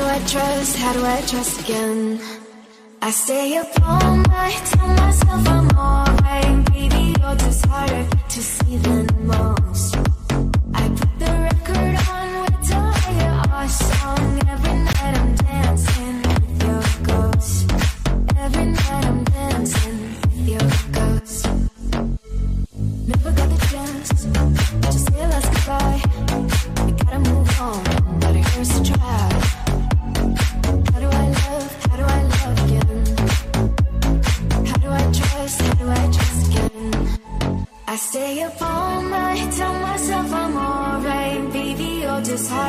do 0.00 0.06
I 0.06 0.18
trust? 0.20 0.76
How 0.78 0.92
do 0.92 1.04
I 1.04 1.20
trust 1.30 1.60
again? 1.60 2.20
I 3.02 3.10
stay 3.10 3.56
up 3.58 3.70
all 3.82 4.16
night, 4.16 4.62
tell 4.72 4.88
myself 5.02 5.48
I'm 5.48 5.68
alright. 5.76 6.72
Baby, 6.72 7.02
you're 7.20 7.36
just 7.44 7.66
harder 7.66 8.06
to 8.34 8.40
see 8.42 8.76
than 8.78 9.06
most. 9.26 10.19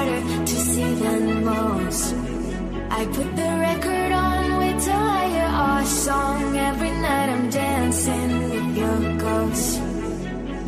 harder 0.01 0.45
to 0.45 0.55
see 0.55 0.93
than 1.03 1.45
most. 1.45 2.15
I 2.99 3.05
put 3.05 3.29
the 3.41 3.51
record 3.67 4.11
on 4.11 4.57
with 4.61 4.87
I 4.89 5.29
hear 5.33 5.51
our 5.67 5.85
song. 5.85 6.57
Every 6.69 6.93
night 7.07 7.29
I'm 7.35 7.49
dancing 7.49 8.31
with 8.51 8.69
your 8.81 8.99
ghost. 9.25 9.81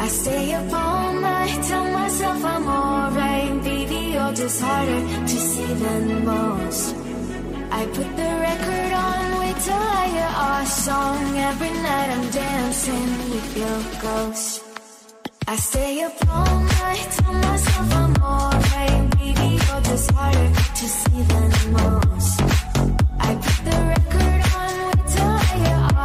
I 0.06 0.08
stay 0.08 0.54
up 0.54 0.74
all 0.74 1.14
night, 1.14 1.58
tell 1.70 1.88
myself 2.00 2.40
I'm 2.54 2.68
alright. 2.68 3.64
Baby, 3.64 4.00
you're 4.14 4.36
just 4.44 4.62
harder 4.62 5.02
to 5.32 5.38
see 5.50 5.72
than 5.84 6.26
most. 6.26 6.96
I 7.80 7.82
put 7.98 8.10
the 8.22 8.32
record 8.48 8.92
on 9.10 9.26
with 9.42 9.70
I 9.70 10.08
hear 10.16 10.34
our 10.48 10.66
song. 10.66 11.22
Every 11.50 11.74
night 11.88 12.10
I'm 12.16 12.28
dancing 12.44 13.10
with 13.32 13.50
your 13.62 13.80
ghost. 14.06 14.64
I 15.48 15.56
stay 15.56 16.02
up 16.04 16.18
all 16.30 16.60
night, 16.82 17.08
tell 17.18 17.34
myself 17.34 17.94
I'm 18.02 18.24
alright 18.24 18.63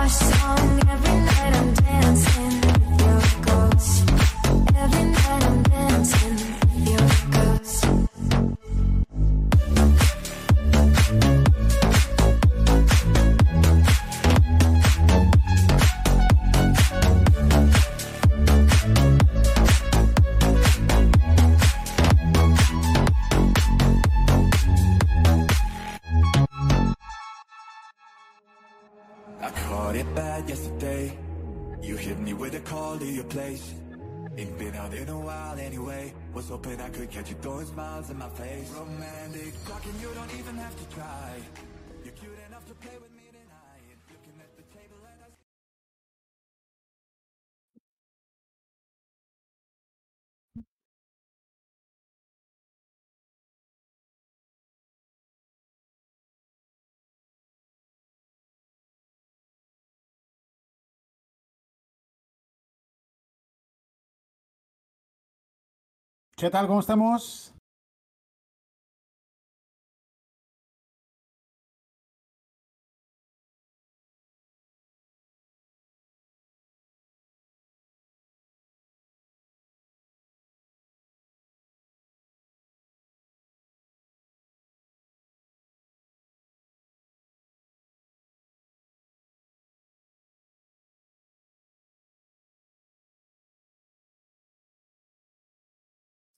song 0.09 0.81
every 0.89 1.21
night. 1.21 1.28
Hoping 36.59 36.81
I 36.81 36.89
could 36.89 37.09
catch 37.09 37.31
you 37.31 37.37
throwing 37.37 37.67
smiles 37.67 38.11
in 38.11 38.19
my 38.19 38.29
face. 38.31 38.69
Romantic 38.73 39.55
talking, 39.65 39.93
you 40.01 40.09
don't 40.13 40.35
even 40.41 40.57
have 40.57 40.77
to 40.77 40.93
try. 40.93 41.37
You're 42.03 42.15
cute 42.15 42.33
enough 42.49 42.67
to 42.67 42.75
play 42.75 42.99
with 43.01 43.15
me. 43.15 43.18
¿Qué 66.39 66.51
tal? 66.51 66.69
¿Cómo 66.69 66.79
estamos? 66.79 67.53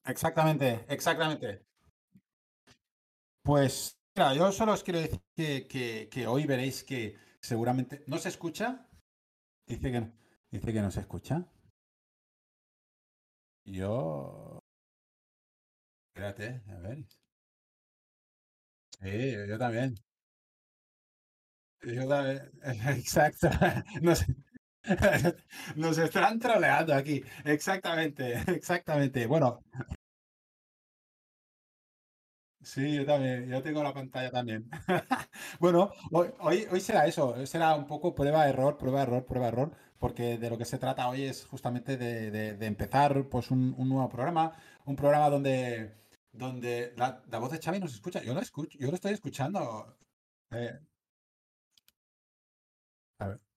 Exactamente, 0.05 0.85
exactamente. 0.91 1.64
Pues, 3.43 3.99
mira, 4.17 4.35
yo 4.35 4.50
solo 4.52 4.73
os 4.73 4.82
quiero 4.85 5.00
decir 5.00 5.20
que, 5.37 5.67
que- 5.69 6.08
que 6.11 6.26
hoy 6.26 6.47
veréis 6.47 6.85
que 6.85 7.17
seguramente... 7.41 8.02
¿No 8.06 8.19
se 8.19 8.29
escucha? 8.31 8.87
Dice 9.67 9.93
que, 9.93 10.00
no- 10.02 10.12
dice 10.50 10.73
que 10.75 10.82
no 10.82 10.91
se 10.93 11.00
escucha. 11.00 11.47
Yo... 13.76 14.61
Espérate, 16.14 16.62
a 16.69 16.79
ver. 16.79 17.05
Sí, 19.00 19.32
yo 19.49 19.58
también. 19.58 19.94
Yo 21.82 22.08
también. 22.08 22.50
Exacto. 22.99 23.49
Nos, 24.02 24.25
nos 25.77 25.99
están 25.99 26.38
troleando 26.38 26.94
aquí. 26.94 27.23
Exactamente, 27.44 28.35
exactamente. 28.49 29.27
Bueno, 29.27 29.62
Sí, 32.62 32.94
yo 32.94 33.06
también, 33.06 33.49
yo 33.49 33.62
tengo 33.62 33.82
la 33.82 33.94
pantalla 33.94 34.31
también. 34.31 34.69
Bueno, 35.61 35.91
hoy, 36.12 36.67
hoy, 36.71 36.81
será 36.81 37.06
eso, 37.06 37.29
hoy 37.31 37.47
será 37.47 37.75
un 37.75 37.87
poco 37.87 38.15
prueba, 38.15 38.49
error, 38.49 38.77
prueba, 38.77 39.03
error, 39.03 39.25
prueba, 39.25 39.49
error, 39.49 39.73
porque 39.99 40.37
de 40.38 40.50
lo 40.50 40.59
que 40.59 40.65
se 40.67 40.79
trata 40.79 41.09
hoy 41.09 41.25
es 41.25 41.47
justamente 41.47 41.97
de, 41.97 42.67
empezar 42.67 43.29
pues 43.29 43.50
un, 43.50 43.76
nuevo 43.88 44.09
programa, 44.09 44.53
un 44.85 44.97
programa 44.97 45.31
donde, 45.31 45.94
donde 46.33 46.93
la, 46.97 47.23
voz 47.38 47.50
de 47.53 47.59
Xavi 47.61 47.81
no 47.81 47.88
se 47.88 47.94
escucha, 47.97 48.23
yo 48.23 48.35
lo 48.35 48.41
escucho, 48.41 48.79
yo 48.79 48.88
lo 48.88 48.94
estoy 48.94 49.12
escuchando. 49.12 49.97
Eh, 50.50 50.79
a 53.19 53.26
ver. 53.29 53.50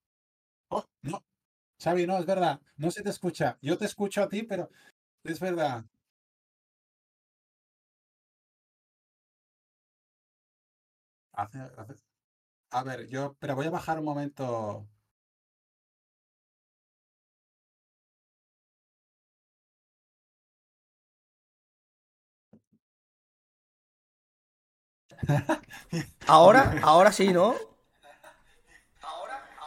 Oh, 0.77 0.83
no, 1.03 1.19
Xavi, 1.83 2.07
no, 2.07 2.17
es 2.19 2.25
verdad, 2.27 2.61
no 2.77 2.91
se 2.91 3.03
te 3.03 3.11
escucha, 3.11 3.57
yo 3.61 3.77
te 3.77 3.85
escucho 3.85 4.23
a 4.23 4.29
ti, 4.29 4.43
pero 4.43 4.69
es 5.23 5.39
verdad. 5.39 5.85
Hace- 11.33 11.59
hace- 11.77 11.93
a 12.71 12.83
ver, 12.83 13.07
yo, 13.09 13.35
pero 13.39 13.55
voy 13.55 13.67
a 13.67 13.71
bajar 13.71 13.99
un 13.99 14.05
momento. 14.05 14.87
Ahora, 26.27 26.75
ahora 26.83 27.11
sí, 27.11 27.31
¿no? 27.33 27.55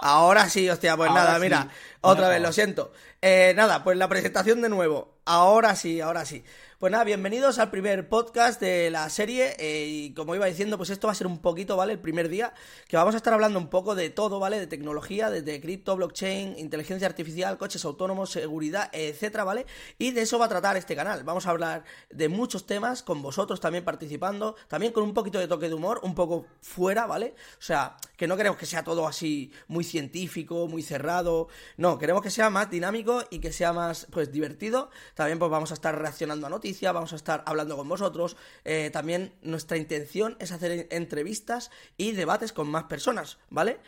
Ahora 0.00 0.48
sí, 0.48 0.69
hostia, 0.69 0.96
pues 0.96 1.10
Ahora 1.10 1.25
nada, 1.25 1.34
sí, 1.37 1.40
mira, 1.43 1.69
otra 2.00 2.28
vez, 2.28 2.40
lo 2.40 2.52
siento. 2.52 2.93
Eh, 3.22 3.54
nada, 3.56 3.82
pues 3.82 3.96
la 3.96 4.08
presentación 4.08 4.60
de 4.62 4.69
nuevo. 4.69 5.16
Ahora 5.25 5.75
sí, 5.75 6.00
ahora 6.00 6.25
sí. 6.25 6.44
Pues 6.78 6.93
nada, 6.93 7.04
bienvenidos 7.04 7.58
al 7.58 7.70
primer 7.70 8.06
podcast 8.10 8.60
de 8.60 8.90
la 8.90 9.08
serie. 9.08 9.56
eh, 9.58 9.87
y 9.88 10.12
como 10.12 10.34
iba 10.34 10.44
diciendo, 10.44 10.76
pues 10.76 10.90
esto 10.90 11.06
va 11.06 11.12
a 11.12 11.16
ser 11.16 11.26
un 11.26 11.38
poquito, 11.38 11.75
¿vale? 11.75 11.94
El 11.94 11.98
primer 11.98 12.28
día, 12.28 12.52
que 12.87 12.98
vamos 12.98 13.14
a 13.14 13.16
estar 13.16 13.32
hablando 13.32 13.58
un 13.58 13.69
poco 13.69 13.94
de 13.94 14.10
todo, 14.10 14.38
¿vale? 14.38 14.60
De 14.60 14.66
tecnología, 14.66 15.31
desde 15.31 15.58
cripto, 15.62 15.96
blockchain, 15.96 16.58
inteligencia 16.58 17.08
artificial, 17.08 17.56
coches 17.56 17.82
autónomos, 17.87 18.31
seguridad, 18.31 18.90
etcétera, 18.92 19.44
¿vale? 19.44 19.64
Y 19.99 20.10
de 20.10 20.20
eso 20.20 20.38
va 20.38 20.44
a 20.44 20.49
tratar 20.50 20.76
este 20.76 20.94
canal. 20.94 21.25
Vamos 21.25 21.46
a 21.46 21.50
hablar 21.50 21.84
de 22.10 22.28
muchos 22.28 22.66
temas, 22.66 23.02
con 23.02 23.22
vosotros 23.22 23.58
también 23.58 23.82
participando, 23.82 24.54
también 24.69 24.92
con 24.92 25.02
un 25.02 25.14
poquito 25.14 25.38
de 25.38 25.49
toque 25.49 25.69
de 25.69 25.75
humor, 25.75 26.00
un 26.02 26.14
poco 26.14 26.44
fuera, 26.60 27.06
¿vale? 27.06 27.34
O 27.58 27.62
sea, 27.62 27.96
que 28.16 28.26
no 28.26 28.36
queremos 28.36 28.58
que 28.58 28.66
sea 28.66 28.82
todo 28.84 29.06
así 29.06 29.52
muy 29.68 29.84
científico, 29.84 30.66
muy 30.68 30.82
cerrado. 30.82 31.48
No, 31.76 31.98
queremos 31.98 32.22
que 32.22 32.30
sea 32.30 32.50
más 32.50 32.70
dinámico 32.70 33.22
y 33.30 33.38
que 33.40 33.52
sea 33.52 33.72
más, 33.72 34.06
pues, 34.10 34.32
divertido. 34.32 34.90
También, 35.14 35.38
pues, 35.38 35.50
vamos 35.50 35.70
a 35.70 35.74
estar 35.74 35.98
reaccionando 35.98 36.46
a 36.46 36.50
noticias, 36.50 36.92
vamos 36.92 37.12
a 37.12 37.16
estar 37.16 37.42
hablando 37.46 37.76
con 37.76 37.88
vosotros. 37.88 38.36
Eh, 38.64 38.90
también 38.92 39.34
nuestra 39.42 39.76
intención 39.76 40.36
es 40.40 40.52
hacer 40.52 40.70
en- 40.72 40.86
entrevistas 40.90 41.70
y 41.96 42.12
debates 42.12 42.52
con 42.52 42.68
más 42.68 42.84
personas, 42.84 43.38
¿vale? 43.50 43.78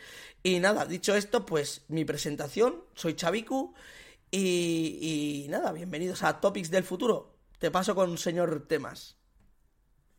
Y 0.43 0.59
nada, 0.59 0.85
dicho 0.85 1.15
esto, 1.15 1.45
pues, 1.45 1.81
mi 1.89 2.05
presentación, 2.05 2.83
soy 2.95 3.15
Chaviku 3.15 3.73
y 4.31 5.47
nada, 5.49 5.71
bienvenidos 5.71 6.23
a 6.23 6.39
Topics 6.39 6.71
del 6.71 6.83
Futuro. 6.83 7.35
Te 7.57 7.71
paso 7.71 7.93
con 7.95 8.17
señor 8.17 8.65
Temas. 8.67 9.18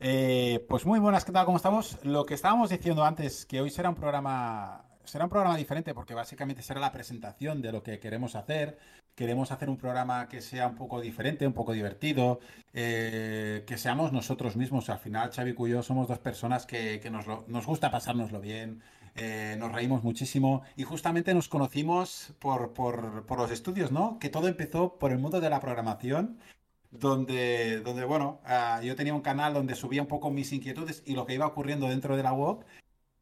Eh, 0.02 0.64
pues 0.66 0.86
muy 0.86 0.98
buenas, 0.98 1.26
¿qué 1.26 1.32
tal? 1.32 1.44
¿Cómo 1.44 1.58
estamos? 1.58 1.98
Lo 2.04 2.24
que 2.24 2.32
estábamos 2.32 2.70
diciendo 2.70 3.04
antes, 3.04 3.44
que 3.44 3.60
hoy 3.60 3.68
será 3.68 3.90
un 3.90 3.96
programa, 3.96 4.86
será 5.04 5.24
un 5.24 5.30
programa 5.30 5.58
diferente 5.58 5.92
porque 5.92 6.14
básicamente 6.14 6.62
será 6.62 6.80
la 6.80 6.90
presentación 6.90 7.60
de 7.60 7.70
lo 7.70 7.82
que 7.82 8.00
queremos 8.00 8.34
hacer. 8.34 8.78
Queremos 9.14 9.52
hacer 9.52 9.68
un 9.68 9.76
programa 9.76 10.26
que 10.26 10.40
sea 10.40 10.68
un 10.68 10.74
poco 10.74 11.02
diferente, 11.02 11.46
un 11.46 11.52
poco 11.52 11.72
divertido, 11.72 12.40
eh, 12.72 13.62
que 13.66 13.76
seamos 13.76 14.10
nosotros 14.10 14.56
mismos. 14.56 14.88
Al 14.88 15.00
final, 15.00 15.32
Xavi 15.32 15.54
y 15.58 15.68
yo 15.68 15.82
somos 15.82 16.08
dos 16.08 16.18
personas 16.18 16.64
que, 16.64 16.98
que 17.00 17.10
nos, 17.10 17.26
gusta 17.66 17.90
pasárnoslo 17.90 18.40
bien, 18.40 18.80
eh, 19.16 19.56
nos 19.58 19.70
reímos 19.70 20.02
muchísimo 20.02 20.62
y 20.76 20.84
justamente 20.84 21.34
nos 21.34 21.48
conocimos 21.48 22.32
por, 22.38 22.72
por 22.72 23.38
los 23.38 23.50
estudios, 23.50 23.92
¿no? 23.92 24.18
Que 24.18 24.30
todo 24.30 24.48
empezó 24.48 24.98
por 24.98 25.12
el 25.12 25.18
mundo 25.18 25.42
de 25.42 25.50
la 25.50 25.60
programación 25.60 26.38
donde, 26.90 27.80
donde 27.80 28.04
bueno, 28.04 28.40
ah, 28.44 28.80
yo 28.82 28.96
tenía 28.96 29.14
un 29.14 29.20
canal 29.22 29.54
donde 29.54 29.74
subía 29.74 30.02
un 30.02 30.08
poco 30.08 30.30
mis 30.30 30.52
inquietudes 30.52 31.02
y 31.06 31.14
lo 31.14 31.26
que 31.26 31.34
iba 31.34 31.46
ocurriendo 31.46 31.88
dentro 31.88 32.16
de 32.16 32.22
la 32.22 32.32
web. 32.32 32.64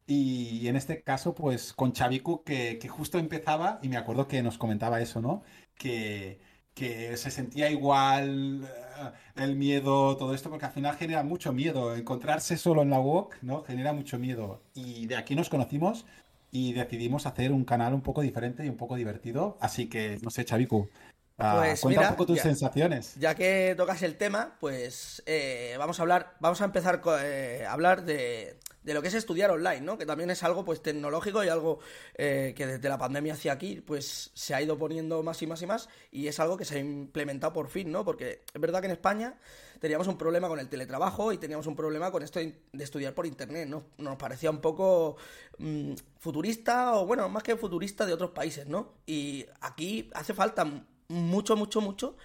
Y, 0.07 0.67
en 0.67 0.75
este 0.75 1.03
caso, 1.03 1.35
pues 1.35 1.73
con 1.73 1.93
Chaviku, 1.93 2.43
que, 2.43 2.79
que 2.79 2.87
justo 2.87 3.19
empezaba, 3.19 3.79
y 3.83 3.89
me 3.89 3.97
acuerdo 3.97 4.27
que 4.27 4.41
nos 4.41 4.57
comentaba 4.57 5.01
eso, 5.01 5.21
¿no? 5.21 5.43
Que, 5.75 6.39
que 6.73 7.17
se 7.17 7.29
sentía 7.31 7.69
igual 7.69 8.63
eh, 8.65 9.11
el 9.43 9.55
miedo, 9.55 10.17
todo 10.17 10.33
esto, 10.33 10.49
porque 10.49 10.65
al 10.65 10.71
final 10.71 10.95
genera 10.95 11.23
mucho 11.23 11.53
miedo. 11.53 11.95
Encontrarse 11.95 12.57
solo 12.57 12.81
en 12.81 12.89
la 12.89 12.99
web, 12.99 13.27
¿no? 13.41 13.63
Genera 13.63 13.93
mucho 13.93 14.17
miedo. 14.17 14.63
Y 14.73 15.05
de 15.07 15.17
aquí 15.17 15.35
nos 15.35 15.49
conocimos 15.49 16.05
y 16.51 16.73
decidimos 16.73 17.25
hacer 17.25 17.51
un 17.51 17.65
canal 17.65 17.93
un 17.93 18.01
poco 18.01 18.21
diferente 18.21 18.65
y 18.65 18.69
un 18.69 18.77
poco 18.77 18.95
divertido. 18.95 19.57
Así 19.61 19.87
que, 19.89 20.19
no 20.23 20.29
sé, 20.31 20.45
Chaviku, 20.45 20.89
ah, 20.93 21.08
Pues 21.39 21.81
cuenta 21.81 22.01
un 22.01 22.05
mira, 22.05 22.09
poco 22.11 22.25
tus 22.25 22.37
ya, 22.37 22.43
sensaciones. 22.43 23.15
ya 23.15 23.33
que 23.33 23.73
tocas 23.77 24.01
el 24.03 24.17
tema, 24.17 24.57
pues 24.59 25.23
eh, 25.25 25.75
vamos 25.79 25.99
a 25.99 26.01
hablar, 26.01 26.35
vamos 26.39 26.61
a 26.61 26.65
empezar 26.65 27.01
eh, 27.21 27.65
a 27.65 27.71
hablar 27.71 28.03
de, 28.03 28.57
de 28.83 28.93
lo 28.93 29.01
que 29.01 29.07
es 29.07 29.13
estudiar 29.13 29.49
online, 29.51 29.81
¿no? 29.81 29.97
Que 29.97 30.05
también 30.05 30.29
es 30.31 30.43
algo 30.43 30.65
pues 30.65 30.81
tecnológico 30.81 31.43
y 31.43 31.47
algo 31.47 31.79
eh, 32.15 32.53
que 32.57 32.67
desde 32.67 32.89
la 32.89 32.97
pandemia 32.97 33.33
hacia 33.33 33.53
aquí 33.53 33.81
pues 33.81 34.31
se 34.33 34.53
ha 34.53 34.61
ido 34.61 34.77
poniendo 34.77 35.23
más 35.23 35.41
y 35.41 35.47
más 35.47 35.61
y 35.61 35.65
más 35.65 35.89
y 36.11 36.27
es 36.27 36.39
algo 36.39 36.57
que 36.57 36.65
se 36.65 36.75
ha 36.75 36.79
implementado 36.79 37.53
por 37.53 37.69
fin, 37.69 37.91
¿no? 37.91 38.03
Porque 38.03 38.43
es 38.53 38.61
verdad 38.61 38.81
que 38.81 38.87
en 38.87 38.93
España 38.93 39.37
teníamos 39.79 40.07
un 40.07 40.17
problema 40.17 40.49
con 40.49 40.59
el 40.59 40.67
teletrabajo 40.67 41.31
y 41.31 41.37
teníamos 41.37 41.67
un 41.67 41.75
problema 41.75 42.11
con 42.11 42.21
esto 42.21 42.39
de 42.39 42.53
de 42.71 42.83
estudiar 42.83 43.13
por 43.13 43.25
internet, 43.25 43.67
¿no? 43.67 43.85
Nos 43.97 44.17
parecía 44.17 44.49
un 44.49 44.59
poco 44.61 45.17
mm, 45.57 45.93
futurista 46.17 46.95
o 46.95 47.05
bueno, 47.05 47.29
más 47.29 47.43
que 47.43 47.55
futurista 47.55 48.05
de 48.05 48.13
otros 48.13 48.31
países, 48.31 48.67
¿no? 48.67 48.93
Y 49.05 49.45
aquí 49.61 50.09
hace 50.13 50.33
falta 50.33 50.65
mucho, 51.09 51.55
mucho, 51.57 51.81
mucho 51.81 52.15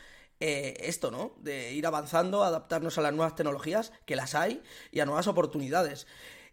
eh, 0.40 0.74
esto, 0.80 1.10
¿no? 1.10 1.32
De 1.40 1.72
ir 1.72 1.86
avanzando, 1.86 2.44
adaptarnos 2.44 2.98
a 2.98 3.02
las 3.02 3.12
nuevas 3.12 3.34
tecnologías, 3.34 3.92
que 4.06 4.16
las 4.16 4.34
hay, 4.34 4.62
y 4.92 5.00
a 5.00 5.06
nuevas 5.06 5.26
oportunidades. 5.26 6.06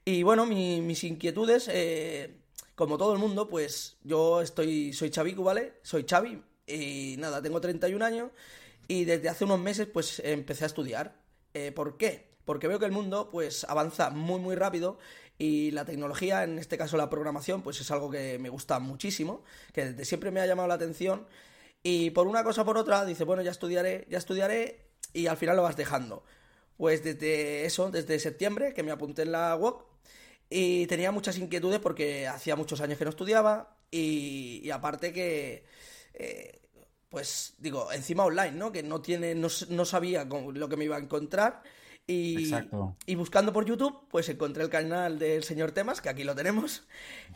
Y 0.05 0.23
bueno, 0.23 0.45
mi- 0.45 0.81
mis 0.81 1.03
inquietudes, 1.03 1.69
eh, 1.71 2.37
como 2.75 2.97
todo 2.97 3.13
el 3.13 3.19
mundo, 3.19 3.47
pues 3.49 3.97
yo 4.03 4.41
estoy, 4.41 4.93
soy 4.93 5.09
Chavicu, 5.11 5.43
¿vale? 5.43 5.73
Soy 5.83 6.05
Xavi, 6.09 6.41
y 6.67 7.15
nada, 7.19 7.41
tengo 7.41 7.61
31 7.61 8.01
años, 8.03 8.31
y 8.87 9.05
desde 9.05 9.29
hace 9.29 9.45
unos 9.45 9.59
meses, 9.59 9.87
pues 9.87 10.19
empecé 10.23 10.63
a 10.65 10.67
estudiar. 10.67 11.15
Eh, 11.53 11.71
¿por 11.71 11.97
qué? 11.97 12.31
Porque 12.45 12.67
veo 12.67 12.79
que 12.79 12.85
el 12.85 12.91
mundo, 12.91 13.29
pues, 13.31 13.63
avanza 13.65 14.09
muy, 14.09 14.39
muy 14.39 14.55
rápido, 14.55 14.97
y 15.37 15.71
la 15.71 15.85
tecnología, 15.85 16.43
en 16.43 16.59
este 16.59 16.77
caso 16.77 16.97
la 16.97 17.09
programación, 17.09 17.61
pues 17.63 17.79
es 17.81 17.89
algo 17.91 18.09
que 18.11 18.37
me 18.39 18.49
gusta 18.49 18.79
muchísimo, 18.79 19.43
que 19.73 19.85
desde 19.85 20.05
siempre 20.05 20.31
me 20.31 20.39
ha 20.41 20.45
llamado 20.45 20.67
la 20.67 20.75
atención, 20.75 21.25
y 21.83 22.11
por 22.11 22.27
una 22.27 22.43
cosa 22.43 22.61
o 22.61 22.65
por 22.65 22.77
otra, 22.77 23.05
dice, 23.05 23.23
bueno, 23.23 23.41
ya 23.41 23.51
estudiaré, 23.51 24.05
ya 24.09 24.17
estudiaré, 24.17 24.85
y 25.13 25.27
al 25.27 25.37
final 25.37 25.55
lo 25.57 25.63
vas 25.63 25.75
dejando. 25.75 26.23
Pues 26.77 27.03
desde 27.03 27.65
eso, 27.65 27.91
desde 27.91 28.19
septiembre, 28.19 28.73
que 28.73 28.83
me 28.83 28.91
apunté 28.91 29.23
en 29.23 29.31
la 29.31 29.55
UOC, 29.55 29.85
y 30.49 30.85
tenía 30.87 31.11
muchas 31.11 31.37
inquietudes 31.37 31.79
porque 31.79 32.27
hacía 32.27 32.55
muchos 32.55 32.81
años 32.81 32.97
que 32.97 33.05
no 33.05 33.09
estudiaba, 33.09 33.77
y, 33.89 34.61
y 34.63 34.71
aparte 34.71 35.11
que, 35.13 35.63
eh, 36.13 36.59
pues 37.09 37.55
digo, 37.57 37.91
encima 37.91 38.23
online, 38.25 38.51
¿no? 38.53 38.71
Que 38.71 38.83
no 38.83 39.01
tiene, 39.01 39.35
no, 39.35 39.47
no 39.69 39.85
sabía 39.85 40.27
cómo- 40.29 40.51
lo 40.51 40.69
que 40.69 40.77
me 40.77 40.85
iba 40.85 40.95
a 40.95 40.99
encontrar. 40.99 41.61
Y, 42.07 42.45
Exacto. 42.45 42.95
y 43.05 43.15
buscando 43.15 43.53
por 43.53 43.65
YouTube, 43.65 44.07
pues 44.09 44.27
encontré 44.27 44.63
el 44.63 44.69
canal 44.69 45.19
del 45.19 45.43
señor 45.43 45.71
Temas, 45.71 46.01
que 46.01 46.09
aquí 46.09 46.23
lo 46.23 46.35
tenemos, 46.35 46.83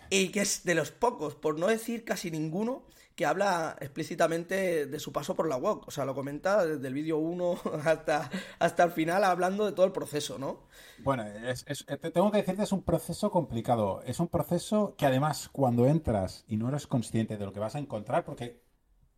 y 0.10 0.30
que 0.30 0.42
es 0.42 0.64
de 0.64 0.76
los 0.76 0.92
pocos, 0.92 1.36
por 1.36 1.60
no 1.60 1.68
decir 1.68 2.04
casi 2.04 2.32
ninguno, 2.32 2.84
que 3.16 3.26
habla 3.26 3.76
explícitamente 3.80 4.86
de 4.88 5.00
su 5.00 5.12
paso 5.14 5.36
por 5.36 5.48
la 5.48 5.58
UOC. 5.58 5.88
O 5.88 5.92
sea, 5.92 6.06
lo 6.06 6.14
comenta 6.16 6.66
desde 6.66 6.88
el 6.88 6.94
vídeo 6.94 7.18
1 7.18 7.60
hasta, 7.86 8.30
hasta 8.60 8.84
el 8.84 8.92
final, 8.92 9.24
hablando 9.24 9.66
de 9.66 9.72
todo 9.72 9.86
el 9.86 9.92
proceso, 9.92 10.38
¿no? 10.38 10.68
Bueno, 10.98 11.24
es- 11.24 11.66
te 11.86 12.12
tengo 12.12 12.32
que 12.32 12.38
decirte, 12.40 12.64
es 12.64 12.72
un 12.72 12.84
proceso 12.84 13.32
complicado. 13.32 14.02
Es 14.04 14.20
un 14.20 14.28
proceso 14.28 14.96
que 14.98 15.06
además 15.06 15.50
cuando 15.52 15.88
entras 15.88 16.46
y 16.48 16.58
no 16.58 16.70
eres 16.70 16.88
consciente 16.88 17.38
de 17.38 17.46
lo 17.46 17.54
que 17.54 17.60
vas 17.60 17.76
a 17.76 17.80
encontrar, 17.80 18.26
porque 18.26 18.64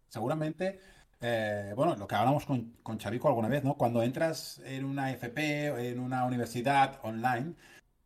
seguramente 0.09 0.79
eh, 1.19 1.73
bueno, 1.75 1.95
lo 1.95 2.07
que 2.07 2.15
hablamos 2.15 2.45
con, 2.45 2.73
con 2.83 2.97
Chavico 2.99 3.27
alguna 3.27 3.47
vez, 3.47 3.63
¿no? 3.63 3.75
Cuando 3.75 4.03
entras 4.03 4.61
en 4.65 4.85
una 4.85 5.11
FP 5.11 5.89
en 5.89 5.99
una 5.99 6.25
universidad 6.25 6.99
online, 7.03 7.55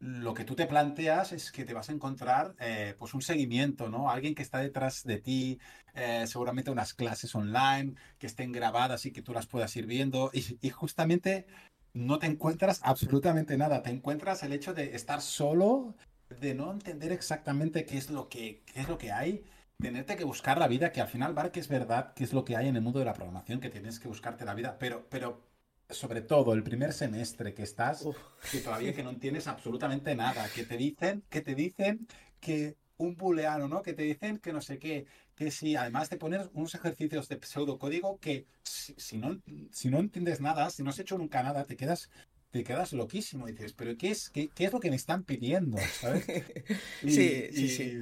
lo 0.01 0.33
que 0.33 0.45
tú 0.45 0.55
te 0.55 0.65
planteas 0.65 1.31
es 1.31 1.51
que 1.51 1.63
te 1.63 1.75
vas 1.75 1.89
a 1.89 1.93
encontrar 1.93 2.55
eh, 2.59 2.95
pues 2.97 3.13
un 3.13 3.21
seguimiento, 3.21 3.87
¿no? 3.87 4.09
Alguien 4.09 4.33
que 4.33 4.41
está 4.41 4.57
detrás 4.57 5.03
de 5.03 5.19
ti, 5.19 5.59
eh, 5.93 6.25
seguramente 6.25 6.71
unas 6.71 6.95
clases 6.95 7.35
online 7.35 7.93
que 8.17 8.25
estén 8.25 8.51
grabadas 8.51 9.05
y 9.05 9.11
que 9.11 9.21
tú 9.21 9.31
las 9.31 9.45
puedas 9.45 9.75
ir 9.75 9.85
viendo 9.85 10.31
y, 10.33 10.69
justamente 10.71 11.45
no 11.93 12.17
te 12.17 12.25
encuentras 12.25 12.81
absolutamente 12.83 13.57
nada, 13.57 13.83
te 13.83 13.91
encuentras 13.91 14.41
el 14.41 14.53
hecho 14.53 14.73
de 14.73 14.95
estar 14.95 15.21
solo, 15.21 15.93
de 16.39 16.55
no 16.55 16.71
entender 16.71 17.11
exactamente 17.11 17.85
qué 17.85 17.97
es 17.97 18.09
lo 18.09 18.27
que, 18.27 18.63
es 18.73 18.87
lo 18.87 18.97
que 18.97 19.11
hay 19.11 19.43
tenerte 19.79 20.15
que 20.15 20.23
buscar 20.23 20.57
la 20.57 20.67
vida, 20.67 20.91
que 20.91 21.01
al 21.01 21.09
final, 21.09 21.33
vale 21.33 21.51
que 21.51 21.59
es 21.59 21.67
verdad 21.67 22.13
que 22.13 22.23
es 22.23 22.33
lo 22.33 22.45
que 22.45 22.55
hay 22.55 22.67
en 22.67 22.75
el 22.75 22.81
mundo 22.81 22.99
de 22.99 23.05
la 23.05 23.13
programación, 23.13 23.59
que 23.59 23.69
tienes 23.69 23.99
que 23.99 24.07
buscarte 24.07 24.45
la 24.45 24.53
vida, 24.53 24.77
pero, 24.79 25.05
pero 25.09 25.50
sobre 25.91 26.21
todo 26.21 26.53
el 26.53 26.63
primer 26.63 26.93
semestre 26.93 27.53
que 27.53 27.63
estás, 27.63 28.07
que 28.51 28.59
todavía 28.59 28.93
que 28.93 29.03
no 29.03 29.09
entiendes 29.09 29.47
absolutamente 29.47 30.15
nada, 30.15 30.47
que 30.53 30.65
te 30.65 30.77
dicen, 30.77 31.23
que 31.29 31.41
te 31.41 31.55
dicen 31.55 32.07
que 32.39 32.77
un 32.97 33.15
booleano, 33.15 33.67
¿no? 33.67 33.81
Que 33.81 33.93
te 33.93 34.03
dicen 34.03 34.37
que 34.37 34.53
no 34.53 34.61
sé 34.61 34.77
qué, 34.77 35.05
que 35.35 35.51
si 35.51 35.75
además 35.75 36.09
te 36.09 36.17
pones 36.17 36.49
unos 36.53 36.75
ejercicios 36.75 37.27
de 37.27 37.39
pseudocódigo 37.41 38.19
que 38.19 38.45
si, 38.63 39.17
no, 39.17 39.39
si 39.71 39.89
no 39.89 39.99
entiendes 39.99 40.39
nada, 40.39 40.69
si 40.69 40.83
no 40.83 40.91
has 40.91 40.99
hecho 40.99 41.17
nunca 41.17 41.43
nada, 41.43 41.65
te 41.65 41.75
quedas 41.75 42.09
te 42.51 42.63
quedas 42.63 42.93
loquísimo. 42.93 43.47
Y 43.47 43.53
dices, 43.53 43.73
¿pero 43.73 43.97
qué 43.97 44.11
es, 44.11 44.29
qué, 44.29 44.49
qué 44.49 44.65
es 44.65 44.73
lo 44.73 44.79
que 44.79 44.89
me 44.89 44.97
están 44.97 45.23
pidiendo? 45.23 45.77
¿sabes? 45.99 46.25
sí, 47.01 47.47
sí, 47.51 47.69
sí. 47.69 47.97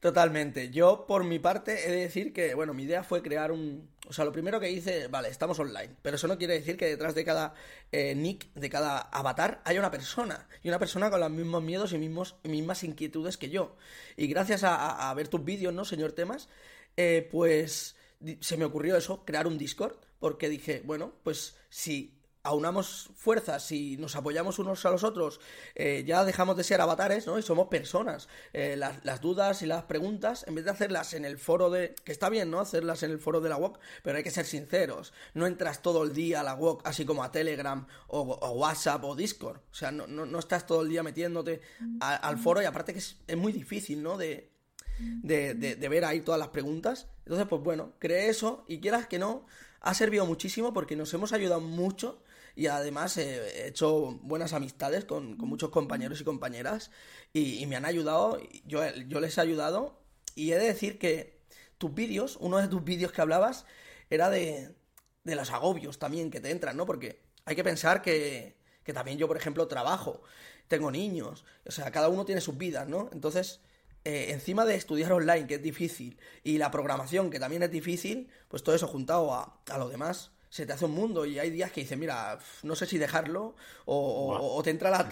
Totalmente. 0.00 0.70
Yo, 0.70 1.06
por 1.06 1.24
mi 1.24 1.38
parte, 1.38 1.86
he 1.86 1.90
de 1.90 2.00
decir 2.00 2.32
que, 2.32 2.54
bueno, 2.54 2.74
mi 2.74 2.84
idea 2.84 3.02
fue 3.02 3.22
crear 3.22 3.52
un... 3.52 3.88
O 4.08 4.12
sea, 4.12 4.24
lo 4.24 4.32
primero 4.32 4.60
que 4.60 4.70
hice, 4.70 5.08
vale, 5.08 5.28
estamos 5.28 5.58
online, 5.58 5.96
pero 6.02 6.16
eso 6.16 6.28
no 6.28 6.38
quiere 6.38 6.54
decir 6.54 6.76
que 6.76 6.86
detrás 6.86 7.14
de 7.14 7.24
cada 7.24 7.54
eh, 7.90 8.14
nick, 8.14 8.52
de 8.54 8.70
cada 8.70 9.00
avatar, 9.00 9.60
haya 9.64 9.80
una 9.80 9.90
persona. 9.90 10.48
Y 10.62 10.68
una 10.68 10.78
persona 10.78 11.10
con 11.10 11.20
los 11.20 11.30
mismos 11.30 11.62
miedos 11.62 11.92
y 11.92 11.98
mismos, 11.98 12.36
mismas 12.44 12.84
inquietudes 12.84 13.36
que 13.36 13.50
yo. 13.50 13.76
Y 14.16 14.28
gracias 14.28 14.62
a, 14.64 15.12
ver 15.14 15.28
tus 15.28 15.44
vídeos, 15.44 15.74
¿no, 15.74 15.84
señor 15.84 16.12
Temas? 16.12 16.48
Eh, 16.96 17.28
pues 17.30 17.96
se 18.40 18.56
me 18.56 18.64
ocurrió 18.64 18.96
eso, 18.96 19.24
crear 19.24 19.46
un 19.46 19.58
Discord, 19.58 19.96
porque 20.18 20.48
dije, 20.48 20.82
bueno, 20.84 21.12
pues 21.22 21.56
si 21.68 22.15
aunamos 22.46 23.10
fuerzas 23.16 23.70
y 23.72 23.96
nos 23.96 24.14
apoyamos 24.16 24.58
unos 24.58 24.84
a 24.86 24.90
los 24.90 25.04
otros, 25.04 25.40
eh, 25.74 26.04
ya 26.06 26.24
dejamos 26.24 26.56
de 26.56 26.64
ser 26.64 26.80
avatares, 26.80 27.26
¿no? 27.26 27.38
Y 27.38 27.42
somos 27.42 27.68
personas. 27.68 28.28
Eh, 28.52 28.76
las, 28.76 29.20
dudas 29.20 29.62
y 29.62 29.66
las 29.66 29.84
preguntas, 29.84 30.44
en 30.46 30.54
vez 30.54 30.64
de 30.64 30.70
hacerlas 30.70 31.12
en 31.14 31.24
el 31.24 31.38
foro 31.38 31.70
de... 31.70 31.94
que 32.04 32.12
está 32.12 32.28
bien, 32.28 32.50
¿no? 32.50 32.60
Hacerlas 32.60 33.02
en 33.02 33.10
el 33.10 33.18
foro 33.18 33.40
de 33.40 33.48
la 33.48 33.56
WOC, 33.56 33.78
pero 34.02 34.16
hay 34.16 34.22
que 34.22 34.30
ser 34.30 34.46
sinceros. 34.46 35.12
No 35.34 35.46
entras 35.46 35.82
todo 35.82 36.04
el 36.04 36.12
día 36.12 36.40
a 36.40 36.44
la 36.44 36.54
WOC, 36.54 36.86
así 36.86 37.04
como 37.04 37.24
a 37.24 37.32
Telegram 37.32 37.86
o, 38.06 38.22
WhatsApp 38.22 39.02
o 39.04 39.16
Discord. 39.16 39.58
O 39.70 39.74
sea, 39.74 39.90
no, 39.90 40.06
no, 40.06 40.38
estás 40.38 40.66
todo 40.66 40.82
el 40.82 40.88
día 40.88 41.02
metiéndote 41.02 41.60
al 42.00 42.38
foro 42.38 42.62
y 42.62 42.64
aparte 42.64 42.92
que 42.92 43.00
es, 43.00 43.16
muy 43.36 43.52
difícil, 43.52 44.02
¿no? 44.02 44.16
De, 44.16 44.52
de, 44.98 45.54
de, 45.54 45.88
ver 45.88 46.04
ahí 46.04 46.20
todas 46.20 46.38
las 46.38 46.48
preguntas. 46.48 47.08
Entonces, 47.24 47.46
pues 47.48 47.62
bueno, 47.62 47.94
creé 47.98 48.28
eso 48.28 48.64
y 48.68 48.80
quieras 48.80 49.06
que 49.08 49.18
no, 49.18 49.46
ha 49.80 49.94
servido 49.94 50.26
muchísimo 50.26 50.72
porque 50.72 50.96
nos 50.96 51.12
hemos 51.14 51.32
ayudado 51.32 51.60
mucho 51.60 52.20
y 52.56 52.66
además 52.68 53.16
he 53.18 53.68
hecho 53.68 54.18
buenas 54.22 54.54
amistades 54.54 55.04
con, 55.04 55.36
muchos 55.36 55.70
compañeros 55.70 56.20
y 56.20 56.24
compañeras 56.24 56.90
y, 57.32 57.64
me 57.66 57.76
han 57.76 57.84
ayudado, 57.84 58.40
yo, 58.64 58.80
yo 59.06 59.20
les 59.20 59.36
he 59.36 59.42
ayudado 59.42 60.00
y 60.34 60.52
he 60.52 60.58
de 60.58 60.66
decir 60.66 60.98
que 60.98 61.38
tus 61.78 61.94
vídeos, 61.94 62.38
uno 62.40 62.56
de 62.58 62.68
tus 62.68 62.82
vídeos 62.82 63.12
que 63.12 63.20
hablabas 63.20 63.66
era 64.08 64.30
de, 64.30 64.74
de 65.22 65.34
los 65.34 65.50
agobios 65.50 65.98
también 65.98 66.30
que 66.30 66.40
te 66.40 66.50
entran, 66.50 66.76
¿no? 66.76 66.86
Porque 66.86 67.20
hay 67.44 67.54
que 67.54 67.64
pensar 67.64 68.00
que, 68.00 68.56
que 68.82 68.94
también 68.94 69.18
yo, 69.18 69.28
por 69.28 69.36
ejemplo, 69.36 69.68
trabajo, 69.68 70.22
tengo 70.66 70.90
niños, 70.90 71.44
o 71.66 71.70
sea, 71.70 71.90
cada 71.90 72.08
uno 72.08 72.24
tiene 72.24 72.40
sus 72.40 72.56
vidas, 72.56 72.88
¿no? 72.88 73.10
Entonces, 73.12 73.60
eh, 74.04 74.28
encima 74.30 74.64
de 74.64 74.76
estudiar 74.76 75.12
online, 75.12 75.46
que 75.46 75.56
es 75.56 75.62
difícil, 75.62 76.18
y 76.42 76.56
la 76.56 76.70
programación, 76.70 77.28
que 77.28 77.38
también 77.38 77.62
es 77.62 77.70
difícil, 77.70 78.30
pues 78.48 78.62
todo 78.62 78.74
eso 78.74 78.86
juntado 78.86 79.34
a, 79.34 79.60
a 79.68 79.78
lo 79.78 79.88
demás, 79.88 80.30
se 80.56 80.64
te 80.64 80.72
hace 80.72 80.86
un 80.86 80.92
mundo 80.92 81.26
y 81.26 81.38
hay 81.38 81.50
días 81.50 81.70
que 81.70 81.82
dices, 81.82 81.98
mira, 81.98 82.38
no 82.62 82.74
sé 82.74 82.86
si 82.86 82.96
dejarlo 82.96 83.54
o, 83.84 84.58
te 84.64 84.70
entra 84.70 84.88
la, 84.88 85.06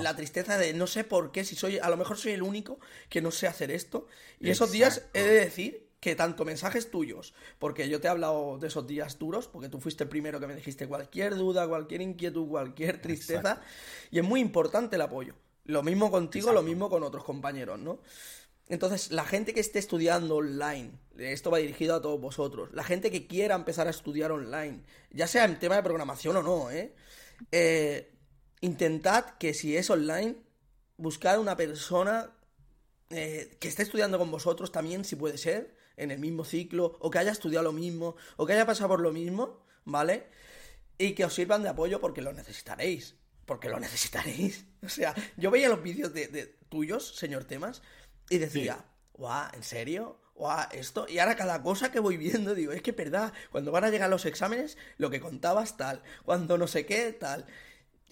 la, 0.00 0.16
tristeza 0.16 0.58
de 0.58 0.72
no 0.72 0.88
sé 0.88 1.04
por 1.04 1.30
qué, 1.30 1.44
si 1.44 1.54
soy, 1.54 1.78
a 1.78 1.88
lo 1.88 1.96
mejor 1.96 2.18
soy 2.18 2.32
el 2.32 2.42
único 2.42 2.80
que 3.08 3.22
no 3.22 3.30
sé 3.30 3.46
hacer 3.46 3.70
esto. 3.70 4.08
Y 4.40 4.50
esos 4.50 4.72
días 4.72 5.06
he 5.14 5.22
de 5.22 5.34
decir 5.34 5.86
que 6.00 6.16
tanto 6.16 6.44
mensajes 6.44 6.90
tuyos, 6.90 7.32
porque 7.60 7.88
yo 7.88 8.00
te 8.00 8.08
he 8.08 8.10
hablado 8.10 8.58
de 8.58 8.66
esos 8.66 8.88
días 8.88 9.20
duros, 9.20 9.46
porque 9.46 9.68
tú 9.68 9.78
fuiste 9.78 10.02
el 10.02 10.10
primero 10.10 10.40
que 10.40 10.48
me 10.48 10.56
dijiste 10.56 10.88
cualquier 10.88 11.36
duda, 11.36 11.68
cualquier 11.68 12.00
inquietud, 12.00 12.48
cualquier 12.48 13.00
tristeza, 13.00 13.60
y 14.10 14.18
es 14.18 14.24
muy 14.24 14.40
importante 14.40 14.96
el 14.96 15.02
apoyo. 15.02 15.34
Lo 15.64 15.84
mismo 15.84 16.10
contigo, 16.10 16.52
lo 16.52 16.62
mismo 16.62 16.90
con 16.90 17.04
otros 17.04 17.22
compañeros, 17.22 17.78
¿no? 17.78 18.00
Entonces, 18.68 19.10
la 19.10 19.24
gente 19.24 19.54
que 19.54 19.60
esté 19.60 19.78
estudiando 19.78 20.36
online, 20.36 20.92
esto 21.16 21.50
va 21.50 21.58
dirigido 21.58 21.94
a 21.94 22.02
todos 22.02 22.20
vosotros, 22.20 22.70
la 22.72 22.84
gente 22.84 23.10
que 23.10 23.26
quiera 23.26 23.54
empezar 23.54 23.86
a 23.86 23.90
estudiar 23.90 24.30
online, 24.30 24.82
ya 25.10 25.26
sea 25.26 25.44
en 25.46 25.58
tema 25.58 25.76
de 25.76 25.82
programación 25.82 26.36
o 26.36 26.42
no, 26.42 26.70
¿eh? 26.70 26.94
eh 27.50 28.12
intentad 28.60 29.36
que 29.38 29.54
si 29.54 29.76
es 29.76 29.88
online, 29.88 30.36
buscar 30.96 31.38
una 31.38 31.56
persona 31.56 32.30
eh, 33.10 33.56
que 33.58 33.68
esté 33.68 33.84
estudiando 33.84 34.18
con 34.18 34.30
vosotros 34.30 34.70
también, 34.70 35.04
si 35.04 35.16
puede 35.16 35.38
ser, 35.38 35.74
en 35.96 36.10
el 36.10 36.18
mismo 36.18 36.44
ciclo, 36.44 36.96
o 37.00 37.10
que 37.10 37.18
haya 37.18 37.32
estudiado 37.32 37.64
lo 37.64 37.72
mismo, 37.72 38.16
o 38.36 38.46
que 38.46 38.52
haya 38.52 38.66
pasado 38.66 38.88
por 38.88 39.00
lo 39.00 39.12
mismo, 39.12 39.64
¿vale? 39.84 40.26
Y 40.98 41.12
que 41.12 41.24
os 41.24 41.34
sirvan 41.34 41.62
de 41.62 41.70
apoyo 41.70 42.00
porque 42.00 42.20
lo 42.20 42.32
necesitaréis. 42.32 43.14
Porque 43.46 43.68
lo 43.68 43.80
necesitaréis. 43.80 44.64
O 44.80 44.88
sea, 44.88 45.12
yo 45.36 45.50
veía 45.50 45.68
los 45.68 45.82
vídeos 45.82 46.14
de, 46.14 46.28
de 46.28 46.46
tuyos, 46.68 47.16
señor 47.16 47.42
Temas, 47.42 47.82
y 48.30 48.38
decía, 48.38 48.84
guau, 49.14 49.48
¿en 49.54 49.62
serio? 49.62 50.20
Esto. 50.72 51.06
Y 51.08 51.18
ahora 51.18 51.34
cada 51.36 51.62
cosa 51.62 51.90
que 51.90 51.98
voy 51.98 52.16
viendo, 52.16 52.54
digo, 52.54 52.72
es 52.72 52.82
que 52.82 52.92
verdad, 52.92 53.32
cuando 53.50 53.72
van 53.72 53.84
a 53.84 53.90
llegar 53.90 54.08
los 54.08 54.24
exámenes, 54.24 54.78
lo 54.96 55.10
que 55.10 55.20
contabas 55.20 55.76
tal, 55.76 56.02
cuando 56.24 56.56
no 56.56 56.66
sé 56.66 56.86
qué, 56.86 57.12
tal. 57.12 57.46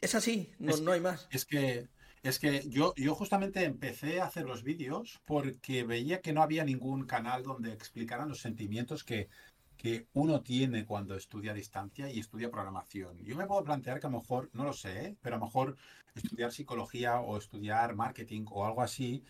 Es 0.00 0.14
así, 0.14 0.52
no, 0.58 0.76
no 0.78 0.92
hay 0.92 1.00
más. 1.00 1.28
Es 1.30 1.44
que, 1.44 1.88
es 2.22 2.38
que 2.38 2.64
yo, 2.68 2.92
yo 2.96 3.14
justamente 3.14 3.64
empecé 3.64 4.20
a 4.20 4.26
hacer 4.26 4.44
los 4.44 4.64
vídeos 4.64 5.20
porque 5.24 5.84
veía 5.84 6.20
que 6.20 6.32
no 6.32 6.42
había 6.42 6.64
ningún 6.64 7.06
canal 7.06 7.44
donde 7.44 7.72
explicaran 7.72 8.28
los 8.28 8.40
sentimientos 8.40 9.04
que, 9.04 9.28
que 9.76 10.08
uno 10.12 10.42
tiene 10.42 10.84
cuando 10.84 11.14
estudia 11.14 11.52
a 11.52 11.54
distancia 11.54 12.10
y 12.10 12.18
estudia 12.18 12.50
programación. 12.50 13.22
Yo 13.22 13.36
me 13.36 13.46
puedo 13.46 13.62
plantear 13.62 14.00
que 14.00 14.08
a 14.08 14.10
lo 14.10 14.18
mejor, 14.18 14.50
no 14.52 14.64
lo 14.64 14.72
sé, 14.72 15.16
pero 15.22 15.36
a 15.36 15.38
lo 15.38 15.46
mejor 15.46 15.76
estudiar 16.14 16.50
psicología 16.50 17.20
o 17.20 17.38
estudiar 17.38 17.94
marketing 17.94 18.46
o 18.50 18.66
algo 18.66 18.82
así 18.82 19.22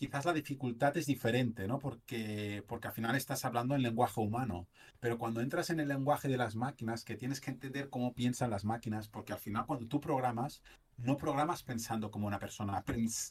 quizás 0.00 0.24
la 0.24 0.32
dificultad 0.32 0.96
es 0.96 1.04
diferente, 1.04 1.68
¿no? 1.68 1.78
Porque, 1.78 2.64
porque 2.66 2.88
al 2.88 2.94
final 2.94 3.16
estás 3.16 3.44
hablando 3.44 3.74
en 3.74 3.82
lenguaje 3.82 4.18
humano. 4.18 4.66
Pero 4.98 5.18
cuando 5.18 5.42
entras 5.42 5.68
en 5.68 5.78
el 5.78 5.88
lenguaje 5.88 6.26
de 6.26 6.38
las 6.38 6.56
máquinas, 6.56 7.04
que 7.04 7.16
tienes 7.16 7.38
que 7.38 7.50
entender 7.50 7.90
cómo 7.90 8.14
piensan 8.14 8.48
las 8.48 8.64
máquinas, 8.64 9.08
porque 9.08 9.34
al 9.34 9.38
final 9.38 9.66
cuando 9.66 9.86
tú 9.88 10.00
programas, 10.00 10.62
no 10.96 11.18
programas 11.18 11.62
pensando 11.62 12.10
como 12.10 12.26
una 12.26 12.38
persona, 12.38 12.82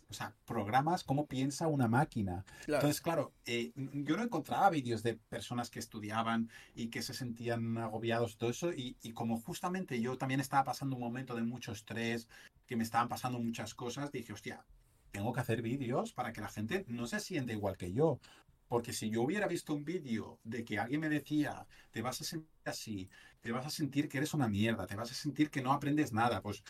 o 0.09 0.13
sea, 0.13 0.35
programas 0.45 1.03
cómo 1.03 1.25
piensa 1.25 1.65
una 1.65 1.87
máquina. 1.87 2.45
Entonces, 2.67 3.01
claro, 3.01 3.33
eh, 3.47 3.71
yo 3.75 4.15
no 4.15 4.21
encontraba 4.21 4.69
vídeos 4.69 5.01
de 5.01 5.15
personas 5.15 5.71
que 5.71 5.79
estudiaban 5.79 6.51
y 6.75 6.89
que 6.89 7.01
se 7.01 7.15
sentían 7.15 7.79
agobiados 7.79 8.37
todo 8.37 8.51
eso, 8.51 8.71
y, 8.73 8.95
y 9.01 9.13
como 9.13 9.41
justamente 9.41 9.99
yo 10.01 10.19
también 10.19 10.39
estaba 10.39 10.65
pasando 10.65 10.97
un 10.97 11.01
momento 11.01 11.33
de 11.33 11.41
mucho 11.41 11.71
estrés, 11.71 12.27
que 12.67 12.75
me 12.75 12.83
estaban 12.83 13.09
pasando 13.09 13.39
muchas 13.39 13.73
cosas, 13.73 14.11
dije, 14.11 14.33
hostia, 14.33 14.63
tengo 15.11 15.33
que 15.33 15.41
hacer 15.41 15.61
vídeos 15.61 16.13
para 16.13 16.33
que 16.33 16.41
la 16.41 16.49
gente 16.49 16.85
no 16.87 17.07
se 17.07 17.19
siente 17.19 17.53
igual 17.53 17.77
que 17.77 17.91
yo. 17.91 18.19
Porque 18.67 18.93
si 18.93 19.09
yo 19.09 19.23
hubiera 19.23 19.47
visto 19.47 19.73
un 19.73 19.83
vídeo 19.83 20.39
de 20.43 20.63
que 20.63 20.77
alguien 20.77 21.01
me 21.01 21.09
decía, 21.09 21.65
te 21.91 22.03
vas 22.03 22.21
a 22.21 22.23
sentir 22.23 22.49
así, 22.65 23.09
te 23.41 23.51
vas 23.51 23.65
a 23.65 23.71
sentir 23.71 24.07
que 24.07 24.19
eres 24.19 24.35
una 24.35 24.47
mierda, 24.47 24.85
te 24.85 24.95
vas 24.95 25.11
a 25.11 25.15
sentir 25.15 25.49
que 25.49 25.61
no 25.61 25.73
aprendes 25.73 26.13
nada, 26.13 26.41
pues 26.41 26.63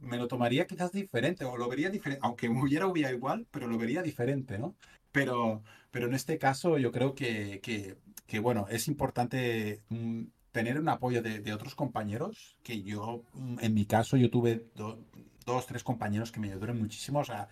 me 0.00 0.18
lo 0.18 0.28
tomaría 0.28 0.66
quizás 0.66 0.92
diferente 0.92 1.44
o 1.44 1.56
lo 1.56 1.68
vería 1.68 1.90
diferente, 1.90 2.20
aunque 2.22 2.48
me 2.48 2.62
hubiera 2.62 2.86
hubiera 2.86 3.10
igual, 3.10 3.46
pero 3.50 3.66
lo 3.66 3.78
vería 3.78 4.02
diferente, 4.02 4.58
¿no? 4.58 4.76
Pero, 5.12 5.62
pero 5.90 6.06
en 6.06 6.14
este 6.14 6.38
caso 6.38 6.78
yo 6.78 6.92
creo 6.92 7.14
que, 7.14 7.60
que, 7.62 8.38
bueno, 8.38 8.66
es 8.68 8.88
importante 8.88 9.82
mm, 9.88 10.24
tener 10.52 10.78
un 10.78 10.88
apoyo 10.88 11.22
de, 11.22 11.52
otros 11.52 11.74
compañeros, 11.74 12.56
que 12.62 12.82
yo, 12.82 13.22
mm, 13.32 13.58
en 13.60 13.74
mi 13.74 13.86
caso, 13.86 14.16
yo 14.16 14.30
tuve 14.30 14.66
dos, 14.74 15.66
tres 15.66 15.82
compañeros 15.82 16.30
que 16.30 16.40
me 16.40 16.50
ayudaron 16.50 16.78
muchísimo, 16.78 17.20
o 17.20 17.24
sea, 17.24 17.48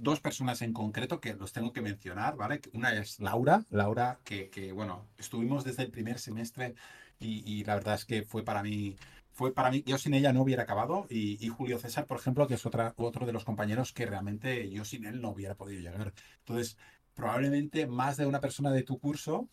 dos 0.00 0.20
personas 0.20 0.62
en 0.62 0.72
concreto 0.72 1.20
que 1.20 1.34
los 1.34 1.52
tengo 1.52 1.72
que 1.72 1.82
mencionar, 1.82 2.36
¿vale? 2.36 2.60
Una 2.72 2.92
es 2.94 3.20
Laura, 3.20 3.64
Laura, 3.70 4.18
que, 4.24 4.50
que 4.50 4.72
bueno, 4.72 5.06
estuvimos 5.18 5.64
desde 5.64 5.82
el 5.82 5.90
primer 5.90 6.18
semestre 6.18 6.74
y, 7.20 7.64
la 7.64 7.74
verdad 7.74 7.94
es 7.94 8.04
que 8.04 8.22
fue 8.22 8.44
para 8.44 8.62
mí, 8.62 8.96
fue 9.32 9.52
para 9.52 9.70
mí, 9.70 9.82
yo 9.84 9.98
sin 9.98 10.14
ella 10.14 10.32
no 10.32 10.42
hubiera 10.42 10.62
acabado 10.62 11.06
y, 11.10 11.44
y, 11.44 11.48
Julio 11.48 11.78
César, 11.78 12.06
por 12.06 12.18
ejemplo, 12.18 12.46
que 12.46 12.54
es 12.54 12.64
otra, 12.64 12.94
otro 12.96 13.26
de 13.26 13.32
los 13.32 13.44
compañeros 13.44 13.92
que 13.92 14.06
realmente 14.06 14.70
yo 14.70 14.84
sin 14.84 15.04
él 15.04 15.20
no 15.20 15.30
hubiera 15.30 15.56
podido 15.56 15.80
llegar. 15.80 16.12
Entonces, 16.38 16.76
probablemente 17.14 17.86
más 17.86 18.16
de 18.16 18.26
una 18.26 18.40
persona 18.40 18.70
de 18.70 18.84
tu 18.84 18.98
curso 18.98 19.48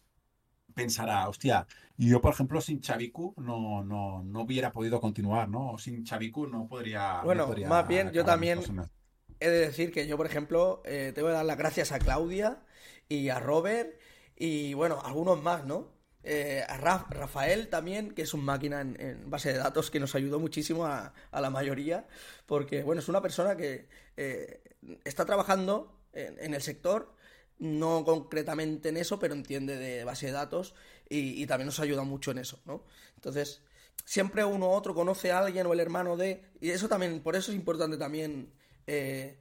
pensará, 0.76 1.28
hostia, 1.28 1.66
yo 1.98 2.22
por 2.22 2.34
ejemplo 2.34 2.62
sin 2.62 2.82
Chaviku 2.82 3.34
no, 3.38 3.84
no, 3.84 4.24
no 4.24 4.42
hubiera 4.42 4.72
podido 4.72 5.00
continuar, 5.00 5.50
¿no? 5.50 5.78
Sin 5.80 6.04
Chaviku 6.04 6.46
no 6.48 6.68
podría... 6.68 7.20
no 7.20 7.24
Bueno, 7.24 7.48
podría 7.48 7.68
más 7.68 7.88
bien, 7.88 8.12
yo 8.12 8.24
también-. 8.24 8.60
He 9.40 9.50
de 9.50 9.60
decir 9.60 9.92
que 9.92 10.08
yo, 10.08 10.18
por 10.18 10.26
ejemplo, 10.26 10.82
eh, 10.86 11.12
tengo 11.14 11.28
que 11.28 11.34
dar 11.34 11.46
las 11.46 11.58
gracias 11.58 11.92
a 11.92 12.00
Claudia 12.00 12.64
y 13.10 13.30
a 13.30 13.40
Robert 13.40 14.00
y, 14.36 14.74
bueno, 14.74 15.02
algunos 15.04 15.42
más, 15.42 15.66
¿no? 15.66 15.94
Eh, 16.24 16.64
a 16.68 16.78
Raf- 16.80 17.08
Rafael 17.10 17.68
también, 17.70 18.12
que 18.12 18.24
es 18.24 18.34
un 18.34 18.44
máquina 18.44 18.82
en, 18.82 19.30
base 19.30 19.52
de 19.54 19.60
datos 19.60 19.92
que 19.92 20.00
nos 20.00 20.16
ayudó 20.16 20.40
muchísimo 20.40 20.86
a, 20.86 21.14
a 21.32 21.42
la 21.42 21.50
mayoría, 21.52 22.08
porque, 22.48 22.82
bueno, 22.82 23.00
es 23.02 23.08
una 23.10 23.22
persona 23.22 23.56
que 23.56 23.88
eh, 24.18 24.62
está 25.04 25.26
trabajando 25.26 26.00
en, 26.14 26.40
en 26.40 26.54
el 26.56 26.62
sector, 26.62 27.14
no 27.60 28.04
concretamente 28.04 28.90
en 28.90 28.98
eso, 28.98 29.20
pero 29.20 29.34
entiende 29.36 29.78
de 29.78 30.04
base 30.04 30.26
de 30.26 30.32
datos 30.32 30.74
y, 31.08 31.42
y 31.42 31.46
también 31.46 31.68
nos 31.68 31.80
ayuda 31.80 32.04
mucho 32.04 32.32
en 32.32 32.40
eso, 32.40 32.60
¿no? 32.66 32.84
Entonces, 33.16 33.62
siempre 34.04 34.44
uno 34.44 34.68
u 34.70 34.72
otro 34.72 34.96
conoce 34.96 35.32
a 35.32 35.40
alguien 35.40 35.68
o 35.68 35.74
el 35.74 35.80
hermano 35.80 36.18
de... 36.18 36.44
Y 36.60 36.72
eso 36.72 36.90
también, 36.90 37.22
por 37.22 37.36
eso 37.36 37.52
es 37.52 37.58
importante 37.58 37.98
también 37.98 38.52
eh, 38.88 39.40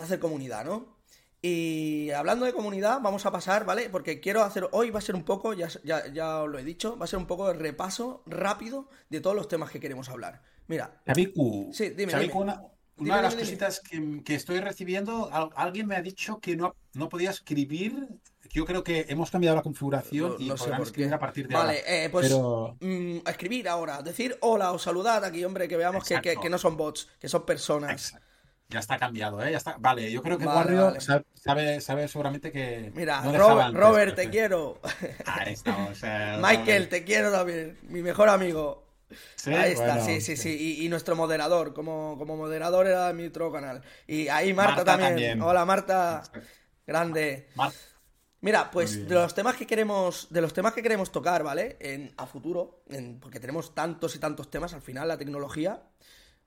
hacer 0.00 0.18
comunidad, 0.18 0.64
¿no? 0.64 0.96
Y 1.42 2.10
hablando 2.10 2.44
de 2.44 2.52
comunidad, 2.52 3.00
vamos 3.02 3.24
a 3.26 3.30
pasar, 3.30 3.64
¿vale? 3.64 3.88
Porque 3.90 4.20
quiero 4.20 4.42
hacer, 4.42 4.68
hoy 4.72 4.90
va 4.90 4.98
a 4.98 5.02
ser 5.02 5.14
un 5.14 5.22
poco, 5.24 5.52
ya, 5.52 5.68
ya, 5.84 6.06
ya 6.12 6.42
os 6.42 6.50
lo 6.50 6.58
he 6.58 6.64
dicho, 6.64 6.98
va 6.98 7.04
a 7.04 7.08
ser 7.08 7.18
un 7.18 7.26
poco 7.26 7.46
de 7.48 7.54
repaso 7.54 8.22
rápido 8.26 8.88
de 9.10 9.20
todos 9.20 9.36
los 9.36 9.46
temas 9.46 9.70
que 9.70 9.78
queremos 9.78 10.08
hablar. 10.08 10.42
Mira, 10.66 11.00
Chaviku, 11.06 11.70
Sí, 11.72 11.90
dime, 11.90 12.12
una, 12.34 12.54
una 12.54 12.62
Dime, 12.96 13.16
de 13.16 13.22
las 13.22 13.34
dime, 13.34 13.42
cositas 13.42 13.80
que, 13.80 14.22
que 14.24 14.34
estoy 14.34 14.58
recibiendo, 14.60 15.28
al- 15.32 15.50
alguien 15.54 15.86
me 15.86 15.94
ha 15.94 16.02
dicho 16.02 16.40
que 16.40 16.56
no, 16.56 16.74
no 16.94 17.08
podía 17.08 17.30
escribir. 17.30 18.08
Yo 18.50 18.64
creo 18.64 18.82
que 18.82 19.04
hemos 19.08 19.30
cambiado 19.30 19.54
la 19.54 19.62
configuración 19.62 20.30
No- 20.32 20.36
y 20.40 20.48
no 20.48 20.56
sé 20.56 20.70
por 20.72 20.86
escribir 20.86 21.10
qué. 21.10 21.14
a 21.14 21.18
partir 21.18 21.46
de 21.46 21.54
Vale, 21.54 21.78
ahora. 21.80 22.04
eh, 22.04 22.08
pues 22.10 22.26
Pero 22.26 22.76
mm, 22.80 23.18
escribir 23.28 23.68
ahora, 23.68 24.02
decir 24.02 24.36
hola 24.40 24.72
o 24.72 24.78
saludar 24.78 25.24
aquí, 25.24 25.44
hombre, 25.44 25.68
que 25.68 25.76
veamos 25.76 26.04
que, 26.08 26.20
que- 26.22 26.36
que 26.40 26.50
no 26.50 26.58
son 26.58 26.76
bots, 26.76 27.08
que 27.20 27.28
son 27.28 27.44
personas. 27.44 27.92
Exacto. 27.92 28.25
Ya 28.68 28.80
está 28.80 28.98
cambiado, 28.98 29.42
¿eh? 29.44 29.52
Ya 29.52 29.58
está. 29.58 29.76
Vale, 29.78 30.10
yo 30.10 30.22
creo 30.22 30.38
que 30.38 30.44
Vale, 30.44 30.74
vale. 30.74 31.00
sa- 31.00 31.22
sabe, 31.34 31.80
sabe 31.80 32.08
seguramente 32.08 32.50
que. 32.50 32.90
Mira, 32.94 33.20
no 33.22 33.32
Robert, 33.32 33.60
antes, 33.68 33.80
Robert, 33.80 34.16
te 34.16 34.28
quiero. 34.28 34.80
Ahí 35.24 35.52
estamos. 35.52 36.02
eh, 36.02 36.36
Michael, 36.42 36.66
Robert. 36.66 36.90
te 36.90 37.04
quiero 37.04 37.30
también, 37.30 37.78
mi 37.88 38.02
mejor 38.02 38.28
amigo. 38.28 38.84
Sí, 39.36 39.52
ahí 39.52 39.70
está, 39.72 39.86
bueno, 39.94 40.04
sí, 40.04 40.20
sí, 40.20 40.36
sí. 40.36 40.56
Y, 40.80 40.84
y 40.84 40.88
nuestro 40.88 41.14
moderador, 41.14 41.74
como, 41.74 42.16
como 42.18 42.36
moderador 42.36 42.88
era 42.88 43.12
mi 43.12 43.26
otro 43.26 43.52
canal. 43.52 43.82
Y 44.08 44.26
ahí 44.28 44.52
Marta, 44.52 44.74
Marta 44.76 44.84
también. 44.84 45.10
también. 45.10 45.42
Hola 45.42 45.64
Marta, 45.64 46.22
grande. 46.86 47.48
Mar- 47.54 47.72
Mira, 48.40 48.70
pues 48.72 49.08
de 49.08 49.14
los 49.14 49.32
temas 49.34 49.56
que 49.56 49.66
queremos, 49.66 50.26
de 50.30 50.40
los 50.40 50.52
temas 50.52 50.72
que 50.72 50.82
queremos 50.82 51.10
tocar, 51.12 51.44
¿vale? 51.44 51.76
En, 51.80 52.12
a 52.16 52.26
futuro, 52.26 52.82
en- 52.88 53.20
porque 53.20 53.38
tenemos 53.38 53.74
tantos 53.76 54.16
y 54.16 54.18
tantos 54.18 54.50
temas 54.50 54.74
al 54.74 54.82
final, 54.82 55.06
la 55.06 55.16
tecnología. 55.16 55.82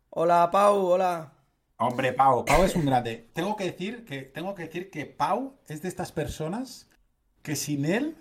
Hola 0.09 0.49
Pau, 0.51 0.85
hola. 0.85 1.33
Hombre, 1.81 2.11
Pau, 2.11 2.43
Pau 2.43 2.63
es 2.65 2.75
un 2.75 2.85
grande. 2.85 3.29
Tengo 3.33 3.55
que 3.55 3.63
decir 3.63 4.03
que, 4.03 4.23
tengo 4.23 4.53
que 4.53 4.63
decir 4.63 4.89
que 4.89 5.05
Pau 5.05 5.57
es 5.67 5.81
de 5.81 5.87
estas 5.87 6.11
personas 6.11 6.89
que 7.41 7.55
sin 7.55 7.85
él 7.85 8.17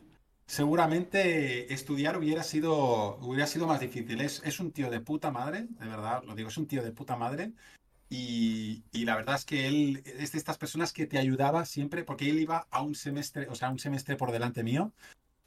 seguramente 0.47 1.73
estudiar 1.75 2.17
hubiera 2.17 2.45
sido, 2.45 3.17
hubiera 3.17 3.49
sido 3.49 3.67
más 3.67 3.81
difícil. 3.81 4.21
Es, 4.21 4.41
es 4.45 4.61
un 4.61 4.71
tío 4.71 4.91
de 4.91 5.01
puta 5.01 5.33
madre, 5.33 5.67
de 5.69 5.89
verdad, 5.89 6.23
lo 6.25 6.37
digo, 6.37 6.49
es 6.51 6.57
un 6.57 6.69
tío 6.69 6.85
de 6.85 6.93
puta 6.93 7.17
madre. 7.17 7.51
Y, 8.09 8.85
y 8.93 9.05
la 9.05 9.17
verdad 9.17 9.35
es 9.35 9.45
que 9.45 9.67
él 9.67 10.03
es 10.07 10.33
de 10.33 10.39
estas 10.39 10.57
personas 10.57 10.93
que 10.93 11.07
te 11.07 11.19
ayudaba 11.19 11.67
siempre, 11.67 12.05
porque 12.05 12.31
él 12.31 12.39
iba 12.39 12.69
a 12.71 12.81
un 12.81 12.95
semestre, 12.95 13.49
o 13.49 13.57
sea, 13.57 13.71
un 13.71 13.81
semestre 13.81 14.15
por 14.17 14.31
delante 14.31 14.63
mío. 14.63 14.93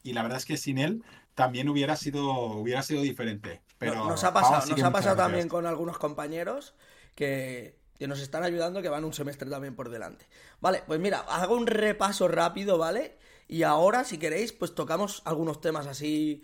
Y 0.04 0.12
la 0.12 0.22
verdad 0.22 0.38
es 0.38 0.46
que 0.46 0.58
sin 0.58 0.80
él 0.80 1.02
también 1.34 1.70
hubiera 1.70 1.96
sido, 1.96 2.30
hubiera 2.58 2.84
sido 2.84 3.02
diferente. 3.02 3.62
Pero 3.78 3.96
No- 3.96 4.10
nos 4.10 4.24
ha 4.26 4.34
pasado, 4.34 4.66
nos 4.68 4.84
ha 4.84 4.92
pasado 4.92 5.16
también 5.16 5.48
con 5.48 5.66
algunos 5.66 5.98
compañeros 5.98 6.76
que, 7.16 7.80
que 8.02 8.08
nos 8.08 8.20
están 8.20 8.44
ayudando, 8.44 8.82
que 8.82 8.90
van 8.90 9.06
un 9.06 9.14
semestre 9.14 9.48
también 9.48 9.76
por 9.76 9.88
delante. 9.90 10.26
Vale, 10.60 10.82
pues 10.88 11.00
mira, 11.00 11.20
hago 11.20 11.54
un 11.54 11.68
repaso 11.68 12.28
rápido, 12.28 12.80
¿vale? 12.80 13.20
Y 13.48 13.62
ahora, 13.62 14.06
si 14.06 14.18
queréis, 14.18 14.54
pues 14.54 14.74
tocamos 14.74 15.22
algunos 15.24 15.62
temas 15.62 15.86
así 15.86 16.42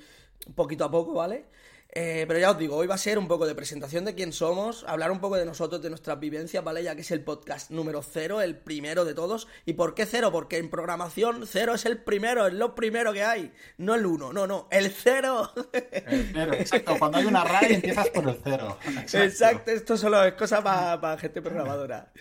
poquito 0.53 0.85
a 0.85 0.91
poco, 0.91 1.15
¿vale? 1.15 1.47
Eh, 1.99 2.25
pero 2.27 2.39
ya 2.39 2.51
os 2.51 2.59
digo, 2.59 2.75
hoy 2.75 2.85
va 2.85 2.93
a 2.93 2.99
ser 2.99 3.17
un 3.17 3.27
poco 3.27 3.47
de 3.47 3.55
presentación 3.55 4.05
de 4.05 4.13
quién 4.13 4.31
somos, 4.31 4.83
hablar 4.83 5.09
un 5.09 5.19
poco 5.19 5.35
de 5.35 5.47
nosotros, 5.47 5.81
de 5.81 5.89
nuestras 5.89 6.19
vivencias, 6.19 6.63
¿vale? 6.63 6.83
Ya 6.83 6.93
que 6.93 7.01
es 7.01 7.09
el 7.09 7.23
podcast 7.23 7.71
número 7.71 8.03
cero, 8.03 8.39
el 8.39 8.55
primero 8.55 9.03
de 9.03 9.15
todos. 9.15 9.47
¿Y 9.65 9.73
por 9.73 9.95
qué 9.95 10.05
cero? 10.05 10.31
Porque 10.31 10.57
en 10.57 10.69
programación 10.69 11.47
cero 11.47 11.73
es 11.73 11.87
el 11.87 11.97
primero, 11.97 12.45
es 12.45 12.53
lo 12.53 12.75
primero 12.75 13.13
que 13.13 13.23
hay. 13.23 13.51
No 13.79 13.95
el 13.95 14.05
uno, 14.05 14.31
no, 14.31 14.45
no, 14.45 14.67
el 14.69 14.91
cero. 14.91 15.51
El 15.73 16.29
cero, 16.31 16.53
exacto. 16.53 16.99
Cuando 16.99 17.17
hay 17.17 17.25
una 17.25 17.43
RAI 17.43 17.73
empiezas 17.73 18.09
por 18.09 18.29
el 18.29 18.39
cero. 18.43 18.77
Exacto, 19.13 19.71
esto 19.71 19.97
solo 19.97 20.23
es 20.23 20.33
cosa 20.33 20.61
para 20.61 21.17
gente 21.17 21.41
programadora. 21.41 22.13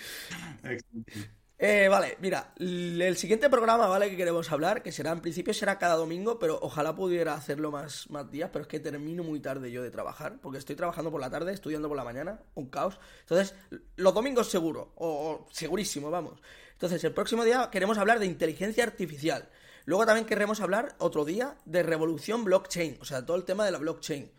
Exacto. 0.64 1.35
Eh, 1.58 1.88
vale, 1.88 2.18
mira, 2.20 2.52
el 2.58 3.16
siguiente 3.16 3.48
programa, 3.48 3.86
¿vale? 3.86 4.10
Que 4.10 4.16
queremos 4.16 4.52
hablar, 4.52 4.82
que 4.82 4.92
será 4.92 5.12
en 5.12 5.20
principio 5.20 5.54
será 5.54 5.78
cada 5.78 5.94
domingo, 5.94 6.38
pero 6.38 6.58
ojalá 6.60 6.94
pudiera 6.94 7.32
hacerlo 7.32 7.70
más, 7.70 8.10
más 8.10 8.30
días, 8.30 8.50
pero 8.52 8.64
es 8.64 8.68
que 8.68 8.78
termino 8.78 9.22
muy 9.24 9.40
tarde 9.40 9.70
yo 9.70 9.82
de 9.82 9.90
trabajar, 9.90 10.38
porque 10.42 10.58
estoy 10.58 10.76
trabajando 10.76 11.10
por 11.10 11.18
la 11.20 11.30
tarde, 11.30 11.54
estudiando 11.54 11.88
por 11.88 11.96
la 11.96 12.04
mañana, 12.04 12.42
un 12.54 12.66
caos. 12.68 13.00
Entonces, 13.20 13.54
los 13.96 14.12
domingos 14.12 14.50
seguro, 14.50 14.92
o, 14.96 15.08
o 15.08 15.48
segurísimo, 15.50 16.10
vamos. 16.10 16.42
Entonces, 16.72 17.02
el 17.04 17.14
próximo 17.14 17.42
día 17.42 17.70
queremos 17.72 17.96
hablar 17.96 18.18
de 18.18 18.26
inteligencia 18.26 18.84
artificial. 18.84 19.48
Luego 19.86 20.04
también 20.04 20.26
queremos 20.26 20.60
hablar 20.60 20.94
otro 20.98 21.24
día 21.24 21.56
de 21.64 21.82
revolución 21.82 22.44
blockchain, 22.44 22.98
o 23.00 23.06
sea, 23.06 23.24
todo 23.24 23.38
el 23.38 23.44
tema 23.44 23.64
de 23.64 23.70
la 23.70 23.78
blockchain. 23.78 24.30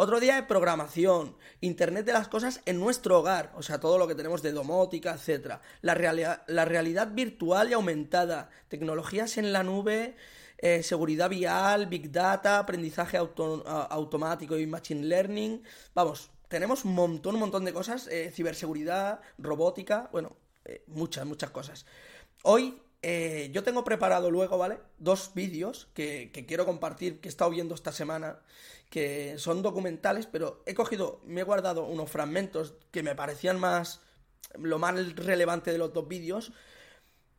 Otro 0.00 0.20
día 0.20 0.36
de 0.36 0.44
programación, 0.44 1.36
Internet 1.60 2.06
de 2.06 2.12
las 2.12 2.28
cosas 2.28 2.60
en 2.66 2.78
nuestro 2.78 3.18
hogar, 3.18 3.52
o 3.56 3.62
sea, 3.64 3.80
todo 3.80 3.98
lo 3.98 4.06
que 4.06 4.14
tenemos 4.14 4.42
de 4.42 4.52
domótica, 4.52 5.12
etcétera. 5.14 5.60
La, 5.80 5.94
realidad- 5.94 6.44
la 6.46 6.64
realidad 6.64 7.08
virtual 7.10 7.68
y 7.68 7.72
aumentada, 7.72 8.48
tecnologías 8.68 9.38
en 9.38 9.52
la 9.52 9.64
nube, 9.64 10.14
eh, 10.58 10.84
seguridad 10.84 11.28
vial, 11.28 11.86
big 11.86 12.12
data, 12.12 12.60
aprendizaje 12.60 13.16
auto- 13.16 13.64
automático 13.66 14.56
y 14.56 14.68
machine 14.68 15.04
learning. 15.04 15.64
Vamos, 15.96 16.30
tenemos 16.46 16.84
un 16.84 16.94
montón, 16.94 17.34
un 17.34 17.40
montón 17.40 17.64
de 17.64 17.72
cosas, 17.72 18.06
eh, 18.06 18.30
ciberseguridad, 18.32 19.20
robótica, 19.36 20.10
bueno, 20.12 20.36
eh, 20.64 20.84
muchas, 20.86 21.26
muchas 21.26 21.50
cosas. 21.50 21.86
Hoy 22.44 22.80
yo 23.52 23.62
tengo 23.62 23.84
preparado 23.84 24.28
luego, 24.30 24.58
¿vale? 24.58 24.78
Dos 24.98 25.30
vídeos 25.34 25.88
que, 25.94 26.30
que 26.32 26.46
quiero 26.46 26.66
compartir, 26.66 27.20
que 27.20 27.28
he 27.28 27.30
estado 27.30 27.50
viendo 27.50 27.74
esta 27.76 27.92
semana, 27.92 28.40
que 28.90 29.38
son 29.38 29.62
documentales, 29.62 30.26
pero 30.26 30.62
he 30.66 30.74
cogido, 30.74 31.20
me 31.24 31.42
he 31.42 31.44
guardado 31.44 31.84
unos 31.84 32.10
fragmentos 32.10 32.74
que 32.90 33.02
me 33.02 33.14
parecían 33.14 33.58
más, 33.60 34.00
lo 34.58 34.78
más 34.78 35.14
relevante 35.14 35.72
de 35.72 35.78
los 35.78 35.92
dos 35.92 36.08
vídeos, 36.08 36.52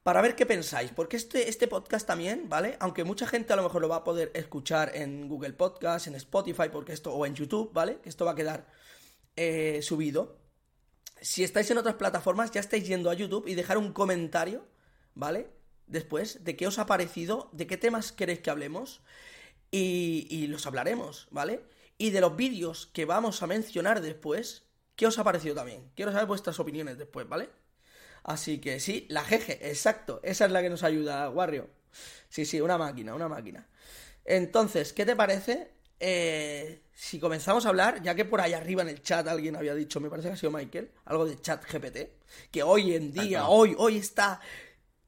para 0.04 0.22
ver 0.22 0.36
qué 0.36 0.46
pensáis, 0.46 0.92
porque 0.92 1.18
este, 1.18 1.50
este 1.50 1.68
podcast 1.68 2.08
también, 2.08 2.48
¿vale? 2.50 2.78
Aunque 2.80 3.04
mucha 3.04 3.28
gente 3.28 3.54
a 3.54 3.56
lo 3.56 3.64
mejor 3.64 3.82
lo 3.82 3.90
va 3.90 3.98
a 3.98 4.04
poder 4.04 4.32
escuchar 4.34 4.96
en 4.96 5.28
Google 5.28 5.54
Podcast, 5.54 6.08
en 6.08 6.16
Spotify, 6.16 6.70
porque 6.72 6.94
esto, 6.94 7.14
o 7.14 7.26
en 7.26 7.36
YouTube, 7.36 7.74
¿vale? 7.74 8.00
Que 8.02 8.10
esto 8.10 8.26
va 8.26 8.32
a 8.32 8.36
quedar 8.36 8.68
eh, 9.36 9.82
subido. 9.82 10.38
Si 11.22 11.44
estáis 11.44 11.70
en 11.72 11.80
otras 11.80 11.96
plataformas, 11.96 12.52
ya 12.52 12.62
estáis 12.62 12.88
yendo 12.88 13.10
a 13.10 13.14
YouTube 13.14 13.48
y 13.48 13.56
dejar 13.56 13.78
un 13.78 13.92
comentario, 13.92 14.66
¿vale? 15.16 15.50
Después, 15.86 16.44
de 16.44 16.56
qué 16.56 16.68
os 16.68 16.80
ha 16.80 16.86
parecido, 16.86 17.50
de 17.52 17.68
qué 17.68 17.76
temas 17.76 18.12
queréis 18.12 18.40
que 18.40 18.52
hablemos, 18.52 19.02
y, 19.72 20.28
y 20.30 20.48
los 20.48 20.66
hablaremos, 20.66 21.28
¿vale? 21.32 21.62
Y 21.98 22.12
de 22.12 22.22
los 22.22 22.36
vídeos 22.36 22.88
que 22.88 23.06
vamos 23.06 23.44
a 23.44 23.48
mencionar 23.48 24.02
después, 24.02 24.64
¿qué 24.96 25.08
os 25.08 25.20
ha 25.20 25.24
parecido 25.24 25.56
también? 25.56 25.92
Quiero 25.96 26.12
saber 26.12 26.28
vuestras 26.28 26.60
opiniones 26.60 26.98
después, 26.98 27.28
¿vale? 27.28 27.50
Así 28.24 28.60
que 28.60 28.80
sí, 28.80 29.06
la 29.10 29.24
GG, 29.24 29.60
exacto, 29.62 30.20
esa 30.24 30.46
es 30.46 30.52
la 30.52 30.62
que 30.62 30.70
nos 30.70 30.84
ayuda, 30.84 31.30
Wario. 31.30 31.70
Sí, 32.30 32.46
sí, 32.46 32.62
una 32.62 32.78
máquina, 32.78 33.16
una 33.16 33.28
máquina. 33.28 33.68
Entonces, 34.26 34.94
¿qué 34.94 35.06
te 35.06 35.16
parece? 35.16 35.72
eh, 36.00 36.84
si 36.94 37.20
comenzamos 37.20 37.66
a 37.66 37.70
hablar, 37.70 38.02
ya 38.02 38.16
que 38.16 38.26
por 38.26 38.42
ahí 38.42 38.54
arriba 38.54 38.82
en 38.82 38.90
el 38.90 39.02
chat 39.02 39.28
alguien 39.28 39.56
había 39.56 39.76
dicho, 39.76 40.00
me 40.00 40.10
parece 40.10 40.30
que 40.30 40.34
ha 40.34 40.38
sido 40.38 40.52
Michael, 40.52 40.92
algo 41.06 41.26
de 41.26 41.40
chat 41.40 41.64
GPT, 41.66 42.52
que 42.52 42.64
hoy 42.64 42.94
en 42.94 43.12
día, 43.12 43.48
hoy, 43.48 43.76
hoy 43.78 43.98
está 43.98 44.40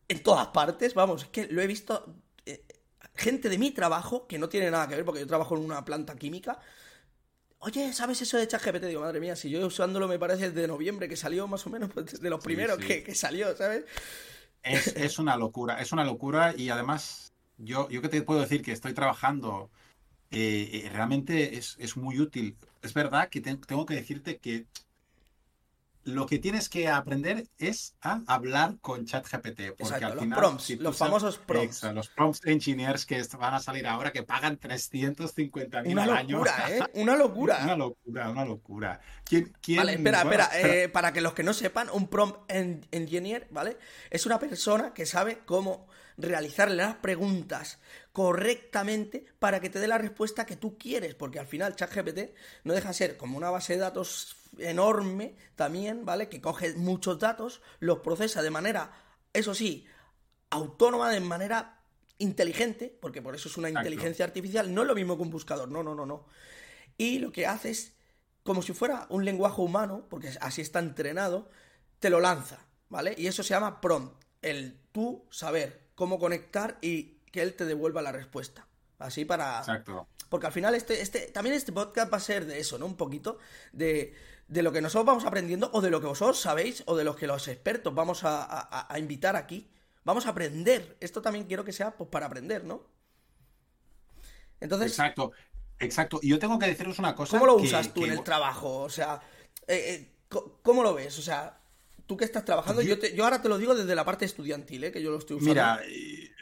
en 0.08 0.22
todas 0.24 0.48
partes, 0.48 0.94
vamos, 0.94 1.24
es 1.24 1.30
que 1.30 1.48
lo 1.48 1.62
he 1.62 1.68
visto 1.68 2.16
gente 3.16 3.50
de 3.50 3.58
mi 3.58 3.72
trabajo, 3.72 4.28
que 4.28 4.40
no 4.40 4.50
tiene 4.50 4.72
nada 4.72 4.88
que 4.88 4.96
ver, 4.96 5.06
porque 5.06 5.22
yo 5.22 5.28
trabajo 5.28 5.56
en 5.58 5.64
una 5.66 5.86
planta 5.86 6.16
química, 6.18 6.60
Oye, 7.64 7.94
¿sabes 7.94 8.20
eso 8.22 8.38
de 8.38 8.48
ChatGPT? 8.48 8.86
Digo, 8.86 9.02
madre 9.02 9.20
mía, 9.20 9.36
si 9.36 9.50
yo 9.52 9.66
usándolo 9.68 10.08
me 10.08 10.18
parece 10.18 10.50
desde 10.50 10.68
noviembre, 10.68 11.08
que 11.08 11.16
salió 11.16 11.48
más 11.48 11.66
o 11.68 11.70
menos 11.70 11.92
pues, 11.94 12.20
de 12.20 12.30
los 12.30 12.42
primeros 12.42 12.80
sí. 12.80 12.84
Que, 12.84 13.04
que 13.04 13.14
salió, 13.14 13.56
¿sabes? 13.56 13.86
Es, 14.64 14.88
es 14.96 15.18
una 15.20 15.38
locura, 15.38 15.82
es 15.82 15.92
una 15.92 16.04
locura 16.04 16.54
y 16.56 16.70
además 16.70 17.34
yo, 17.58 17.90
yo 17.90 18.02
que 18.02 18.10
te 18.10 18.22
puedo 18.22 18.42
decir 18.42 18.62
que 18.62 18.72
estoy 18.72 18.94
trabajando, 18.94 19.72
eh, 20.32 20.84
eh, 20.86 20.90
realmente 20.92 21.58
es, 21.58 21.78
es 21.80 21.98
muy 21.98 22.20
útil. 22.20 22.58
Es 22.82 22.94
verdad 22.94 23.30
que 23.30 23.42
te- 23.42 23.58
tengo 23.58 23.86
que 23.88 23.96
decirte 23.96 24.40
que 24.40 24.68
lo 26.04 26.26
que 26.26 26.40
tienes 26.40 26.68
que 26.70 26.88
aprender 26.88 27.48
es 27.58 27.96
a 28.02 28.22
hablar 28.28 28.76
con 28.82 29.06
ChatGPT. 29.06 29.42
Porque 29.70 29.84
Exacto, 29.84 30.06
al 30.08 30.14
los 30.16 30.24
final, 30.24 30.40
prompts, 30.40 30.64
si 30.64 30.78
tú 30.78 30.84
los 30.84 30.98
sabes- 30.98 31.10
famosos 31.10 31.38
prompts. 31.38 31.76
Exacto, 31.78 31.96
los 31.96 32.10
prompts 32.10 32.46
engineers 32.46 33.06
que 33.06 33.22
van 33.38 33.54
a 33.54 33.60
salir 33.60 33.86
ahora 33.88 34.12
que 34.12 34.24
pagan 34.24 34.58
350 34.58 35.84
mil 35.84 35.98
al 36.00 36.10
año. 36.12 36.38
locura, 36.38 36.66
¿eh? 36.70 36.80
Una 36.96 37.16
locura. 37.16 37.60
Una 37.64 37.76
locura, 37.76 38.30
una 38.30 38.46
locura. 38.46 39.02
¿Quién, 39.24 39.54
quién- 39.62 39.78
Vale, 39.78 39.94
espera, 39.94 40.24
bueno, 40.24 40.44
espera. 40.44 40.84
eh, 40.84 40.90
para 40.90 41.14
que 41.14 41.22
los 41.22 41.34
que 41.34 41.44
no 41.44 41.54
sepan, 41.54 41.90
un 41.92 42.08
prompt 42.08 42.50
en- 42.52 42.86
engineer, 42.92 43.48
¿vale? 43.52 43.78
Es 44.10 44.26
una 44.26 44.40
persona 44.40 44.94
que 44.94 45.06
sabe 45.06 45.40
cómo 45.46 45.88
realizarle 46.22 46.76
las 46.76 46.96
preguntas 46.96 47.80
correctamente 48.12 49.26
para 49.40 49.60
que 49.60 49.70
te 49.70 49.80
dé 49.80 49.88
la 49.88 49.98
respuesta 49.98 50.46
que 50.46 50.56
tú 50.56 50.78
quieres, 50.78 51.16
porque 51.16 51.40
al 51.40 51.48
final 51.48 51.76
ChatGPT 51.76 52.34
no 52.64 52.74
deja 52.74 52.90
de 52.90 52.94
ser 52.94 53.18
como 53.18 53.38
una 53.38 53.50
base 53.50 53.74
de 53.74 53.80
datos 53.80 54.36
enorme 54.58 55.36
también, 55.56 56.06
¿vale? 56.06 56.30
Que 56.30 56.42
coge 56.42 56.74
muchos 56.76 57.20
datos, 57.20 57.62
los 57.80 58.00
procesa 58.00 58.42
de 58.42 58.52
manera, 58.52 58.92
eso 59.34 59.54
sí, 59.54 59.86
autónoma, 60.50 61.10
de 61.10 61.20
manera 61.22 61.80
inteligente, 62.18 62.96
porque 63.02 63.22
por 63.22 63.36
eso 63.36 63.50
es 63.50 63.58
una 63.58 63.70
Exacto. 63.70 63.90
inteligencia 63.90 64.26
artificial, 64.26 64.74
no 64.74 64.82
es 64.82 64.88
lo 64.88 64.96
mismo 64.96 65.16
que 65.16 65.24
un 65.24 65.30
buscador, 65.30 65.70
no, 65.70 65.84
no, 65.84 65.96
no, 65.96 66.06
no. 66.06 66.26
Y 66.98 67.20
lo 67.20 67.32
que 67.32 67.48
hace 67.48 67.72
es, 67.72 67.94
como 68.44 68.62
si 68.62 68.74
fuera 68.74 69.08
un 69.10 69.26
lenguaje 69.26 69.62
humano, 69.62 70.06
porque 70.10 70.30
así 70.42 70.62
está 70.62 70.80
entrenado, 70.80 71.50
te 72.00 72.10
lo 72.10 72.20
lanza, 72.20 72.60
¿vale? 72.90 73.16
Y 73.18 73.28
eso 73.28 73.44
se 73.44 73.54
llama 73.54 73.82
prompt, 73.82 74.22
el 74.42 74.80
tú 74.92 75.26
saber 75.32 75.81
cómo 76.02 76.18
conectar 76.18 76.80
y 76.82 77.20
que 77.32 77.44
él 77.44 77.54
te 77.54 77.64
devuelva 77.66 78.02
la 78.02 78.12
respuesta. 78.12 78.66
Así 78.98 79.24
para... 79.24 79.60
Exacto. 79.60 80.08
Porque 80.30 80.48
al 80.48 80.52
final 80.52 80.74
este, 80.74 81.00
este, 81.00 81.28
también 81.28 81.56
este 81.56 81.72
podcast 81.72 82.12
va 82.12 82.18
a 82.18 82.22
ser 82.22 82.48
de 82.48 82.58
eso, 82.60 82.80
¿no? 82.80 82.88
Un 82.88 82.96
poquito 82.98 83.38
de, 83.72 84.16
de 84.48 84.64
lo 84.64 84.72
que 84.72 84.82
nosotros 84.82 85.06
vamos 85.06 85.26
aprendiendo 85.26 85.70
o 85.74 85.82
de 85.82 85.92
lo 85.92 86.02
que 86.02 86.08
vosotros 86.08 86.40
sabéis 86.40 86.82
o 86.88 86.96
de 86.98 87.04
los 87.04 87.16
que 87.18 87.28
los 87.28 87.48
expertos 87.48 87.94
vamos 87.94 88.24
a, 88.24 88.42
a- 88.46 88.88
a 88.92 88.98
invitar 88.98 89.36
aquí. 89.36 89.70
Vamos 90.04 90.26
a 90.26 90.30
aprender. 90.30 90.98
Esto 91.02 91.22
también 91.22 91.46
quiero 91.46 91.64
que 91.64 91.72
sea 91.72 91.92
pues, 91.96 92.10
para 92.10 92.26
aprender, 92.26 92.64
¿no? 92.64 92.82
Entonces, 94.60 94.92
Exacto. 94.92 95.32
Exacto. 95.78 96.20
Y 96.24 96.30
yo 96.30 96.40
tengo 96.40 96.58
que 96.58 96.66
deciros 96.66 96.98
una 96.98 97.16
cosa. 97.16 97.38
¿cómo 97.38 97.46
lo 97.46 97.58
que- 97.58 97.64
usas 97.68 97.94
tú 97.94 98.02
que- 98.02 98.08
en 98.08 98.14
el 98.14 98.24
trabajo? 98.24 98.80
O 98.80 98.90
sea, 98.90 99.22
eh, 99.68 100.10
eh, 100.30 100.40
¿cómo 100.64 100.82
lo 100.82 100.96
ves? 100.96 101.20
O 101.20 101.22
sea, 101.22 101.60
tú 102.12 102.18
que 102.18 102.26
estás 102.26 102.44
trabajando, 102.44 102.82
yo, 102.82 103.00
te- 103.00 103.16
yo 103.16 103.24
ahora 103.24 103.42
te 103.42 103.48
lo 103.48 103.58
digo 103.58 103.74
desde 103.74 103.96
la 103.96 104.04
parte 104.04 104.26
estudiantil, 104.26 104.84
¿eh? 104.84 104.92
Que 104.92 105.02
yo 105.02 105.12
lo 105.12 105.18
estoy 105.18 105.38
usando. 105.38 105.50
Mira, 105.54 105.80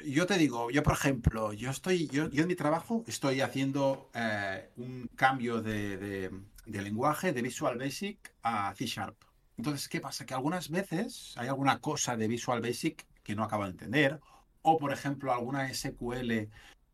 yo 0.04 0.26
te 0.26 0.40
digo, 0.40 0.72
yo 0.72 0.82
por 0.82 0.94
ejemplo, 0.94 1.54
yo 1.54 1.70
estoy, 1.70 2.08
yo, 2.08 2.28
yo 2.32 2.42
en 2.42 2.48
mi 2.48 2.56
trabajo 2.56 3.04
estoy 3.06 3.42
haciendo 3.42 4.10
eh, 4.16 4.70
un 4.78 5.08
cambio 5.16 5.62
de, 5.62 5.98
de- 5.98 6.32
de 6.66 6.82
lenguaje 6.82 7.34
de 7.34 7.42
Visual 7.44 7.78
Basic 7.78 8.34
a 8.42 8.74
C 8.76 8.88
Sharp. 8.88 9.16
Entonces, 9.58 9.88
¿qué 9.90 10.02
pasa? 10.02 10.26
Que 10.26 10.34
algunas 10.34 10.70
veces 10.70 11.34
hay 11.38 11.48
alguna 11.50 11.80
cosa 11.80 12.18
de 12.18 12.28
Visual 12.28 12.62
Basic 12.62 13.06
que 13.24 13.36
no 13.36 13.44
acabo 13.44 13.66
de 13.66 13.70
entender, 13.72 14.20
o 14.64 14.80
por 14.80 14.92
ejemplo, 14.92 15.32
alguna 15.32 15.72
SQL 15.72 16.50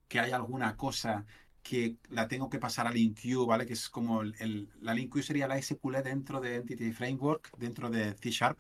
que 0.10 0.20
hay 0.20 0.32
alguna 0.32 0.76
cosa 0.76 1.26
que 1.68 1.98
la 2.10 2.28
tengo 2.28 2.50
que 2.50 2.60
pasar 2.60 2.88
a 2.88 2.92
LinkQ, 2.92 3.46
¿vale? 3.48 3.66
Que 3.66 3.74
es 3.74 3.90
como 3.90 4.22
el, 4.22 4.70
la 4.82 4.94
LinkQ 4.94 5.24
sería 5.24 5.48
la 5.48 5.58
SQL 5.58 6.04
dentro 6.04 6.40
de 6.42 6.56
Entity 6.58 6.92
Framework, 6.94 7.52
dentro 7.58 7.90
de 7.90 8.14
C 8.22 8.30
Sharp, 8.32 8.60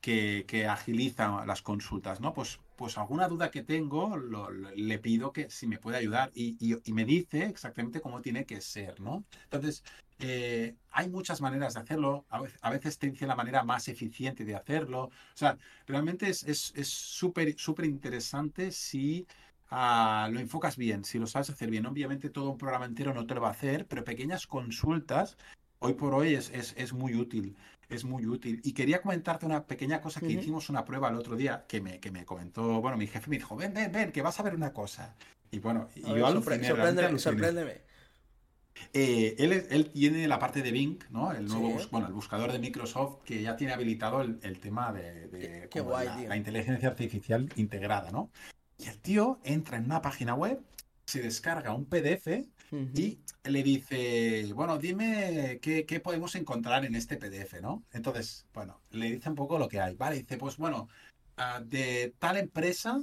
que, 0.00 0.44
que 0.46 0.66
agiliza 0.66 1.44
las 1.46 1.62
consultas, 1.62 2.20
¿no? 2.20 2.32
Pues, 2.34 2.60
pues 2.76 2.96
alguna 2.98 3.28
duda 3.28 3.50
que 3.50 3.62
tengo, 3.62 4.16
le 4.18 4.98
pido 4.98 5.32
que 5.32 5.50
si 5.50 5.66
me 5.66 5.78
puede 5.78 5.96
ayudar 5.98 6.30
y, 6.34 6.56
y- 6.60 6.92
me 6.92 7.04
dice 7.04 7.44
exactamente 7.46 8.00
cómo 8.00 8.20
tiene 8.22 8.44
que 8.46 8.60
ser, 8.60 9.00
¿no? 9.00 9.24
Entonces, 9.44 9.82
eh, 10.18 10.76
hay 10.90 11.08
muchas 11.10 11.40
maneras 11.40 11.74
de 11.74 11.80
hacerlo, 11.80 12.24
a 12.30 12.70
veces, 12.70 12.98
te 12.98 13.10
dice 13.10 13.26
la 13.26 13.34
manera 13.36 13.64
más 13.64 13.88
eficiente 13.88 14.44
de 14.44 14.54
hacerlo, 14.54 15.04
o 15.06 15.10
sea, 15.34 15.58
realmente 15.86 16.28
es 16.28 16.42
es- 16.44 16.72
es 16.76 16.88
súper 16.88 17.54
súper 17.58 17.86
interesante 17.86 18.70
si 18.72 19.26
ah, 19.70 20.28
lo 20.32 20.40
enfocas 20.40 20.76
bien, 20.76 21.04
si 21.04 21.18
lo 21.18 21.26
sabes 21.26 21.50
hacer 21.50 21.70
bien. 21.70 21.86
Obviamente 21.86 22.30
todo 22.30 22.50
un 22.50 22.58
programa 22.58 22.84
entero 22.86 23.12
no 23.14 23.26
te 23.26 23.34
lo 23.34 23.40
va 23.40 23.48
a 23.48 23.52
hacer, 23.52 23.86
pero 23.86 24.04
pequeñas 24.04 24.46
consultas, 24.46 25.36
hoy 25.78 25.94
por 25.94 26.14
hoy 26.14 26.34
es, 26.34 26.50
es, 26.50 26.74
es 26.76 26.92
muy 26.92 27.14
útil. 27.14 27.56
Es 27.88 28.04
muy 28.04 28.26
útil. 28.26 28.60
Y 28.64 28.72
quería 28.72 29.00
comentarte 29.00 29.46
una 29.46 29.64
pequeña 29.64 30.00
cosa 30.00 30.18
que 30.18 30.32
hicimos 30.32 30.68
una 30.70 30.84
prueba 30.84 31.08
el 31.08 31.14
otro 31.14 31.36
día 31.36 31.66
que 31.68 31.80
me, 31.80 32.00
que 32.00 32.10
me 32.10 32.24
comentó, 32.24 32.80
bueno, 32.80 32.96
mi 32.96 33.06
jefe 33.06 33.30
me 33.30 33.36
dijo, 33.36 33.54
ven, 33.56 33.72
ven, 33.72 33.92
ven, 33.92 34.10
que 34.10 34.22
vas 34.22 34.40
a 34.40 34.42
ver 34.42 34.56
una 34.56 34.72
cosa. 34.72 35.14
Y 35.52 35.60
bueno, 35.60 35.88
y 35.94 36.00
yo 36.02 36.26
aluciné, 36.26 36.66
sorpréndeme, 36.66 37.18
sorpréndeme. 37.18 37.86
Eh, 38.92 39.36
él, 39.38 39.52
él 39.70 39.90
tiene 39.90 40.28
la 40.28 40.38
parte 40.38 40.62
de 40.62 40.70
Bing, 40.70 40.98
¿no? 41.10 41.32
El 41.32 41.46
nuevo, 41.46 41.78
Sí. 41.78 41.88
bueno, 41.90 42.08
el 42.08 42.12
buscador 42.12 42.52
de 42.52 42.58
Microsoft 42.58 43.22
que 43.24 43.40
ya 43.40 43.56
tiene 43.56 43.72
habilitado 43.72 44.20
el, 44.20 44.38
el 44.42 44.58
tema 44.58 44.92
de, 44.92 45.28
de 45.28 45.38
Qué- 45.38 45.68
qué 45.70 45.78
como 45.80 45.92
guay, 45.92 46.06
la, 46.08 46.16
tío. 46.16 46.28
la 46.28 46.36
inteligencia 46.36 46.88
artificial 46.88 47.48
integrada, 47.56 48.10
¿no? 48.10 48.30
Y 48.78 48.88
el 48.88 48.98
tío 48.98 49.38
entra 49.44 49.78
en 49.78 49.84
una 49.84 50.02
página 50.02 50.34
web, 50.34 50.60
se 51.06 51.22
descarga 51.22 51.74
un 51.74 51.86
PDF 51.86 52.44
y 52.72 53.20
le 53.44 53.62
dice, 53.62 54.52
bueno, 54.54 54.76
dime 54.76 55.58
qué, 55.62 55.86
qué 55.86 56.00
podemos 56.00 56.34
encontrar 56.34 56.84
en 56.84 56.94
este 56.94 57.16
PDF, 57.16 57.60
¿no? 57.62 57.84
Entonces, 57.92 58.46
bueno, 58.52 58.80
le 58.90 59.12
dice 59.12 59.28
un 59.28 59.36
poco 59.36 59.58
lo 59.58 59.68
que 59.68 59.80
hay, 59.80 59.94
¿vale? 59.94 60.16
Dice, 60.16 60.36
pues 60.36 60.56
bueno, 60.56 60.88
ah, 61.36 61.62
de 61.64 62.12
tal 62.18 62.36
empresa, 62.36 63.00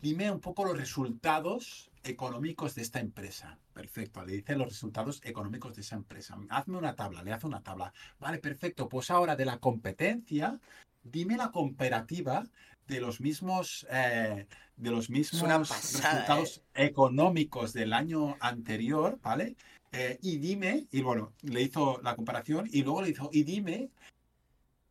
dime 0.00 0.30
un 0.30 0.40
poco 0.40 0.64
los 0.64 0.76
resultados 0.76 1.90
económicos 2.02 2.74
de 2.74 2.82
esta 2.82 3.00
empresa. 3.00 3.58
Perfecto, 3.72 4.24
le 4.24 4.32
dice 4.34 4.56
los 4.56 4.68
resultados 4.68 5.20
económicos 5.24 5.74
de 5.76 5.82
esa 5.82 5.96
empresa. 5.96 6.36
Hazme 6.48 6.78
una 6.78 6.96
tabla, 6.96 7.22
le 7.22 7.32
hace 7.32 7.46
una 7.46 7.62
tabla. 7.62 7.92
Vale, 8.18 8.38
perfecto, 8.38 8.88
pues 8.88 9.10
ahora 9.10 9.36
de 9.36 9.44
la 9.44 9.58
competencia, 9.58 10.58
dime 11.02 11.36
la 11.36 11.50
comparativa 11.50 12.44
de 12.86 13.00
los 13.00 13.20
mismos, 13.20 13.86
eh, 13.90 14.46
de 14.76 14.90
los 14.90 15.08
mismos 15.10 15.40
pasada, 15.68 16.12
resultados 16.12 16.62
económicos 16.74 17.72
del 17.72 17.92
año 17.92 18.36
anterior, 18.40 19.18
¿vale? 19.22 19.56
Eh, 19.92 20.18
y 20.22 20.38
dime, 20.38 20.86
y 20.90 21.00
bueno, 21.00 21.32
le 21.42 21.62
hizo 21.62 22.00
la 22.02 22.14
comparación 22.16 22.68
y 22.70 22.82
luego 22.82 23.02
le 23.02 23.10
hizo, 23.10 23.30
y 23.32 23.44
dime 23.44 23.88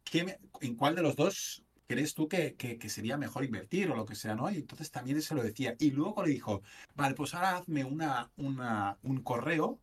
qué 0.03 0.23
me- 0.23 0.39
en 0.61 0.75
cuál 0.75 0.95
de 0.95 1.01
los 1.01 1.15
dos 1.15 1.63
crees 1.87 2.13
tú 2.15 2.27
que, 2.27 2.55
que- 2.55 2.77
que 2.79 2.89
sería 2.89 3.17
mejor 3.17 3.43
invertir 3.45 3.91
o 3.91 3.95
lo 3.95 4.05
que 4.05 4.15
sea, 4.15 4.33
¿no? 4.35 4.49
Y 4.49 4.55
entonces 4.57 4.89
también 4.89 5.21
se 5.21 5.35
lo 5.35 5.43
decía. 5.43 5.75
Y 5.79 5.91
luego 5.91 6.23
le 6.23 6.31
dijo, 6.31 6.63
vale, 6.95 7.13
pues 7.13 7.33
ahora 7.35 7.57
hazme 7.57 7.83
una, 7.83 8.31
una, 8.37 8.97
un 9.03 9.21
correo, 9.21 9.79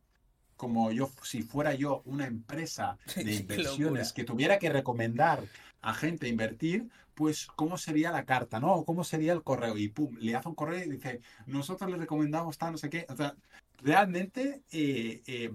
como 0.57 0.91
yo, 0.93 1.11
si 1.23 1.43
fuera 1.43 1.75
yo 1.75 2.03
una 2.05 2.27
empresa 2.27 2.99
de 3.17 3.35
inversiones 3.35 4.13
que 4.13 4.25
tuviera 4.25 4.59
que 4.59 4.71
recomendar 4.71 5.45
a 5.81 5.95
gente 5.95 6.29
invertir, 6.29 6.89
pues 7.23 7.47
cómo 7.55 7.79
sería 7.79 8.11
la 8.11 8.25
carta, 8.25 8.59
¿no? 8.59 8.75
O 8.75 8.85
cómo 8.85 9.05
sería 9.05 9.33
el 9.33 9.45
correo. 9.45 9.79
Y 9.79 9.89
pum, 9.89 10.17
le 10.19 10.35
hace 10.35 10.49
un 10.49 10.57
correo 10.57 10.85
y 10.85 10.91
dice, 10.91 11.21
nosotros 11.47 11.89
le 11.89 11.97
recomendamos 11.97 12.59
tal, 12.59 12.73
no 12.73 12.79
sé 12.79 12.91
qué. 12.91 13.07
O 13.09 13.15
sea, 13.17 13.37
realmente, 13.81 14.63
eh, 14.73 15.23
eh, 15.27 15.53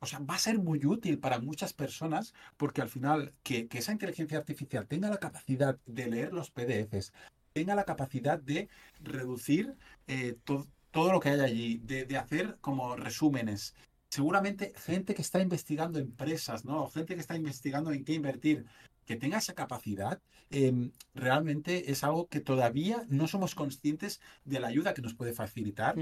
o 0.00 0.06
sea, 0.06 0.18
va 0.18 0.34
a 0.34 0.38
ser 0.38 0.58
muy 0.58 0.84
útil 0.84 1.20
para 1.20 1.38
muchas 1.38 1.72
personas 1.72 2.34
porque 2.56 2.82
al 2.82 2.88
final 2.88 3.32
que, 3.44 3.68
que 3.68 3.78
esa 3.78 3.92
inteligencia 3.92 4.38
artificial 4.38 4.88
tenga 4.88 5.08
la 5.08 5.18
capacidad 5.18 5.78
de 5.86 6.08
leer 6.08 6.32
los 6.32 6.50
PDFs, 6.50 7.12
tenga 7.52 7.76
la 7.76 7.84
capacidad 7.84 8.38
de 8.40 8.68
reducir 9.00 9.76
eh, 10.08 10.36
to- 10.44 10.66
todo 10.90 11.12
lo 11.12 11.20
que 11.20 11.28
hay 11.28 11.40
allí, 11.40 11.78
de, 11.84 12.04
de 12.04 12.16
hacer 12.16 12.58
como 12.60 12.96
resúmenes. 12.96 13.74
Seguramente 14.10 14.72
gente 14.76 15.14
que 15.14 15.22
está 15.22 15.40
investigando 15.40 16.00
empresas, 16.00 16.64
¿no? 16.64 16.88
Gente 16.88 17.14
que 17.14 17.20
está 17.20 17.36
investigando 17.36 17.92
en 17.92 18.04
qué 18.04 18.14
invertir, 18.14 18.66
que 19.06 19.16
tenga 19.16 19.38
esa 19.38 19.54
capacidad, 19.54 20.20
eh, 20.50 20.90
realmente 21.14 21.90
es 21.90 22.04
algo 22.04 22.28
que 22.28 22.40
todavía 22.40 23.04
no 23.08 23.26
somos 23.28 23.54
conscientes 23.54 24.20
de 24.44 24.60
la 24.60 24.68
ayuda 24.68 24.92
que 24.94 25.02
nos 25.02 25.14
puede 25.14 25.32
facilitar. 25.32 25.94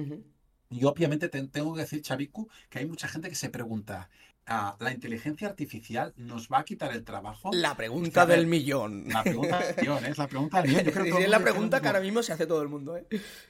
Y 0.70 0.84
obviamente 0.84 1.28
te- 1.28 1.46
tengo 1.46 1.74
que 1.74 1.82
decir, 1.82 2.02
Chaviku, 2.02 2.48
que 2.70 2.80
hay 2.80 2.86
mucha 2.86 3.06
gente 3.06 3.28
que 3.28 3.34
se 3.36 3.50
pregunta, 3.50 4.08
ah, 4.46 4.76
¿la 4.80 4.92
inteligencia 4.92 5.46
artificial 5.46 6.12
nos 6.16 6.48
va 6.48 6.60
a 6.60 6.64
quitar 6.64 6.92
el 6.92 7.04
trabajo? 7.04 7.50
La 7.52 7.76
pregunta 7.76 8.26
del 8.26 8.46
millón. 8.46 9.04
La 9.08 9.22
pregunta 9.22 9.58
del 9.60 9.76
millón, 9.76 10.04
es 10.06 10.18
la 10.18 10.26
pregunta 10.26 10.62
del 10.62 10.70
millón. 10.70 10.84
Yo 10.86 10.92
creo 10.92 11.04
que 11.04 11.12
Sí, 11.12 11.22
es 11.22 11.28
la 11.28 11.38
pregunta 11.40 11.80
que 11.80 11.86
ahora 11.86 12.00
mismo 12.00 12.22
se 12.22 12.32
hace 12.32 12.46
todo 12.46 12.62
el 12.62 12.68
mundo, 12.68 12.96
¿eh? 12.96 13.06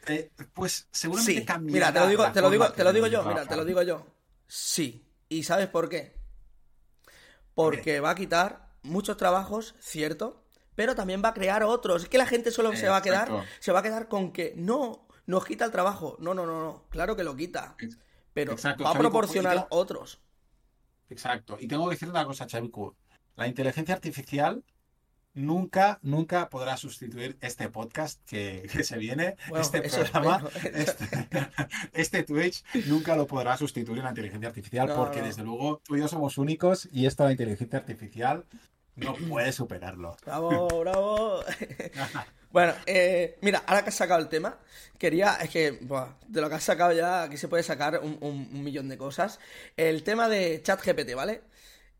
Eh, 0.08 0.30
pues 0.52 0.88
seguramente 0.90 1.46
Sí, 1.46 1.60
mira, 1.62 1.92
te 1.92 2.00
lo 2.00 2.08
digo, 2.08 2.30
te 2.32 2.40
lo 2.40 2.50
digo, 2.50 2.72
te 2.72 2.84
lo 2.84 2.92
digo 2.92 3.06
yo, 3.06 3.24
mira, 3.24 3.46
te 3.46 3.56
lo 3.56 3.64
digo 3.64 3.82
yo. 3.82 4.04
Sí. 4.46 5.04
¿Y 5.28 5.44
sabes 5.44 5.68
por 5.68 5.88
qué? 5.88 6.12
Porque 7.54 8.00
va 8.00 8.10
a 8.10 8.14
quitar 8.14 8.63
muchos 8.84 9.16
trabajos, 9.16 9.74
cierto, 9.80 10.44
pero 10.74 10.94
también 10.94 11.22
va 11.24 11.28
a 11.30 11.34
crear 11.34 11.62
otros. 11.62 12.04
Es 12.04 12.08
que 12.08 12.18
la 12.18 12.26
gente 12.26 12.50
solo 12.50 12.74
se 12.76 12.88
va 12.88 12.98
a 12.98 13.02
quedar, 13.02 13.28
Exacto. 13.28 13.48
se 13.60 13.72
va 13.72 13.80
a 13.80 13.82
quedar 13.82 14.08
con 14.08 14.32
que 14.32 14.54
no, 14.56 15.06
nos 15.26 15.44
quita 15.44 15.64
el 15.64 15.70
trabajo. 15.70 16.16
No, 16.20 16.34
no, 16.34 16.46
no, 16.46 16.60
no. 16.60 16.84
Claro 16.90 17.16
que 17.16 17.24
lo 17.24 17.36
quita. 17.36 17.76
Pero 18.32 18.52
exacto, 18.52 18.84
va 18.84 18.90
a 18.90 18.98
proporcionar 18.98 19.66
otros. 19.70 20.20
Exacto. 21.08 21.56
Y 21.60 21.68
tengo 21.68 21.88
que 21.88 21.94
decir 21.94 22.08
una 22.08 22.24
cosa, 22.24 22.46
Chaviku. 22.46 22.94
La 23.36 23.46
inteligencia 23.46 23.94
artificial 23.94 24.64
nunca, 25.34 25.98
nunca 26.02 26.48
podrá 26.48 26.76
sustituir 26.76 27.36
este 27.40 27.68
podcast 27.68 28.20
que, 28.24 28.68
que 28.72 28.84
se 28.84 28.96
viene, 28.98 29.36
Bueno, 29.48 29.62
este 29.62 29.82
programa, 29.82 30.42
este, 30.74 31.28
este 31.92 32.22
Twitch, 32.22 32.64
nunca 32.86 33.16
lo 33.16 33.26
podrá 33.26 33.56
sustituir 33.56 34.02
la 34.02 34.10
inteligencia 34.10 34.48
artificial 34.48 34.88
No, 34.88 34.96
porque 34.96 35.20
no. 35.20 35.26
desde 35.26 35.42
luego 35.42 35.80
tú 35.84 35.96
y 35.96 36.00
yo 36.00 36.08
somos 36.08 36.38
únicos 36.38 36.88
y 36.92 37.06
esto 37.06 37.24
la 37.24 37.32
inteligencia 37.32 37.78
artificial 37.78 38.44
no 38.96 39.14
puede 39.14 39.52
superarlo. 39.52 40.16
Bravo, 40.24 40.68
bravo. 40.80 41.40
bueno, 42.50 42.74
eh, 42.86 43.38
mira, 43.42 43.64
ahora 43.66 43.82
que 43.82 43.88
has 43.90 43.94
sacado 43.96 44.20
el 44.20 44.28
tema, 44.28 44.58
quería, 44.98 45.36
es 45.42 45.50
que 45.50 45.72
buah, 45.72 46.14
de 46.26 46.40
lo 46.40 46.48
que 46.48 46.54
has 46.56 46.64
sacado 46.64 46.92
ya, 46.92 47.22
aquí 47.24 47.36
se 47.36 47.48
puede 47.48 47.62
sacar 47.62 48.00
un, 48.02 48.18
un- 48.20 48.48
un 48.52 48.62
millón 48.64 48.88
de 48.88 48.96
cosas. 48.98 49.38
El 49.76 50.02
tema 50.04 50.28
de 50.28 50.62
ChatGPT, 50.62 51.14
¿vale? 51.14 51.42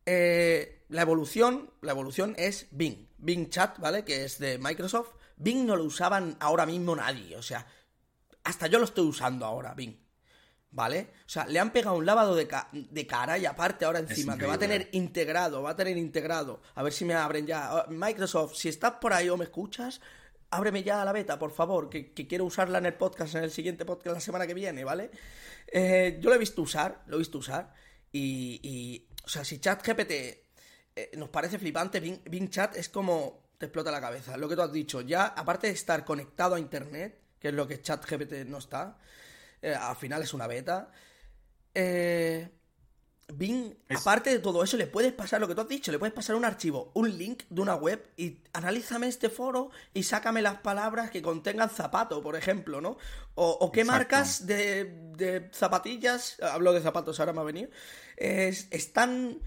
Eh, 0.06 0.82
la 0.88 1.02
evolución, 1.02 1.70
la 1.80 1.92
evolución 1.92 2.34
es 2.38 2.66
Bing. 2.70 3.08
Bing 3.18 3.48
Chat, 3.48 3.78
¿vale? 3.78 4.04
Que 4.04 4.24
es 4.24 4.38
de 4.38 4.58
Microsoft. 4.58 5.14
Bing 5.36 5.66
no 5.66 5.76
lo 5.76 5.84
usaban 5.84 6.36
ahora 6.40 6.66
mismo 6.66 6.94
nadie, 6.94 7.36
o 7.36 7.42
sea, 7.42 7.66
hasta 8.44 8.66
yo 8.66 8.78
lo 8.78 8.84
estoy 8.84 9.06
usando 9.06 9.46
ahora, 9.46 9.74
Bing. 9.74 9.96
¿Vale? 10.76 11.12
O 11.24 11.28
sea, 11.28 11.46
le 11.46 11.60
han 11.60 11.70
pegado 11.72 11.96
un 11.96 12.04
lavado 12.04 12.34
de, 12.34 12.48
ca- 12.48 12.68
de 12.72 13.06
cara 13.06 13.38
y 13.38 13.46
aparte 13.46 13.84
ahora 13.84 14.00
encima 14.00 14.36
que 14.36 14.44
va 14.44 14.54
a 14.54 14.58
tener 14.58 14.88
integrado, 14.90 15.62
va 15.62 15.70
a 15.70 15.76
tener 15.76 15.96
integrado. 15.96 16.62
A 16.74 16.82
ver 16.82 16.92
si 16.92 17.04
me 17.04 17.14
abren 17.14 17.46
ya. 17.46 17.72
Oh, 17.76 17.90
Microsoft, 17.92 18.56
si 18.56 18.68
estás 18.68 18.94
por 19.00 19.12
ahí 19.12 19.28
o 19.28 19.36
me 19.36 19.44
escuchas, 19.44 20.00
ábreme 20.50 20.82
ya 20.82 21.04
la 21.04 21.12
beta, 21.12 21.38
por 21.38 21.52
favor, 21.52 21.88
que, 21.88 22.12
que 22.12 22.26
quiero 22.26 22.44
usarla 22.44 22.78
en 22.78 22.86
el 22.86 22.94
podcast, 22.94 23.36
en 23.36 23.44
el 23.44 23.52
siguiente 23.52 23.84
podcast 23.84 24.16
la 24.16 24.20
semana 24.20 24.48
que 24.48 24.54
viene, 24.54 24.82
¿vale? 24.82 25.12
Eh, 25.68 26.18
yo 26.20 26.28
lo 26.28 26.34
he 26.34 26.38
visto 26.38 26.60
usar, 26.62 27.04
lo 27.06 27.14
he 27.14 27.18
visto 27.20 27.38
usar. 27.38 27.72
Y, 28.10 28.58
y, 28.64 29.08
o 29.24 29.28
sea, 29.28 29.44
si 29.44 29.60
ChatGPT 29.60 30.10
eh, 30.10 31.10
nos 31.16 31.28
parece 31.28 31.56
flipante, 31.60 32.00
Bing, 32.00 32.18
Bing 32.24 32.50
Chat 32.50 32.74
es 32.76 32.88
como 32.88 33.44
te 33.58 33.66
explota 33.66 33.92
la 33.92 34.00
cabeza. 34.00 34.36
Lo 34.36 34.48
que 34.48 34.56
tú 34.56 34.62
has 34.62 34.72
dicho, 34.72 35.02
ya 35.02 35.26
aparte 35.26 35.68
de 35.68 35.72
estar 35.74 36.04
conectado 36.04 36.56
a 36.56 36.58
internet, 36.58 37.20
que 37.38 37.48
es 37.48 37.54
lo 37.54 37.68
que 37.68 37.80
ChatGPT 37.80 38.46
no 38.46 38.58
está, 38.58 38.98
eh, 39.64 39.74
al 39.74 39.96
final 39.96 40.22
es 40.22 40.34
una 40.34 40.46
beta. 40.46 40.90
Eh, 41.74 42.48
Bing, 43.32 43.74
Es- 43.88 44.00
aparte 44.00 44.30
de 44.30 44.38
todo 44.38 44.62
eso, 44.62 44.76
le 44.76 44.86
puedes 44.86 45.12
pasar 45.12 45.40
lo 45.40 45.48
que 45.48 45.54
tú 45.54 45.62
has 45.62 45.68
dicho, 45.68 45.90
le 45.90 45.98
puedes 45.98 46.14
pasar 46.14 46.36
un 46.36 46.44
archivo, 46.44 46.90
un 46.94 47.16
link 47.16 47.44
de 47.48 47.62
una 47.62 47.74
web 47.74 48.06
y 48.18 48.38
analízame 48.52 49.08
este 49.08 49.30
foro 49.30 49.70
y 49.94 50.02
sácame 50.02 50.42
las 50.42 50.56
palabras 50.60 51.10
que 51.10 51.22
contengan 51.22 51.70
zapato, 51.70 52.22
por 52.22 52.36
ejemplo, 52.36 52.82
¿no? 52.82 52.98
O, 53.34 53.50
o 53.50 53.72
qué 53.72 53.80
Exacto. 53.80 53.92
marcas 53.98 54.46
de, 54.46 54.84
de 55.16 55.50
zapatillas, 55.54 56.38
hablo 56.42 56.72
de 56.74 56.82
zapatos, 56.82 57.18
ahora 57.18 57.32
me 57.32 57.40
ha 57.40 57.44
venido, 57.44 57.70
es- 58.16 58.68
están 58.70 59.40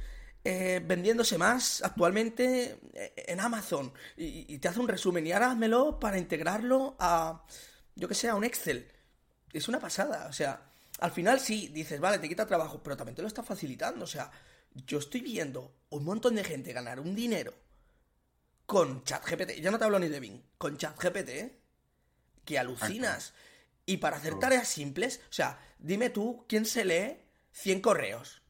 eh, 0.43 0.81
vendiéndose 0.85 1.37
más 1.37 1.83
actualmente 1.83 2.79
eh, 2.93 3.13
en 3.27 3.39
Amazon 3.39 3.93
y, 4.17 4.53
y 4.53 4.57
te 4.59 4.67
hace 4.69 4.79
un 4.79 4.87
resumen 4.87 5.25
y 5.27 5.31
ahora 5.33 5.51
házmelo 5.51 5.99
para 5.99 6.17
integrarlo 6.17 6.95
a, 6.99 7.45
yo 7.95 8.07
que 8.07 8.15
sé, 8.15 8.29
a 8.29 8.35
un 8.35 8.43
Excel. 8.43 8.91
Es 9.57 9.67
una 9.67 9.79
pasada, 9.79 10.27
o 10.27 10.33
sea, 10.33 10.61
al 10.99 11.11
final 11.11 11.39
sí, 11.39 11.69
dices, 11.69 11.99
vale, 11.99 12.19
te 12.19 12.29
quita 12.29 12.45
trabajo, 12.45 12.81
pero 12.81 12.97
también 12.97 13.15
te 13.15 13.21
lo 13.21 13.27
está 13.27 13.43
facilitando, 13.43 14.03
o 14.05 14.07
sea, 14.07 14.31
yo 14.73 14.99
estoy 14.99 15.21
viendo 15.21 15.75
un 15.89 16.03
montón 16.03 16.35
de 16.35 16.43
gente 16.43 16.73
ganar 16.73 16.99
un 16.99 17.15
dinero 17.15 17.53
con 18.65 19.03
ChatGPT, 19.03 19.61
ya 19.61 19.71
no 19.71 19.79
te 19.79 19.85
hablo 19.85 19.99
ni 19.99 20.09
de 20.09 20.19
Bing, 20.19 20.41
con 20.57 20.77
ChatGPT, 20.77 21.29
¿eh? 21.29 21.59
que 22.47 22.57
alucinas. 22.57 23.33
Y 23.85 23.97
para 23.97 24.17
hacer 24.17 24.37
tareas 24.39 24.67
simples, 24.67 25.21
o 25.29 25.33
sea, 25.33 25.59
dime 25.79 26.09
tú, 26.09 26.45
¿quién 26.47 26.65
se 26.65 26.83
lee 26.83 27.21
100 27.51 27.81
correos? 27.81 28.41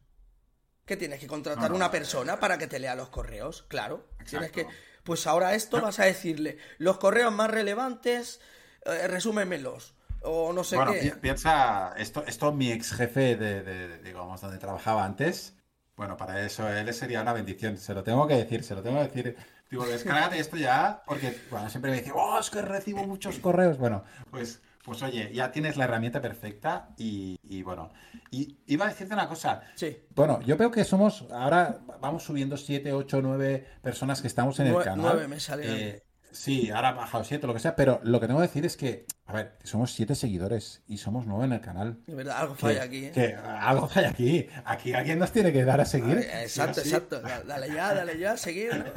¿Qué 0.86 0.96
tienes 0.96 1.20
que 1.20 1.28
contratar 1.28 1.64
No, 1.64 1.70
no, 1.70 1.76
una 1.76 1.92
persona 1.92 2.40
para 2.40 2.58
que 2.58 2.68
te 2.68 2.80
lea 2.80 2.96
los 2.96 3.10
correos? 3.10 3.66
Claro. 3.68 4.08
Tienes 4.28 4.52
que. 4.52 4.66
Pues 5.04 5.28
ahora 5.28 5.54
esto 5.54 5.82
vas 5.82 6.00
a 6.00 6.06
decirle 6.06 6.58
los 6.78 6.98
correos 6.98 7.32
más 7.32 7.52
relevantes, 7.52 8.40
eh, 8.86 9.08
resúmemelos. 9.08 9.94
O 10.24 10.52
no 10.54 10.64
sé 10.64 10.76
bueno, 10.76 10.92
qué. 10.94 11.00
pi- 11.12 11.20
piensa, 11.22 11.94
esto, 11.98 12.24
esto 12.28 12.52
mi 12.52 12.72
ex 12.72 12.92
jefe 12.94 13.36
de, 13.36 13.64
de- 13.64 13.88
de, 13.88 13.98
digamos, 14.04 14.42
donde 14.42 14.58
trabajaba 14.58 15.06
antes, 15.06 15.56
bueno, 15.96 16.18
para 16.18 16.42
eso 16.46 16.68
él 16.70 16.94
sería 16.94 17.22
una 17.22 17.34
bendición, 17.34 17.78
se 17.78 17.94
lo 17.94 18.04
tengo 18.04 18.28
que 18.28 18.36
decir, 18.36 18.64
se 18.64 18.76
lo 18.76 18.84
tengo 18.84 18.98
que 19.00 19.08
decir. 19.08 19.38
Digo, 19.70 19.86
descárgate 19.86 20.40
esto 20.40 20.56
ya, 20.58 21.04
porque 21.06 21.38
bueno, 21.52 21.70
siempre 21.70 21.92
me 21.92 21.98
dice, 21.98 22.12
oh, 22.16 22.40
es 22.40 22.50
que 22.50 22.62
recibo 22.62 23.06
muchos 23.06 23.38
correos. 23.40 23.78
Bueno, 23.78 24.04
pues, 24.32 24.62
pues 24.86 25.02
oye, 25.04 25.30
ya 25.34 25.52
tienes 25.52 25.76
la 25.76 25.84
herramienta 25.84 26.22
perfecta 26.22 26.90
y, 26.98 27.38
y 27.44 27.64
bueno, 27.64 27.92
y 28.32 28.58
iba 28.68 28.86
a 28.86 28.90
decirte 28.90 29.14
una 29.14 29.28
cosa. 29.28 29.62
Sí. 29.76 29.98
Bueno, 30.16 30.40
yo 30.44 30.56
veo 30.56 30.72
que 30.72 30.86
somos, 30.86 31.26
ahora 31.32 31.80
vamos 32.00 32.24
subiendo 32.24 32.56
7, 32.56 32.94
8, 32.94 33.22
9 33.22 33.68
personas 33.82 34.22
que 34.22 34.28
estamos 34.28 34.58
en 34.62 34.68
el 34.68 34.78
canal. 34.78 35.00
nueve 35.02 35.28
me 35.28 35.40
salen 35.42 35.70
a 35.70 35.74
mí. 35.74 35.80
Eh, 35.82 36.04
sí, 36.38 36.70
ahora 36.72 36.90
ha 36.90 36.94
bajado 36.94 37.24
7, 37.24 37.46
lo 37.48 37.54
que 37.54 37.60
sea, 37.60 37.76
pero 37.76 38.00
lo 38.04 38.20
que 38.20 38.28
tengo 38.28 38.40
que 38.40 38.48
decir 38.48 38.66
es 38.66 38.78
que, 38.78 39.06
a 39.26 39.34
ver, 39.34 39.58
somos 39.64 39.92
7 39.94 40.16
seguidores 40.16 40.84
y 40.88 40.98
somos 40.98 41.26
9 41.26 41.46
en 41.46 41.54
el 41.54 41.62
canal. 41.62 42.00
De 42.06 42.16
verdad, 42.16 42.38
algo 42.38 42.56
Que, 42.56 42.62
falla 42.62 42.84
aquí. 42.84 43.06
¿eh? 43.06 43.12
que 43.14 43.36
algo 43.36 43.88
falla 43.88 44.10
aquí. 44.10 44.48
Aquí 44.66 44.94
alguien 44.94 45.20
nos 45.20 45.32
tiene 45.32 45.52
que 45.52 45.64
dar 45.66 45.82
a 45.82 45.86
seguir. 45.86 46.18
Eh, 46.20 46.44
Exacto, 46.44 46.82
sí 46.82 46.90
exacto. 46.90 47.22
Da- 47.22 47.44
Dale 47.44 47.68
ya, 47.74 47.94
dale 47.94 48.18
ya, 48.18 48.38
seguir. 48.38 48.72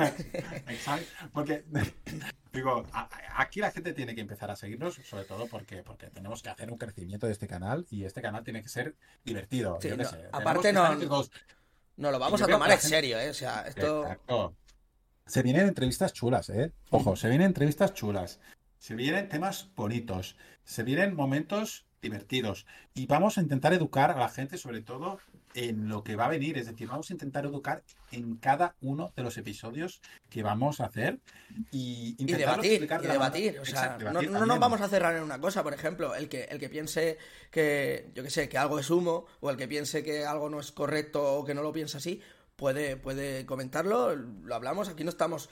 Exacto, 0.69 1.07
porque 1.33 1.65
digo, 2.53 2.85
aquí 3.37 3.61
la 3.61 3.71
gente 3.71 3.93
tiene 3.93 4.15
que 4.15 4.21
empezar 4.21 4.51
a 4.51 4.57
seguirnos, 4.57 4.95
sobre 5.05 5.25
todo 5.25 5.47
porque, 5.47 5.83
porque 5.83 6.09
tenemos 6.09 6.43
que 6.43 6.49
hacer 6.51 6.71
un 6.71 6.79
crecimiento 6.79 7.27
de 7.27 7.33
este 7.33 7.47
canal 7.49 7.87
y 7.91 8.05
este 8.05 8.23
canal 8.23 8.45
tiene 8.45 8.63
que 8.63 8.69
ser 8.69 8.95
divertido. 9.25 9.79
Sí, 9.81 9.89
yo 9.89 9.97
no, 9.97 10.05
sé. 10.05 10.29
aparte 10.33 10.73
no-. 10.73 10.95
Nos 11.97 12.13
lo 12.13 12.19
vamos 12.19 12.41
a 12.41 12.47
tomar 12.47 12.71
en 12.71 12.79
gente- 12.79 12.89
serio, 12.89 13.19
¿eh? 13.21 13.29
O 13.31 13.35
sea, 13.35 13.63
esto. 13.69 14.03
Exacto. 14.05 14.57
Se 15.31 15.45
vienen 15.45 15.69
entrevistas 15.69 16.13
chulas, 16.13 16.51
¿eh? 16.51 16.73
Ojo, 16.91 17.15
se 17.15 17.29
vienen 17.29 17.47
entrevistas 17.47 17.95
chulas. 17.95 18.41
Se 18.81 18.97
vienen 18.97 19.29
temas 19.29 19.69
bonitos. 19.77 20.37
Se 20.65 20.83
vienen 20.83 21.15
momentos 21.15 21.87
divertidos. 22.03 22.67
Y 22.95 23.07
vamos 23.07 23.39
a 23.39 23.41
intentar 23.41 23.73
educar 23.73 24.11
a 24.11 24.19
la 24.19 24.29
gente, 24.29 24.59
sobre 24.59 24.81
todo 24.81 25.21
en 25.55 25.89
lo 25.89 26.03
que 26.03 26.17
va 26.17 26.25
a 26.25 26.31
venir. 26.31 26.59
Es 26.59 26.67
decir, 26.67 26.89
vamos 26.89 27.11
a 27.11 27.13
intentar 27.13 27.45
educar 27.45 27.85
en 28.11 28.39
cada 28.39 28.75
uno 28.81 29.13
de 29.15 29.23
los 29.23 29.39
episodios 29.39 30.01
que 30.29 30.43
vamos 30.43 30.81
a 30.81 30.87
hacer 30.87 31.21
y 31.71 32.17
debatir, 32.25 32.83
y 32.83 33.07
debatir. 33.07 33.61
O 33.61 33.65
sea, 33.65 33.83
Exacto, 33.85 34.05
no, 34.07 34.11
debatir 34.11 34.31
no 34.33 34.47
nos 34.47 34.59
vamos 34.59 34.81
a 34.81 34.89
cerrar 34.89 35.15
en 35.15 35.23
una 35.23 35.41
cosa, 35.41 35.63
por 35.63 35.75
ejemplo, 35.75 36.17
el 36.17 36.29
que, 36.29 36.45
el 36.45 36.59
que 36.59 36.69
piense 36.69 37.19
que, 37.53 38.11
yo 38.17 38.25
que 38.25 38.31
sé, 38.31 38.49
que 38.49 38.59
algo 38.59 38.81
es 38.81 38.91
humo, 38.91 39.27
o 39.39 39.49
el 39.49 39.57
que 39.57 39.69
piense 39.69 40.03
que 40.03 40.25
algo 40.25 40.51
no 40.51 40.59
es 40.59 40.73
correcto 40.73 41.23
o 41.23 41.45
que 41.45 41.55
no 41.55 41.63
lo 41.63 41.73
piensa 41.73 41.99
así, 41.99 42.21
puede, 42.61 42.97
puede 42.99 43.47
comentarlo, 43.47 44.15
lo 44.15 44.55
hablamos, 44.55 44.89
aquí 44.91 45.03
no 45.03 45.11
estamos. 45.11 45.49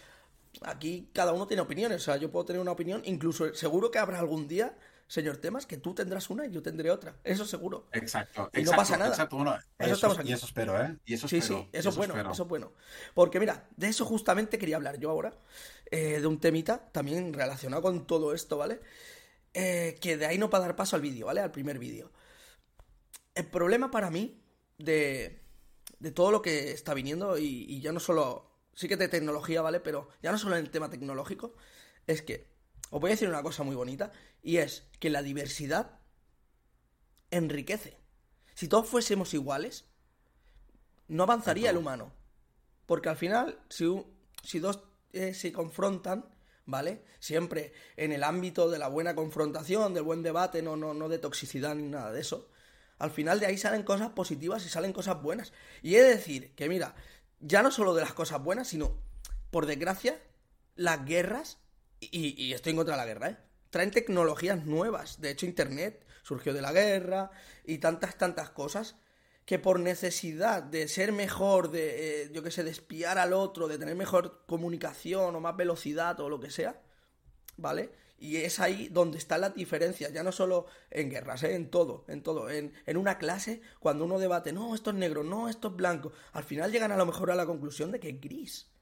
Aquí 0.63 1.09
cada 1.15 1.33
uno 1.33 1.47
tiene 1.47 1.63
opiniones, 1.63 2.03
o 2.03 2.05
sea, 2.05 2.17
yo 2.19 2.31
puedo 2.31 2.45
tener 2.45 2.61
una 2.61 2.73
opinión, 2.73 3.01
incluso 3.07 3.55
seguro 3.55 3.91
que 3.91 3.99
habrá 3.99 4.19
algún 4.19 4.47
día, 4.47 4.77
señor 5.07 5.39
Temas, 5.39 5.65
que 5.67 5.79
tú 5.79 5.95
tendrás 5.95 6.29
una 6.31 6.47
y 6.47 6.51
yo 6.51 6.63
tendré 6.63 6.91
otra. 6.91 7.17
Eso 7.25 7.45
seguro. 7.47 7.87
Exacto, 7.93 8.51
Y 8.55 8.63
no 8.63 8.73
pasa 8.73 8.97
nada. 8.99 9.11
exacto, 9.11 9.37
bueno, 9.37 9.55
Eso 9.57 9.65
eso- 9.79 9.95
estamos 9.95 10.19
aquí. 10.19 10.29
y 10.31 10.33
eso 10.35 10.47
espero, 10.47 10.79
¿eh? 10.83 10.97
Y 11.07 11.15
eso 11.15 11.29
Sí, 11.29 11.39
espero, 11.39 11.61
sí, 11.63 11.69
eso 11.73 11.89
es 11.89 11.97
bueno, 11.97 12.13
espero. 12.15 12.33
eso 12.33 12.43
es 12.43 12.49
bueno. 12.49 12.73
Porque 13.15 13.41
mira, 13.41 13.69
de 13.77 13.89
eso 13.89 14.05
justamente 14.05 14.59
quería 14.59 14.77
hablar 14.77 14.99
yo 14.99 15.11
ahora, 15.11 15.33
eh, 15.91 16.21
de 16.21 16.27
un 16.27 16.39
temita 16.41 16.91
también 16.93 17.33
relacionado 17.33 17.83
con 17.83 18.07
todo 18.07 18.35
esto, 18.35 18.59
¿vale? 18.59 18.81
Eh, 19.55 19.97
que 20.01 20.17
de 20.19 20.27
ahí 20.27 20.37
no 20.39 20.51
para 20.51 20.65
dar 20.67 20.77
paso 20.77 20.95
al 20.97 21.03
vídeo, 21.03 21.27
¿vale? 21.27 21.41
Al 21.41 21.53
primer 21.53 21.79
vídeo. 21.79 22.11
El 23.35 23.47
problema 23.47 23.91
para 23.91 24.11
mí 24.11 24.41
de, 24.79 25.41
de 26.01 26.11
todo 26.13 26.31
lo 26.31 26.43
que 26.43 26.73
está 26.73 26.95
viniendo, 26.95 27.39
y, 27.39 27.65
y 27.69 27.81
ya 27.81 27.93
no 27.93 28.01
solo, 28.01 28.51
sí 28.75 28.89
que 28.89 28.97
de 28.97 29.09
tecnología, 29.09 29.63
¿vale? 29.63 29.81
Pero 29.81 30.09
ya 30.23 30.33
no 30.33 30.39
solo 30.39 30.57
en 30.57 30.65
el 30.65 30.71
tema 30.71 30.91
tecnológico, 30.91 31.55
es 32.07 32.23
que, 32.23 32.49
os 32.91 33.01
voy 33.01 33.11
a 33.11 33.15
decir 33.15 33.29
una 33.29 33.43
cosa 33.43 33.63
muy 33.65 33.77
bonita, 33.77 34.13
y 34.43 34.59
es 34.59 34.85
que 35.01 35.11
la 35.11 35.23
diversidad 35.23 35.99
enriquece. 37.31 37.97
Si 38.55 38.69
todos 38.69 38.89
fuésemos 38.89 39.35
iguales, 39.35 39.85
no 41.09 41.23
avanzaría 41.25 41.71
el 41.71 41.77
humano. 41.77 42.13
Porque 42.87 43.09
al 43.09 43.17
final, 43.17 43.61
si, 43.69 43.85
un- 43.85 44.07
si 44.43 44.59
dos 44.61 44.81
eh, 45.13 45.35
se 45.35 45.53
confrontan, 45.53 46.27
¿vale? 46.67 47.05
Siempre 47.21 47.73
en 47.97 48.13
el 48.13 48.25
ámbito 48.25 48.71
de 48.71 48.79
la 48.79 48.89
buena 48.89 49.15
confrontación, 49.15 49.95
del 49.95 50.05
buen 50.05 50.23
debate, 50.23 50.63
no, 50.63 50.77
no, 50.77 50.95
no 50.95 51.09
de 51.09 51.19
toxicidad 51.19 51.75
ni 51.75 51.85
nada 51.89 52.13
de 52.13 52.21
eso. 52.21 52.51
Al 52.99 53.11
final 53.11 53.41
de 53.41 53.47
ahí 53.47 53.59
salen 53.59 53.83
cosas 53.83 54.11
positivas 54.11 54.65
y 54.65 54.69
salen 54.69 54.93
cosas 54.93 55.23
buenas. 55.23 55.53
Y 55.83 55.95
he 55.95 56.03
de 56.03 56.11
decir 56.11 56.55
que, 56.55 56.69
mira, 56.69 56.95
ya 57.41 57.63
no 57.63 57.71
solo 57.71 57.95
de 57.95 58.03
las 58.03 58.13
cosas 58.13 58.43
buenas, 58.43 58.69
sino, 58.69 59.01
por 59.51 59.67
desgracia, 59.67 60.21
las 60.75 61.05
guerras, 61.05 61.59
y, 62.01 62.43
y 62.43 62.53
estoy 62.53 62.71
en 62.71 62.77
contra 62.77 62.95
de 62.95 63.03
la 63.03 63.07
guerra, 63.07 63.31
¿eh? 63.31 63.37
Traen 63.71 63.91
tecnologías 63.91 64.65
nuevas. 64.65 65.21
De 65.21 65.31
hecho, 65.31 65.47
Internet 65.47 66.07
surgió 66.23 66.53
de 66.55 66.63
la 66.63 66.73
guerra 66.73 67.31
y 67.65 67.79
tantas, 67.79 68.17
tantas 68.17 68.51
cosas 68.51 68.97
que 69.49 69.59
por 69.59 69.81
necesidad 69.81 70.63
de 70.63 70.89
ser 70.89 71.11
mejor, 71.11 71.71
de, 71.71 72.25
eh, 72.25 72.31
yo 72.33 72.43
qué 72.43 72.51
sé, 72.51 72.65
de 72.65 72.71
espiar 72.71 73.17
al 73.17 73.33
otro, 73.33 73.67
de 73.67 73.79
tener 73.79 73.95
mejor 73.95 74.45
comunicación 74.47 75.35
o 75.35 75.41
más 75.41 75.57
velocidad 75.57 76.21
o 76.21 76.29
lo 76.29 76.39
que 76.39 76.51
sea, 76.51 76.83
¿vale? 77.57 77.91
Y 78.21 78.39
es 78.39 78.59
ahí 78.59 78.89
donde 78.89 79.17
está 79.17 79.39
la 79.39 79.51
diferencia, 79.51 80.11
ya 80.11 80.25
no 80.25 80.33
solo 80.33 80.67
en 80.91 81.09
guerras, 81.09 81.45
¿eh? 81.45 81.55
en 81.55 81.71
todo, 81.71 82.05
en 82.09 82.23
todo. 82.23 82.51
En, 82.51 82.73
en 82.85 82.97
una 82.97 83.17
clase, 83.17 83.61
cuando 83.79 84.05
uno 84.05 84.19
debate, 84.19 84.53
no, 84.53 84.75
esto 84.75 84.91
es 84.91 84.97
negro, 84.97 85.23
no, 85.23 85.49
esto 85.49 85.69
es 85.69 85.77
blanco, 85.77 86.13
al 86.33 86.43
final 86.45 86.73
llegan 86.73 86.91
a 86.91 86.97
lo 86.97 87.07
mejor 87.07 87.31
a 87.31 87.37
la 87.37 87.47
conclusión 87.47 87.93
de 87.93 88.01
que 88.01 88.09
es 88.11 88.21
gris. 88.21 88.73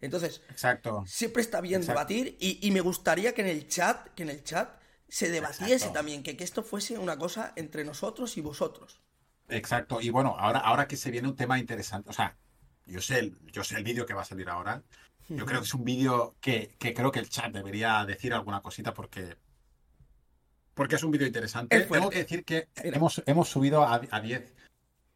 Entonces, 0.00 0.42
Exacto. 0.50 1.02
siempre 1.06 1.42
está 1.42 1.60
bien 1.60 1.80
Exacto. 1.80 1.98
debatir 1.98 2.36
y, 2.38 2.64
y 2.64 2.70
me 2.70 2.80
gustaría 2.80 3.34
que 3.34 3.40
en 3.40 3.48
el 3.48 3.66
chat, 3.66 4.08
que 4.14 4.22
en 4.22 4.28
el 4.30 4.44
chat 4.44 4.78
se 5.08 5.30
debatiese 5.30 5.74
Exacto. 5.74 5.94
también, 5.94 6.22
que, 6.22 6.36
que 6.36 6.44
esto 6.44 6.62
fuese 6.62 6.98
una 6.98 7.18
cosa 7.18 7.52
entre 7.56 7.82
nosotros 7.84 8.36
y 8.36 8.40
vosotros. 8.40 9.00
Exacto. 9.48 10.00
Y 10.00 10.10
bueno, 10.10 10.36
ahora, 10.38 10.58
ahora 10.60 10.86
que 10.86 10.96
se 10.96 11.10
viene 11.10 11.28
un 11.28 11.36
tema 11.36 11.58
interesante, 11.58 12.10
o 12.10 12.12
sea, 12.12 12.36
yo 12.84 13.00
sé, 13.00 13.18
el- 13.18 13.38
yo 13.52 13.64
sé 13.64 13.76
el 13.76 13.84
vídeo 13.84 14.06
que 14.06 14.14
va 14.14 14.22
a 14.22 14.24
salir 14.26 14.48
ahora. 14.48 14.82
Yo 15.28 15.44
creo 15.44 15.60
que 15.60 15.66
es 15.66 15.74
un 15.74 15.84
vídeo 15.84 16.34
que, 16.40 16.74
que 16.78 16.94
creo 16.94 17.10
que 17.10 17.18
el 17.18 17.28
chat 17.28 17.52
debería 17.52 18.04
decir 18.06 18.32
alguna 18.32 18.60
cosita 18.60 18.94
porque, 18.94 19.36
porque 20.74 20.96
es 20.96 21.02
un 21.02 21.10
vídeo 21.10 21.26
interesante. 21.26 21.80
Tengo 21.80 22.10
que 22.10 22.18
decir 22.18 22.44
que 22.44 22.68
hemos, 22.76 23.22
hemos 23.26 23.48
subido 23.48 23.82
a, 23.82 24.00
a 24.10 24.20
10 24.20 24.54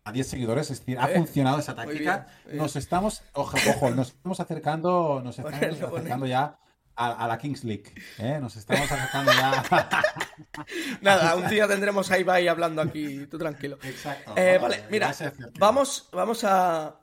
a 0.03 0.13
10 0.13 0.27
seguidores, 0.27 0.71
es 0.71 0.81
decir, 0.81 0.99
ha 0.99 1.11
Eh, 1.11 1.15
funcionado 1.17 1.59
esa 1.59 1.75
táctica. 1.75 2.27
bien, 2.45 2.49
muy 2.49 2.57
Nos 2.57 2.75
estamos, 2.75 3.23
ojo, 3.35 3.59
ojo, 3.69 3.91
nos 3.91 4.09
estamos 4.09 4.41
acercando, 4.41 5.21
nos 5.23 5.39
estamos 5.39 5.63
acercando 5.63 6.27
ya 6.27 6.59
a, 7.01 7.25
a 7.25 7.29
la 7.29 7.39
Kings 7.39 7.65
League. 7.65 7.93
¿eh? 8.19 8.39
Nos 8.41 8.57
estamos 8.57 8.91
acercando 8.91 9.33
ya. 9.33 9.65
Nada, 11.01 11.35
un 11.35 11.49
día 11.49 11.67
tendremos 11.67 12.11
a 12.11 12.19
Ibai 12.19 12.47
hablando 12.47 12.83
aquí, 12.83 13.27
tú 13.27 13.39
tranquilo. 13.39 13.79
Exacto. 13.83 14.35
Eh, 14.37 14.59
vale, 14.61 14.85
mira, 14.91 15.15
vamos, 15.59 16.09
vamos 16.13 16.45
a 16.45 17.01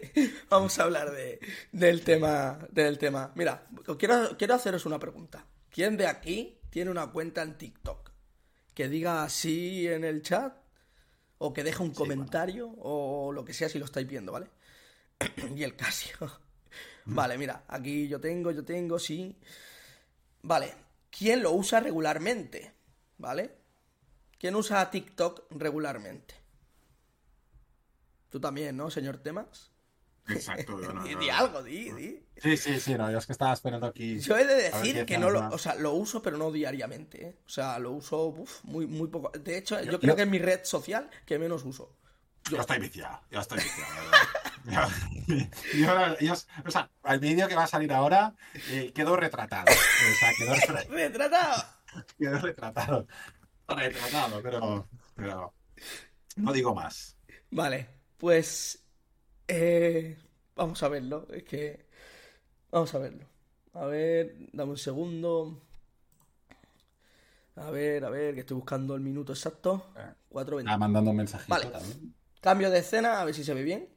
vamos 0.48 0.78
a 0.78 0.82
hablar 0.84 1.10
de, 1.10 1.40
del 1.72 2.02
tema, 2.02 2.58
del 2.70 2.98
tema. 2.98 3.32
Mira, 3.34 3.66
quiero, 3.98 4.36
quiero 4.38 4.54
haceros 4.54 4.86
una 4.86 4.98
pregunta. 4.98 5.44
¿Quién 5.68 5.96
de 5.96 6.06
aquí 6.06 6.60
tiene 6.70 6.90
una 6.90 7.08
cuenta 7.08 7.42
en 7.42 7.58
TikTok? 7.58 8.10
Que 8.72 8.88
diga 8.88 9.28
sí 9.28 9.88
en 9.88 10.04
el 10.04 10.22
chat 10.22 10.54
o 11.38 11.52
que 11.52 11.64
deje 11.64 11.82
un 11.82 11.92
comentario 11.92 12.70
o 12.78 13.32
lo 13.32 13.44
que 13.44 13.52
sea 13.52 13.68
si 13.68 13.78
lo 13.78 13.84
estáis 13.84 14.06
viendo, 14.06 14.30
¿vale? 14.30 14.46
y 15.56 15.64
el 15.64 15.74
Casio. 15.74 16.16
Vale, 17.14 17.38
mira, 17.38 17.64
aquí 17.68 18.08
yo 18.08 18.20
tengo, 18.20 18.50
yo 18.50 18.64
tengo, 18.64 18.98
sí. 18.98 19.36
Vale, 20.42 20.74
¿quién 21.10 21.42
lo 21.42 21.52
usa 21.52 21.80
regularmente? 21.80 22.72
¿Vale? 23.18 23.54
¿Quién 24.38 24.54
usa 24.54 24.90
TikTok 24.90 25.46
regularmente? 25.50 26.34
Tú 28.30 28.40
también, 28.40 28.76
¿no, 28.76 28.90
señor 28.90 29.18
Temas? 29.18 29.70
Exacto. 30.28 30.80
yo 30.80 30.92
no- 30.94 31.02
di, 31.04 31.14
no- 31.14 31.20
di 31.20 31.28
algo, 31.30 31.62
di, 31.62 31.90
di. 31.92 32.26
Sí, 32.36 32.56
sí, 32.56 32.80
sí, 32.80 32.94
no, 32.94 33.10
yo 33.10 33.18
es 33.18 33.26
que 33.26 33.32
estaba 33.32 33.52
esperando 33.52 33.86
aquí. 33.88 34.18
Yo 34.20 34.38
he 34.38 34.46
de 34.46 34.54
decir 34.70 35.04
que 35.04 35.18
no 35.18 35.28
lo, 35.30 35.40
más. 35.42 35.52
o 35.52 35.58
sea, 35.58 35.74
lo 35.74 35.92
uso, 35.92 36.22
pero 36.22 36.38
no 36.38 36.50
diariamente, 36.52 37.26
¿eh? 37.26 37.36
O 37.44 37.48
sea, 37.48 37.78
lo 37.78 37.90
uso 37.92 38.26
uf, 38.26 38.64
muy, 38.64 38.86
muy 38.86 39.08
poco. 39.08 39.30
De 39.38 39.58
hecho, 39.58 39.78
yo, 39.82 39.92
Yo- 39.92 40.00
creo 40.00 40.12
yo- 40.12 40.16
que 40.16 40.22
es 40.22 40.28
mi 40.28 40.38
red 40.38 40.60
social 40.64 41.10
que 41.26 41.38
menos 41.38 41.64
uso. 41.64 41.96
Yo 42.50 42.58
estoy 42.60 42.78
viciado, 42.78 43.20
yo 43.30 43.40
estoy 43.40 43.58
viciado. 43.58 43.92
o 46.64 46.70
sea, 46.70 46.90
el 47.04 47.20
vídeo 47.20 47.48
que 47.48 47.54
va 47.54 47.64
a 47.64 47.68
salir 47.68 47.92
ahora 47.92 48.34
eh, 48.70 48.92
quedó 48.94 49.16
retratado. 49.16 49.66
O 49.70 50.18
sea, 50.18 50.30
quedó, 50.38 50.54
retra- 50.54 50.86
¡Retratado! 50.88 51.64
quedó 52.18 52.38
retratado. 52.38 53.06
Retratado, 53.68 54.42
pero, 54.42 54.88
pero 55.14 55.54
no 56.36 56.52
digo 56.52 56.74
más. 56.74 57.16
Vale, 57.50 57.88
pues. 58.18 58.82
eh, 59.48 60.16
vamos 60.56 60.82
a 60.82 60.88
verlo. 60.88 61.26
Es 61.32 61.44
que. 61.44 61.86
Vamos 62.70 62.94
a 62.94 62.98
verlo. 62.98 63.26
A 63.74 63.84
ver, 63.86 64.34
dame 64.52 64.72
un 64.72 64.78
segundo. 64.78 65.62
A 67.56 67.70
ver, 67.70 68.04
a 68.04 68.10
ver, 68.10 68.34
que 68.34 68.40
estoy 68.40 68.56
buscando 68.56 68.94
el 68.94 69.00
minuto 69.00 69.32
exacto. 69.32 69.92
Ah, 69.96 70.14
4.20. 70.30 70.78
mandando 70.78 71.10
un 71.10 71.16
mensajito 71.16 71.50
Vale. 71.54 71.66
también. 71.66 72.14
Cambio 72.40 72.70
de 72.70 72.78
escena, 72.78 73.20
a 73.20 73.24
ver 73.24 73.34
si 73.34 73.44
se 73.44 73.54
ve 73.54 73.62
bien. 73.62 73.88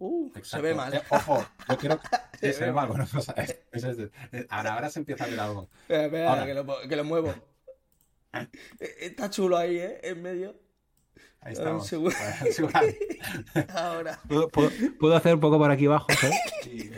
Uh, 0.00 0.30
se 0.42 0.60
ve 0.60 0.74
mal. 0.74 0.94
Eh, 0.94 1.02
ojo, 1.10 1.44
yo 1.68 1.76
quiero. 1.78 2.00
Se 2.40 2.52
Sí, 2.52 2.58
se 2.60 2.64
ve 2.66 2.72
mal. 2.72 2.86
Bueno, 2.88 3.04
o 3.16 3.20
sea, 3.20 3.34
es- 3.34 3.58
es- 3.72 3.84
es- 3.84 3.98
es- 4.30 4.46
ahora, 4.48 4.74
ahora 4.74 4.90
se 4.90 5.00
empieza 5.00 5.24
a 5.24 5.26
ver 5.26 5.40
algo. 5.40 5.68
Espera, 5.82 6.04
espera, 6.04 6.30
Ahora. 6.30 6.46
que 6.46 6.54
lo, 6.54 6.66
que 6.88 6.96
lo 6.96 7.04
muevo. 7.04 7.34
Eh, 8.32 8.94
Está 9.00 9.30
chulo 9.30 9.56
ahí, 9.56 9.78
¿eh? 9.78 10.00
En 10.02 10.22
medio. 10.22 10.54
Ahí 11.40 11.54
un 11.54 11.58
estamos. 11.58 11.86
Ahora. 13.74 14.20
¿Puedo, 14.28 14.48
puedo- 14.48 14.70
puedo 15.00 15.16
hacer 15.16 15.34
un 15.34 15.40
poco 15.40 15.58
por 15.58 15.70
aquí 15.70 15.86
abajo, 15.86 16.06
¿sabes? 16.20 16.36
Sí. 16.62 16.90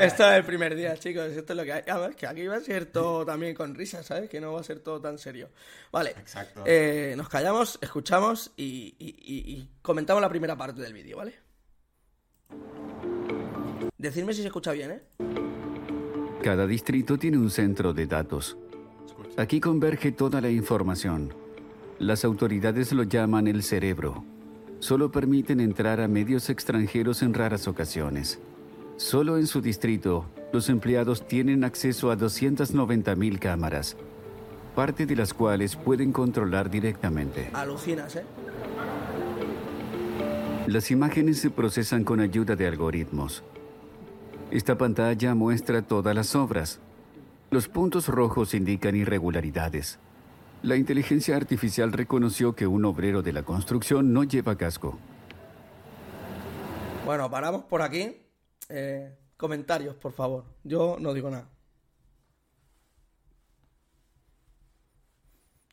Esto 0.00 0.28
es 0.30 0.36
el 0.38 0.44
primer 0.44 0.74
día, 0.74 0.96
chicos. 0.96 1.26
Esto 1.32 1.52
es 1.52 1.56
lo 1.56 1.64
que 1.64 1.72
hay. 1.72 1.82
A 1.88 1.98
ver, 1.98 2.16
que 2.16 2.26
aquí 2.26 2.46
va 2.46 2.56
a 2.56 2.60
ser 2.60 2.86
todo 2.86 3.24
también 3.26 3.54
con 3.54 3.74
risas, 3.74 4.06
¿sabes? 4.06 4.28
Que 4.30 4.40
no 4.40 4.52
va 4.52 4.60
a 4.60 4.64
ser 4.64 4.80
todo 4.80 5.00
tan 5.00 5.18
serio. 5.18 5.48
Vale. 5.92 6.10
Exacto. 6.10 6.62
Eh, 6.66 7.14
nos 7.16 7.28
callamos, 7.28 7.78
escuchamos 7.82 8.52
y, 8.56 8.94
y- 8.98 9.16
y- 9.18 9.52
y 9.54 9.68
comentamos 9.82 10.20
la 10.20 10.28
primera 10.28 10.56
parte 10.56 10.80
del 10.80 10.92
vídeo, 10.92 11.16
¿vale? 11.18 11.34
Decidme 13.98 14.34
si 14.34 14.40
se 14.42 14.48
escucha 14.48 14.72
bien, 14.72 14.90
¿eh? 14.90 15.02
Cada 16.42 16.66
distrito 16.66 17.16
tiene 17.18 17.38
un 17.38 17.50
centro 17.50 17.94
de 17.94 18.06
datos. 18.06 18.56
Aquí 19.36 19.60
converge 19.60 20.12
toda 20.12 20.40
la 20.40 20.50
información. 20.50 21.34
Las 21.98 22.24
autoridades 22.24 22.92
lo 22.92 23.04
llaman 23.04 23.46
el 23.46 23.62
cerebro. 23.62 24.24
Solo 24.80 25.10
permiten 25.10 25.60
entrar 25.60 26.00
a 26.00 26.08
medios 26.08 26.50
extranjeros 26.50 27.22
en 27.22 27.32
raras 27.32 27.66
ocasiones. 27.66 28.38
Solo 28.96 29.38
en 29.38 29.46
su 29.46 29.60
distrito, 29.60 30.26
los 30.52 30.68
empleados 30.68 31.26
tienen 31.26 31.64
acceso 31.64 32.12
a 32.12 32.16
290.000 32.16 33.38
cámaras, 33.40 33.96
parte 34.76 35.04
de 35.04 35.16
las 35.16 35.34
cuales 35.34 35.74
pueden 35.74 36.12
controlar 36.12 36.70
directamente. 36.70 37.50
Alucinas, 37.52 38.14
¿eh? 38.16 38.24
Las 40.68 40.90
imágenes 40.90 41.40
se 41.40 41.50
procesan 41.50 42.04
con 42.04 42.20
ayuda 42.20 42.54
de 42.54 42.68
algoritmos. 42.68 43.42
Esta 44.50 44.78
pantalla 44.78 45.34
muestra 45.34 45.82
todas 45.82 46.14
las 46.14 46.36
obras. 46.36 46.78
Los 47.50 47.68
puntos 47.68 48.08
rojos 48.08 48.54
indican 48.54 48.94
irregularidades. 48.94 49.98
La 50.62 50.76
inteligencia 50.76 51.36
artificial 51.36 51.92
reconoció 51.92 52.54
que 52.54 52.66
un 52.66 52.84
obrero 52.84 53.22
de 53.22 53.32
la 53.32 53.42
construcción 53.42 54.12
no 54.12 54.24
lleva 54.24 54.56
casco. 54.56 54.96
Bueno, 57.04 57.30
paramos 57.30 57.64
por 57.64 57.82
aquí. 57.82 58.23
Eh, 58.68 59.16
comentarios, 59.36 59.94
por 59.96 60.12
favor. 60.12 60.44
Yo 60.62 60.96
no 61.00 61.12
digo 61.14 61.30
nada. 61.30 61.48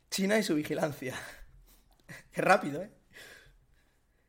China 0.10 0.38
y 0.38 0.44
su 0.44 0.56
vigilancia. 0.56 1.16
Qué 2.32 2.42
rápido, 2.42 2.82
¿eh? 2.82 2.92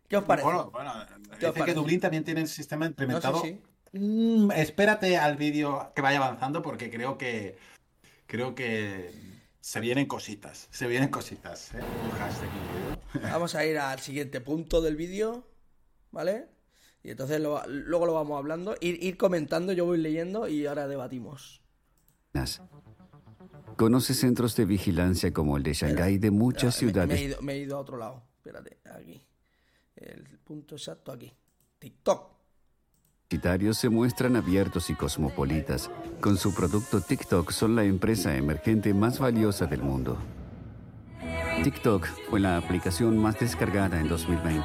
¿Qué 0.08 0.16
os 0.16 0.24
parece? 0.24 0.44
Bueno, 0.44 0.70
bueno, 0.70 0.92
¿Qué 1.38 1.46
os 1.46 1.54
dice 1.54 1.66
que? 1.66 1.74
Dublín 1.74 2.00
también 2.00 2.22
tiene 2.22 2.42
el 2.42 2.48
sistema 2.48 2.86
implementado. 2.86 3.40
sí, 3.40 3.60
sí. 3.92 3.98
Mm, 3.98 4.50
espérate 4.52 5.18
al 5.18 5.36
vídeo 5.36 5.92
que 5.94 6.00
vaya 6.00 6.18
avanzando 6.18 6.62
porque 6.62 6.90
creo 6.90 7.18
que 7.18 7.58
creo 8.26 8.54
que 8.54 9.12
se 9.60 9.80
vienen 9.80 10.06
cositas, 10.06 10.68
se 10.70 10.86
vienen 10.86 11.10
cositas. 11.10 11.74
¿eh? 11.74 11.80
Vamos 13.22 13.54
a 13.54 13.64
ir 13.66 13.78
al 13.78 14.00
siguiente 14.00 14.40
punto 14.40 14.80
del 14.80 14.96
vídeo, 14.96 15.46
¿vale? 16.10 16.48
Y 17.04 17.10
entonces 17.10 17.40
lo- 17.40 17.66
luego 17.66 18.06
lo 18.06 18.14
vamos 18.14 18.38
hablando. 18.38 18.76
Ir, 18.80 19.02
ir 19.02 19.16
comentando, 19.16 19.72
yo 19.72 19.84
voy 19.84 19.98
leyendo 19.98 20.46
y 20.48 20.66
ahora 20.66 20.86
debatimos. 20.86 21.60
Conoce 23.76 24.14
centros 24.14 24.54
de 24.56 24.64
vigilancia 24.64 25.32
como 25.32 25.56
el 25.56 25.62
de 25.62 25.72
Shanghái 25.74 26.18
de 26.18 26.30
muchas 26.30 26.80
Espera, 26.82 27.06
me- 27.06 27.08
Me, 27.08 27.14
he 27.14 27.16
ciudades. 27.18 27.30
ido, 27.36 27.42
me 27.42 27.52
he 27.54 27.58
ido 27.58 27.76
a 27.76 27.80
otro 27.80 27.96
lado. 27.96 28.22
Espérate, 28.36 28.78
aquí. 28.94 29.20
El 29.96 30.38
punto 30.44 30.76
exacto 30.76 31.10
aquí. 31.12 31.32
TikTok. 31.78 32.30
Universitarios 33.30 33.78
se 33.78 33.88
muestran 33.88 34.36
abiertos 34.36 34.90
y 34.90 34.94
cosmopolitas. 34.94 35.90
Con 36.20 36.36
su 36.36 36.54
producto 36.54 37.00
TikTok 37.00 37.50
son 37.50 37.74
la 37.74 37.84
empresa 37.84 38.36
emergente 38.36 38.92
más 38.92 39.18
valiosa 39.18 39.66
del 39.66 39.82
mundo. 39.82 40.18
TikTok 41.62 42.08
fue 42.28 42.40
la 42.40 42.56
aplicación 42.56 43.16
más 43.18 43.38
descargada 43.38 44.00
en 44.00 44.08
2020. 44.08 44.64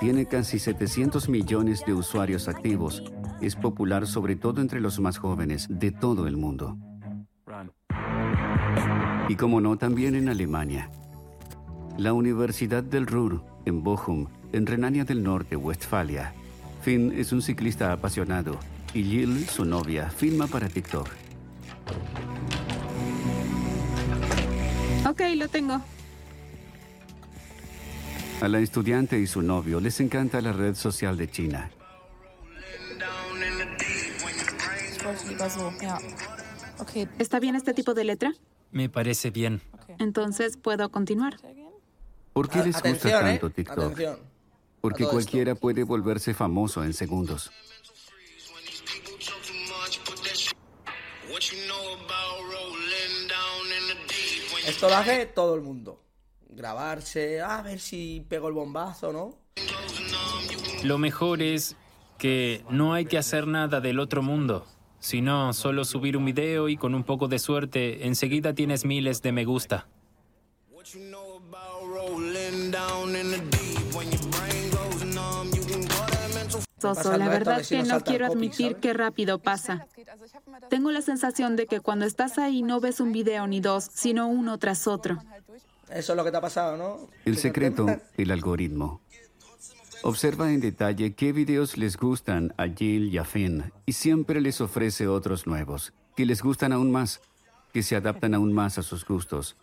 Tiene 0.00 0.24
casi 0.24 0.58
700 0.58 1.28
millones 1.28 1.84
de 1.84 1.92
usuarios 1.92 2.48
activos. 2.48 3.02
Es 3.42 3.54
popular 3.54 4.06
sobre 4.06 4.36
todo 4.36 4.62
entre 4.62 4.80
los 4.80 4.98
más 4.98 5.18
jóvenes 5.18 5.66
de 5.68 5.90
todo 5.90 6.26
el 6.26 6.38
mundo. 6.38 6.78
Y 9.28 9.36
como 9.36 9.60
no, 9.60 9.76
también 9.76 10.14
en 10.14 10.30
Alemania. 10.30 10.90
La 11.98 12.14
Universidad 12.14 12.82
del 12.82 13.06
Ruhr, 13.06 13.44
en 13.66 13.82
Bochum, 13.82 14.28
en 14.52 14.64
Renania 14.64 15.04
del 15.04 15.22
Norte, 15.22 15.56
Westfalia. 15.56 16.32
Finn 16.80 17.12
es 17.14 17.32
un 17.32 17.42
ciclista 17.42 17.92
apasionado 17.92 18.58
y 18.94 19.04
Jill, 19.04 19.46
su 19.48 19.66
novia, 19.66 20.08
filma 20.08 20.46
para 20.46 20.70
TikTok. 20.70 21.08
Ok, 25.06 25.20
lo 25.36 25.48
tengo. 25.48 25.82
A 28.42 28.48
la 28.48 28.58
estudiante 28.58 29.20
y 29.20 29.28
su 29.28 29.40
novio 29.40 29.78
les 29.78 30.00
encanta 30.00 30.40
la 30.40 30.52
red 30.52 30.74
social 30.74 31.16
de 31.16 31.30
China. 31.30 31.70
¿Está 37.20 37.38
bien 37.38 37.54
este 37.54 37.72
tipo 37.72 37.94
de 37.94 38.02
letra? 38.02 38.32
Me 38.72 38.88
parece 38.88 39.30
bien. 39.30 39.62
Entonces 40.00 40.56
puedo 40.56 40.90
continuar. 40.90 41.36
¿Por 42.32 42.48
qué 42.48 42.58
les 42.64 42.74
gusta 42.74 42.80
atención, 42.80 43.26
¿eh? 43.28 43.30
tanto 43.30 43.50
TikTok? 43.50 43.78
Atención. 43.78 44.18
Porque 44.80 45.04
cualquiera 45.04 45.54
puede 45.54 45.84
volverse 45.84 46.34
famoso 46.34 46.82
en 46.82 46.94
segundos. 46.94 47.48
Esto 54.66 54.88
lo 54.88 54.96
hace 54.96 55.26
todo 55.26 55.54
el 55.54 55.60
mundo. 55.60 56.00
Grabarse, 56.54 57.40
a 57.40 57.62
ver 57.62 57.80
si 57.80 58.24
pego 58.28 58.48
el 58.48 58.54
bombazo, 58.54 59.12
¿no? 59.12 59.34
Lo 60.84 60.98
mejor 60.98 61.40
es 61.42 61.76
que 62.18 62.64
no 62.68 62.92
hay 62.92 63.06
que 63.06 63.18
hacer 63.18 63.46
nada 63.46 63.80
del 63.80 63.98
otro 63.98 64.22
mundo, 64.22 64.66
sino 64.98 65.52
solo 65.52 65.84
subir 65.84 66.16
un 66.16 66.24
video 66.24 66.68
y 66.68 66.76
con 66.76 66.94
un 66.94 67.04
poco 67.04 67.26
de 67.28 67.38
suerte 67.38 68.06
enseguida 68.06 68.54
tienes 68.54 68.84
miles 68.84 69.22
de 69.22 69.32
me 69.32 69.44
gusta. 69.44 69.86
Soso, 76.80 77.16
la 77.16 77.28
verdad 77.28 77.58
que 77.58 77.64
si 77.64 77.76
que 77.76 77.82
no 77.84 78.00
quiero 78.00 78.26
admitir 78.26 78.76
qué 78.76 78.92
rápido 78.92 79.38
pasa. 79.38 79.86
Tengo 80.68 80.90
la 80.90 81.00
sensación 81.00 81.54
de 81.56 81.66
que 81.66 81.80
cuando 81.80 82.04
estás 82.04 82.38
ahí 82.38 82.62
no 82.62 82.80
ves 82.80 83.00
un 83.00 83.12
video 83.12 83.46
ni 83.46 83.60
dos, 83.60 83.88
sino 83.92 84.26
uno 84.26 84.58
tras 84.58 84.86
otro. 84.86 85.18
Eso 85.94 86.12
es 86.12 86.16
lo 86.16 86.24
que 86.24 86.30
te 86.30 86.36
ha 86.36 86.40
pasado, 86.40 86.76
¿no? 86.76 87.08
El 87.24 87.36
secreto, 87.36 87.86
el 88.16 88.30
algoritmo. 88.30 89.02
Observa 90.04 90.52
en 90.52 90.60
detalle 90.60 91.14
qué 91.14 91.32
videos 91.32 91.76
les 91.76 91.96
gustan 91.96 92.52
a 92.56 92.66
Jill 92.66 93.12
y 93.12 93.18
a 93.18 93.24
Finn 93.24 93.72
y 93.86 93.92
siempre 93.92 94.40
les 94.40 94.60
ofrece 94.60 95.06
otros 95.06 95.46
nuevos, 95.46 95.92
que 96.16 96.26
les 96.26 96.42
gustan 96.42 96.72
aún 96.72 96.90
más, 96.90 97.20
que 97.72 97.82
se 97.82 97.94
adaptan 97.94 98.34
aún 98.34 98.52
más 98.52 98.78
a 98.78 98.82
sus 98.82 99.04
gustos. 99.04 99.56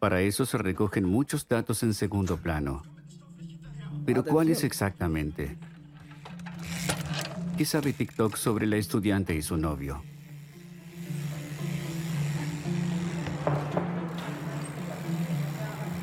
Para 0.00 0.20
eso 0.20 0.46
se 0.46 0.58
recogen 0.58 1.04
muchos 1.04 1.46
datos 1.46 1.82
en 1.82 1.94
segundo 1.94 2.38
plano. 2.38 2.82
Pero 4.04 4.24
¿cuáles 4.24 4.64
exactamente? 4.64 5.58
¿Qué 7.56 7.64
sabe 7.64 7.92
TikTok 7.92 8.36
sobre 8.36 8.66
la 8.66 8.76
estudiante 8.76 9.34
y 9.34 9.42
su 9.42 9.56
novio? 9.56 10.02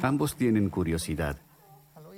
Ambos 0.05 0.35
tienen 0.35 0.69
curiosidad. 0.69 1.41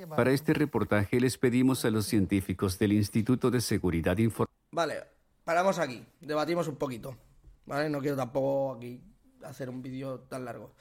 Para 0.10 0.32
este 0.32 0.54
reportaje 0.54 1.22
les 1.22 1.38
pedimos 1.38 1.86
a 1.86 1.90
los 1.90 2.06
científicos 2.06 2.78
del 2.78 2.92
Instituto 2.92 3.50
de 3.50 3.62
Seguridad 3.62 4.18
Informática 4.18 4.58
Vale, 4.72 5.04
paramos 5.46 5.80
aquí, 5.80 6.06
debatimos 6.20 6.68
un 6.68 6.76
poquito. 6.76 7.18
¿Vale? 7.66 7.90
No 7.90 8.02
quiero 8.02 8.18
tampoco 8.18 8.76
aquí 8.76 9.02
hacer 9.42 9.70
un 9.70 9.82
vídeo 9.82 10.20
tan 10.20 10.44
largo. 10.44 10.74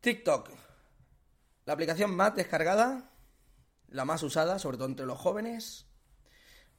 TikTok. 0.00 0.50
La 1.66 1.72
aplicación 1.72 2.14
más 2.14 2.36
descargada, 2.36 3.10
la 3.88 4.04
más 4.04 4.22
usada, 4.22 4.60
sobre 4.60 4.76
todo 4.76 4.86
entre 4.86 5.04
los 5.04 5.18
jóvenes, 5.18 5.88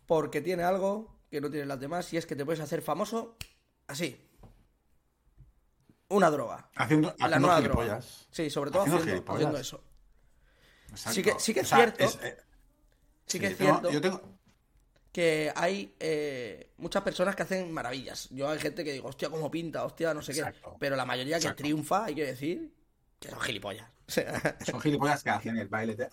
porque 0.05 0.39
tiene 0.39 0.63
algo 0.63 1.19
que 1.29 1.41
no 1.41 1.49
tienen 1.49 1.67
las 1.67 1.81
demás 1.81 2.13
y 2.13 2.17
es 2.17 2.25
que 2.25 2.37
te 2.37 2.45
puedes 2.45 2.61
hacer 2.61 2.81
famoso 2.81 3.35
así. 3.85 4.28
Una 6.09 6.29
droga. 6.31 6.69
Haciendo, 6.75 7.09
La 7.19 7.25
haciendo 7.25 7.47
nueva 7.47 7.61
gilipollas. 7.61 7.87
droga. 8.05 8.27
Sí, 8.31 8.49
sobre 8.49 8.71
todo 8.71 8.81
Haciendo 8.81 8.97
haciendo, 9.01 9.21
gilipollas. 9.21 9.39
haciendo 9.41 9.59
eso. 9.59 9.83
Exacto. 10.89 11.13
Sí 11.13 11.23
que- 11.23 11.39
sí 11.39 11.53
que 11.53 11.59
es 11.61 11.65
O 11.65 11.69
sea, 11.69 11.77
cierto. 11.77 12.25
eh, 12.25 12.37
Sí 13.27 13.39
que 13.39 13.47
es 13.47 13.57
tengo- 13.57 13.71
cierto. 13.71 13.91
yo 13.91 14.01
tengo, 14.01 14.21
que 15.11 15.51
hay 15.55 15.93
eh, 15.99 16.71
muchas 16.77 17.03
personas 17.03 17.35
que 17.35 17.43
hacen 17.43 17.71
maravillas. 17.71 18.27
Yo 18.31 18.49
hay 18.49 18.59
gente 18.59 18.83
que 18.83 18.91
digo, 18.93 19.07
hostia, 19.09 19.29
cómo 19.29 19.51
pinta, 19.51 19.83
hostia, 19.85 20.13
no 20.13 20.21
sé 20.21 20.31
Exacto. 20.31 20.71
qué. 20.71 20.77
Pero 20.79 20.95
la 20.95 21.05
mayoría 21.05 21.39
que 21.39 21.51
triunfa, 21.53 22.05
hay 22.05 22.15
que 22.15 22.25
decir, 22.25 22.73
que 23.19 23.29
son 23.29 23.39
gilipollas. 23.41 23.87
Son 24.65 24.81
gilipollas 24.81 25.21
que 25.23 25.29
hacen 25.29 25.55
el 25.57 25.67
baile 25.67 25.95
de... 25.95 26.09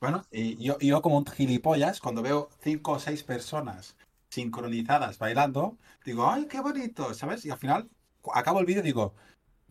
Bueno, 0.00 0.24
y 0.30 0.56
yo, 0.64 0.76
y 0.80 0.88
yo 0.88 1.02
como 1.02 1.18
un 1.18 1.26
gilipollas, 1.26 2.00
cuando 2.00 2.22
veo 2.22 2.48
cinco 2.62 2.92
o 2.92 2.98
seis 2.98 3.22
personas 3.22 3.94
sincronizadas 4.28 5.18
bailando, 5.18 5.78
digo, 6.04 6.30
¡ay, 6.30 6.46
qué 6.46 6.60
bonito! 6.60 7.14
¿Sabes? 7.14 7.44
Y 7.44 7.50
al 7.50 7.58
final 7.58 7.88
acabo 8.34 8.60
el 8.60 8.66
vídeo 8.66 8.80
y 8.80 8.86
digo, 8.86 9.14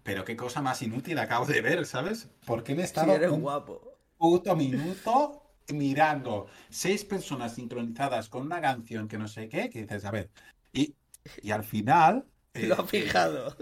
pero 0.04 0.24
qué 0.24 0.36
cosa 0.36 0.62
más 0.62 0.82
inútil 0.82 1.18
acabo 1.20 1.46
de 1.46 1.62
ver, 1.62 1.86
¿sabes? 1.86 2.30
¿Por 2.46 2.64
qué 2.64 2.76
me 2.76 2.82
he 2.82 2.86
estado 2.86 3.14
eres 3.14 3.32
un 3.32 3.42
guapo. 3.42 3.98
puto 4.18 4.56
minuto 4.56 5.42
mirando 5.74 6.48
seis 6.70 7.04
personas 7.04 7.56
sincronizadas 7.56 8.30
con 8.30 8.44
una 8.44 8.62
canción 8.62 9.08
que 9.08 9.18
no 9.18 9.28
sé 9.28 9.50
qué? 9.50 9.70
Que 9.70 9.82
dices, 9.82 10.06
a 10.06 10.12
ver, 10.12 10.30
y, 10.74 10.96
y 11.42 11.52
al 11.52 11.64
final... 11.64 12.26
eh, 12.54 12.68
Lo 12.68 12.82
has 12.82 12.90
fijado. 12.90 13.56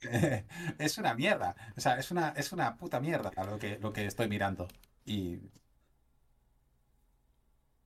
es 0.78 0.98
una 0.98 1.14
mierda. 1.14 1.54
O 1.76 1.80
sea, 1.80 1.98
es 1.98 2.10
una, 2.10 2.30
es 2.36 2.52
una 2.52 2.76
puta 2.76 3.00
mierda 3.00 3.32
lo 3.44 3.58
que, 3.58 3.78
lo 3.78 3.92
que 3.92 4.06
estoy 4.06 4.28
mirando. 4.28 4.68
Y. 5.04 5.40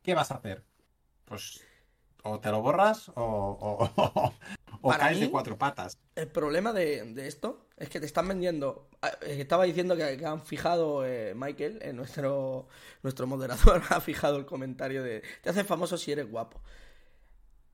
¿Qué 0.03 0.15
vas 0.15 0.31
a 0.31 0.37
hacer? 0.37 0.65
Pues. 1.25 1.65
O 2.25 2.39
te 2.41 2.51
lo 2.51 2.63
borras 2.63 3.09
o, 3.11 3.13
o, 3.17 4.33
o 4.83 4.89
Para 4.89 5.05
caes 5.05 5.21
de 5.21 5.31
cuatro 5.31 5.59
patas. 5.59 5.99
El 6.15 6.29
problema 6.29 6.73
de, 6.73 7.03
de 7.15 7.27
esto 7.27 7.67
es 7.77 7.89
que 7.89 7.99
te 8.01 8.07
están 8.07 8.29
vendiendo. 8.29 8.89
ah, 9.03 9.11
eh, 9.23 9.39
Estaba 9.41 9.65
diciendo 9.65 9.97
que, 9.97 10.17
que 10.17 10.27
han 10.27 10.41
fijado, 10.43 11.05
eh, 11.07 11.35
Michael, 11.35 11.81
en 11.83 11.97
nuestro, 11.97 12.69
nuestro 13.03 13.27
moderador, 13.27 13.83
ha 13.91 14.01
fijado 14.01 14.37
el 14.37 14.47
comentario 14.47 15.03
de. 15.03 15.23
Te 15.43 15.51
haces 15.51 15.67
famoso 15.67 15.97
si 15.99 16.13
eres 16.13 16.31
guapo. 16.31 16.61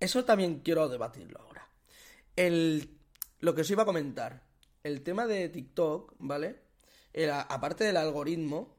Eso 0.01 0.24
también 0.24 0.61
quiero 0.61 0.88
debatirlo 0.88 1.40
ahora. 1.40 1.68
El, 2.36 2.96
lo 3.40 3.55
que 3.55 3.62
os 3.62 3.70
iba 3.70 3.82
a 3.82 3.86
comentar. 3.86 4.44
El 4.84 5.03
tema 5.03 5.26
de 5.26 5.49
TikTok, 5.49 6.14
¿vale? 6.18 6.62
El- 7.12 7.30
aparte 7.32 7.84
del 7.84 7.96
algoritmo, 7.96 8.76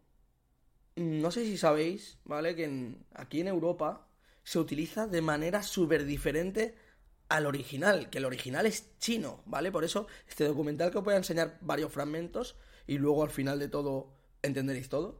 no 0.95 1.30
sé 1.32 1.43
si 1.45 1.57
sabéis, 1.57 2.17
¿vale? 2.24 2.55
Que 2.55 2.63
en- 2.65 3.05
aquí 3.13 3.41
en 3.41 3.49
Europa 3.49 4.07
se 4.50 4.58
utiliza 4.58 5.06
de 5.06 5.22
manera 5.22 5.62
súper 5.62 6.06
diferente 6.06 6.74
al 7.28 7.45
original, 7.45 8.10
que 8.10 8.18
el 8.18 8.26
original 8.26 8.66
es 8.66 8.97
chino, 8.97 9.43
¿vale? 9.45 9.72
Por 9.72 9.84
eso 9.84 10.08
este 10.28 10.43
documental 10.43 10.89
que 10.89 10.97
os 10.97 11.04
voy 11.04 11.14
a 11.14 11.18
enseñar 11.18 11.60
varios 11.62 11.91
fragmentos 11.93 12.56
y 12.88 12.97
luego 12.97 13.22
al 13.22 13.30
final 13.30 13.60
de 13.60 13.68
todo 13.68 14.12
entenderéis 14.41 14.89
todo. 14.89 15.20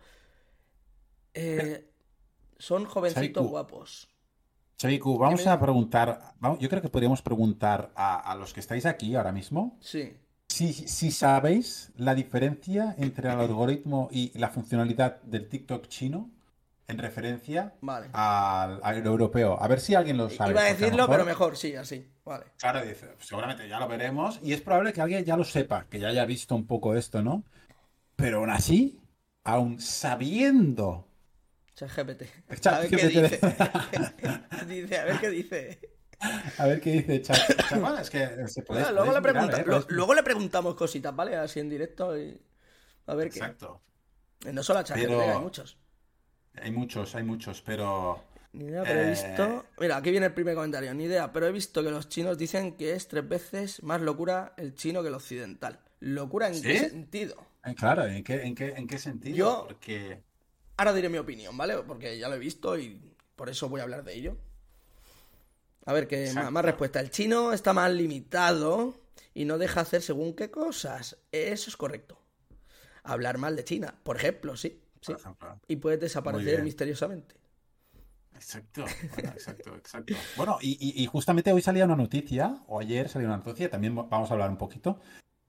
Eh, 1.36 1.88
son 2.58 2.86
jovencitos 2.86 3.46
guapos. 3.48 4.10
Chaviku, 4.78 5.18
vamos 5.20 5.46
a 5.46 5.60
preguntar. 5.60 6.34
vamos- 6.40 6.58
yo 6.60 6.68
creo 6.68 6.82
que 6.82 6.90
podríamos 6.90 7.22
preguntar 7.22 7.92
a, 7.96 8.32
a 8.32 8.36
los 8.36 8.52
que 8.54 8.62
estáis 8.62 8.88
aquí 8.88 9.14
ahora 9.16 9.32
mismo 9.32 9.78
Sí. 9.80 10.14
si, 10.48 10.74
si 10.74 11.12
sabéis 11.12 11.92
la 11.98 12.16
diferencia 12.16 12.96
entre 12.98 13.30
el 13.32 13.40
algoritmo 13.40 14.10
y 14.12 14.36
la 14.40 14.50
funcionalidad 14.50 15.22
del 15.22 15.48
TikTok 15.50 15.88
chino 15.88 16.32
en 16.90 16.98
referencia 16.98 17.74
Vale. 17.82 18.10
al, 18.14 18.80
al 18.84 19.06
europeo. 19.06 19.62
A 19.62 19.68
ver 19.68 19.80
si 19.80 19.96
alguien 19.96 20.18
lo 20.18 20.30
sabe. 20.30 20.52
Iba 20.52 20.62
a 20.62 20.66
decirlo, 20.66 20.98
mejor- 21.04 21.10
pero 21.12 21.26
mejor, 21.26 21.58
sí, 21.58 21.76
así. 21.76 22.12
Vale. 22.26 22.46
Claro, 22.58 22.82
dice, 22.86 23.16
seguramente 23.20 23.68
ya 23.70 23.80
lo 23.80 23.88
veremos 23.88 24.40
y 24.44 24.54
es 24.54 24.62
probable 24.62 24.92
que 24.94 25.02
alguien 25.02 25.24
ya 25.24 25.38
lo 25.38 25.44
sepa, 25.44 25.86
que 25.90 26.00
ya 26.00 26.10
haya 26.10 26.26
visto 26.26 26.56
un 26.56 26.66
poco 26.68 26.96
esto, 26.96 27.22
¿no? 27.22 27.44
Pero 28.16 28.40
aún 28.40 28.50
así, 28.50 29.00
aún 29.44 29.80
sabiendo, 29.80 31.08
ChatGPT. 31.76 32.24
ChatGPT. 32.60 32.68
A 32.68 32.80
ver 32.80 32.90
qué 32.90 33.08
dice. 33.08 33.40
dice, 34.68 34.98
a 35.00 35.06
ver 35.06 35.20
qué 35.20 35.30
dice. 35.30 35.80
a 36.58 36.66
ver 36.66 36.82
qué 36.82 36.92
dice 36.92 37.22
Chat. 37.22 37.38
Es 38.02 38.10
que 38.10 38.48
se 38.48 38.62
puede. 38.64 38.82
Luego, 38.92 39.14
le 39.14 39.22
podéis 39.22 39.36
mirar, 39.46 39.50
pregunta- 39.50 39.62
¿eh? 39.62 39.64
lo- 39.66 39.86
luego 39.96 40.14
le 40.16 40.24
preguntamos 40.24 40.76
cositas, 40.76 41.16
¿vale? 41.16 41.36
Así 41.36 41.60
en 41.60 41.70
directo 41.70 42.18
y... 42.18 42.38
A 43.06 43.16
ver 43.16 43.30
qué. 43.30 43.40
Exacto. 43.40 43.82
Eh, 44.46 44.52
No 44.54 44.62
solo 44.64 44.80
a 44.80 44.84
ChatGPT, 44.84 45.08
Pero- 45.08 45.22
hay 45.22 45.40
muchos. 45.40 45.78
Hay 46.56 46.72
muchos, 46.72 47.16
hay 47.16 47.24
muchos, 47.24 47.62
pero 47.62 48.24
Ni 48.52 48.66
idea, 48.66 48.84
pero 48.84 49.02
he 49.02 49.06
Eh. 49.06 49.10
visto... 49.12 49.66
Mira, 49.80 49.98
aquí 49.98 50.10
viene 50.12 50.26
el 50.26 50.34
primer 50.34 50.56
comentario. 50.56 50.94
Ni 50.94 51.04
idea, 51.06 51.32
pero 51.32 51.46
he 51.48 51.52
visto 51.52 51.84
que 51.84 51.92
los 51.92 52.10
chinos 52.10 52.38
dicen 52.38 52.76
que 52.78 52.94
es 52.94 53.08
tres 53.08 53.28
veces 53.28 53.84
más 53.84 54.02
locura 54.02 54.54
el 54.58 54.74
chino 54.74 55.02
que 55.04 55.10
el 55.10 55.14
occidental. 55.14 55.80
¿Locura 56.00 56.48
en 56.50 56.62
qué 56.62 56.80
sentido? 56.90 57.36
eh, 57.66 57.76
claro, 57.76 58.06
¿en 58.06 58.24
qué, 58.24 58.42
en 58.44 58.56
qué, 58.56 58.70
en 58.70 58.88
qué 58.88 58.98
sentido? 58.98 59.36
Yo- 59.38 59.66
Porque 59.68 60.24
Ahora 60.78 60.94
diré 60.94 61.10
mi 61.10 61.18
opinión, 61.18 61.56
¿vale? 61.58 61.76
Porque 61.86 62.18
ya 62.18 62.30
lo 62.30 62.36
he 62.36 62.40
visto 62.40 62.78
y 62.78 63.14
por 63.36 63.50
eso 63.50 63.68
voy 63.70 63.82
a 63.82 63.84
hablar 63.84 64.04
de 64.06 64.14
ello. 64.16 64.38
A 65.86 65.94
ver, 65.94 66.08
que 66.08 66.32
más, 66.34 66.52
más 66.52 66.64
respuesta. 66.66 67.00
El 67.02 67.10
chino 67.12 67.52
está 67.54 67.74
más 67.74 67.92
limitado 67.92 68.96
y 69.34 69.46
no 69.46 69.58
deja 69.58 69.82
hacer 69.82 70.02
según 70.02 70.34
qué 70.36 70.50
cosas. 70.50 71.18
Eso 71.32 71.70
es 71.70 71.78
correcto. 71.78 72.18
Hablar 73.04 73.38
mal 73.38 73.56
de 73.56 73.64
China, 73.66 73.94
por 74.04 74.16
ejemplo, 74.18 74.56
sí. 74.56 74.82
Sí. 75.02 75.14
por 75.14 75.22
ejemplo, 75.22 75.60
Y 75.68 75.76
puedes 75.78 76.00
Muy 76.00 76.06
desaparecer 76.08 76.64
misteriosamente. 76.64 77.36
Exacto, 78.36 78.86
bueno, 79.16 79.30
exacto, 79.32 79.76
exacto. 79.76 80.14
Bueno, 80.38 80.58
y, 80.62 81.06
justamente 81.08 81.52
hoy 81.52 81.62
salía 81.62 81.86
una 81.86 81.98
noticia, 81.98 82.64
o 82.68 82.80
ayer 82.80 83.10
salió 83.10 83.28
una 83.28 83.38
noticia, 83.38 83.70
también 83.70 83.96
vamos 83.96 84.30
a 84.30 84.34
hablar 84.34 84.50
un 84.50 84.58
poquito, 84.58 85.00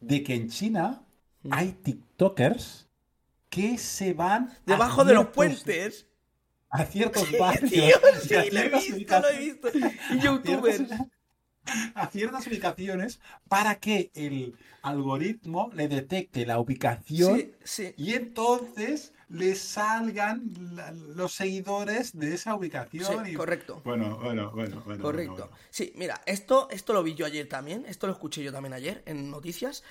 de 0.01 0.22
que 0.24 0.34
en 0.34 0.48
China 0.48 1.05
hay 1.51 1.72
TikTokers 1.72 2.88
que 3.48 3.78
se 3.78 4.12
van 4.12 4.53
Debajo 4.66 5.05
de 5.05 5.14
los 5.14 5.26
puentes. 5.28 6.09
a 6.68 6.84
ciertos 6.84 7.28
Sí, 7.28 7.36
barrios 7.36 7.70
tío, 7.70 7.96
sí, 8.22 8.51
lo 8.51 8.61
he 8.61 8.68
visto, 8.68 9.20
lo 9.20 9.28
he 9.28 9.38
visto. 9.38 9.68
Y 10.12 10.18
youtubers. 10.20 10.82
a 11.94 12.07
ciertas 12.09 12.46
ubicaciones 12.46 13.20
para 13.48 13.76
que 13.76 14.11
el 14.14 14.57
algoritmo 14.82 15.70
le 15.74 15.88
detecte 15.88 16.46
la 16.46 16.59
ubicación 16.59 17.53
sí. 17.62 17.94
y 17.96 18.14
entonces 18.14 19.12
le 19.31 19.55
salgan 19.55 20.43
la- 20.74 20.93
los 20.93 21.33
seguidores 21.35 22.18
de 22.18 22.35
esa 22.35 22.55
ubicación. 22.55 23.24
Sí, 23.24 23.33
y- 23.33 23.35
correcto. 23.35 23.81
Bueno, 23.85 24.18
bueno, 24.18 24.51
bueno, 24.51 24.83
bueno. 24.85 25.03
Correcto. 25.03 25.33
bueno, 25.33 25.47
bueno. 25.49 25.62
Sí, 25.70 25.93
mira, 25.97 26.20
esto, 26.26 26.68
esto 26.70 26.93
lo 26.93 27.03
vi 27.03 27.14
yo 27.14 27.26
ayer 27.26 27.49
también, 27.49 27.85
esto 27.87 28.07
lo 28.07 28.12
escuché 28.12 28.43
yo 28.43 28.53
también 28.53 28.72
ayer 28.74 29.03
en 29.07 29.31
noticias, 29.31 29.83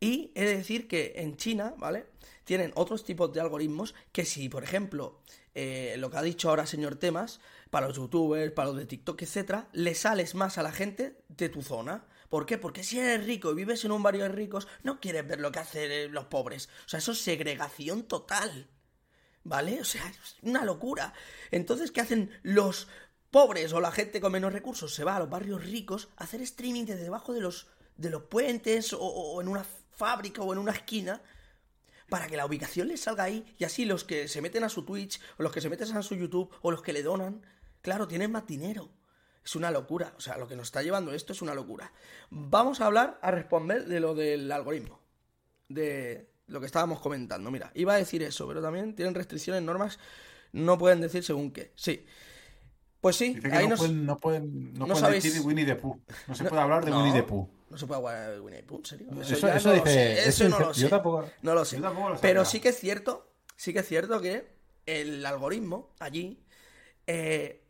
y 0.00 0.30
he 0.34 0.44
de 0.44 0.56
decir 0.56 0.88
que 0.88 1.14
en 1.16 1.36
China, 1.36 1.74
¿vale? 1.78 2.06
tienen 2.44 2.72
otros 2.76 3.04
tipos 3.04 3.32
de 3.32 3.40
algoritmos 3.40 3.94
que 4.12 4.24
si, 4.24 4.48
por 4.48 4.62
ejemplo, 4.62 5.20
eh, 5.54 5.96
lo 5.98 6.10
que 6.10 6.16
ha 6.18 6.22
dicho 6.22 6.48
ahora 6.48 6.64
señor 6.64 6.94
Temas, 6.96 7.40
para 7.70 7.88
los 7.88 7.96
youtubers, 7.96 8.52
para 8.52 8.68
los 8.68 8.76
de 8.78 8.86
TikTok, 8.86 9.20
etcétera, 9.22 9.68
le 9.72 9.94
sales 9.96 10.34
más 10.36 10.56
a 10.56 10.62
la 10.62 10.70
gente 10.70 11.16
de 11.28 11.48
tu 11.48 11.62
zona. 11.62 12.04
¿Por 12.28 12.46
qué? 12.46 12.56
Porque 12.56 12.84
si 12.84 13.00
eres 13.00 13.26
rico 13.26 13.50
y 13.50 13.54
vives 13.56 13.84
en 13.84 13.90
un 13.92 14.02
barrio 14.02 14.22
de 14.22 14.28
ricos, 14.30 14.68
no 14.84 15.00
quieres 15.00 15.26
ver 15.26 15.40
lo 15.40 15.50
que 15.50 15.58
hacen 15.58 16.12
los 16.12 16.26
pobres. 16.26 16.68
O 16.84 16.88
sea, 16.88 16.98
eso 16.98 17.12
es 17.12 17.18
segregación 17.20 18.04
total. 18.04 18.68
¿Vale? 19.46 19.80
O 19.80 19.84
sea, 19.84 20.04
es 20.08 20.36
una 20.42 20.64
locura. 20.64 21.14
Entonces, 21.52 21.92
¿qué 21.92 22.00
hacen 22.00 22.36
los 22.42 22.88
pobres 23.30 23.72
o 23.72 23.80
la 23.80 23.92
gente 23.92 24.20
con 24.20 24.32
menos 24.32 24.52
recursos? 24.52 24.92
Se 24.92 25.04
va 25.04 25.14
a 25.14 25.20
los 25.20 25.30
barrios 25.30 25.64
ricos 25.64 26.08
a 26.16 26.24
hacer 26.24 26.42
streaming 26.42 26.84
desde 26.84 27.04
debajo 27.04 27.32
de 27.32 27.40
los, 27.40 27.68
de 27.96 28.10
los 28.10 28.24
puentes 28.24 28.92
o, 28.92 28.98
o 28.98 29.40
en 29.40 29.46
una 29.46 29.64
fábrica 29.92 30.42
o 30.42 30.52
en 30.52 30.58
una 30.58 30.72
esquina 30.72 31.22
para 32.08 32.26
que 32.26 32.36
la 32.36 32.44
ubicación 32.44 32.88
les 32.88 33.02
salga 33.02 33.22
ahí 33.22 33.54
y 33.56 33.62
así 33.62 33.84
los 33.84 34.02
que 34.02 34.26
se 34.26 34.42
meten 34.42 34.64
a 34.64 34.68
su 34.68 34.84
Twitch 34.84 35.20
o 35.38 35.44
los 35.44 35.52
que 35.52 35.60
se 35.60 35.70
meten 35.70 35.96
a 35.96 36.02
su 36.02 36.16
YouTube 36.16 36.52
o 36.62 36.72
los 36.72 36.82
que 36.82 36.92
le 36.92 37.04
donan, 37.04 37.46
claro, 37.82 38.08
tienen 38.08 38.32
más 38.32 38.48
dinero. 38.48 38.90
Es 39.44 39.54
una 39.54 39.70
locura, 39.70 40.12
o 40.16 40.20
sea, 40.20 40.38
lo 40.38 40.48
que 40.48 40.56
nos 40.56 40.66
está 40.66 40.82
llevando 40.82 41.12
esto 41.12 41.32
es 41.32 41.40
una 41.40 41.54
locura. 41.54 41.92
Vamos 42.30 42.80
a 42.80 42.86
hablar, 42.86 43.20
a 43.22 43.30
responder 43.30 43.84
de 43.84 44.00
lo 44.00 44.16
del 44.16 44.50
algoritmo, 44.50 44.98
de 45.68 46.35
lo 46.46 46.60
que 46.60 46.66
estábamos 46.66 47.00
comentando. 47.00 47.50
Mira, 47.50 47.70
iba 47.74 47.94
a 47.94 47.96
decir 47.96 48.22
eso, 48.22 48.46
pero 48.46 48.62
también 48.62 48.94
tienen 48.94 49.14
restricciones, 49.14 49.62
normas, 49.62 49.98
no 50.52 50.78
pueden 50.78 51.00
decir 51.00 51.22
según 51.24 51.50
qué. 51.50 51.72
Sí. 51.74 52.04
Pues 53.00 53.16
sí, 53.16 53.34
Dice 53.34 53.52
ahí 53.54 53.64
no, 53.64 53.70
nos... 53.70 53.78
pueden, 53.80 54.06
no 54.06 54.16
pueden, 54.18 54.72
no 54.72 54.86
no 54.86 54.94
pueden 54.94 55.02
sabéis- 55.04 55.22
decir 55.22 55.42
Winnie 55.42 55.64
the 55.66 55.76
Pooh. 55.76 56.00
No 56.28 56.34
se 56.34 56.44
No- 56.44 56.48
puede 56.50 56.62
hablar 56.62 56.84
de 56.84 56.90
no. 56.90 56.98
Winnie 56.98 57.12
the 57.12 57.22
Pooh. 57.22 57.48
No 57.70 57.76
se 57.78 57.86
puede 57.86 57.98
hablar 58.00 58.30
de 58.32 58.40
Winnie 58.40 58.60
the 58.60 58.66
Pooh, 58.66 58.78
¿en 58.78 58.84
serio? 58.84 59.08
Eso, 59.22 59.46
ya 59.46 59.56
eso 59.56 59.68
no 59.68 59.74
lo 59.76 59.82
dice. 59.84 59.92
sé, 59.94 60.28
eso 60.28 60.44
no 60.48 60.56
dice- 60.56 60.66
lo 60.68 60.74
sé. 60.74 60.80
Yo 60.82 60.88
tampoco. 60.88 61.30
No 61.42 61.54
lo 61.54 61.64
sé. 61.64 61.76
yo 61.76 61.82
tampoco 61.82 62.08
lo 62.10 62.20
Pero 62.20 62.44
sí 62.44 62.60
que 62.60 62.70
es 62.70 62.78
cierto, 62.78 63.32
sí 63.56 63.72
que 63.72 63.80
es 63.80 63.86
cierto 63.88 64.20
que 64.20 64.46
el 64.86 65.24
algoritmo 65.26 65.92
allí 66.00 66.42
eh, 67.06 67.62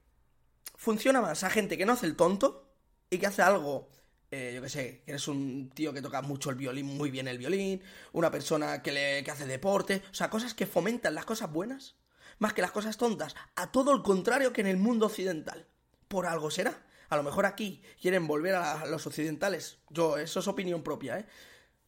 funciona 0.77 1.21
más 1.21 1.45
a 1.45 1.51
gente 1.51 1.77
que 1.77 1.87
no 1.87 1.93
hace 1.95 2.07
el 2.07 2.17
tonto 2.17 2.71
y 3.11 3.19
que 3.19 3.27
hace 3.27 3.43
algo, 3.43 3.89
eh, 4.37 4.53
yo 4.55 4.63
que 4.63 4.69
sé, 4.69 5.03
eres 5.07 5.29
un 5.29 5.71
tío 5.75 5.93
que 5.93 6.03
toca 6.03 6.21
mucho 6.23 6.51
el 6.51 6.57
violín, 6.57 6.87
muy 6.87 7.11
bien 7.11 7.27
el 7.29 7.39
violín, 7.39 7.83
una 8.13 8.31
persona 8.31 8.83
que, 8.83 8.93
le, 8.93 9.25
que 9.25 9.31
hace 9.31 9.47
deporte, 9.47 10.03
o 10.11 10.15
sea, 10.15 10.29
cosas 10.29 10.53
que 10.55 10.67
fomentan 10.67 11.15
las 11.15 11.25
cosas 11.25 11.51
buenas 11.51 11.97
más 12.39 12.53
que 12.53 12.63
las 12.63 12.71
cosas 12.71 12.97
tontas, 12.97 13.35
a 13.55 13.73
todo 13.73 13.93
el 13.93 14.03
contrario 14.03 14.53
que 14.53 14.61
en 14.61 14.67
el 14.67 14.77
mundo 14.77 15.07
occidental. 15.07 15.67
Por 16.09 16.27
algo 16.27 16.51
será. 16.51 16.85
A 17.09 17.17
lo 17.17 17.23
mejor 17.23 17.47
aquí 17.47 17.83
quieren 18.01 18.27
volver 18.27 18.55
a 18.55 18.87
los 18.87 19.07
occidentales, 19.07 19.79
yo, 19.91 20.19
eso 20.19 20.41
es 20.41 20.49
opinión 20.49 20.83
propia, 20.83 21.21
¿eh? 21.21 21.27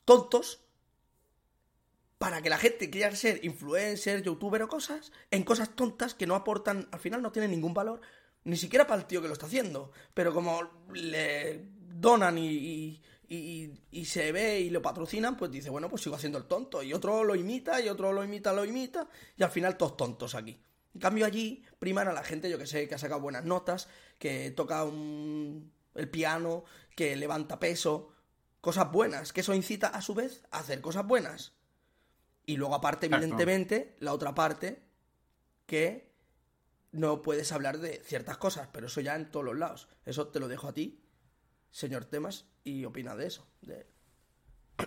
Tontos, 0.04 0.60
para 2.18 2.40
que 2.40 2.48
la 2.48 2.56
gente 2.56 2.88
quiera 2.88 3.14
ser 3.14 3.44
influencer, 3.44 4.22
youtuber 4.22 4.62
o 4.62 4.68
cosas, 4.68 5.12
en 5.30 5.42
cosas 5.42 5.74
tontas 5.74 6.14
que 6.14 6.26
no 6.26 6.34
aportan, 6.34 6.88
al 6.92 7.00
final 7.00 7.20
no 7.20 7.32
tienen 7.32 7.50
ningún 7.50 7.74
valor, 7.74 8.00
ni 8.44 8.56
siquiera 8.56 8.86
para 8.86 9.02
el 9.02 9.06
tío 9.06 9.20
que 9.20 9.26
lo 9.26 9.34
está 9.34 9.46
haciendo. 9.46 9.92
Pero 10.14 10.32
como 10.32 10.86
le 10.92 11.66
donan 12.00 12.38
y, 12.38 12.48
y, 12.48 13.02
y- 13.28 13.80
y 13.90 14.04
se 14.06 14.32
ve 14.32 14.60
y 14.60 14.70
lo 14.70 14.80
patrocinan, 14.82 15.36
pues 15.36 15.50
dice, 15.50 15.70
bueno, 15.70 15.88
pues 15.88 16.02
sigo 16.02 16.16
haciendo 16.16 16.38
el 16.38 16.44
tonto. 16.44 16.82
Y 16.82 16.92
otro 16.92 17.24
lo 17.24 17.34
imita, 17.34 17.80
y 17.80 17.88
otro 17.88 18.12
lo 18.12 18.24
imita, 18.24 18.52
lo 18.52 18.64
imita, 18.64 19.08
y 19.36 19.42
al 19.42 19.50
final 19.50 19.76
todos 19.76 19.96
tontos 19.96 20.34
aquí. 20.34 20.60
En 20.94 21.00
cambio 21.00 21.26
allí 21.26 21.62
priman 21.78 22.08
a 22.08 22.12
la 22.12 22.24
gente, 22.24 22.48
yo 22.50 22.58
que 22.58 22.66
sé, 22.66 22.88
que 22.88 22.94
ha 22.94 22.98
sacado 22.98 23.20
buenas 23.20 23.44
notas, 23.44 23.88
que 24.18 24.50
toca 24.50 24.84
un- 24.84 25.70
el 25.94 26.08
piano, 26.08 26.64
que 26.96 27.14
levanta 27.16 27.58
peso, 27.58 28.10
cosas 28.60 28.90
buenas, 28.90 29.32
que 29.32 29.40
eso 29.42 29.54
incita 29.54 29.88
a 29.88 30.00
su 30.02 30.14
vez 30.14 30.42
a 30.50 30.58
hacer 30.60 30.80
cosas 30.80 31.06
buenas. 31.06 31.52
Y 32.46 32.56
luego 32.56 32.74
aparte, 32.74 33.06
evidentemente, 33.06 33.96
la 34.00 34.12
otra 34.14 34.34
parte, 34.34 34.82
que 35.66 36.08
no 36.92 37.20
puedes 37.20 37.52
hablar 37.52 37.78
de 37.78 38.00
ciertas 38.04 38.38
cosas, 38.38 38.68
pero 38.72 38.86
eso 38.86 39.00
ya 39.02 39.14
en 39.16 39.30
todos 39.30 39.44
los 39.44 39.56
lados. 39.58 39.88
Eso 40.06 40.28
te 40.28 40.40
lo 40.40 40.48
dejo 40.48 40.68
a 40.68 40.72
ti, 40.72 40.98
señor 41.70 42.04
Temas, 42.04 42.46
y 42.64 42.84
opina 42.84 43.16
de 43.16 43.26
eso, 43.26 43.46
de 43.62 43.86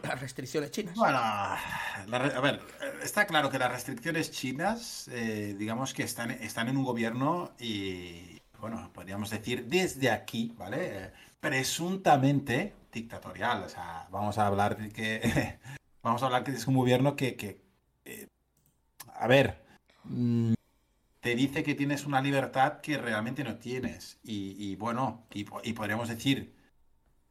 las 0.04 0.20
restricciones 0.22 0.72
chinas. 0.72 0.96
Bueno, 0.96 1.18
a 1.20 2.42
ver, 2.42 2.62
está 3.04 3.26
claro 3.26 3.50
que 3.50 3.60
las 3.60 3.72
restricciones 3.72 4.32
chinas, 4.32 5.08
eh, 5.10 5.56
digamos 5.58 5.94
que 5.94 6.04
están, 6.04 6.32
están 6.32 6.70
en 6.70 6.78
un 6.78 6.86
gobierno 6.86 7.52
y, 7.60 8.40
bueno, 8.60 8.92
podríamos 8.94 9.30
decir 9.30 9.66
desde 9.66 10.10
aquí, 10.10 10.54
¿vale? 10.58 10.78
Eh, 11.06 11.12
presuntamente 11.40 12.74
dictatorial. 12.92 13.64
O 13.64 13.70
sea, 13.70 14.08
vamos 14.12 14.38
a 14.38 14.48
hablar 14.48 14.78
de 14.78 14.90
que, 14.90 15.60
vamos 16.04 16.24
a 16.24 16.28
hablar 16.28 16.44
que 16.44 16.52
es 16.52 16.68
un 16.68 16.76
gobierno 16.76 17.16
que, 17.16 17.62
eh, 18.06 18.28
a 19.14 19.28
ver, 19.28 19.62
mm, 20.06 20.54
te 21.20 21.36
dice 21.36 21.64
que 21.64 21.76
tienes 21.76 22.06
una 22.06 22.22
libertad 22.22 22.82
que 22.82 22.98
realmente 22.98 23.44
no 23.44 23.58
tienes. 23.58 24.20
Y, 24.24 24.76
bueno, 24.78 25.26
y, 25.34 25.46
y 25.64 25.74
podríamos 25.74 26.08
decir 26.08 26.61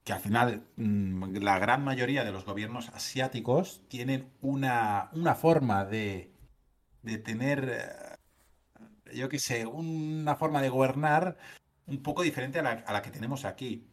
que 0.05 0.12
al 0.12 0.20
final 0.20 0.66
mm, 0.76 1.36
la 1.38 1.59
gran 1.59 1.84
mayoría 1.84 2.24
de 2.24 2.32
los 2.32 2.44
gobiernos 2.44 2.88
asiáticos 2.90 3.82
tienen 3.88 4.30
una, 4.40 5.11
una 5.12 5.34
forma 5.34 5.84
de, 5.84 6.32
de 7.03 7.18
tener, 7.18 7.68
eh, 7.68 9.14
yo 9.14 9.28
qué 9.28 9.38
sé, 9.38 9.66
una 9.66 10.36
forma 10.36 10.62
de 10.62 10.70
gobernar 10.70 11.36
un 11.86 12.03
poco 12.03 12.22
diferente 12.22 12.61
a 12.61 12.62
la, 12.62 12.70
a 12.70 12.92
la 12.92 13.03
que 13.03 13.11
tenemos 13.11 13.44
aquí. 13.44 13.86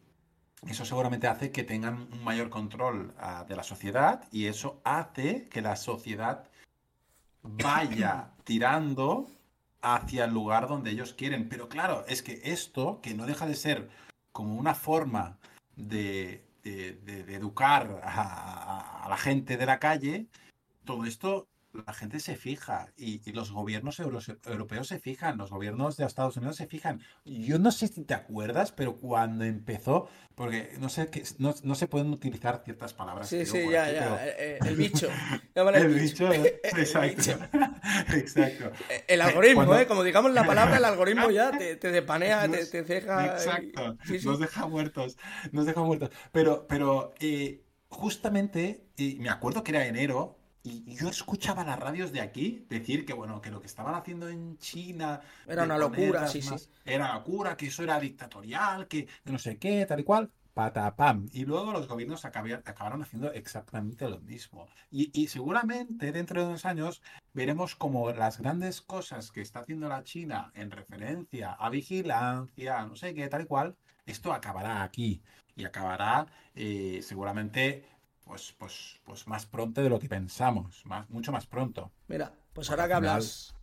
Eso 0.66 0.84
seguramente 0.84 1.28
hace 1.28 1.52
que 1.52 1.62
tengan 1.62 2.08
un 2.12 2.24
mayor 2.24 2.50
control 2.50 3.14
ah, 3.18 3.44
de 3.48 3.54
la 3.54 3.62
sociedad 3.62 4.24
y 4.32 4.46
eso 4.46 4.80
hace 4.84 5.48
que 5.48 5.62
la 5.62 5.76
sociedad 5.76 6.48
vaya 7.42 8.32
tirando 8.44 9.26
hacia 9.82 10.24
el 10.24 10.32
lugar 10.32 10.66
donde 10.68 10.90
ellos 10.90 11.14
quieren. 11.14 11.48
Pero 11.48 11.68
claro, 11.68 12.04
es 12.08 12.22
que 12.22 12.40
esto, 12.44 13.00
que 13.02 13.14
no 13.14 13.26
deja 13.26 13.46
de 13.46 13.54
ser 13.54 13.88
como 14.32 14.56
una 14.56 14.74
forma 14.74 15.38
de, 15.78 16.44
de- 16.64 17.34
educar 17.34 18.00
a 18.04 19.06
la 19.08 19.16
gente 19.16 19.56
de 19.56 19.66
la 19.66 19.78
calle, 19.78 20.26
todo 20.84 21.04
esto 21.04 21.48
la 21.86 21.92
gente 21.92 22.18
se 22.18 22.34
fija 22.34 22.88
y, 22.96 23.20
y 23.28 23.32
los 23.32 23.52
gobiernos 23.52 24.00
euros- 24.00 24.34
europeos 24.46 24.88
se 24.88 24.98
fijan, 24.98 25.36
los 25.36 25.50
gobiernos 25.50 25.96
de 25.98 26.06
Estados 26.06 26.36
Unidos 26.38 26.56
se 26.56 26.66
fijan. 26.66 27.00
Yo 27.26 27.58
no 27.58 27.70
sé 27.70 27.88
si 27.88 28.04
te 28.04 28.14
acuerdas, 28.14 28.72
pero 28.72 28.96
cuando 28.96 29.44
empezó, 29.44 30.08
porque 30.34 30.72
no 30.80 30.88
sé 30.88 31.08
que 31.08 31.22
no, 31.38 31.54
no 31.62 31.74
se 31.74 31.86
pueden 31.86 32.10
utilizar 32.10 32.62
ciertas 32.64 32.94
palabras. 32.94 33.28
Sí, 33.28 33.44
sí, 33.44 33.68
ya, 33.70 33.84
aquí, 33.84 33.94
ya. 33.94 34.00
pero- 34.00 34.16
eh, 34.16 34.34
eh, 34.38 34.58
el 34.66 34.76
bicho. 34.76 35.08
Llámale 35.54 35.78
el 35.78 35.94
bicho, 35.94 36.32
El 36.32 36.46
exacto. 36.46 37.16
bicho. 37.16 37.38
Exacto. 38.16 38.72
Eh, 38.88 39.04
El 39.08 39.20
algoritmo, 39.20 39.56
Cuando- 39.66 39.78
¿eh? 39.78 39.86
Como 39.86 40.02
digamos 40.04 40.32
la 40.32 40.44
palabra, 40.44 40.78
el 40.78 40.84
algoritmo 40.84 41.30
ya 41.30 41.50
te, 41.56 41.76
te 41.76 41.90
depanea, 41.92 42.42
te, 42.48 42.60
Nos- 42.60 42.70
te 42.70 42.82
ceja. 42.84 43.24
y- 43.24 43.28
Exacto. 43.28 43.96
Sí, 44.06 44.18
sí. 44.20 44.26
Nos 44.26 44.38
deja 44.40 44.66
muertos. 44.66 45.16
Nos 45.52 45.66
deja 45.66 45.82
muertos. 45.82 46.10
Pero, 46.32 46.66
pero 46.66 47.12
eh, 47.20 47.62
justamente, 47.88 48.86
eh, 48.96 49.16
me 49.18 49.28
acuerdo 49.28 49.62
que 49.62 49.72
era 49.72 49.86
enero. 49.86 50.37
Y 50.68 50.94
yo 50.96 51.08
escuchaba 51.08 51.64
las 51.64 51.78
radios 51.78 52.12
de 52.12 52.20
aquí 52.20 52.66
decir 52.68 53.04
que 53.06 53.12
bueno, 53.14 53.40
que 53.40 53.50
lo 53.50 53.60
que 53.60 53.66
estaban 53.66 53.94
haciendo 53.94 54.28
en 54.28 54.58
China 54.58 55.20
Era 55.46 55.64
una 55.64 55.78
locura, 55.78 56.26
sí, 56.28 56.42
sí. 56.42 56.50
más- 56.50 56.68
Era 56.84 57.04
una 57.06 57.14
locura, 57.14 57.56
que 57.56 57.66
eso 57.66 57.82
era 57.82 57.98
dictatorial, 57.98 58.86
que 58.86 59.08
no 59.24 59.38
sé 59.38 59.56
qué, 59.58 59.86
tal 59.86 60.00
y 60.00 60.04
cual. 60.04 60.30
Patapam. 60.54 61.28
Y 61.32 61.44
luego 61.44 61.70
los 61.72 61.86
gobiernos 61.86 62.24
acabaron 62.24 63.00
haciendo 63.02 63.32
exactamente 63.32 64.08
lo 64.08 64.18
mismo. 64.20 64.66
Y, 64.90 65.08
y 65.14 65.28
seguramente 65.28 66.10
dentro 66.10 66.40
de 66.42 66.48
unos 66.48 66.64
años 66.64 67.00
veremos 67.32 67.76
como 67.76 68.10
las 68.10 68.38
grandes 68.40 68.80
cosas 68.80 69.30
que 69.30 69.40
está 69.40 69.60
haciendo 69.60 69.88
la 69.88 70.02
China 70.02 70.50
en 70.56 70.72
referencia 70.72 71.52
a 71.52 71.70
vigilancia, 71.70 72.84
no 72.86 72.96
sé 72.96 73.14
qué, 73.14 73.28
tal 73.28 73.42
y 73.42 73.46
cual, 73.46 73.76
esto 74.04 74.32
acabará 74.32 74.82
aquí. 74.82 75.22
Y 75.54 75.64
acabará 75.64 76.26
eh, 76.56 77.00
seguramente 77.02 77.84
pues, 78.28 78.54
pues, 78.58 79.00
pues 79.04 79.26
más 79.26 79.46
pronto 79.46 79.82
de 79.82 79.88
lo 79.88 79.98
que 79.98 80.08
pensamos, 80.08 80.84
más, 80.84 81.08
mucho 81.08 81.32
más 81.32 81.46
pronto. 81.46 81.90
Mira, 82.08 82.34
pues 82.52 82.70
ahora 82.70 82.86
que 82.86 82.92
hablas, 82.92 83.54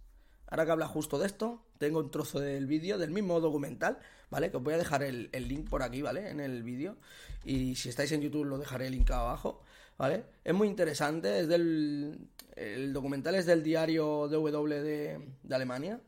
ahora 0.47 0.66
que 0.66 0.72
hablas 0.72 0.89
justo 0.89 1.20
de 1.20 1.28
esto, 1.28 1.63
tengo 1.78 1.99
un 1.99 2.09
trozo 2.09 2.39
del 2.39 2.66
vídeo, 2.66 2.97
del 2.97 3.11
mismo 3.11 3.39
documental, 3.39 3.99
¿vale? 4.32 4.49
Que 4.49 4.57
os 4.57 4.63
voy 4.63 4.74
a 4.74 4.78
dejar 4.78 5.03
el, 5.03 5.30
el 5.34 5.47
link 5.47 5.70
por 5.70 5.84
aquí, 5.84 6.01
¿vale? 6.01 6.30
En 6.30 6.39
el 6.39 6.63
vídeo. 6.63 6.97
Y 7.43 7.76
si 7.76 7.89
estáis 7.89 8.11
en 8.11 8.22
YouTube 8.22 8.45
lo 8.45 8.57
dejaré 8.57 8.88
el 8.88 8.93
link 8.93 9.11
abajo, 9.11 9.61
¿vale? 9.97 10.26
Es 10.43 10.53
muy 10.53 10.68
interesante, 10.68 11.39
es 11.39 11.47
del... 11.47 12.28
El 12.55 12.93
documental 12.93 13.36
es 13.36 13.45
del 13.45 13.61
diario 13.61 14.30
DW 14.30 14.68
de, 14.70 15.36
de 15.43 15.55
Alemania, 15.55 16.01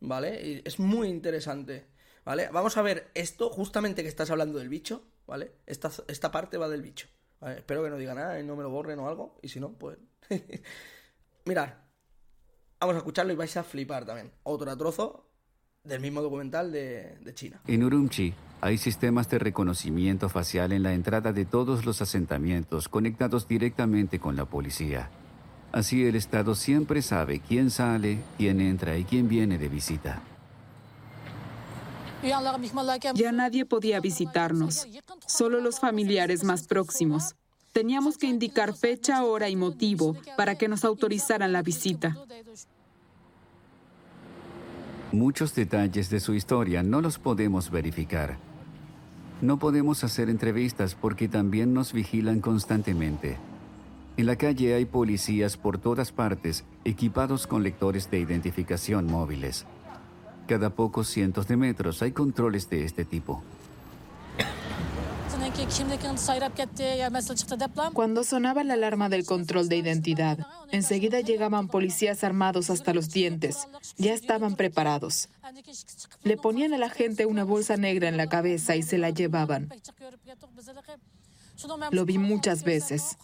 ¿vale? 0.00 0.46
Y 0.46 0.62
es 0.64 0.78
muy 0.78 1.08
interesante, 1.08 1.86
¿vale? 2.24 2.48
Vamos 2.52 2.76
a 2.76 2.82
ver 2.82 3.10
esto, 3.14 3.48
justamente 3.48 4.02
que 4.02 4.08
estás 4.08 4.30
hablando 4.30 4.58
del 4.58 4.68
bicho, 4.68 5.02
¿vale? 5.26 5.54
Esta, 5.66 5.90
esta 6.08 6.30
parte 6.30 6.58
va 6.58 6.68
del 6.68 6.82
bicho, 6.82 7.08
¿vale? 7.40 7.58
Espero 7.58 7.82
que 7.82 7.90
no 7.90 7.96
diga 7.96 8.14
nada 8.14 8.38
y 8.40 8.44
no 8.44 8.56
me 8.56 8.62
lo 8.62 8.70
borren 8.70 8.98
o 8.98 9.08
algo, 9.08 9.38
y 9.42 9.48
si 9.48 9.60
no, 9.60 9.72
pues... 9.72 9.98
Mirad, 11.46 11.70
vamos 12.78 12.94
a 12.94 12.98
escucharlo 12.98 13.32
y 13.32 13.36
vais 13.36 13.56
a 13.56 13.64
flipar 13.64 14.04
también. 14.04 14.30
Otro 14.42 14.76
trozo 14.76 15.26
del 15.82 16.00
mismo 16.00 16.20
documental 16.20 16.70
de, 16.70 17.18
de 17.20 17.34
China. 17.34 17.60
En 17.66 17.82
Urumqi 17.82 18.34
hay 18.60 18.76
sistemas 18.76 19.28
de 19.30 19.38
reconocimiento 19.38 20.28
facial 20.28 20.72
en 20.72 20.82
la 20.82 20.92
entrada 20.92 21.32
de 21.32 21.46
todos 21.46 21.86
los 21.86 22.02
asentamientos 22.02 22.88
conectados 22.88 23.48
directamente 23.48 24.18
con 24.18 24.36
la 24.36 24.44
policía. 24.44 25.08
Así 25.72 26.04
el 26.04 26.16
Estado 26.16 26.54
siempre 26.54 27.00
sabe 27.00 27.40
quién 27.40 27.70
sale, 27.70 28.18
quién 28.36 28.60
entra 28.60 28.98
y 28.98 29.04
quién 29.04 29.28
viene 29.28 29.56
de 29.56 29.68
visita. 29.68 30.22
Ya 33.14 33.32
nadie 33.32 33.64
podía 33.64 34.00
visitarnos, 34.00 34.86
solo 35.26 35.60
los 35.60 35.80
familiares 35.80 36.44
más 36.44 36.66
próximos. 36.66 37.34
Teníamos 37.72 38.18
que 38.18 38.26
indicar 38.26 38.74
fecha, 38.74 39.24
hora 39.24 39.48
y 39.48 39.56
motivo 39.56 40.16
para 40.36 40.56
que 40.56 40.68
nos 40.68 40.84
autorizaran 40.84 41.52
la 41.52 41.62
visita. 41.62 42.16
Muchos 45.12 45.54
detalles 45.54 46.10
de 46.10 46.20
su 46.20 46.34
historia 46.34 46.82
no 46.82 47.00
los 47.00 47.18
podemos 47.18 47.70
verificar. 47.70 48.38
No 49.40 49.58
podemos 49.58 50.04
hacer 50.04 50.28
entrevistas 50.28 50.94
porque 50.94 51.26
también 51.26 51.72
nos 51.72 51.92
vigilan 51.92 52.40
constantemente. 52.40 53.38
En 54.16 54.26
la 54.26 54.36
calle 54.36 54.74
hay 54.74 54.84
policías 54.84 55.56
por 55.56 55.78
todas 55.78 56.12
partes 56.12 56.64
equipados 56.84 57.46
con 57.46 57.62
lectores 57.62 58.10
de 58.10 58.18
identificación 58.18 59.06
móviles. 59.06 59.66
Cada 60.50 60.70
pocos 60.70 61.06
cientos 61.06 61.46
de 61.46 61.56
metros 61.56 62.02
hay 62.02 62.10
controles 62.10 62.68
de 62.68 62.84
este 62.84 63.04
tipo. 63.04 63.40
Cuando 67.92 68.24
sonaba 68.24 68.64
la 68.64 68.74
alarma 68.74 69.08
del 69.08 69.24
control 69.24 69.68
de 69.68 69.76
identidad, 69.76 70.44
enseguida 70.72 71.20
llegaban 71.20 71.68
policías 71.68 72.24
armados 72.24 72.68
hasta 72.68 72.92
los 72.92 73.10
dientes. 73.10 73.68
Ya 73.96 74.12
estaban 74.12 74.56
preparados. 74.56 75.28
Le 76.24 76.36
ponían 76.36 76.74
a 76.74 76.78
la 76.78 76.90
gente 76.90 77.26
una 77.26 77.44
bolsa 77.44 77.76
negra 77.76 78.08
en 78.08 78.16
la 78.16 78.26
cabeza 78.26 78.74
y 78.74 78.82
se 78.82 78.98
la 78.98 79.10
llevaban. 79.10 79.72
Lo 81.92 82.04
vi 82.04 82.18
muchas 82.18 82.64
veces. 82.64 83.16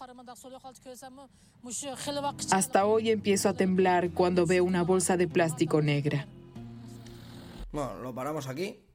Hasta 2.51 2.85
hoy 2.85 3.09
empiezo 3.09 3.49
a 3.49 3.53
temblar 3.53 4.11
cuando 4.11 4.45
veo 4.45 4.63
una 4.63 4.83
bolsa 4.83 5.17
de 5.17 5.27
plástico 5.27 5.81
negra. 5.81 6.25
Bueno, 7.71 7.95
lo 7.99 8.15
paramos 8.15 8.47
aquí. 8.47 8.85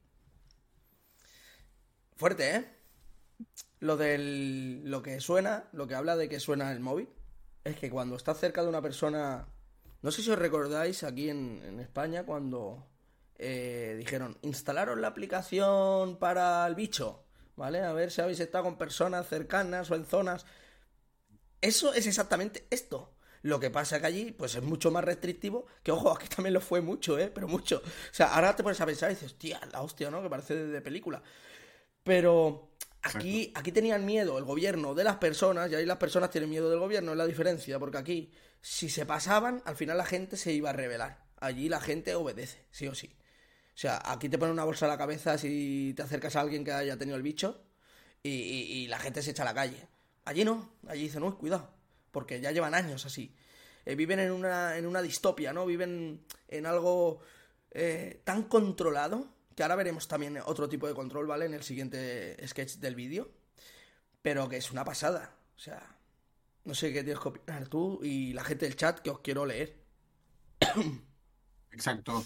Fuerte, 2.17 2.57
¿eh? 2.57 2.65
Lo 3.81 3.97
del. 3.97 4.83
Lo 4.85 5.03
que 5.03 5.21
suena, 5.21 5.69
lo 5.73 5.87
que 5.87 5.95
habla 5.95 6.17
de 6.17 6.29
que 6.29 6.41
suena 6.41 6.73
el 6.73 6.81
móvil, 6.81 7.09
es 7.65 7.77
que 7.77 7.91
cuando 7.91 8.17
estás 8.17 8.39
cerca 8.39 8.63
de 8.63 8.69
una 8.69 8.83
persona. 8.83 9.49
No 10.03 10.11
sé 10.11 10.23
si 10.23 10.31
os 10.31 10.39
recordáis 10.39 11.05
aquí 11.05 11.31
en, 11.31 11.63
en 11.65 11.81
España 11.81 12.25
cuando 12.25 12.87
eh, 13.37 13.95
dijeron: 13.99 14.39
instalaron 14.43 15.01
la 15.01 15.09
aplicación 15.09 16.19
para 16.19 16.67
el 16.67 16.75
bicho, 16.75 17.25
¿vale? 17.57 17.81
A 17.83 17.93
ver 17.93 18.11
si 18.11 18.21
habéis 18.21 18.41
estado 18.41 18.65
con 18.65 18.79
personas 18.79 19.29
cercanas 19.29 19.91
o 19.91 19.95
en 19.95 20.05
zonas. 20.05 20.47
Eso 21.61 21.95
es 21.95 22.07
exactamente 22.07 22.67
esto. 22.71 23.15
Lo 23.43 23.59
que 23.61 23.71
pasa 23.71 24.01
que 24.01 24.07
allí, 24.07 24.33
pues 24.33 24.55
es 24.55 24.63
mucho 24.63 24.91
más 24.91 25.05
restrictivo. 25.05 25.67
Que 25.83 25.93
ojo, 25.93 26.11
aquí 26.13 26.29
también 26.29 26.55
lo 26.55 26.61
fue 26.61 26.81
mucho, 26.81 27.19
¿eh? 27.19 27.31
Pero 27.35 27.49
mucho. 27.49 27.79
O 27.85 28.15
sea, 28.15 28.35
ahora 28.35 28.55
te 28.57 28.63
pones 28.63 28.81
a 28.81 28.87
pensar 28.87 29.11
y 29.11 29.15
dices, 29.15 29.37
tía, 29.37 29.61
la 29.73 29.83
hostia, 29.83 30.11
¿no? 30.11 30.23
Que 30.23 30.31
parece 30.31 30.55
de, 30.55 30.81
película. 30.81 31.23
Pero 32.05 32.71
aquí, 33.03 33.53
aquí 33.55 33.73
tenían 33.73 34.05
miedo 34.05 34.39
el 34.39 34.45
gobierno 34.45 34.95
de 34.95 35.05
las 35.05 35.17
personas, 35.17 35.71
y 35.71 35.75
ahí 35.75 35.87
las 35.87 35.99
personas 35.99 36.31
tienen 36.31 36.51
miedo 36.51 36.71
del 36.71 36.79
gobierno, 36.81 37.13
es 37.13 37.19
la 37.19 37.27
diferencia. 37.27 37.79
Porque 37.79 37.99
aquí, 37.99 38.33
si 38.61 38.89
se 38.89 39.07
pasaban, 39.07 39.63
al 39.65 39.77
final 39.77 39.99
la 39.99 40.05
gente 40.07 40.37
se 40.37 40.53
iba 40.53 40.71
a 40.71 40.73
rebelar. 40.73 41.25
Allí 41.41 41.69
la 41.69 41.81
gente 41.81 42.15
obedece, 42.15 42.65
sí 42.71 42.87
o 42.89 42.95
sí. 42.95 43.17
O 43.75 43.79
sea, 43.79 44.01
aquí 44.05 44.29
te 44.29 44.39
ponen 44.39 44.53
una 44.53 44.65
bolsa 44.65 44.87
a 44.87 44.89
la 44.89 44.99
cabeza 44.99 45.39
si 45.39 45.95
te 45.97 46.03
acercas 46.03 46.37
a 46.37 46.41
alguien 46.41 46.65
que 46.65 46.73
haya 46.73 46.97
tenido 46.99 47.17
el 47.17 47.23
bicho 47.23 47.65
y, 48.23 48.31
y- 48.31 48.73
y 48.85 48.87
la 48.89 48.99
gente 48.99 49.23
se 49.23 49.31
echa 49.33 49.43
a 49.43 49.47
la 49.47 49.55
calle. 49.55 49.89
Allí 50.25 50.45
no, 50.45 50.75
allí 50.87 51.03
dicen, 51.05 51.23
uy, 51.23 51.33
cuidado, 51.33 51.71
porque 52.13 52.41
ya 52.41 52.53
llevan 52.53 52.75
años 52.75 53.05
así. 53.07 53.35
Eh, 53.85 53.97
viven 53.97 54.21
en 54.21 54.31
una, 54.31 54.77
en 54.77 54.87
una 54.87 55.03
distopia, 55.03 55.53
¿no? 55.53 55.67
Viven 55.67 56.25
en 56.49 56.67
algo 56.67 57.21
eh, 57.73 58.21
tan 58.25 58.45
controlado, 58.45 59.27
que 59.57 59.63
ahora 59.65 59.75
veremos 59.75 60.07
también 60.07 60.39
otro 60.47 60.69
tipo 60.69 60.87
de 60.87 60.95
control, 60.95 61.27
¿vale? 61.27 61.47
En 61.47 61.55
el 61.55 61.63
siguiente 61.65 62.37
sketch 62.47 62.77
del 62.77 62.95
vídeo, 62.95 63.31
pero 64.23 64.49
que 64.49 64.59
es 64.59 64.71
una 64.71 64.85
pasada. 64.85 65.35
O 65.57 65.59
sea, 65.59 65.97
no 66.65 66.75
sé 66.75 66.93
qué 66.93 67.03
tienes 67.03 67.21
que 67.21 67.29
opinar 67.29 67.67
tú 67.67 67.99
y 68.03 68.33
la 68.35 68.45
gente 68.45 68.67
del 68.67 68.77
chat 68.77 69.01
que 69.01 69.11
os 69.11 69.19
quiero 69.21 69.45
leer. 69.47 69.77
Exacto. 71.73 72.25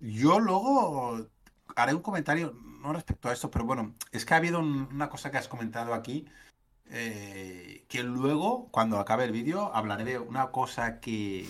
Yo 0.00 0.40
luego 0.40 1.28
haré 1.76 1.94
un 1.94 2.02
comentario, 2.02 2.52
no 2.80 2.92
respecto 2.92 3.28
a 3.28 3.32
esto, 3.32 3.50
pero 3.50 3.64
bueno, 3.64 3.94
es 4.12 4.24
que 4.24 4.34
ha 4.34 4.38
habido 4.38 4.58
un- 4.58 4.88
una 4.92 5.08
cosa 5.08 5.30
que 5.30 5.38
has 5.38 5.48
comentado 5.48 5.94
aquí, 5.94 6.26
eh, 6.90 7.84
que 7.88 8.02
luego, 8.02 8.68
cuando 8.70 8.98
acabe 8.98 9.24
el 9.24 9.32
vídeo, 9.32 9.74
hablaré 9.74 10.04
de 10.04 10.18
una 10.18 10.50
cosa 10.50 11.00
que, 11.00 11.46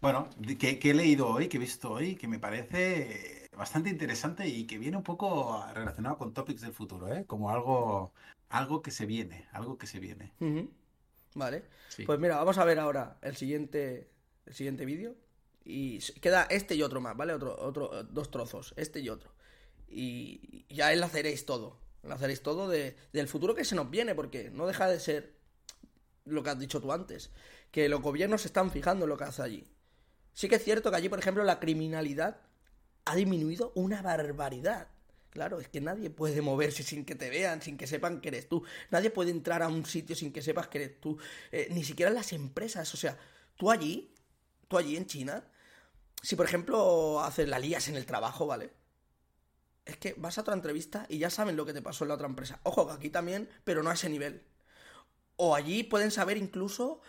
bueno, 0.00 0.28
que, 0.58 0.78
que 0.78 0.90
he 0.90 0.94
leído 0.94 1.28
hoy, 1.28 1.48
que 1.48 1.56
he 1.56 1.60
visto 1.60 1.92
hoy, 1.92 2.16
que 2.16 2.28
me 2.28 2.38
parece 2.38 3.48
bastante 3.56 3.90
interesante 3.90 4.48
y 4.48 4.66
que 4.66 4.78
viene 4.78 4.96
un 4.96 5.02
poco 5.02 5.64
relacionado 5.74 6.16
con 6.18 6.32
topics 6.32 6.62
del 6.62 6.72
futuro, 6.72 7.12
¿eh? 7.12 7.24
Como 7.26 7.50
algo, 7.50 8.12
algo 8.48 8.82
que 8.82 8.90
se 8.90 9.06
viene, 9.06 9.46
algo 9.52 9.78
que 9.78 9.86
se 9.86 10.00
viene. 10.00 10.32
Vale. 11.34 11.64
Sí. 11.88 12.04
Pues 12.04 12.18
mira, 12.18 12.36
vamos 12.36 12.58
a 12.58 12.64
ver 12.64 12.78
ahora 12.78 13.18
el 13.22 13.36
siguiente, 13.36 14.10
el 14.46 14.54
siguiente 14.54 14.84
vídeo. 14.84 15.14
Y 15.64 16.00
queda 16.20 16.42
este 16.50 16.74
y 16.74 16.82
otro 16.82 17.00
más, 17.00 17.16
¿vale? 17.16 17.34
Otro, 17.34 17.56
otro, 17.56 18.02
dos 18.04 18.30
trozos, 18.32 18.74
este 18.76 18.98
y 18.98 19.08
otro. 19.08 19.30
Y 19.88 20.64
y 20.72 20.74
ya 20.74 20.92
enlazaréis 20.92 21.44
todo. 21.46 21.76
Enlazaréis 22.02 22.42
todo 22.42 22.68
de, 22.68 22.96
del 23.12 23.28
futuro 23.28 23.54
que 23.54 23.64
se 23.64 23.74
nos 23.74 23.90
viene, 23.90 24.14
porque 24.14 24.50
no 24.50 24.66
deja 24.66 24.88
de 24.88 24.98
ser 24.98 25.34
lo 26.24 26.42
que 26.42 26.50
has 26.50 26.58
dicho 26.58 26.80
tú 26.80 26.92
antes. 26.92 27.30
Que 27.70 27.88
los 27.88 28.02
gobiernos 28.02 28.42
se 28.42 28.48
están 28.48 28.70
fijando 28.70 29.04
en 29.04 29.10
lo 29.10 29.16
que 29.16 29.24
hace 29.24 29.42
allí. 29.42 29.68
Sí 30.32 30.48
que 30.48 30.56
es 30.56 30.64
cierto 30.64 30.90
que 30.90 30.96
allí, 30.96 31.08
por 31.08 31.18
ejemplo, 31.18 31.44
la 31.44 31.60
criminalidad 31.60 32.40
ha 33.04 33.14
disminuido 33.14 33.72
una 33.74 34.02
barbaridad. 34.02 34.88
Claro, 35.30 35.60
es 35.60 35.68
que 35.68 35.80
nadie 35.80 36.10
puede 36.10 36.42
moverse 36.42 36.82
sin 36.82 37.04
que 37.04 37.14
te 37.14 37.30
vean, 37.30 37.62
sin 37.62 37.78
que 37.78 37.86
sepan 37.86 38.20
que 38.20 38.28
eres 38.28 38.48
tú. 38.48 38.64
Nadie 38.90 39.10
puede 39.10 39.30
entrar 39.30 39.62
a 39.62 39.68
un 39.68 39.86
sitio 39.86 40.14
sin 40.14 40.32
que 40.32 40.42
sepas 40.42 40.68
que 40.68 40.78
eres 40.78 41.00
tú. 41.00 41.18
Eh, 41.50 41.68
ni 41.70 41.84
siquiera 41.84 42.10
las 42.10 42.32
empresas. 42.32 42.92
O 42.92 42.96
sea, 42.96 43.16
tú 43.56 43.70
allí, 43.70 44.14
tú 44.68 44.76
allí 44.76 44.96
en 44.96 45.06
China, 45.06 45.42
si 46.22 46.36
por 46.36 46.46
ejemplo 46.46 47.20
haces 47.20 47.48
la 47.48 47.58
lías 47.58 47.88
en 47.88 47.96
el 47.96 48.04
trabajo, 48.04 48.46
¿vale? 48.46 48.72
Es 49.84 49.96
que 49.96 50.14
vas 50.16 50.38
a 50.38 50.42
otra 50.42 50.54
entrevista 50.54 51.06
y 51.08 51.18
ya 51.18 51.28
saben 51.30 51.56
lo 51.56 51.66
que 51.66 51.72
te 51.72 51.82
pasó 51.82 52.04
en 52.04 52.08
la 52.08 52.14
otra 52.14 52.28
empresa. 52.28 52.60
Ojo, 52.62 52.86
que 52.86 52.92
aquí 52.92 53.10
también, 53.10 53.48
pero 53.64 53.82
no 53.82 53.90
a 53.90 53.94
ese 53.94 54.08
nivel. 54.08 54.42
O 55.36 55.54
allí 55.56 55.82
pueden 55.82 56.10
saber 56.10 56.36
incluso 56.36 57.00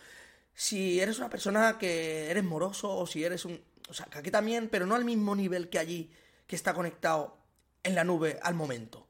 si 0.54 1.00
eres 1.00 1.18
una 1.18 1.30
persona 1.30 1.78
que 1.78 2.30
eres 2.30 2.42
moroso 2.44 2.90
o 2.96 3.06
si 3.06 3.22
eres 3.24 3.44
un... 3.44 3.60
O 3.88 3.94
sea, 3.94 4.06
que 4.06 4.18
aquí 4.18 4.30
también, 4.30 4.68
pero 4.68 4.86
no 4.86 4.94
al 4.94 5.04
mismo 5.04 5.36
nivel 5.36 5.68
que 5.68 5.78
allí, 5.78 6.10
que 6.46 6.56
está 6.56 6.74
conectado 6.74 7.36
en 7.82 7.94
la 7.94 8.02
nube 8.02 8.38
al 8.42 8.54
momento. 8.54 9.06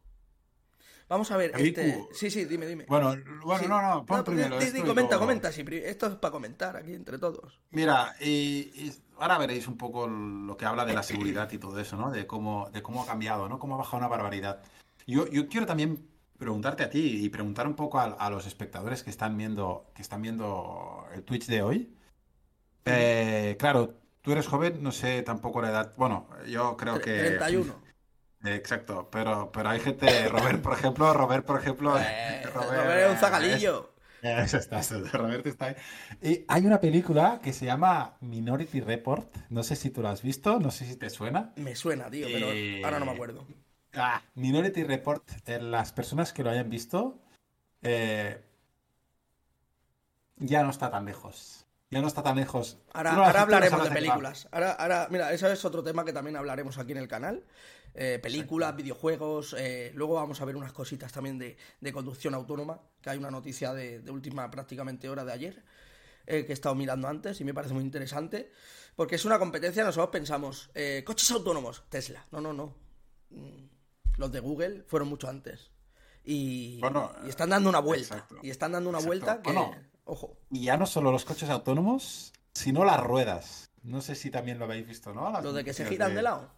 Vamos 1.08 1.30
a 1.30 1.36
ver, 1.36 1.52
este... 1.54 2.02
Sí, 2.12 2.30
sí, 2.30 2.44
dime, 2.46 2.66
dime. 2.66 2.86
Bueno, 2.88 3.14
bueno, 3.44 3.62
Sí. 3.62 3.68
no, 3.68 3.80
no, 3.80 4.06
pon 4.06 4.18
No, 4.18 4.24
primero 4.24 4.58
di- 4.58 4.82
comenta, 4.82 5.18
comenta, 5.18 5.52
sí, 5.52 5.64
esto 5.84 6.06
es 6.06 6.14
para 6.16 6.32
comentar 6.32 6.76
aquí 6.76 6.94
entre 6.94 7.18
todos. 7.18 7.60
Mira, 7.70 8.16
y, 8.20 8.70
y 8.74 8.92
ahora 9.18 9.38
veréis 9.38 9.68
un 9.68 9.76
poco 9.76 10.06
lo 10.06 10.56
que 10.56 10.66
habla 10.66 10.84
de 10.84 10.94
la 10.94 11.02
seguridad 11.02 11.50
y 11.52 11.58
todo 11.58 11.78
eso, 11.78 11.96
¿no? 11.96 12.10
De 12.10 12.26
cómo, 12.26 12.70
de 12.72 12.82
cómo 12.82 13.02
ha 13.02 13.06
cambiado, 13.06 13.48
¿no? 13.48 13.58
Cómo 13.58 13.74
ha 13.74 13.78
bajado 13.78 13.98
una 13.98 14.08
barbaridad. 14.08 14.62
Yo, 15.06 15.26
yo 15.28 15.48
quiero 15.48 15.66
también 15.66 16.08
preguntarte 16.38 16.82
a 16.82 16.90
ti 16.90 17.24
y 17.24 17.28
preguntar 17.28 17.66
un 17.66 17.74
poco 17.74 17.98
a, 17.98 18.04
a 18.04 18.30
los 18.30 18.46
espectadores 18.46 19.02
que 19.02 19.10
están 19.10 19.36
viendo, 19.36 19.86
que 19.94 20.02
están 20.02 20.22
viendo 20.22 21.06
el 21.14 21.22
Twitch 21.22 21.46
de 21.46 21.62
hoy. 21.62 21.94
Eh, 22.84 23.56
claro, 23.58 23.94
tú 24.20 24.32
eres 24.32 24.46
joven, 24.46 24.82
no 24.82 24.92
sé 24.92 25.22
tampoco 25.22 25.62
la 25.62 25.70
edad. 25.70 25.92
Bueno, 25.96 26.28
yo 26.46 26.76
creo 26.76 27.00
que. 27.00 27.36
31. 27.38 27.72
Eh, 28.44 28.54
Exacto, 28.56 29.08
pero, 29.10 29.50
pero 29.50 29.70
hay 29.70 29.80
gente, 29.80 30.28
Robert, 30.28 30.60
por 30.60 30.74
ejemplo, 30.74 31.14
Robert, 31.14 31.46
por 31.46 31.58
ejemplo, 31.58 31.98
Eh, 31.98 32.42
Robert 32.52 32.90
es 32.90 33.10
un 33.10 33.16
zagalillo. 33.16 33.93
eso 34.44 34.56
está, 34.56 34.80
eso, 34.80 35.02
Roberto 35.12 35.50
está 35.50 35.66
ahí. 35.66 35.76
Y 36.22 36.44
hay 36.48 36.64
una 36.64 36.80
película 36.80 37.40
que 37.42 37.52
se 37.52 37.66
llama 37.66 38.16
Minority 38.20 38.80
Report. 38.80 39.30
No 39.50 39.62
sé 39.62 39.76
si 39.76 39.90
tú 39.90 40.00
la 40.00 40.12
has 40.12 40.22
visto, 40.22 40.58
no 40.58 40.70
sé 40.70 40.86
si 40.86 40.96
te 40.96 41.10
suena. 41.10 41.52
Me 41.56 41.74
suena, 41.76 42.10
tío, 42.10 42.26
pero 42.32 42.46
Eh, 42.50 42.82
ahora 42.82 42.98
no 42.98 43.06
me 43.06 43.12
acuerdo. 43.12 43.46
Ah, 43.92 44.22
Minority 44.34 44.82
Report, 44.84 45.22
eh, 45.46 45.60
las 45.60 45.92
personas 45.92 46.32
que 46.32 46.42
lo 46.42 46.50
hayan 46.50 46.70
visto, 46.70 47.20
eh, 47.82 48.42
ya 50.36 50.62
no 50.62 50.70
está 50.70 50.90
tan 50.90 51.04
lejos. 51.04 51.66
Ya 51.90 52.00
no 52.00 52.08
está 52.08 52.22
tan 52.22 52.36
lejos. 52.36 52.78
Ahora, 52.94 53.12
no 53.12 53.24
hablaremos 53.24 53.84
de 53.84 53.90
películas. 53.90 54.48
Ahora, 54.50 54.72
ahora, 54.72 55.06
mira, 55.10 55.32
eso 55.32 55.48
es 55.52 55.64
otro 55.66 55.84
tema 55.84 56.04
que 56.04 56.14
también 56.14 56.36
hablaremos 56.36 56.78
aquí 56.78 56.92
en 56.92 56.98
el 56.98 57.08
canal. 57.08 57.44
Películas, 57.92 58.74
videojuegos. 58.74 59.54
luego 59.92 60.14
vamos 60.14 60.40
a 60.40 60.44
ver 60.46 60.56
unas 60.56 60.72
cositas 60.72 61.12
también 61.12 61.38
de, 61.38 61.56
de 61.80 61.92
conducción 61.92 62.34
autónoma, 62.34 62.80
que 63.04 63.10
hay 63.10 63.18
una 63.18 63.30
noticia 63.30 63.74
de, 63.74 64.00
de 64.00 64.10
última 64.10 64.50
prácticamente 64.50 65.10
hora 65.10 65.26
de 65.26 65.32
ayer, 65.32 65.62
eh, 66.26 66.46
que 66.46 66.52
he 66.52 66.54
estado 66.54 66.74
mirando 66.74 67.06
antes 67.06 67.38
y 67.38 67.44
me 67.44 67.52
parece 67.52 67.74
muy 67.74 67.84
interesante. 67.84 68.50
Porque 68.96 69.16
es 69.16 69.26
una 69.26 69.38
competencia, 69.38 69.84
nosotros 69.84 70.08
pensamos, 70.10 70.70
eh, 70.74 71.02
coches 71.04 71.30
autónomos, 71.32 71.84
Tesla. 71.90 72.24
No, 72.32 72.40
no, 72.40 72.54
no. 72.54 72.74
Mm, 73.28 73.66
Los 74.16 74.32
de 74.32 74.40
Google 74.40 74.84
fueron 74.86 75.08
mucho 75.08 75.28
antes. 75.28 75.70
Y, 76.24 76.80
Bueno, 76.80 77.12
y 77.26 77.28
están 77.28 77.50
dando 77.50 77.68
una 77.68 77.80
vuelta. 77.80 78.14
exacto. 78.14 78.36
Y 78.42 78.48
están 78.48 78.72
dando 78.72 78.88
una 78.88 79.00
Exacto. 79.00 79.08
vuelta 79.08 79.42
que 79.42 79.52
Bueno, 79.52 79.74
Ojo. 80.06 80.38
Y 80.50 80.64
ya 80.64 80.76
no 80.78 80.86
solo 80.86 81.10
los 81.12 81.24
coches 81.26 81.50
autónomos, 81.50 82.32
sino 82.54 82.84
las 82.84 83.00
ruedas. 83.02 83.70
No 83.82 84.00
sé 84.00 84.14
si 84.14 84.30
también 84.30 84.58
lo 84.58 84.64
habéis 84.64 84.86
visto, 84.86 85.12
¿no? 85.12 85.30
Las 85.30 85.42
Lo 85.44 85.52
de 85.52 85.62
que 85.64 85.74
se 85.74 85.84
giran 85.84 86.14
de 86.14 86.22
lado. 86.22 86.50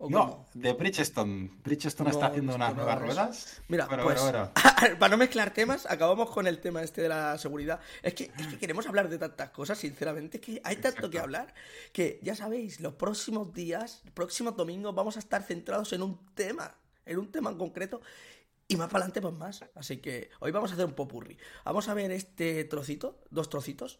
¿O 0.00 0.08
No, 0.08 0.20
cómo? 0.30 0.46
de 0.54 0.72
Bridgestone. 0.74 1.50
Bridgestone 1.64 2.10
No, 2.10 2.14
está 2.14 2.26
haciendo 2.28 2.54
unas 2.54 2.74
nuevas 2.74 3.00
ruedas. 3.00 3.62
Mira, 3.66 3.86
Bueno, 3.86 4.04
pues, 4.04 4.20
bueno, 4.22 4.50
bueno. 4.54 4.96
para 4.98 5.10
no 5.10 5.16
mezclar 5.16 5.52
temas, 5.52 5.86
acabamos 5.86 6.30
con 6.30 6.46
el 6.46 6.60
tema 6.60 6.82
este 6.82 7.02
de 7.02 7.08
la 7.08 7.36
seguridad. 7.36 7.80
Es 8.02 8.14
que, 8.14 8.30
es 8.38 8.46
que 8.46 8.58
queremos 8.58 8.86
hablar 8.86 9.08
de 9.08 9.18
tantas 9.18 9.50
cosas, 9.50 9.78
sinceramente, 9.78 10.36
es 10.38 10.42
que 10.44 10.60
hay 10.62 10.76
tanto 10.76 10.88
Exacto. 10.88 11.10
que 11.10 11.18
hablar 11.18 11.52
que 11.92 12.20
ya 12.22 12.36
sabéis, 12.36 12.80
los 12.80 12.94
próximos 12.94 13.52
días, 13.52 14.02
los 14.04 14.14
próximos 14.14 14.56
domingos 14.56 14.94
vamos 14.94 15.16
a 15.16 15.18
estar 15.18 15.42
centrados 15.42 15.92
en 15.92 16.02
un 16.02 16.24
tema, 16.34 16.76
en 17.04 17.18
un 17.18 17.32
tema 17.32 17.50
en 17.50 17.58
concreto. 17.58 18.00
Y 18.68 18.76
más 18.76 18.88
para 18.88 19.04
adelante, 19.04 19.20
pues 19.20 19.34
más. 19.34 19.64
Así 19.74 19.96
que 19.96 20.30
hoy 20.40 20.52
vamos 20.52 20.70
a 20.70 20.74
hacer 20.74 20.84
un 20.86 20.92
popurri. 20.92 21.38
Vamos 21.64 21.88
a 21.88 21.94
ver 21.94 22.12
este 22.12 22.62
trocito, 22.64 23.18
dos 23.30 23.48
trocitos, 23.48 23.98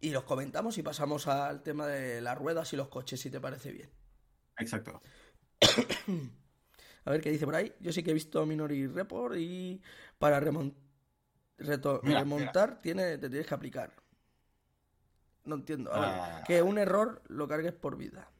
y 0.00 0.10
los 0.10 0.22
comentamos 0.24 0.78
y 0.78 0.82
pasamos 0.82 1.26
al 1.26 1.62
tema 1.62 1.86
de 1.86 2.22
las 2.22 2.38
ruedas 2.38 2.72
y 2.72 2.76
los 2.76 2.88
coches, 2.88 3.20
si 3.20 3.28
te 3.28 3.40
parece 3.40 3.70
bien. 3.72 3.90
Exacto. 4.60 5.00
A 7.04 7.10
ver 7.10 7.20
qué 7.20 7.30
dice 7.30 7.44
por 7.46 7.54
ahí. 7.54 7.72
Yo 7.80 7.92
sí 7.92 8.02
que 8.02 8.10
he 8.10 8.14
visto 8.14 8.44
Minority 8.46 8.86
Report 8.86 9.34
y 9.36 9.80
para 10.18 10.40
remon- 10.40 10.74
reto- 11.58 12.00
Mira, 12.02 12.20
remontar 12.20 12.80
Tiene, 12.82 13.16
te 13.18 13.28
tienes 13.28 13.46
que 13.46 13.54
aplicar. 13.54 13.92
No 15.44 15.54
entiendo. 15.56 15.92
A 15.92 16.00
ver, 16.00 16.08
Ah. 16.10 16.44
que 16.46 16.62
un 16.62 16.78
error 16.78 17.22
lo 17.28 17.48
cargues 17.48 17.72
por 17.72 17.96
vida. 17.96 18.30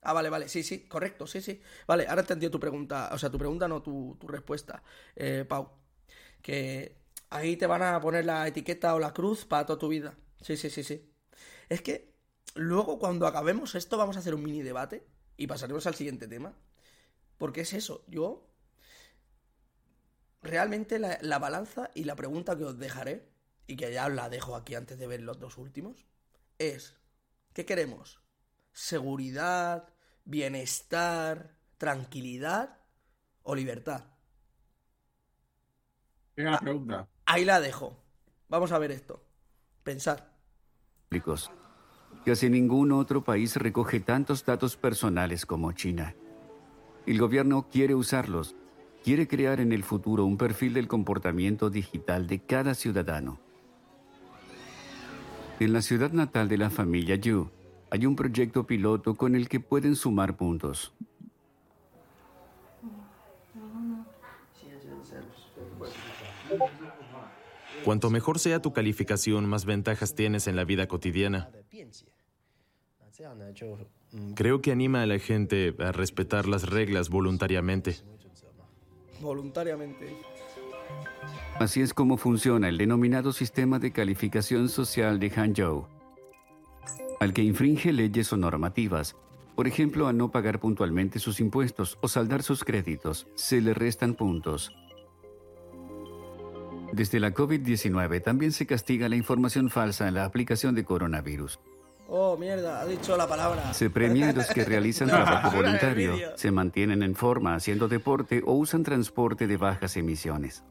Ah, 0.00 0.12
vale, 0.12 0.30
vale. 0.30 0.48
Sí, 0.48 0.62
sí, 0.62 0.86
correcto, 0.88 1.26
sí, 1.26 1.40
sí. 1.40 1.60
Vale, 1.86 2.06
ahora 2.08 2.22
entendido 2.22 2.50
tu 2.50 2.60
pregunta. 2.60 3.10
O 3.12 3.18
sea, 3.18 3.30
tu 3.30 3.38
pregunta 3.38 3.68
no, 3.68 3.82
tu, 3.82 4.16
tu 4.20 4.26
respuesta, 4.28 4.82
eh, 5.16 5.44
Pau. 5.48 5.70
Que 6.42 6.96
ahí 7.30 7.56
te 7.56 7.66
van 7.66 7.82
a 7.82 8.00
poner 8.00 8.24
la 8.24 8.46
etiqueta 8.46 8.94
o 8.94 8.98
la 8.98 9.12
cruz 9.14 9.44
para 9.44 9.64
toda 9.66 9.78
tu 9.78 9.88
vida. 9.88 10.14
Sí, 10.40 10.56
sí, 10.56 10.68
sí, 10.70 10.82
sí. 10.82 11.10
Es 11.68 11.80
que 11.82 12.14
luego 12.54 12.98
cuando 12.98 13.26
acabemos 13.26 13.74
esto 13.74 13.96
vamos 13.96 14.16
a 14.16 14.20
hacer 14.20 14.34
un 14.34 14.42
mini 14.42 14.62
debate 14.62 15.06
y 15.36 15.46
pasaremos 15.46 15.86
al 15.86 15.94
siguiente 15.94 16.28
tema. 16.28 16.54
Porque 17.38 17.62
es 17.62 17.72
eso, 17.72 18.04
yo 18.06 18.48
realmente 20.42 20.98
la, 20.98 21.18
la 21.20 21.38
balanza 21.38 21.90
y 21.94 22.04
la 22.04 22.16
pregunta 22.16 22.56
que 22.56 22.64
os 22.64 22.78
dejaré, 22.78 23.28
y 23.66 23.76
que 23.76 23.92
ya 23.92 24.06
os 24.06 24.12
la 24.12 24.28
dejo 24.28 24.56
aquí 24.56 24.74
antes 24.74 24.98
de 24.98 25.06
ver 25.06 25.22
los 25.22 25.38
dos 25.38 25.58
últimos, 25.58 26.06
es, 26.58 26.96
¿qué 27.52 27.64
queremos? 27.64 28.20
¿Seguridad, 28.72 29.88
bienestar, 30.24 31.56
tranquilidad 31.78 32.78
o 33.42 33.54
libertad? 33.54 34.04
Venga 36.36 36.52
la 36.52 36.60
pregunta. 36.60 37.08
Ahí 37.26 37.44
la 37.44 37.60
dejo. 37.60 37.96
Vamos 38.48 38.72
a 38.72 38.78
ver 38.78 38.90
esto. 38.90 39.24
Pensad. 39.82 40.20
públicos. 41.08 41.50
Casi 42.24 42.48
ningún 42.48 42.90
otro 42.92 43.22
país 43.22 43.54
recoge 43.56 44.00
tantos 44.00 44.46
datos 44.46 44.76
personales 44.76 45.44
como 45.44 45.72
China. 45.72 46.14
El 47.06 47.18
gobierno 47.18 47.68
quiere 47.70 47.94
usarlos, 47.94 48.56
quiere 49.02 49.28
crear 49.28 49.60
en 49.60 49.72
el 49.72 49.84
futuro 49.84 50.24
un 50.24 50.38
perfil 50.38 50.72
del 50.72 50.88
comportamiento 50.88 51.68
digital 51.68 52.26
de 52.26 52.38
cada 52.38 52.74
ciudadano. 52.74 53.38
En 55.60 55.74
la 55.74 55.82
ciudad 55.82 56.12
natal 56.12 56.48
de 56.48 56.56
la 56.56 56.70
familia 56.70 57.16
Yu, 57.16 57.50
hay 57.90 58.06
un 58.06 58.16
proyecto 58.16 58.66
piloto 58.66 59.14
con 59.14 59.34
el 59.34 59.48
que 59.48 59.60
pueden 59.60 59.94
sumar 59.94 60.34
puntos. 60.34 60.94
Cuanto 67.84 68.08
mejor 68.08 68.38
sea 68.38 68.62
tu 68.62 68.72
calificación, 68.72 69.46
más 69.46 69.66
ventajas 69.66 70.14
tienes 70.14 70.46
en 70.46 70.56
la 70.56 70.64
vida 70.64 70.88
cotidiana. 70.88 71.50
Creo 74.34 74.60
que 74.60 74.72
anima 74.72 75.02
a 75.02 75.06
la 75.06 75.18
gente 75.18 75.74
a 75.78 75.92
respetar 75.92 76.46
las 76.46 76.68
reglas 76.68 77.08
voluntariamente. 77.08 77.96
Voluntariamente. 79.20 80.16
Así 81.58 81.80
es 81.80 81.94
como 81.94 82.16
funciona 82.16 82.68
el 82.68 82.78
denominado 82.78 83.32
sistema 83.32 83.78
de 83.78 83.92
calificación 83.92 84.68
social 84.68 85.20
de 85.20 85.30
Hangzhou. 85.30 85.86
Al 87.20 87.32
que 87.32 87.42
infringe 87.42 87.92
leyes 87.92 88.32
o 88.32 88.36
normativas, 88.36 89.16
por 89.54 89.68
ejemplo, 89.68 90.08
al 90.08 90.16
no 90.16 90.32
pagar 90.32 90.58
puntualmente 90.58 91.20
sus 91.20 91.38
impuestos 91.38 91.96
o 92.00 92.08
saldar 92.08 92.42
sus 92.42 92.64
créditos, 92.64 93.28
se 93.36 93.60
le 93.60 93.72
restan 93.72 94.14
puntos. 94.14 94.72
Desde 96.92 97.20
la 97.20 97.32
COVID-19 97.32 98.22
también 98.22 98.50
se 98.52 98.66
castiga 98.66 99.08
la 99.08 99.16
información 99.16 99.70
falsa 99.70 100.08
en 100.08 100.14
la 100.14 100.24
aplicación 100.24 100.74
de 100.74 100.84
coronavirus. 100.84 101.60
Oh, 102.08 102.36
mierda, 102.36 102.80
ha 102.80 102.86
dicho 102.86 103.16
la 103.16 103.26
palabra. 103.26 103.72
Se 103.72 103.88
premia 103.90 104.30
a 104.30 104.32
los 104.32 104.46
que 104.48 104.64
realizan 104.64 105.08
trabajo 105.08 105.56
voluntario, 105.56 106.16
se 106.36 106.50
mantienen 106.50 107.02
en 107.02 107.14
forma 107.14 107.54
haciendo 107.54 107.88
deporte 107.88 108.42
o 108.44 108.52
usan 108.52 108.82
transporte 108.82 109.46
de 109.46 109.56
bajas 109.56 109.96
emisiones. 109.96 110.64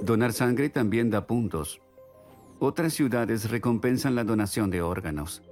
Donar 0.00 0.32
sangre 0.32 0.68
también 0.70 1.10
da 1.10 1.26
puntos. 1.26 1.80
Otras 2.58 2.94
ciudades 2.94 3.50
recompensan 3.50 4.14
la 4.14 4.24
donación 4.24 4.70
de 4.70 4.82
órganos 4.82 5.42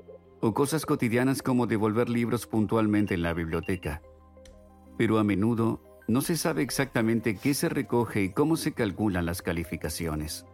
o 0.40 0.54
cosas 0.54 0.86
cotidianas 0.86 1.42
como 1.42 1.66
devolver 1.66 2.08
libros 2.08 2.46
puntualmente 2.46 3.14
en 3.14 3.22
la 3.22 3.34
biblioteca. 3.34 4.00
Pero 4.96 5.18
a 5.18 5.24
menudo 5.24 5.80
no 6.08 6.22
se 6.22 6.36
sabe 6.36 6.62
exactamente 6.62 7.36
qué 7.36 7.54
se 7.54 7.68
recoge 7.68 8.22
y 8.22 8.32
cómo 8.32 8.56
se 8.56 8.72
calculan 8.72 9.26
las 9.26 9.42
calificaciones. 9.42 10.46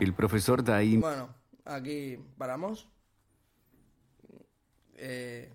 El 0.00 0.14
profesor 0.14 0.64
Dai 0.64 0.96
Bueno, 0.96 1.34
aquí 1.66 2.18
paramos. 2.38 2.88
Eh, 4.96 5.52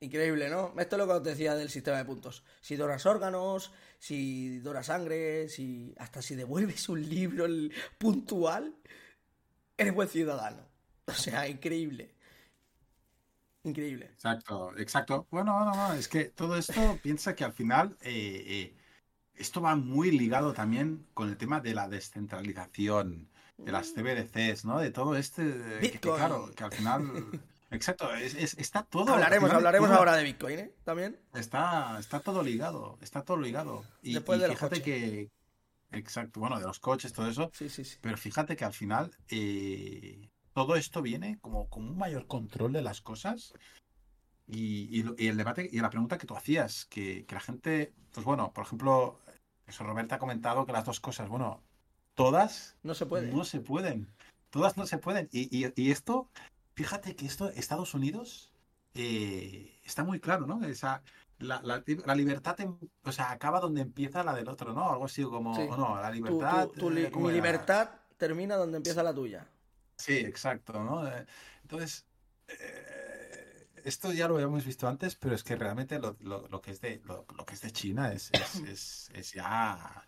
increíble, 0.00 0.48
¿no? 0.48 0.74
Esto 0.78 0.96
es 0.96 0.98
lo 0.98 1.06
que 1.06 1.12
os 1.12 1.22
decía 1.22 1.54
del 1.54 1.68
sistema 1.68 1.98
de 1.98 2.06
puntos. 2.06 2.44
Si 2.62 2.76
donas 2.76 3.04
órganos, 3.04 3.72
si 3.98 4.58
donas 4.60 4.86
sangre, 4.86 5.50
si 5.50 5.94
hasta 5.98 6.22
si 6.22 6.34
devuelves 6.34 6.88
un 6.88 7.06
libro 7.06 7.46
puntual, 7.98 8.74
eres 9.76 9.94
buen 9.94 10.08
ciudadano. 10.08 10.66
O 11.06 11.12
sea, 11.12 11.46
increíble. 11.46 12.14
Increíble. 13.64 14.06
Exacto, 14.06 14.72
exacto. 14.78 15.26
Bueno, 15.30 15.64
no, 15.64 15.74
no, 15.74 15.92
es 15.92 16.08
que 16.08 16.24
todo 16.24 16.56
esto 16.56 16.98
piensa 17.02 17.34
que 17.34 17.44
al 17.44 17.52
final 17.52 17.96
eh, 18.00 18.44
eh, 18.46 18.76
esto 19.34 19.60
va 19.60 19.76
muy 19.76 20.10
ligado 20.10 20.52
también 20.52 21.06
con 21.12 21.28
el 21.28 21.36
tema 21.36 21.60
de 21.60 21.74
la 21.74 21.88
descentralización, 21.88 23.28
de 23.58 23.72
las 23.72 23.92
CBDCs, 23.94 24.64
¿no? 24.64 24.78
De 24.78 24.90
todo 24.90 25.16
este, 25.16 25.44
de- 25.44 25.80
que- 25.80 25.88
Bitcoin. 25.92 26.16
claro, 26.16 26.50
que 26.54 26.64
al 26.64 26.72
final, 26.72 27.40
exacto, 27.70 28.12
es- 28.14 28.34
es- 28.34 28.58
está 28.58 28.82
todo. 28.84 29.12
Hablaremos, 29.14 29.48
final 29.50 29.56
hablaremos 29.58 29.88
todo 29.90 29.98
ahora 29.98 30.16
de 30.16 30.24
Bitcoin, 30.24 30.58
¿eh? 30.58 30.74
También. 30.84 31.18
Está, 31.34 31.98
está 32.00 32.20
todo 32.20 32.42
ligado, 32.42 32.98
está 33.00 33.22
todo 33.22 33.36
ligado. 33.38 33.84
Y, 34.02 34.14
Después 34.14 34.38
y 34.38 34.42
de 34.42 34.48
los 34.48 34.56
fíjate 34.56 34.82
que, 34.82 35.30
exacto, 35.92 36.40
bueno, 36.40 36.58
de 36.58 36.66
los 36.66 36.78
coches, 36.80 37.12
todo 37.12 37.28
eso, 37.28 37.50
Sí, 37.54 37.68
sí, 37.68 37.84
sí. 37.84 37.98
pero 38.00 38.16
fíjate 38.16 38.56
que 38.56 38.64
al 38.64 38.72
final 38.72 39.10
eh, 39.28 40.28
todo 40.54 40.76
esto 40.76 41.00
viene 41.02 41.38
como, 41.40 41.68
como 41.68 41.90
un 41.90 41.96
mayor 41.98 42.26
control 42.26 42.72
de 42.72 42.82
las 42.82 43.00
cosas. 43.00 43.52
Y, 44.48 44.88
y 44.98 45.02
lo- 45.04 45.14
y 45.16 45.28
el 45.28 45.36
debate 45.36 45.68
y 45.70 45.78
la 45.80 45.88
pregunta 45.88 46.18
que 46.18 46.26
tú 46.26 46.36
hacías, 46.36 46.84
que, 46.86 47.24
que 47.26 47.34
la 47.34 47.40
gente, 47.40 47.92
pues 48.12 48.26
bueno, 48.26 48.52
por 48.52 48.64
ejemplo, 48.66 49.18
eso 49.66 49.84
Roberta 49.84 50.16
ha 50.16 50.18
comentado 50.18 50.66
que 50.66 50.72
las 50.72 50.84
dos 50.84 50.98
cosas, 51.00 51.28
bueno, 51.28 51.62
todas 52.14 52.76
No 52.82 52.94
se 52.94 53.06
puede. 53.06 53.32
no 53.32 53.44
se 53.44 53.60
pueden. 53.60 54.08
Todas 54.50 54.76
no 54.76 54.86
se 54.86 54.98
pueden. 54.98 55.28
Y, 55.32 55.48
y- 55.56 55.72
y 55.76 55.90
esto, 55.90 56.28
fíjate 56.74 57.16
que 57.16 57.26
esto, 57.26 57.48
Estados 57.50 57.94
Unidos, 57.94 58.52
eh, 58.94 59.78
está 59.84 60.04
muy 60.04 60.20
claro, 60.20 60.46
¿no? 60.46 60.62
Esa, 60.64 61.02
la, 61.38 61.60
la- 61.62 61.82
la 62.04 62.14
libertad, 62.14 62.56
o 63.04 63.12
sea, 63.12 63.30
acaba 63.30 63.60
donde 63.60 63.80
empieza 63.80 64.22
la 64.22 64.34
del 64.34 64.48
otro, 64.48 64.72
¿no? 64.74 64.90
Algo 64.90 65.06
así 65.06 65.22
como, 65.24 65.54
Sí. 65.56 65.66
no, 65.68 66.00
la 66.00 66.10
libertad. 66.10 66.68
tu- 66.68 66.80
tu 66.80 66.90
li- 66.90 67.04
eh, 67.06 67.10
¿cómo 67.10 67.28
mi 67.28 67.32
libertad 67.34 67.88
termina 68.18 68.56
donde 68.56 68.76
empieza 68.76 69.02
la 69.02 69.12
tuya. 69.14 69.46
Sí, 69.96 70.16
exacto, 70.18 70.72
¿no? 70.84 71.06
Eh, 71.08 71.26
Entonces, 71.62 72.04
eh, 72.48 73.66
esto 73.84 74.12
ya 74.12 74.28
lo 74.28 74.34
habíamos 74.34 74.64
visto 74.64 74.86
antes, 74.86 75.16
pero 75.16 75.34
es 75.34 75.42
que 75.42 75.56
realmente 75.56 75.98
lo, 75.98 76.16
lo- 76.20 76.46
lo 76.48 76.60
que 76.60 76.70
es 76.72 76.80
de 76.80 77.00
lo, 77.04 77.24
lo 77.36 77.44
que 77.44 77.54
es 77.54 77.60
de 77.62 77.70
China 77.72 78.12
es, 78.12 78.30
es, 78.32 78.54
es- 78.68 79.10
es 79.14 79.32
ya 79.32 80.06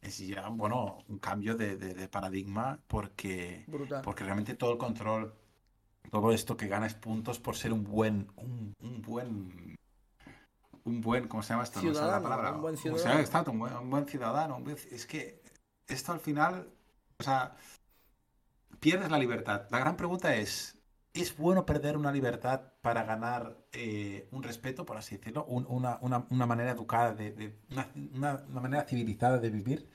es 0.00 0.18
ya 0.18 0.48
bueno 0.48 0.98
un 1.08 1.18
cambio 1.18 1.56
de, 1.56 1.76
de- 1.76 1.94
de 1.94 2.08
paradigma 2.08 2.78
porque 2.86 3.64
Brutal. 3.66 4.02
porque 4.02 4.24
realmente 4.24 4.54
todo 4.54 4.72
el 4.72 4.78
control, 4.78 5.34
todo 6.10 6.32
esto 6.32 6.56
que 6.56 6.68
ganas 6.68 6.94
puntos 6.94 7.38
por 7.40 7.56
ser 7.56 7.72
un 7.72 7.84
buen, 7.84 8.28
un, 8.36 8.74
un 8.80 9.02
buen, 9.02 9.76
un 10.84 11.00
buen, 11.00 11.28
¿cómo 11.28 11.42
se 11.42 11.50
llama 11.50 11.64
esto? 11.64 11.82
No 11.82 11.92
la 11.92 12.22
palabra. 12.22 12.52
un 12.52 12.62
buen 12.62 12.76
ciudadano. 12.76 13.20
Exacto, 13.20 13.50
un 13.50 13.58
buen, 13.58 13.76
un 13.76 13.90
buen 13.90 14.06
ciudadano. 14.06 14.56
un 14.56 14.64
buen 14.64 14.76
ci- 14.76 14.88
es 14.92 15.04
que 15.06 15.42
esto 15.86 16.12
al 16.12 16.20
final, 16.20 16.68
o 17.18 17.22
sea, 17.22 17.54
pierdes 18.80 19.10
la 19.10 19.18
libertad. 19.18 19.66
La 19.70 19.80
gran 19.80 19.96
pregunta 19.96 20.34
es, 20.36 20.77
¿Es 21.20 21.36
bueno 21.36 21.66
perder 21.66 21.96
una 21.96 22.12
libertad 22.12 22.60
para 22.80 23.02
ganar 23.02 23.56
eh, 23.72 24.28
un 24.30 24.42
respeto, 24.44 24.86
por 24.86 24.96
así 24.96 25.16
decirlo? 25.16 25.44
Un- 25.46 25.66
una, 25.68 25.98
una- 26.00 26.26
una 26.30 26.46
manera 26.46 26.70
educada, 26.70 27.12
de, 27.14 27.32
de- 27.32 27.58
una, 27.70 27.90
una- 28.14 28.44
una 28.48 28.60
manera 28.60 28.84
civilizada 28.84 29.38
de 29.38 29.50
vivir. 29.50 29.90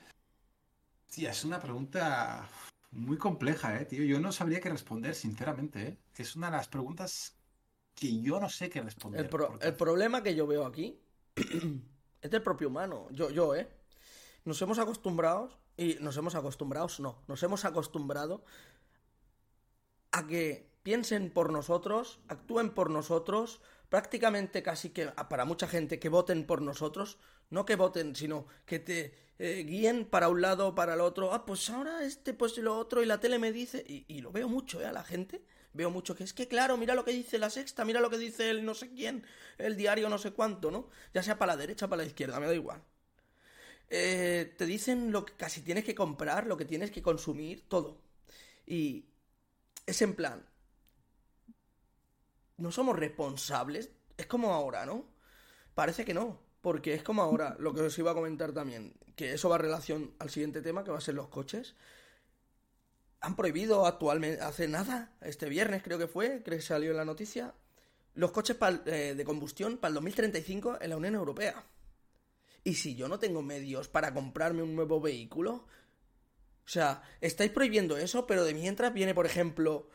Sí, 1.06 1.24
es 1.24 1.44
una 1.44 1.60
pregunta 1.60 2.48
muy 2.90 3.16
compleja, 3.16 3.80
¿eh, 3.80 3.86
tío? 3.86 4.04
Yo 4.04 4.20
no 4.20 4.32
sabría 4.32 4.60
qué 4.60 4.68
responder, 4.68 5.14
sinceramente, 5.14 5.82
¿eh? 5.88 5.98
Es 6.16 6.36
una 6.36 6.50
de 6.50 6.56
las 6.58 6.68
preguntas 6.68 7.36
que 7.94 8.20
yo 8.20 8.38
no 8.38 8.50
sé 8.50 8.68
qué 8.68 8.82
responder. 8.82 9.22
El, 9.22 9.28
pro- 9.30 9.48
porque- 9.48 9.66
el 9.66 9.74
problema 9.76 10.22
que 10.22 10.34
yo 10.34 10.46
veo 10.46 10.66
aquí 10.66 11.00
es 12.20 12.30
del 12.30 12.42
propio 12.42 12.68
humano. 12.68 13.08
Yo, 13.12 13.30
yo, 13.30 13.54
¿eh? 13.54 13.66
Nos 14.44 14.60
hemos 14.60 14.78
acostumbrado, 14.78 15.58
y 15.76 15.94
nos 16.00 16.16
hemos 16.18 16.34
acostumbrado, 16.34 16.88
no, 16.98 17.22
nos 17.28 17.42
hemos 17.42 17.64
acostumbrado 17.64 18.44
a 20.12 20.26
que 20.26 20.73
piensen 20.84 21.30
por 21.32 21.52
nosotros, 21.52 22.20
actúen 22.28 22.70
por 22.70 22.90
nosotros, 22.90 23.60
prácticamente 23.88 24.62
casi 24.62 24.90
que 24.90 25.12
a- 25.16 25.28
para 25.28 25.44
mucha 25.44 25.66
gente 25.68 25.98
que 25.98 26.08
voten 26.10 26.46
por 26.46 26.62
nosotros, 26.62 27.18
no 27.50 27.64
que 27.66 27.76
voten, 27.76 28.14
sino 28.16 28.46
que 28.66 28.78
te 28.78 29.14
eh, 29.38 29.64
guíen 29.66 30.04
para 30.06 30.28
un 30.28 30.40
lado 30.42 30.68
o 30.68 30.74
para 30.76 30.94
el 30.94 31.00
otro. 31.00 31.32
Ah, 31.34 31.44
pues 31.46 31.68
ahora 31.70 32.04
este, 32.04 32.34
pues 32.34 32.56
lo 32.58 32.76
otro, 32.78 33.02
y 33.02 33.06
la 33.06 33.18
tele 33.20 33.38
me 33.40 33.52
dice, 33.52 33.84
y, 33.86 34.04
y 34.08 34.20
lo 34.22 34.30
veo 34.32 34.48
mucho, 34.48 34.80
¿eh? 34.80 34.86
A 34.86 34.92
la 34.92 35.04
gente. 35.04 35.42
Veo 35.72 35.90
mucho 35.90 36.14
que 36.14 36.22
es 36.24 36.32
que, 36.32 36.46
claro, 36.48 36.76
mira 36.76 36.94
lo 36.94 37.04
que 37.04 37.10
dice 37.12 37.36
la 37.38 37.50
sexta, 37.50 37.84
mira 37.84 38.00
lo 38.00 38.08
que 38.10 38.18
dice 38.18 38.48
el 38.50 38.64
no 38.64 38.74
sé 38.74 38.90
quién, 38.90 39.24
el 39.58 39.76
diario 39.76 40.08
no 40.08 40.18
sé 40.18 40.30
cuánto, 40.32 40.70
¿no? 40.70 40.88
Ya 41.12 41.22
sea 41.24 41.36
para 41.38 41.54
la 41.54 41.56
derecha 41.60 41.86
o 41.86 41.88
para 41.88 42.02
la 42.02 42.06
izquierda, 42.08 42.38
me 42.38 42.46
da 42.46 42.54
igual. 42.54 42.80
Eh, 43.90 44.54
te 44.56 44.66
dicen 44.66 45.12
lo 45.12 45.24
que 45.24 45.34
casi 45.34 45.62
tienes 45.62 45.84
que 45.84 45.94
comprar, 45.94 46.46
lo 46.46 46.56
que 46.56 46.64
tienes 46.64 46.90
que 46.90 47.02
consumir, 47.02 47.62
todo. 47.68 48.00
Y 48.66 49.06
es 49.86 50.02
en 50.02 50.14
plan, 50.16 50.46
no 52.56 52.72
somos 52.72 52.98
responsables. 52.98 53.90
Es 54.16 54.26
como 54.26 54.52
ahora, 54.52 54.86
¿no? 54.86 55.06
Parece 55.74 56.04
que 56.04 56.14
no, 56.14 56.40
porque 56.60 56.94
es 56.94 57.02
como 57.02 57.22
ahora, 57.22 57.56
lo 57.58 57.74
que 57.74 57.82
os 57.82 57.98
iba 57.98 58.12
a 58.12 58.14
comentar 58.14 58.52
también, 58.52 58.94
que 59.16 59.34
eso 59.34 59.48
va 59.48 59.56
en 59.56 59.62
relación 59.62 60.14
al 60.18 60.30
siguiente 60.30 60.62
tema, 60.62 60.84
que 60.84 60.90
va 60.90 60.98
a 60.98 61.02
ser 61.02 61.14
los 61.14 61.28
coches. 61.28 61.74
Han 63.20 63.36
prohibido 63.36 63.86
actualmente, 63.86 64.40
hace 64.40 64.68
nada, 64.68 65.16
este 65.20 65.48
viernes 65.48 65.82
creo 65.82 65.98
que 65.98 66.06
fue, 66.06 66.42
creo 66.44 66.58
que 66.58 66.64
salió 66.64 66.90
en 66.90 66.96
la 66.96 67.04
noticia, 67.04 67.54
los 68.14 68.30
coches 68.30 68.56
eh, 68.86 69.14
de 69.16 69.24
combustión 69.24 69.78
para 69.78 69.90
el 69.90 69.94
2035 69.94 70.78
en 70.80 70.90
la 70.90 70.96
Unión 70.96 71.14
Europea. 71.14 71.64
Y 72.62 72.74
si 72.74 72.94
yo 72.94 73.08
no 73.08 73.18
tengo 73.18 73.42
medios 73.42 73.88
para 73.88 74.14
comprarme 74.14 74.62
un 74.62 74.74
nuevo 74.74 75.00
vehículo, 75.00 75.66
o 76.64 76.68
sea, 76.68 77.02
estáis 77.20 77.50
prohibiendo 77.50 77.96
eso, 77.98 78.26
pero 78.26 78.44
de 78.44 78.54
mientras 78.54 78.94
viene, 78.94 79.14
por 79.14 79.26
ejemplo, 79.26 79.90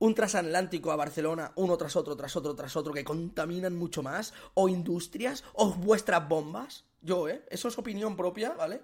un 0.00 0.14
transatlántico 0.14 0.92
a 0.92 0.96
Barcelona, 0.96 1.52
uno 1.56 1.76
tras 1.76 1.96
otro, 1.96 2.16
tras 2.16 2.36
otro, 2.36 2.54
tras 2.54 2.76
otro, 2.76 2.92
que 2.92 3.04
contaminan 3.04 3.76
mucho 3.76 4.02
más, 4.02 4.32
o 4.54 4.68
industrias, 4.68 5.44
o 5.54 5.72
vuestras 5.72 6.28
bombas. 6.28 6.84
Yo, 7.00 7.28
¿eh? 7.28 7.44
Eso 7.50 7.68
es 7.68 7.78
opinión 7.78 8.16
propia, 8.16 8.52
¿vale? 8.52 8.82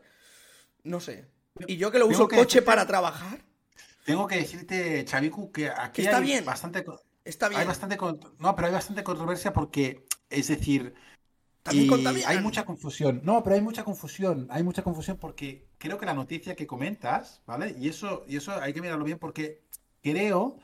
No 0.82 1.00
sé. 1.00 1.26
Y 1.66 1.76
yo 1.76 1.90
que 1.90 1.98
lo 1.98 2.06
uso 2.06 2.26
que 2.26 2.36
coche 2.36 2.60
decirte- 2.60 2.66
para 2.66 2.86
trabajar, 2.86 3.44
Tengo 4.04 4.26
que 4.26 4.36
decirte, 4.36 5.04
Chavicu, 5.04 5.50
que 5.50 5.70
aquí 5.70 6.02
está 6.02 6.18
hay 6.18 6.24
bien. 6.24 6.44
bastante... 6.44 6.84
está 7.24 7.48
bien. 7.48 7.60
Hay 7.60 7.66
bastante... 7.66 7.96
No, 8.38 8.54
pero 8.54 8.66
hay 8.66 8.72
bastante 8.74 9.02
controversia 9.02 9.52
porque, 9.52 10.04
es 10.28 10.48
decir... 10.48 10.94
Y 11.72 11.88
hay 12.26 12.40
mucha 12.40 12.66
confusión. 12.66 13.22
No, 13.24 13.42
pero 13.42 13.56
hay 13.56 13.62
mucha 13.62 13.84
confusión. 13.84 14.46
Hay 14.50 14.62
mucha 14.62 14.82
confusión 14.82 15.16
porque 15.16 15.66
creo 15.78 15.96
que 15.96 16.04
la 16.04 16.12
noticia 16.12 16.54
que 16.54 16.66
comentas, 16.66 17.40
¿vale? 17.46 17.74
Y 17.78 17.88
eso, 17.88 18.24
y 18.28 18.36
eso 18.36 18.52
hay 18.60 18.74
que 18.74 18.82
mirarlo 18.82 19.06
bien 19.06 19.18
porque 19.18 19.62
creo 20.02 20.58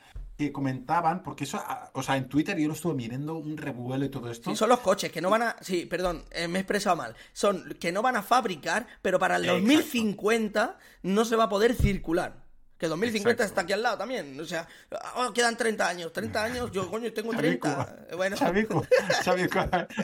que 0.45 0.51
comentaban, 0.51 1.23
porque 1.23 1.43
eso, 1.45 1.61
ah, 1.65 1.89
o 1.93 2.03
sea, 2.03 2.17
en 2.17 2.27
Twitter 2.27 2.57
yo 2.57 2.67
lo 2.67 2.73
estuve 2.73 2.93
mirando 2.93 3.35
un 3.35 3.57
revuelo 3.57 4.05
y 4.05 4.09
todo 4.09 4.29
esto. 4.29 4.49
Sí, 4.49 4.55
son 4.55 4.69
los 4.69 4.79
coches 4.79 5.11
que 5.11 5.21
no 5.21 5.29
van 5.29 5.43
a. 5.43 5.55
Sí, 5.61 5.85
perdón, 5.85 6.23
eh, 6.31 6.47
me 6.47 6.59
he 6.59 6.61
expresado 6.61 6.95
mal. 6.95 7.15
Son 7.33 7.75
que 7.79 7.91
no 7.91 8.01
van 8.01 8.15
a 8.15 8.23
fabricar, 8.23 8.87
pero 9.01 9.19
para 9.19 9.37
el 9.37 9.45
Exacto. 9.45 9.61
2050 9.61 10.77
no 11.03 11.25
se 11.25 11.35
va 11.35 11.45
a 11.45 11.49
poder 11.49 11.75
circular. 11.75 12.43
Que 12.81 12.87
2050 12.87 13.43
Exacto. 13.43 13.43
está 13.43 13.61
aquí 13.61 13.73
al 13.73 13.83
lado 13.83 13.99
también. 13.99 14.39
O 14.39 14.43
sea, 14.43 14.67
ah, 14.91 15.29
quedan 15.35 15.55
30 15.55 15.87
años. 15.87 16.11
30 16.11 16.43
años, 16.43 16.71
yo, 16.71 16.89
coño, 16.89 17.13
tengo 17.13 17.31
Chavico, 17.31 17.67
30. 17.69 18.05
Eh, 18.09 18.15
Bueno, 18.15 18.35
Chavico, 18.35 18.83
Chavico, 19.21 19.59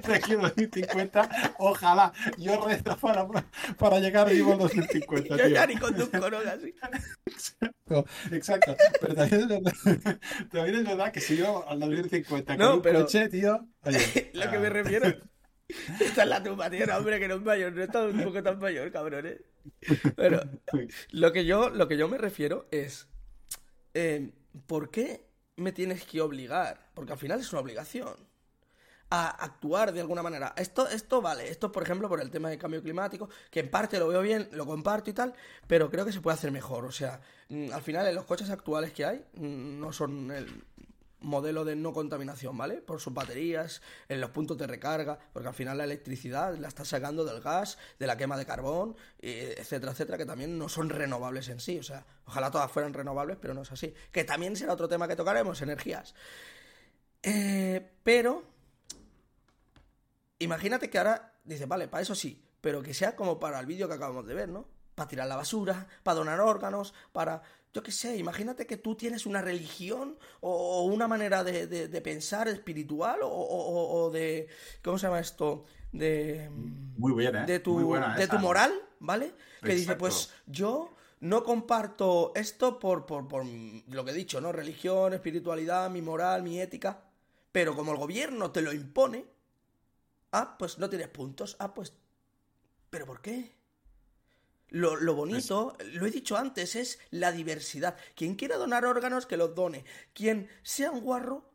de 0.07 0.13
aquí 0.15 0.34
al 0.34 0.41
2050, 0.41 1.55
ojalá, 1.57 2.13
yo 2.38 2.63
rezo 2.67 2.95
para, 2.97 3.28
para 3.80 3.99
llegar 3.99 4.30
vivo 4.30 4.53
al 4.53 4.59
2050, 4.59 5.28
yo 5.30 5.36
tío. 5.38 5.47
ya 5.47 5.65
ni 5.65 5.75
conduzco, 5.75 6.30
¿no? 6.30 6.38
Casi. 6.43 6.75
Exacto, 7.25 8.05
exacto. 8.32 8.75
Pero 9.01 9.15
también 9.15 9.41
es 9.41 9.47
verdad, 9.47 9.73
también 10.51 10.75
es 10.75 10.84
verdad 10.86 11.11
que 11.11 11.19
si 11.21 11.36
yo 11.38 11.67
al 11.67 11.80
2050 11.80 12.57
con 12.57 12.63
No, 12.63 12.75
un 12.75 12.82
pero- 12.84 13.01
coche, 13.01 13.28
tío. 13.30 13.67
oye, 13.86 14.30
Lo 14.34 14.49
que 14.51 14.55
ah, 14.57 14.59
me 14.59 14.69
refiero. 14.69 15.07
Esta 15.99 16.23
es 16.23 16.30
la 16.30 16.41
tumba, 16.43 16.69
tío, 16.69 16.86
no, 16.86 16.95
hombre, 16.97 17.19
que 17.19 17.28
no 17.28 17.36
es 17.36 17.41
mayor. 17.41 17.73
No 17.73 17.82
está 17.84 18.03
un 18.05 18.23
poco 18.23 18.41
tan 18.43 18.59
mayor, 18.59 18.91
cabrones. 18.91 19.38
Pero 20.15 20.41
lo 21.11 21.32
que 21.32 21.45
yo, 21.45 21.70
lo 21.70 21.88
que 21.88 21.97
yo 21.97 22.07
me 22.07 22.18
refiero 22.18 22.68
es. 22.72 23.07
eh, 23.93 24.32
¿Por 24.65 24.89
qué 24.89 25.28
me 25.55 25.72
tienes 25.72 26.03
que 26.03 26.22
obligar? 26.22 26.89
Porque 26.93 27.11
al 27.13 27.20
final 27.20 27.39
es 27.39 27.51
una 27.51 27.61
obligación. 27.61 28.15
A 29.09 29.30
actuar 29.30 29.93
de 29.93 30.01
alguna 30.01 30.22
manera. 30.22 30.53
Esto, 30.57 30.88
esto 30.89 31.22
vale. 31.22 31.47
Esto, 31.49 31.72
por 31.72 31.84
ejemplo, 31.84 32.09
por 32.09 32.20
el 32.20 32.30
tema 32.30 32.49
del 32.49 32.59
cambio 32.59 32.82
climático, 32.84 33.30
que 33.49 33.61
en 33.61 33.70
parte 33.70 33.99
lo 33.99 34.07
veo 34.09 34.22
bien, 34.22 34.49
lo 34.51 34.65
comparto 34.65 35.09
y 35.09 35.13
tal, 35.13 35.34
pero 35.65 35.89
creo 35.89 36.05
que 36.05 36.11
se 36.11 36.20
puede 36.20 36.36
hacer 36.36 36.51
mejor. 36.51 36.84
O 36.86 36.91
sea, 36.91 37.22
mm, 37.49 37.72
al 37.72 37.82
final, 37.82 38.05
en 38.07 38.15
los 38.15 38.26
coches 38.26 38.49
actuales 38.49 38.91
que 38.91 39.05
hay, 39.05 39.26
mm, 39.36 39.80
no 39.80 39.93
son 39.93 40.30
el 40.32 40.63
modelo 41.20 41.65
de 41.65 41.76
no 41.76 41.93
contaminación, 41.93 42.57
¿vale? 42.57 42.76
Por 42.76 42.99
sus 42.99 43.13
baterías, 43.13 43.82
en 44.07 44.22
los 44.22 44.30
puntos 44.30 44.57
de 44.57 44.68
recarga, 44.68 45.18
porque 45.34 45.47
al 45.47 45.53
final 45.53 45.78
la 45.78 45.84
electricidad 45.84 46.55
la 46.57 46.68
estás 46.68 46.89
sacando 46.89 47.26
del 47.26 47.41
gas, 47.41 47.78
de 47.99 48.07
la 48.07 48.18
quema 48.18 48.38
de 48.38 48.45
carbón, 48.45 48.95
etcétera, 49.20 49.91
etcétera, 49.91 50.18
que 50.18 50.26
también 50.26 50.57
no 50.57 50.70
son 50.70 50.89
renovables 50.89 51.49
en 51.49 51.59
sí. 51.59 51.80
O 51.80 51.84
sea, 51.84 52.05
ojalá 52.26 52.51
todas 52.51 52.72
fueran 52.72 52.93
renovables, 52.93 53.38
pero 53.41 53.53
no 53.53 53.63
es 53.63 53.72
así. 53.72 53.93
Que 54.11 54.24
también 54.24 54.55
será 54.55 54.74
otro 54.74 54.88
tema 54.88 55.07
que 55.07 55.15
tocaremos, 55.15 55.61
energías. 55.61 56.13
Eh, 57.24 57.91
pero, 58.03 58.43
imagínate 60.39 60.89
que 60.89 60.97
ahora 60.97 61.34
dice, 61.43 61.65
vale, 61.65 61.88
para 61.88 62.03
eso 62.03 62.15
sí, 62.15 62.43
pero 62.61 62.82
que 62.82 62.93
sea 62.93 63.15
como 63.15 63.39
para 63.39 63.59
el 63.59 63.65
vídeo 63.65 63.88
que 63.88 63.95
acabamos 63.95 64.26
de 64.28 64.34
ver, 64.34 64.49
¿no? 64.49 64.68
Para 64.95 65.09
tirar 65.09 65.28
la 65.28 65.36
basura, 65.36 65.88
para 66.03 66.15
donar 66.15 66.39
órganos, 66.39 66.93
para... 67.11 67.41
Yo 67.78 67.84
qué 67.84 67.91
sé, 67.91 68.17
imagínate 68.17 68.65
que 68.65 68.78
tú 68.78 68.95
tienes 68.95 69.28
una 69.28 69.39
religión 69.39 70.17
o, 70.41 70.82
una 70.86 71.07
manera 71.07 71.43
de, 71.43 71.67
de- 71.67 71.88
de 71.88 72.01
pensar 72.01 72.47
espiritual 72.47 73.21
o, 73.21 73.28
o- 73.28 73.67
o- 73.67 74.05
o 74.05 74.09
de... 74.09 74.47
¿Cómo 74.84 74.97
se 74.97 75.05
llama 75.05 75.19
esto? 75.19 75.63
De... 75.91 76.49
Muy 76.49 77.11
buena, 77.11 77.43
¿eh? 77.43 77.45
de 77.45 77.59
tu, 77.59 77.73
Muy 77.75 77.84
buena 77.84 78.15
de 78.15 78.28
tu 78.28 78.39
moral, 78.39 78.71
¿vale? 78.99 79.36
Que 79.61 79.75
dice, 79.75 79.95
pues 79.95 80.34
yo 80.47 80.95
no 81.19 81.43
comparto 81.43 82.32
esto 82.34 82.80
por, 82.80 83.05
por, 83.05 83.28
por 83.28 83.45
lo 83.45 84.03
que 84.03 84.09
he 84.09 84.15
dicho, 84.15 84.41
¿no? 84.41 84.51
Religión, 84.51 85.13
espiritualidad, 85.13 85.91
mi 85.91 86.01
moral, 86.01 86.41
mi 86.41 86.59
ética. 86.59 87.03
Pero 87.51 87.75
como 87.75 87.91
el 87.91 87.99
gobierno 87.99 88.49
te 88.49 88.63
lo 88.63 88.73
impone, 88.73 89.23
ah, 90.32 90.55
pues 90.57 90.80
no 90.80 90.89
tienes 90.89 91.09
puntos. 91.09 91.55
Ah, 91.59 91.75
pues... 91.75 91.93
¿Pero 92.89 93.05
por 93.05 93.21
qué? 93.21 93.55
Lo, 94.70 94.95
lo 94.97 95.15
bonito, 95.15 95.78
lo 95.93 96.05
he 96.05 96.11
dicho 96.11 96.36
antes, 96.38 96.76
es 96.76 96.99
la 97.09 97.32
diversidad. 97.32 97.95
Quien 98.15 98.36
quiera 98.36 98.57
donar 98.57 98.86
órganos, 98.86 99.26
que 99.26 99.38
los 99.38 99.55
done. 99.55 99.86
Quien 100.13 100.49
sea 100.61 100.91
un 100.91 100.99
guarro, 101.01 101.49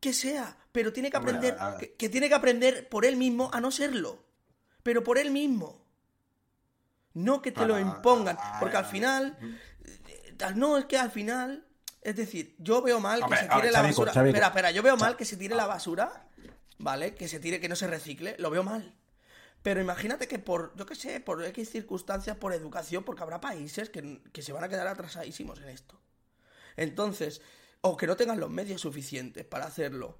que 0.00 0.12
sea. 0.12 0.56
Pero 0.70 0.92
tiene 0.92 1.10
que 1.10 1.16
Hombre, 1.16 1.32
aprender, 1.36 1.58
a- 1.60 1.68
a- 1.74 1.78
que, 1.78 1.94
que 1.94 2.08
tiene 2.08 2.28
que 2.28 2.34
aprender 2.34 2.88
por 2.88 3.04
él 3.04 3.16
mismo 3.16 3.50
a 3.52 3.60
no 3.60 3.70
serlo. 3.72 4.22
Pero 4.84 5.02
por 5.02 5.18
él 5.18 5.30
mismo. 5.32 5.84
No 7.14 7.42
que 7.42 7.50
te 7.52 7.66
lo 7.66 7.78
impongan. 7.78 8.38
Porque 8.60 8.76
al 8.76 8.84
final. 8.86 9.36
eh, 9.84 10.34
No, 10.54 10.78
es 10.78 10.84
que 10.84 10.96
al 10.98 11.10
final. 11.10 11.64
Es 12.02 12.14
decir, 12.14 12.54
yo 12.58 12.80
veo 12.80 13.00
mal 13.00 13.20
que 13.28 13.36
se 13.36 13.48
tire 13.48 13.72
la 13.72 13.82
basura. 13.82 14.12
Espera, 14.30 14.46
espera, 14.48 14.70
yo 14.70 14.82
veo 14.84 14.96
mal 14.96 15.16
que 15.16 15.24
se 15.24 15.36
tire 15.36 15.54
la 15.56 15.66
basura. 15.66 16.28
¿Vale? 16.78 17.16
Que 17.16 17.26
se 17.26 17.40
tire, 17.40 17.58
que 17.58 17.68
no 17.68 17.74
se 17.74 17.88
recicle. 17.88 18.36
Lo 18.38 18.50
veo 18.50 18.62
mal. 18.62 18.94
Pero 19.62 19.80
imagínate 19.80 20.28
que 20.28 20.38
por, 20.38 20.74
yo 20.76 20.86
qué 20.86 20.94
sé, 20.94 21.20
por 21.20 21.44
X 21.44 21.70
circunstancias, 21.70 22.36
por 22.36 22.52
educación, 22.54 23.04
porque 23.04 23.22
habrá 23.22 23.40
países 23.40 23.90
que, 23.90 24.22
que 24.32 24.42
se 24.42 24.52
van 24.52 24.64
a 24.64 24.68
quedar 24.68 24.86
atrasadísimos 24.86 25.58
en 25.60 25.68
esto. 25.68 26.00
Entonces, 26.76 27.42
o 27.80 27.96
que 27.96 28.06
no 28.06 28.16
tengan 28.16 28.38
los 28.40 28.50
medios 28.50 28.80
suficientes 28.80 29.44
para 29.44 29.66
hacerlo. 29.66 30.16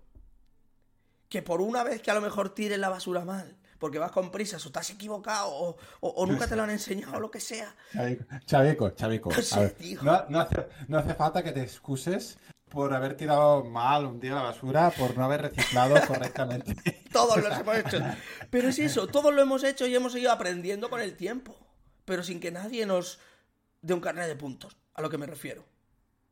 Que 1.28 1.42
por 1.42 1.60
una 1.60 1.84
vez 1.84 2.02
que 2.02 2.10
a 2.10 2.14
lo 2.14 2.20
mejor 2.20 2.54
tires 2.54 2.78
la 2.78 2.88
basura 2.88 3.24
mal, 3.24 3.56
porque 3.78 3.98
vas 3.98 4.10
con 4.12 4.30
prisas 4.32 4.64
o 4.64 4.68
estás 4.70 4.90
equivocado 4.90 5.50
o, 5.50 5.76
o- 6.00 6.08
o 6.08 6.26
nunca 6.26 6.46
te 6.48 6.56
lo 6.56 6.62
han 6.64 6.70
enseñado 6.70 7.16
o 7.16 7.20
lo 7.20 7.30
que 7.30 7.38
sea. 7.40 7.76
Chavico, 8.46 8.90
Chavico, 8.90 9.30
sé, 9.42 9.42
no, 10.04 10.24
no 10.30 10.40
hace, 10.40 10.66
no 10.88 10.98
hace 10.98 11.14
falta 11.14 11.42
que 11.44 11.52
te 11.52 11.62
excuses 11.62 12.38
por 12.68 12.92
haber 12.94 13.16
tirado 13.16 13.64
mal 13.64 14.06
un 14.06 14.20
día 14.20 14.34
la 14.34 14.42
basura, 14.42 14.90
por 14.90 15.16
no 15.16 15.24
haber 15.24 15.42
reciclado 15.42 15.96
correctamente. 16.06 16.74
Todos 17.12 17.42
los 17.42 17.58
hemos 17.58 17.76
hecho. 17.76 17.98
Pero 18.50 18.68
es 18.68 18.78
eso, 18.78 19.06
todos 19.06 19.34
lo 19.34 19.42
hemos 19.42 19.64
hecho 19.64 19.86
y 19.86 19.94
hemos 19.94 20.14
ido 20.14 20.30
aprendiendo 20.32 20.90
con 20.90 21.00
el 21.00 21.16
tiempo. 21.16 21.56
Pero 22.04 22.22
sin 22.22 22.40
que 22.40 22.50
nadie 22.50 22.86
nos 22.86 23.20
dé 23.82 23.94
un 23.94 24.00
carnet 24.00 24.26
de 24.26 24.36
puntos, 24.36 24.76
a 24.94 25.02
lo 25.02 25.10
que 25.10 25.18
me 25.18 25.26
refiero. 25.26 25.64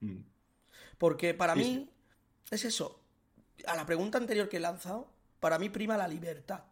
Mm. 0.01 0.21
Porque 0.99 1.35
para 1.35 1.55
Sí, 1.55 1.61
mí, 1.61 1.91
es 2.51 2.65
eso. 2.65 3.01
A 3.67 3.77
la 3.77 3.87
pregunta 3.87 4.19
anterior 4.19 4.49
que 4.49 4.57
he 4.59 4.61
lanzado, 4.61 5.11
para 5.41 5.59
mí 5.59 5.69
prima 5.69 5.97
la 5.97 6.09
libertad. 6.09 6.65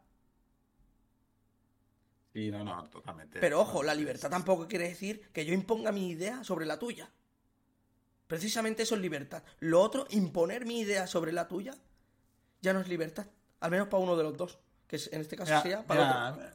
Sí, 2.33 2.51
no, 2.51 2.65
no, 2.65 2.89
totalmente. 2.91 3.39
Pero 3.39 3.61
ojo, 3.61 3.83
la 3.83 3.95
libertad 3.95 4.29
tampoco 4.31 4.67
quiere 4.67 4.89
decir 4.89 5.29
que 5.33 5.45
yo 5.47 5.55
imponga 5.55 5.93
mi 5.93 6.09
idea 6.09 6.43
sobre 6.43 6.67
la 6.67 6.79
tuya. 6.79 7.11
Precisamente 8.27 8.83
eso 8.83 8.95
es 8.95 9.01
libertad. 9.01 9.43
Lo 9.61 9.81
otro, 9.83 10.07
imponer 10.11 10.65
mi 10.67 10.81
idea 10.81 11.07
sobre 11.07 11.33
la 11.33 11.47
tuya, 11.49 11.75
ya 12.61 12.73
no 12.73 12.81
es 12.81 12.89
libertad. 12.89 13.27
Al 13.61 13.71
menos 13.71 13.89
para 13.89 14.03
uno 14.03 14.17
de 14.17 14.23
los 14.23 14.37
dos. 14.37 14.59
Que 14.87 14.97
en 15.13 15.21
este 15.21 15.37
caso 15.37 15.51
Mira, 15.51 15.63
sería 15.63 15.87
para 15.87 16.01
mira, 16.05 16.33
otro. 16.33 16.47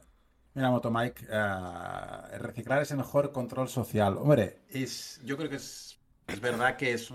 mira, 0.54 0.70
Motomike, 0.70 1.26
eh, 1.28 2.38
reciclar 2.38 2.82
es 2.82 2.90
el 2.90 2.98
mejor 2.98 3.32
control 3.32 3.68
social. 3.68 4.16
Hombre, 4.18 4.60
es, 4.68 5.20
yo 5.24 5.36
creo 5.36 5.48
que 5.50 5.56
es, 5.56 5.98
es 6.26 6.40
verdad 6.40 6.76
que 6.76 6.92
es... 6.92 7.12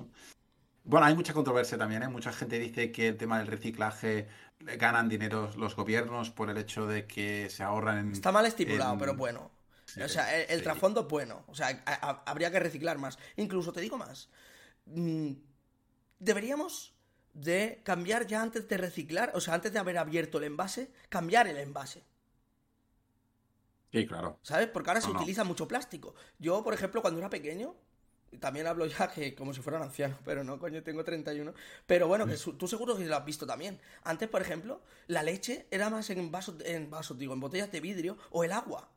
Bueno, 0.83 1.05
hay 1.07 1.15
mucha 1.15 1.33
controversia 1.33 1.77
también, 1.77 2.03
¿eh? 2.03 2.07
Mucha 2.09 2.31
gente 2.31 2.59
dice 2.59 2.91
que 2.91 3.07
el 3.07 3.17
tema 3.17 3.39
del 3.39 3.47
reciclaje 3.47 4.27
ganan 4.59 5.09
dinero 5.09 5.49
los 5.57 5.75
gobiernos 5.75 6.29
por 6.29 6.49
el 6.49 6.57
hecho 6.57 6.85
de 6.85 7.07
que 7.07 7.49
se 7.49 7.63
ahorran 7.63 7.97
en... 7.97 8.11
Está 8.11 8.31
mal 8.31 8.45
estipulado, 8.45 8.93
en- 8.93 8.99
pero 8.99 9.15
bueno. 9.15 9.51
Sí, 9.85 10.01
o 10.01 10.09
sea, 10.09 10.35
el, 10.35 10.49
el 10.49 10.57
sí. 10.59 10.63
trasfondo 10.63 11.01
es 11.01 11.07
bueno. 11.07 11.43
O 11.47 11.55
sea, 11.55 11.67
a- 11.85 12.09
a- 12.09 12.23
habría 12.25 12.51
que 12.51 12.59
reciclar 12.59 12.97
más. 12.97 13.17
Incluso 13.37 13.71
te 13.71 13.81
digo 13.81 13.97
más. 13.97 14.29
Mm, 14.85 15.33
Deberíamos 16.19 16.95
de 17.33 17.81
cambiar 17.83 18.27
ya 18.27 18.41
antes 18.41 18.67
de 18.69 18.77
reciclar, 18.77 19.31
o 19.35 19.41
sea, 19.41 19.53
antes 19.55 19.73
de 19.73 19.79
haber 19.79 19.97
abierto 19.99 20.39
el 20.39 20.45
envase, 20.45 20.91
cambiar 21.09 21.47
el 21.47 21.57
envase. 21.57 22.03
Sí, 23.91 24.05
claro. 24.05 24.39
¿Sabes? 24.41 24.67
Porque 24.69 24.89
ahora 24.89 25.01
se 25.01 25.11
No, 25.11 25.11
utiliza 25.11 25.43
mucho 25.43 25.67
plástico. 25.67 26.15
Yo, 26.39 26.63
por 26.63 26.73
ejemplo, 26.73 27.01
cuando 27.01 27.19
era 27.19 27.29
pequeño, 27.29 27.75
también 28.39 28.67
hablo 28.67 28.85
ya 28.85 29.11
que 29.11 29.35
como 29.35 29.53
si 29.53 29.61
fuera 29.61 29.79
un 29.79 29.85
anciano, 29.85 30.19
pero 30.25 30.43
no, 30.43 30.59
coño, 30.59 30.83
tengo 30.83 31.03
31. 31.03 31.53
Pero 31.87 32.07
bueno, 32.07 32.27
que 32.27 32.37
tú 32.37 32.67
seguro 32.67 32.97
que 32.97 33.05
lo 33.05 33.15
has 33.15 33.25
visto 33.25 33.47
también. 33.47 33.79
Antes, 34.03 34.29
por 34.29 34.41
ejemplo, 34.41 34.81
la 35.07 35.23
leche 35.23 35.67
era 35.71 35.89
más 35.89 36.09
en 36.11 36.31
vasos, 36.31 36.55
en 36.65 36.89
vasos, 36.91 37.17
digo, 37.17 37.33
en 37.33 37.39
botellas 37.39 37.71
de 37.71 37.79
vidrio 37.81 38.17
o 38.31 38.43
el 38.43 38.51
agua. 38.51 38.89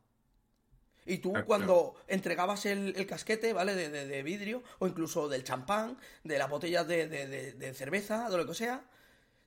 Y 1.09 1.19
tú 1.19 1.31
Exacto. 1.31 1.47
cuando 1.47 1.95
entregabas 2.09 2.67
el, 2.67 2.95
el 2.97 3.07
casquete, 3.07 3.53
¿vale? 3.55 3.75
De, 3.75 3.89
de- 3.91 4.07
de 4.07 4.23
vidrio, 4.23 4.63
o 4.79 4.87
incluso 4.87 5.29
del 5.29 5.45
champán, 5.45 5.99
de 6.25 6.39
las 6.39 6.51
botellas 6.51 6.87
de, 6.87 7.09
de- 7.09 7.27
de- 7.27 7.53
de 7.55 7.75
cerveza, 7.75 8.29
de 8.31 8.37
lo 8.37 8.47
que 8.47 8.55
sea, 8.55 8.85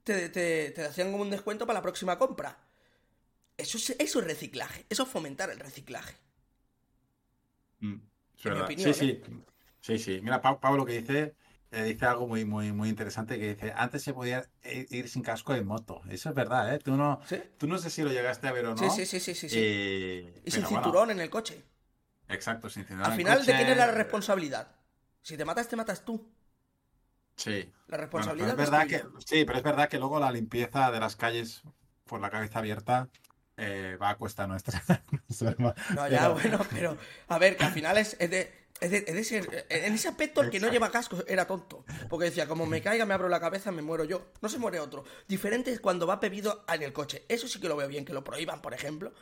te, 0.04 0.30
te- 0.30 0.72
te 0.72 0.86
hacían 0.86 1.12
como 1.12 1.24
un 1.24 1.32
descuento 1.32 1.68
para 1.68 1.80
la 1.80 1.84
próxima 1.84 2.18
compra. 2.20 2.58
Eso 3.58 3.78
es, 3.78 3.92
eso 4.00 4.20
es 4.20 4.26
reciclaje, 4.26 4.86
eso 4.90 5.04
es 5.04 5.10
fomentar 5.10 5.50
el 5.52 5.60
reciclaje. 5.60 6.16
Mm, 7.80 7.96
es 8.38 8.46
En 8.46 8.54
mi 8.54 8.60
opinión, 8.60 8.94
sí, 8.94 9.00
sí. 9.00 9.22
Sí, 9.82 9.98
sí. 10.00 10.20
Mira, 10.22 10.42
Pa- 10.42 10.60
Pablo 10.60 10.86
que 10.86 11.02
dice, 11.02 11.36
eh, 11.72 11.84
dice 11.84 12.06
algo 12.06 12.28
muy, 12.28 12.44
muy, 12.46 12.72
muy 12.74 12.90
interesante 12.90 13.40
que 13.40 13.56
dice, 13.56 13.74
antes 13.76 14.04
se 14.04 14.14
podía 14.14 14.46
i- 14.64 14.88
ir 14.98 15.08
sin 15.10 15.24
casco 15.24 15.54
en 15.56 15.66
moto. 15.66 16.02
Eso 16.10 16.30
es 16.30 16.36
verdad, 16.36 16.74
¿eh? 16.76 16.80
Tú 16.80 16.96
no, 16.98 17.20
¿Sí? 17.26 17.42
tú 17.58 17.68
no 17.68 17.78
sé 17.78 17.90
si 17.90 18.02
lo 18.04 18.12
llegaste 18.12 18.48
a 18.48 18.52
ver 18.52 18.66
o 18.66 18.76
no. 18.76 18.78
Sí, 18.78 18.90
sí, 18.90 19.06
sí, 19.06 19.20
sí, 19.20 19.34
sí. 19.36 19.50
sí. 19.50 19.56
Eh, 19.58 20.42
y 20.46 20.52
sin 20.52 20.62
bueno, 20.64 20.78
cinturón 20.78 21.12
en 21.12 21.20
el 21.22 21.30
coche. 21.30 21.64
exacto, 22.28 22.70
sin 22.70 22.84
cinturón 22.86 23.12
Al 23.12 23.18
final, 23.18 23.46
¿de 23.46 23.56
quién 23.56 23.68
era 23.68 23.86
la 23.88 23.92
responsabilidad? 23.92 24.76
Si 25.22 25.38
te 25.38 25.46
matas, 25.46 25.68
te 25.68 25.76
matas 25.76 26.04
tú. 26.04 26.30
Sí. 27.36 27.72
La 27.88 27.98
responsabilidad 27.98 28.52
es 28.52 28.56
verdad 28.58 28.84
es 28.84 29.02
que, 29.02 29.08
sí, 29.26 29.46
pero 29.46 29.58
es 29.58 29.64
verdad 29.64 29.90
que 29.90 29.98
luego 29.98 30.20
la 30.20 30.32
limpieza 30.32 30.92
de 30.92 31.00
las 31.00 31.16
calles 31.16 31.62
por 32.06 32.20
la 32.20 32.30
cabeza 32.30 32.60
abierta 32.60 33.10
eh, 33.58 33.98
va 34.02 34.10
a 34.10 34.18
cuesta 34.18 34.48
nuestra. 34.48 34.82
No, 35.58 36.08
ya, 36.10 36.20
Pero- 36.20 36.34
bueno, 36.34 36.60
pero 36.70 36.98
a 37.30 37.38
ver, 37.40 37.56
que 37.58 37.64
al 37.64 37.72
final 37.72 37.98
es, 37.98 38.16
es 38.20 38.30
de, 38.30 38.52
es 38.82 38.92
de- 38.92 39.06
es 39.08 39.14
de 39.16 39.24
ser- 39.24 39.66
en 39.70 39.94
ese 39.94 40.10
aspecto 40.10 40.42
el 40.42 40.50
que 40.50 40.60
no 40.60 40.70
lleva 40.70 40.92
casco 40.92 41.18
era 41.28 41.46
tonto. 41.48 41.86
Porque 42.10 42.26
decía, 42.26 42.48
como 42.48 42.66
me 42.66 42.82
caiga, 42.82 43.06
me 43.06 43.14
abro 43.14 43.30
la 43.30 43.40
cabeza, 43.40 43.72
me 43.72 43.82
muero 43.82 44.04
yo. 44.04 44.26
No 44.42 44.50
se 44.50 44.58
muere 44.58 44.80
otro. 44.80 45.06
Diferente 45.28 45.72
es 45.72 45.80
cuando 45.80 46.06
va 46.06 46.18
bebido 46.18 46.66
en 46.68 46.82
el 46.84 46.92
coche. 46.92 47.24
Eso 47.30 47.48
sí 47.48 47.62
que 47.62 47.70
lo 47.70 47.78
veo 47.78 47.88
bien, 47.88 48.04
que 48.04 48.12
lo 48.14 48.24
prohíban, 48.24 48.62
por 48.62 48.74
ejemplo. 48.74 49.14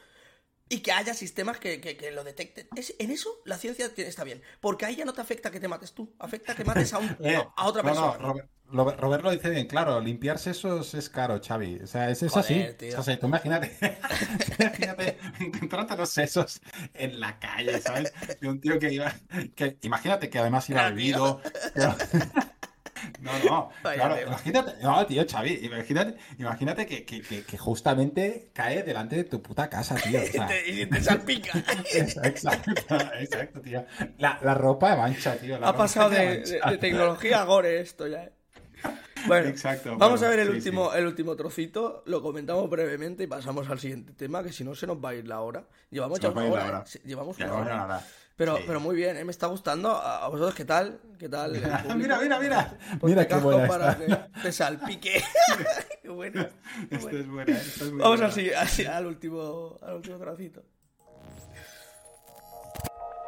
Y 0.71 0.81
que 0.81 0.91
haya 0.91 1.13
sistemas 1.15 1.59
que, 1.59 1.81
que- 1.81 1.97
que 1.97 2.11
lo 2.11 2.23
detecten. 2.23 2.67
Es- 2.75 2.93
en 2.99 3.09
eso 3.11 3.41
la 3.45 3.57
ciencia 3.57 3.91
tiene- 3.93 4.09
está 4.09 4.23
bien. 4.23 4.41
Porque 4.61 4.85
ahí 4.85 4.95
ya 4.95 5.05
no 5.05 5.13
te 5.13 5.21
afecta 5.21 5.49
que 5.51 5.59
te 5.59 5.67
mates 5.67 5.93
tú. 5.93 6.13
Afecta 6.19 6.55
que 6.55 6.63
mates 6.63 6.93
a, 6.93 6.99
un- 6.99 7.17
Eh, 7.23 7.43
a 7.55 7.65
otra 7.67 7.81
no, 7.81 7.89
no, 7.89 7.95
persona. 8.11 8.17
Robert, 8.27 8.49
Robert- 8.71 8.99
Robert 8.99 9.23
lo 9.23 9.31
dice 9.31 9.49
bien, 9.49 9.65
claro, 9.65 9.99
limpiarse 9.99 10.51
esos 10.51 10.93
es 10.93 11.09
caro, 11.09 11.41
Xavi. 11.43 11.79
O 11.83 11.87
sea, 11.87 12.11
es, 12.11 12.21
es 12.21 12.31
Joder, 12.31 12.67
así. 12.69 12.77
tío. 12.77 12.89
Es 12.89 12.95
así. 12.95 13.17
Tú 13.17 13.25
imagínate, 13.25 13.75
imagínate 14.59 15.17
encontrarte 15.39 15.97
los 15.97 16.09
sesos 16.09 16.61
en 16.93 17.19
la 17.19 17.39
calle, 17.39 17.81
¿sabes? 17.81 18.13
De 18.39 18.47
un 18.47 18.61
tío 18.61 18.77
que 18.77 18.93
iba, 18.93 19.11
que 19.55 19.77
imagínate 19.81 20.29
que 20.29 20.37
además 20.37 20.69
iba 20.69 20.87
bebido. 20.89 21.41
No, 23.21 23.31
no, 23.39 23.69
claro, 23.81 24.21
imagínate, 24.21 24.73
no, 24.81 25.05
tío, 25.05 25.23
Xavi, 25.29 25.59
imagínate, 25.63 26.17
imagínate 26.37 26.85
que, 26.85 27.05
que, 27.05 27.21
que, 27.21 27.57
justamente 27.57 28.49
cae 28.53 28.83
delante 28.83 29.15
de 29.15 29.23
tu 29.25 29.41
puta 29.41 29.69
casa, 29.69 29.95
tío. 29.95 30.19
o 30.19 30.23
Y 30.25 30.27
sea, 30.27 30.47
te, 30.47 30.69
y 30.69 30.85
te 30.85 31.01
salpica. 31.01 31.51
exacto, 31.93 32.49
exacto, 33.19 33.61
tío. 33.61 33.85
La, 34.17 34.39
la 34.41 34.53
ropa 34.53 34.95
mancha, 34.95 35.35
tío. 35.37 35.59
la 35.59 35.69
Ha 35.69 35.75
pasado 35.77 36.09
de, 36.09 36.39
de- 36.41 36.61
de 36.69 36.77
tecnología 36.77 37.41
a 37.41 37.45
gore 37.45 37.79
esto 37.81 38.07
ya. 38.07 38.23
¿eh? 38.23 38.31
Bueno, 39.27 39.49
Exacto, 39.49 39.97
vamos 39.97 40.21
bueno, 40.21 40.27
a 40.27 40.29
ver 40.29 40.39
el 40.39 40.47
sí, 40.47 40.53
último, 40.53 40.93
el 40.93 41.05
último 41.05 41.35
trocito, 41.35 42.03
lo 42.05 42.21
comentamos 42.21 42.69
brevemente 42.69 43.23
y 43.23 43.27
pasamos 43.27 43.69
al 43.69 43.77
siguiente 43.79 44.13
tema, 44.13 44.41
que 44.43 44.53
si 44.53 44.63
no 44.63 44.73
se 44.75 44.87
nos 44.87 44.97
va 45.03 45.09
a 45.09 45.15
ir 45.15 45.27
la 45.27 45.41
hora. 45.41 45.65
Llevamos 45.89 46.19
Se 46.19 46.23
ya 46.23 46.29
una 46.29 46.41
hora, 46.45 46.65
hora. 46.65 46.83
¿eh? 46.95 46.99
Llevamos 47.03 47.37
Ya, 47.37 47.45
una 47.47 47.53
vamos 47.55 47.67
hora. 47.67 48.03
Pero, 48.39 48.55
Sí. 48.55 48.63
pero 48.65 48.79
muy 48.79 48.95
bien, 48.95 49.17
¿eh? 49.17 49.25
me 49.25 49.31
está 49.31 49.47
gustando. 49.47 49.91
¿A 49.97 50.25
vosotros 50.29 50.55
qué 50.55 50.63
tal? 50.63 51.01
¿Qué 51.19 51.27
tal? 51.27 51.51
mira, 51.97 52.17
mira, 52.21 52.39
mira. 52.39 52.77
Ponte 52.91 53.07
Mira 53.07 53.27
qué 53.27 53.35
buena 53.35 53.67
para 53.67 53.91
está. 53.91 54.27
que 54.31 54.41
te 54.43 54.51
salpique. 54.53 55.21
qué 56.01 56.07
bueno. 56.09 56.47
bueno. 57.01 57.17
es 57.19 57.27
buena, 57.27 57.57
esto 57.57 57.83
es 57.85 57.91
muy 57.91 57.99
Vamos 57.99 58.19
buena. 58.19 58.33
al, 58.33 58.67
sigui- 58.67 58.87
al, 58.87 59.05
último, 59.07 59.77
al 59.81 59.95
último 59.97 60.17
trocito. 60.19 60.63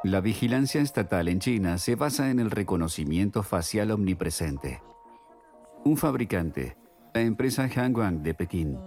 La 0.06 0.22
vigilancia 0.22 0.80
estatal 0.80 1.28
en 1.28 1.40
China 1.42 1.78
se 1.78 1.96
basa 1.96 2.30
en 2.30 2.40
el 2.40 2.50
reconocimiento 2.50 3.44
facial 3.44 3.92
omnipresente. 3.92 4.82
Un 5.84 5.98
fabricante, 5.98 6.78
la 7.14 7.20
empresa 7.20 7.68
Hangguang 7.68 8.24
de 8.24 8.34
Pekín. 8.34 8.80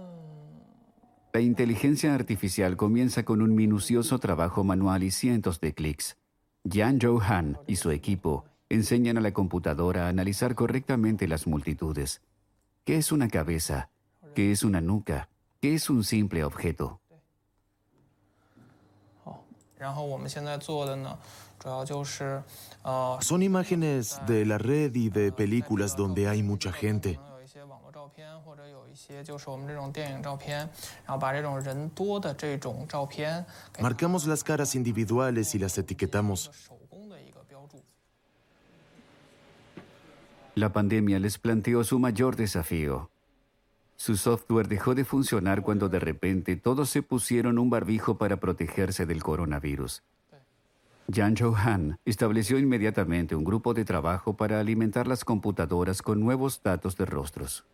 La 1.35 1.41
inteligencia 1.41 2.15
artificial 2.15 2.77
comienza 2.77 3.25
con 3.25 3.41
un 3.41 3.53
minucioso 3.55 4.19
trabajo 4.19 4.63
manual 4.63 5.03
y 5.03 5.11
cientos 5.11 5.59
de 5.59 5.73
clics. 5.73 6.15
Jan 6.63 6.97
Johan 7.01 7.57
y 7.67 7.75
su 7.75 7.91
equipo 7.91 8.45
enseñan 8.69 9.17
a 9.17 9.19
la 9.19 9.33
computadora 9.33 10.05
a 10.05 10.07
analizar 10.07 10.55
correctamente 10.55 11.27
las 11.27 11.45
multitudes. 11.45 12.21
¿Qué 12.85 12.95
es 12.95 13.11
una 13.11 13.27
cabeza? 13.27 13.89
¿Qué 14.33 14.53
es 14.53 14.63
una 14.63 14.79
nuca? 14.79 15.27
¿Qué 15.59 15.73
es 15.73 15.89
un 15.89 16.05
simple 16.05 16.45
objeto? 16.45 17.01
Son 23.19 23.43
imágenes 23.43 24.21
de 24.25 24.45
la 24.45 24.57
red 24.57 24.95
y 24.95 25.09
de 25.09 25.33
películas 25.33 25.97
donde 25.97 26.29
hay 26.29 26.43
mucha 26.43 26.71
gente. 26.71 27.19
Marcamos 33.81 34.25
las 34.25 34.43
caras 34.43 34.75
individuales 34.75 35.53
y 35.53 35.59
las 35.59 35.77
etiquetamos. 35.77 36.51
La 40.55 40.71
pandemia 40.71 41.19
les 41.19 41.37
planteó 41.37 41.83
su 41.83 41.99
mayor 41.99 42.37
desafío. 42.37 43.09
Su 43.97 44.15
software 44.15 44.69
dejó 44.69 44.95
de 44.95 45.03
funcionar 45.03 45.61
cuando 45.61 45.89
de 45.89 45.99
repente 45.99 46.55
todos 46.55 46.89
se 46.89 47.01
pusieron 47.01 47.59
un 47.59 47.69
barbijo 47.69 48.17
para 48.17 48.39
protegerse 48.39 49.05
del 49.05 49.21
coronavirus. 49.21 50.03
Jan 51.13 51.35
Johan 51.37 51.99
estableció 52.05 52.57
inmediatamente 52.57 53.35
un 53.35 53.43
grupo 53.43 53.73
de 53.73 53.85
trabajo 53.85 54.37
para 54.37 54.59
alimentar 54.59 55.07
las 55.07 55.23
computadoras 55.25 56.01
con 56.01 56.19
nuevos 56.19 56.61
datos 56.63 56.95
de 56.97 57.05
rostros. 57.05 57.65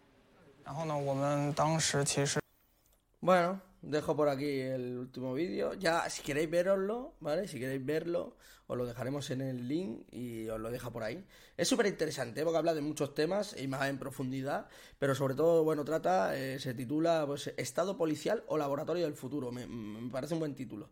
Bueno, 3.20 3.62
dejo 3.82 4.16
por 4.16 4.30
aquí 4.30 4.60
el 4.60 4.98
último 4.98 5.34
vídeo. 5.34 5.74
Ya, 5.76 6.10
si 6.10 6.24
queréis 6.24 6.50
veroslo, 6.50 7.14
¿vale? 7.20 7.48
Si 7.48 7.60
queréis 7.60 7.86
verlo, 7.86 8.36
os 8.68 8.78
lo 8.78 8.86
dejaremos 8.86 9.30
en 9.32 9.42
el 9.42 9.68
link 9.68 10.08
y 10.12 10.48
os 10.50 10.60
lo 10.60 10.72
deja 10.72 10.90
por 10.92 11.04
ahí. 11.04 11.26
Es 11.58 11.68
súper 11.68 11.88
interesante 11.88 12.44
porque 12.44 12.58
habla 12.58 12.74
de 12.74 12.82
muchos 12.82 13.14
temas 13.14 13.56
y 13.60 13.68
más 13.68 13.90
en 13.90 14.00
profundidad, 14.00 14.68
pero 14.98 15.14
sobre 15.14 15.36
todo, 15.36 15.64
bueno, 15.64 15.84
trata, 15.84 16.38
eh, 16.38 16.60
se 16.60 16.74
titula 16.74 17.26
pues, 17.28 17.54
Estado 17.58 17.98
policial 17.98 18.44
o 18.48 18.58
laboratorio 18.58 19.06
del 19.06 19.16
futuro. 19.16 19.52
Me, 19.52 19.68
me 19.68 20.10
parece 20.10 20.34
un 20.34 20.40
buen 20.40 20.56
título. 20.56 20.90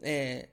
Eh, 0.00 0.50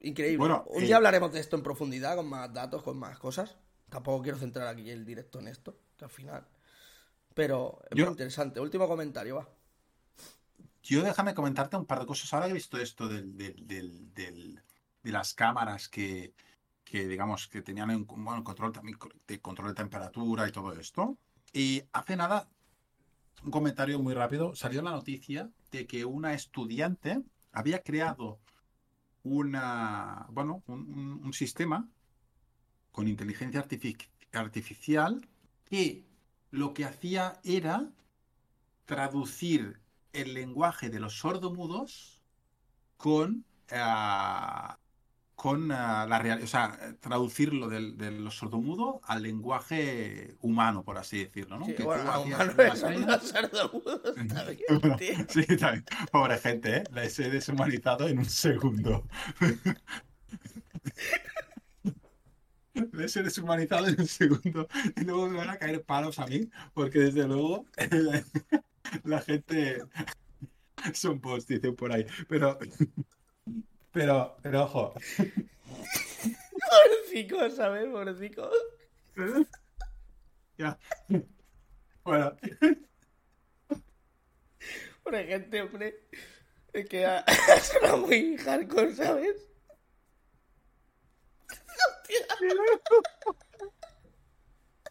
increíble. 0.00 0.38
Bueno, 0.38 0.64
un 0.68 0.82
eh, 0.82 0.86
día 0.86 0.96
hablaremos 0.96 1.32
de 1.32 1.40
esto 1.40 1.56
en 1.56 1.62
profundidad, 1.62 2.16
con 2.16 2.28
más 2.28 2.52
datos, 2.52 2.82
con 2.82 2.98
más 2.98 3.18
cosas. 3.18 3.56
Tampoco 3.88 4.22
quiero 4.22 4.38
centrar 4.38 4.66
aquí 4.66 4.90
el 4.90 5.04
directo 5.04 5.38
en 5.38 5.48
esto, 5.48 5.78
que 5.96 6.04
al 6.04 6.10
final. 6.10 6.46
Pero 7.36 7.78
es 7.90 7.98
Yo- 7.98 8.06
muy 8.06 8.12
interesante. 8.12 8.60
Último 8.60 8.88
comentario, 8.88 9.36
va. 9.36 9.48
Yo 10.82 11.02
déjame 11.02 11.34
comentarte 11.34 11.76
un 11.76 11.84
par 11.84 12.00
de 12.00 12.06
cosas. 12.06 12.32
Ahora 12.32 12.46
que 12.46 12.52
he 12.52 12.54
visto 12.54 12.78
esto 12.78 13.08
del, 13.08 13.36
del- 13.36 13.66
del- 13.66 14.14
del- 14.14 14.62
de 15.02 15.12
las 15.12 15.34
cámaras 15.34 15.90
que, 15.90 16.32
que, 16.82 17.06
digamos, 17.06 17.46
que 17.46 17.60
tenían 17.60 17.90
un 17.90 18.06
bueno, 18.06 18.42
control 18.42 18.72
también 18.72 18.96
de 19.26 19.38
control 19.42 19.68
de 19.68 19.74
temperatura 19.74 20.48
y 20.48 20.52
todo 20.52 20.72
esto. 20.72 21.18
Y 21.52 21.82
hace 21.92 22.16
nada, 22.16 22.48
un 23.44 23.50
comentario 23.50 23.98
muy 23.98 24.14
rápido, 24.14 24.54
salió 24.54 24.80
la 24.80 24.92
noticia 24.92 25.50
de 25.70 25.86
que 25.86 26.06
una 26.06 26.32
estudiante 26.32 27.20
había 27.52 27.82
creado 27.82 28.40
una, 29.24 30.24
bueno, 30.30 30.62
un, 30.68 30.80
un- 30.90 31.20
un 31.22 31.32
sistema 31.34 31.86
con 32.92 33.08
inteligencia 33.08 33.62
artific- 33.62 34.08
artificial 34.32 35.20
que 35.68 36.05
lo 36.50 36.74
que 36.74 36.84
hacía 36.84 37.40
era 37.44 37.92
traducir 38.84 39.82
el 40.12 40.34
lenguaje 40.34 40.90
de 40.90 41.00
los 41.00 41.18
sordomudos 41.18 42.24
con, 42.96 43.46
ah, 43.72 44.78
con 45.36 45.72
ah, 45.72 46.06
la 46.08 46.18
realidad, 46.18 46.44
o 46.44 46.48
sea, 46.48 46.78
eh, 46.82 46.94
traducirlo 47.00 47.68
del, 47.68 47.96
de 47.98 48.10
los 48.12 48.36
sordomudos 48.36 48.96
al 49.04 49.22
lenguaje 49.22 50.36
humano, 50.40 50.84
por 50.84 50.98
así 50.98 51.18
decirlo, 51.24 51.58
¿no? 51.58 51.66
Sí, 51.66 51.74
Que 51.74 51.84
bueno, 51.84 52.10
a 52.10 52.20
humano 52.20 52.52
es 52.62 52.80
seña- 52.80 52.96
una 53.04 53.20
sordomudo, 53.20 54.02
está 54.16 54.44
bien, 54.44 54.60
Bueno, 54.80 54.96
tío. 54.96 55.14
sí, 55.28 55.44
también. 55.58 55.84
Pobre 56.12 56.38
gente, 56.38 56.78
¿eh? 56.78 56.84
Les 56.92 57.18
he 57.18 57.30
deshumanizado 57.30 58.08
en 58.08 58.18
un 58.20 58.24
segundo. 58.26 59.06
Les 62.92 63.16
he 63.16 63.22
deshumanizado 63.22 63.86
en 63.88 64.00
un 64.00 64.06
segundo. 64.06 64.68
Y 64.96 65.04
luego 65.04 65.28
me 65.28 65.38
van 65.38 65.50
a 65.50 65.58
caer 65.58 65.82
palos 65.82 66.18
a 66.18 66.26
mí, 66.26 66.48
porque 66.74 66.98
desde 67.00 67.26
luego 67.26 67.66
la 69.04 69.20
gente 69.20 69.82
son 70.92 71.20
post, 71.20 71.48
dicen 71.48 71.74
por 71.74 71.92
ahí. 71.92 72.06
Pero, 72.28 72.58
pero, 73.92 74.36
pero 74.42 74.64
ojo. 74.64 74.94
Pobrecico, 76.68 77.50
¿sabes? 77.50 77.86
Pobrecico. 77.86 78.50
Ya. 80.58 80.78
Bueno, 82.04 82.36
Pobre 85.02 85.24
gente, 85.24 85.62
hombre. 85.62 85.94
Es 86.72 86.88
que 86.88 87.06
ha, 87.06 87.24
suena 87.62 87.96
muy 87.96 88.36
hardcore, 88.38 88.94
¿sabes? 88.94 89.36
Hostia. 92.06 92.26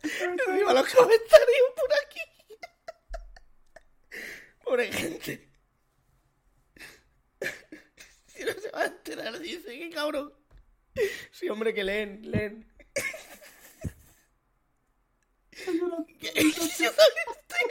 Encima 0.03 0.73
los 0.73 0.93
comentarios 0.93 1.69
por 1.75 1.93
aquí. 2.03 2.19
Pobre 4.63 4.91
gente. 4.91 5.49
Si 8.27 8.43
no 8.43 8.51
se 8.53 8.69
va 8.71 8.81
a 8.81 8.85
enterar, 8.87 9.39
dice, 9.39 9.67
qué 9.79 9.89
cabrón. 9.91 10.33
Sí, 11.31 11.49
hombre, 11.49 11.73
que 11.73 11.83
leen, 11.83 12.29
leen. 12.29 12.71
Que- 15.51 16.33
Yo 16.79 16.91
también 16.93 17.27
estoy. 17.31 17.63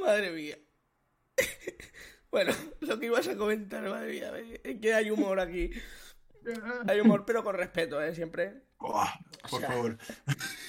Madre 0.00 0.30
mía. 0.30 0.58
Bueno, 2.30 2.54
lo 2.80 2.98
que 2.98 3.06
ibas 3.06 3.26
a 3.28 3.36
comentar, 3.36 3.82
madre 3.88 4.12
mía, 4.12 4.32
es 4.62 4.80
que 4.80 4.92
hay 4.94 5.10
humor 5.10 5.40
aquí. 5.40 5.70
Hay 6.88 7.00
humor, 7.00 7.24
pero 7.26 7.42
con 7.42 7.54
respeto, 7.56 8.00
¿eh? 8.02 8.14
Siempre. 8.14 8.62
oh, 8.78 9.04
por 9.50 9.60
sea, 9.60 9.68
favor. 9.70 9.98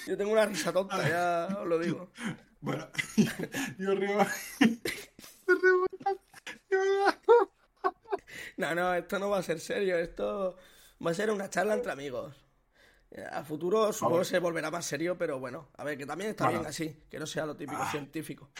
Yo 0.06 0.16
tengo 0.16 0.32
una 0.32 0.46
risa 0.46 0.72
tonta, 0.72 1.08
ya 1.08 1.56
os 1.60 1.66
lo 1.66 1.78
digo. 1.78 2.10
Bueno, 2.60 2.88
yo 3.78 3.94
río. 3.94 4.18
Me 5.46 5.54
río. 5.54 5.88
No, 8.56 8.74
no, 8.74 8.94
esto 8.94 9.18
no 9.18 9.30
va 9.30 9.38
a 9.38 9.42
ser 9.42 9.60
serio, 9.60 9.96
esto 9.98 10.56
va 11.04 11.10
a 11.10 11.14
ser 11.14 11.30
una 11.30 11.48
charla 11.48 11.74
entre 11.74 11.92
amigos. 11.92 12.34
A 13.32 13.42
futuro 13.42 13.92
supongo 13.92 14.18
que 14.18 14.24
se 14.26 14.38
volverá 14.38 14.70
más 14.70 14.84
serio, 14.84 15.16
pero 15.16 15.38
bueno, 15.38 15.68
a 15.76 15.84
ver, 15.84 15.96
que 15.96 16.04
también 16.04 16.30
está 16.30 16.44
Bueno. 16.44 16.60
bien 16.60 16.68
así, 16.68 17.04
que 17.10 17.18
no 17.18 17.26
sea 17.26 17.46
lo 17.46 17.56
típico 17.56 17.80
Ah. 17.80 17.90
científico. 17.90 18.50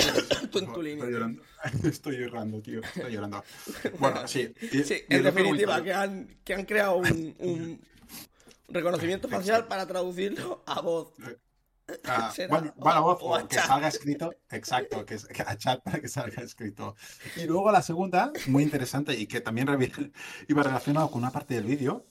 Tú 0.50 0.58
en 0.58 0.72
tu 0.72 0.82
línea. 0.82 1.04
Estoy 1.04 1.12
llorando. 1.12 1.42
Estoy 1.88 2.16
llorando, 2.18 2.62
tío. 2.62 2.80
Estoy 2.82 3.12
llorando. 3.12 3.44
Bueno, 3.98 4.26
sí. 4.26 4.52
y- 4.72 4.84
Sí, 4.84 5.02
y 5.08 5.14
en 5.14 5.22
definitiva, 5.22 5.82
que 5.82 5.92
han, 5.92 6.36
que 6.44 6.54
han 6.54 6.64
creado 6.64 6.96
un, 6.96 7.34
un 7.38 7.80
reconocimiento 8.68 9.28
facial 9.30 9.66
para 9.66 9.86
traducirlo 9.86 10.62
a 10.66 10.80
voz. 10.80 11.12
Ah, 12.04 12.30
será, 12.32 12.48
bueno, 12.48 12.72
bueno, 12.76 13.02
voz, 13.02 13.18
o 13.20 13.48
que 13.48 13.56
chat. 13.56 13.66
salga 13.66 13.88
escrito, 13.88 14.32
exacto, 14.48 15.04
que, 15.04 15.18
a 15.44 15.56
chat 15.56 15.82
para 15.82 16.00
que 16.00 16.06
salga 16.06 16.40
escrito. 16.40 16.94
Y 17.36 17.46
luego 17.46 17.72
la 17.72 17.82
segunda, 17.82 18.32
muy 18.46 18.62
interesante 18.62 19.12
y 19.18 19.26
que 19.26 19.40
también 19.40 19.66
iba 20.46 20.62
relacionado 20.62 21.10
con 21.10 21.22
una 21.22 21.32
parte 21.32 21.54
del 21.54 21.64
vídeo, 21.64 22.06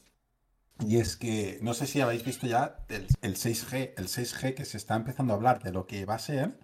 y 0.85 0.97
es 0.97 1.15
que 1.15 1.59
no 1.61 1.73
sé 1.73 1.87
si 1.87 2.01
habéis 2.01 2.25
visto 2.25 2.45
ya 2.45 2.75
el, 2.89 3.07
el 3.21 3.35
6G, 3.37 3.93
el 3.95 4.07
6G 4.09 4.53
que 4.53 4.65
se 4.65 4.75
está 4.75 4.95
empezando 4.95 5.31
a 5.31 5.37
hablar 5.37 5.63
de 5.63 5.71
lo 5.71 5.87
que 5.87 6.03
va 6.03 6.15
a 6.15 6.19
ser, 6.19 6.59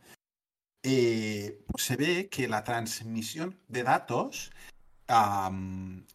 eh, 0.88 1.66
se 1.80 1.96
ve 1.96 2.30
que 2.30 2.48
la 2.48 2.64
transmisión 2.64 3.58
de 3.68 3.82
datos 3.82 4.52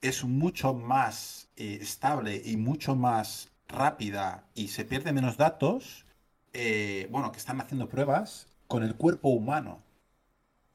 es 0.01 0.25
mucho 0.25 0.75
más 0.75 1.51
eh, 1.57 1.79
estable 1.81 2.41
y 2.45 2.57
mucho 2.57 2.95
más 2.95 3.51
rápida 3.67 4.49
y 4.55 4.69
se 4.69 4.85
pierde 4.85 5.13
menos 5.13 5.37
datos 5.37 6.07
eh, 6.53 7.09
bueno, 7.11 7.33
que 7.33 7.39
están 7.39 7.61
haciendo 7.61 7.89
pruebas 7.89 8.47
con 8.69 8.85
el 8.85 8.95
cuerpo 8.95 9.31
humano. 9.31 9.83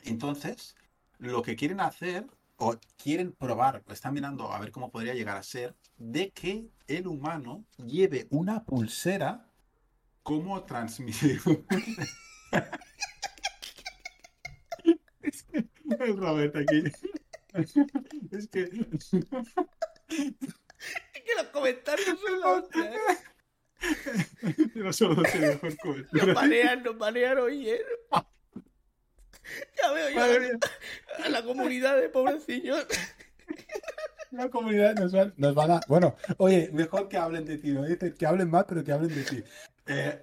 Entonces, 0.03 0.75
lo 1.17 1.41
que 1.41 1.55
quieren 1.55 1.79
hacer, 1.79 2.27
o 2.57 2.75
quieren 2.97 3.31
probar, 3.31 3.81
están 3.89 4.13
mirando 4.13 4.51
a 4.51 4.59
ver 4.59 4.71
cómo 4.71 4.91
podría 4.91 5.13
llegar 5.13 5.37
a 5.37 5.43
ser, 5.43 5.73
de 5.97 6.31
que 6.31 6.69
el 6.87 7.07
humano 7.07 7.63
lleve 7.77 8.27
una 8.29 8.65
pulsera 8.65 9.49
como 10.21 10.63
transmisión. 10.63 11.65
es 15.25 15.43
que 15.43 15.57
el 15.57 15.69
Robert 16.13 16.55
aquí. 16.55 16.83
es 18.31 18.47
que. 18.47 18.63
Es 21.13 21.21
que 21.23 21.35
los 21.37 21.47
comentarios 21.47 22.19
son 22.19 22.39
la 22.39 22.47
hostia, 22.53 22.91
¿eh? 22.91 23.17
no 24.75 24.93
solo 24.93 25.23
tiene 25.23 25.47
mejor 25.49 25.77
cobertura. 25.77 26.25
Nos 26.25 26.35
banean, 26.35 26.83
nos 26.83 26.97
banean 26.97 27.37
hoy, 27.37 27.69
¿eh? 27.69 27.81
Ya 29.77 29.91
veo 29.91 30.09
yo 30.09 30.57
a 31.23 31.29
la 31.29 31.43
comunidad 31.43 31.99
de 31.99 32.09
pobrecillos. 32.09 32.85
La 34.31 34.49
comunidad 34.49 34.95
nos 34.95 35.11
van, 35.11 35.33
nos 35.37 35.53
van 35.53 35.71
a. 35.71 35.81
Bueno, 35.87 36.15
oye, 36.37 36.69
mejor 36.73 37.07
que 37.07 37.17
hablen 37.17 37.45
de 37.45 37.57
ti, 37.57 37.71
no 37.71 37.83
que 38.17 38.25
hablen 38.25 38.49
más, 38.49 38.65
pero 38.67 38.83
que 38.83 38.91
hablen 38.91 39.13
de 39.13 39.23
ti. 39.23 39.43
Eh, 39.87 40.19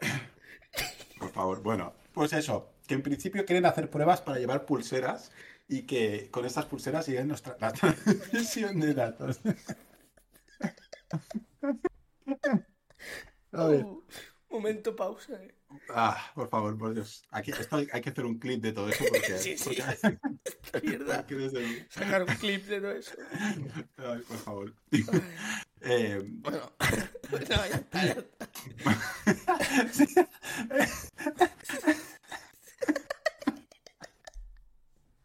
por 1.18 1.30
favor, 1.30 1.62
bueno, 1.62 1.94
pues 2.12 2.32
eso, 2.32 2.72
que 2.86 2.94
en 2.94 3.02
principio 3.02 3.44
quieren 3.44 3.64
hacer 3.64 3.88
pruebas 3.88 4.20
para 4.20 4.38
llevar 4.38 4.66
pulseras 4.66 5.30
y 5.72 5.82
que 5.86 6.28
con 6.30 6.44
estas 6.44 6.66
pulseras 6.66 7.06
siguen 7.06 7.28
nuestra 7.28 7.56
la 7.58 7.72
transmisión 7.72 8.78
de 8.78 8.92
datos. 8.92 9.40
A 13.52 13.66
ver. 13.66 13.84
Uh, 13.84 14.04
momento 14.50 14.94
pausa, 14.94 15.42
¿eh? 15.42 15.54
Ah, 15.88 16.30
por 16.34 16.50
favor, 16.50 16.76
por 16.76 16.92
Dios. 16.92 17.24
Aquí, 17.30 17.52
esto 17.52 17.76
hay, 17.76 17.88
hay 17.90 18.02
que 18.02 18.10
hacer 18.10 18.26
un 18.26 18.38
clip 18.38 18.62
de 18.62 18.72
todo 18.74 18.90
eso 18.90 19.02
porque. 19.08 19.38
Sí, 19.38 19.56
sí. 19.56 19.64
porque- 19.64 20.18
mierda. 20.86 21.26
Sacar 21.88 22.22
un 22.22 22.34
clip 22.36 22.66
de 22.66 22.80
todo 22.80 22.92
eso. 22.92 23.12
Ay, 23.96 24.20
por 24.28 24.36
favor. 24.38 24.74
Eh, 25.80 26.20
Bueno, 26.22 26.70
no, 27.30 27.38
ya 27.38 27.64
está, 27.64 28.04
ya 28.06 28.12
está. 28.12 28.50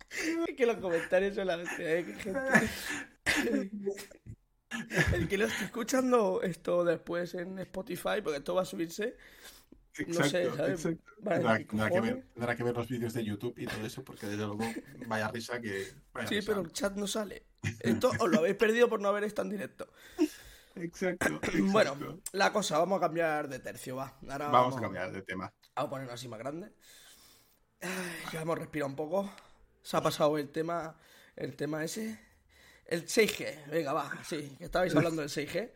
Es 0.09 0.16
que 0.57 0.65
los 0.65 0.77
comentarios 0.77 1.35
son 1.35 1.47
la 1.47 1.63
¿eh? 1.79 2.05
Gente... 2.19 2.69
El 5.13 5.27
que 5.27 5.37
lo 5.37 5.45
esté 5.45 5.65
escuchando 5.65 6.41
esto 6.41 6.83
después 6.83 7.33
en 7.35 7.57
Spotify, 7.59 8.21
porque 8.23 8.37
esto 8.37 8.53
va 8.53 8.63
a 8.63 8.65
subirse, 8.65 9.15
no 10.05 10.23
sé, 10.23 10.51
¿sabes? 10.55 10.85
exacto. 10.85 11.11
Tendrá, 11.23 11.89
que 11.89 12.01
ver, 12.01 12.27
tendrá 12.33 12.55
que 12.55 12.63
ver 12.63 12.75
los 12.75 12.87
vídeos 12.87 13.13
de 13.13 13.23
YouTube 13.23 13.57
y 13.57 13.65
todo 13.65 13.85
eso, 13.85 14.03
porque 14.03 14.27
desde 14.27 14.45
luego 14.45 14.65
vaya 15.07 15.29
risa 15.29 15.59
que. 15.59 15.87
vaya 16.13 16.27
Sí, 16.27 16.35
risa. 16.35 16.51
pero 16.51 16.61
el 16.61 16.71
chat 16.71 16.95
no 16.95 17.07
sale. 17.07 17.45
Esto 17.79 18.11
os 18.19 18.29
lo 18.29 18.39
habéis 18.39 18.55
perdido 18.55 18.89
por 18.89 19.01
no 19.01 19.09
haber 19.09 19.23
estado 19.23 19.47
en 19.47 19.51
directo. 19.51 19.87
Exacto. 20.75 21.39
Bueno, 21.71 22.21
la 22.33 22.53
cosa, 22.53 22.77
vamos 22.77 22.97
a 22.97 23.01
cambiar 23.01 23.47
de 23.47 23.59
tercio, 23.59 23.95
va. 23.95 24.17
Ahora 24.29 24.49
Vamos 24.49 24.77
a 24.77 24.81
cambiar 24.81 25.11
de 25.11 25.21
tema. 25.23 25.51
Vamos 25.75 25.87
a 25.87 25.89
ponerlo 25.89 26.13
así 26.13 26.27
más 26.27 26.39
grande. 26.39 26.71
Ay, 27.81 27.91
ya 28.33 28.41
hemos 28.41 28.57
respirado 28.57 28.89
un 28.89 28.95
poco. 28.95 29.31
Se 29.87 29.95
ha 29.95 30.01
pasado 30.01 30.37
el 30.37 30.49
tema, 30.49 30.97
el 31.37 31.55
tema 31.55 31.81
ese. 31.81 32.19
El 32.85 33.05
6G. 33.05 33.67
Venga, 33.69 33.93
va, 33.93 34.21
sí, 34.25 34.53
que 34.57 34.65
estabais 34.65 34.93
hablando 34.93 35.21
del 35.21 35.29
6G. 35.29 35.55
Eh, 35.59 35.71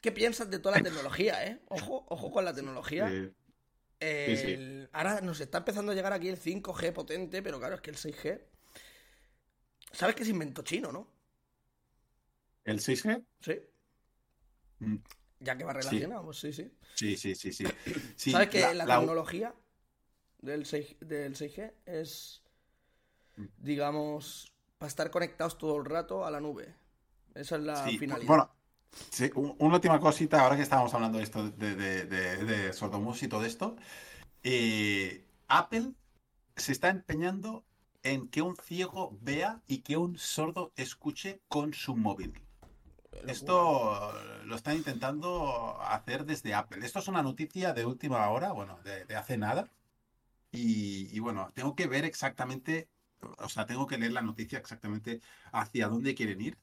¿Qué 0.00 0.10
piensas 0.10 0.50
de 0.50 0.58
toda 0.58 0.78
la 0.78 0.82
tecnología, 0.82 1.44
eh? 1.46 1.60
Ojo, 1.68 2.06
ojo 2.08 2.30
con 2.32 2.46
la 2.46 2.54
tecnología. 2.54 3.08
Sí, 3.10 3.26
sí. 4.00 4.52
El- 4.54 4.88
Ahora 4.94 5.20
nos 5.20 5.38
está 5.40 5.58
empezando 5.58 5.92
a 5.92 5.94
llegar 5.94 6.14
aquí 6.14 6.30
el 6.30 6.38
5G 6.38 6.94
potente, 6.94 7.42
pero 7.42 7.58
claro, 7.58 7.74
es 7.74 7.82
que 7.82 7.90
el 7.90 7.96
6G. 7.98 8.40
¿Sabes 9.92 10.16
que 10.16 10.22
es 10.22 10.28
invento 10.30 10.62
chino, 10.62 10.90
no? 10.90 11.12
¿El 12.64 12.78
6G? 12.80 13.22
Sí. 13.40 13.60
Mm. 14.78 14.96
Ya 15.40 15.58
que 15.58 15.64
va 15.64 15.74
relacionado, 15.74 16.24
pues 16.24 16.38
sí, 16.38 16.54
sí. 16.54 16.72
Sí, 16.94 17.16
sí, 17.18 17.34
sí, 17.34 17.52
sí. 17.52 17.66
Sí, 18.16 18.30
¿Sabes 18.32 18.48
que 18.48 18.60
la, 18.60 18.72
la- 18.72 18.98
tecnología 18.98 19.54
del, 20.42 20.66
6, 20.66 20.96
del 21.00 21.36
6G 21.36 21.72
es, 21.86 22.42
digamos, 23.58 24.52
para 24.78 24.88
estar 24.88 25.10
conectados 25.10 25.58
todo 25.58 25.76
el 25.78 25.84
rato 25.84 26.24
a 26.24 26.30
la 26.30 26.40
nube? 26.40 26.74
Esa 27.34 27.56
es 27.56 27.62
la 27.62 27.92
Sí, 27.92 27.98
finalidad. 27.98 28.26
Bueno, 28.26 28.50
sí, 29.10 29.30
un- 29.34 29.56
una 29.58 29.74
última 29.76 30.00
cosita, 30.00 30.40
ahora 30.42 30.56
que 30.56 30.62
estábamos 30.62 30.92
hablando 30.94 31.18
de 31.18 31.24
esto, 31.24 31.50
de, 31.50 31.74
de, 31.76 32.04
de, 32.06 32.44
de 32.44 32.72
sordomus 32.72 33.22
y 33.22 33.28
todo 33.28 33.44
esto. 33.44 33.76
eh, 34.44 35.26
Apple 35.48 35.94
se 36.56 36.72
está 36.72 36.90
empeñando 36.90 37.64
en 38.04 38.28
que 38.28 38.42
un 38.42 38.56
ciego 38.56 39.16
vea 39.22 39.62
y 39.68 39.80
que 39.80 39.96
un 39.98 40.18
sordo 40.18 40.72
escuche 40.76 41.42
con 41.48 41.74
su 41.74 41.96
móvil. 41.96 42.34
Esto 43.26 44.12
lo 44.44 44.56
están 44.56 44.76
intentando 44.76 45.80
hacer 45.82 46.24
desde 46.26 46.54
Apple. 46.54 46.84
Esto 46.86 46.98
es 47.00 47.08
una 47.08 47.22
noticia 47.22 47.72
de 47.74 47.86
última 47.86 48.28
hora, 48.30 48.52
bueno, 48.52 48.80
de, 48.84 49.04
de 49.06 49.16
hace 49.16 49.38
nada. 49.38 49.70
Y, 50.52 51.14
y 51.14 51.18
bueno, 51.20 51.50
tengo 51.54 51.74
que 51.74 51.86
ver 51.86 52.04
exactamente, 52.04 52.88
o 53.38 53.48
sea, 53.48 53.66
tengo 53.66 53.86
que 53.86 53.98
leer 53.98 54.12
la 54.12 54.22
noticia 54.22 54.58
exactamente 54.58 55.20
hacia 55.52 55.88
dónde 55.88 56.14
quieren 56.14 56.40
ir. 56.40 56.58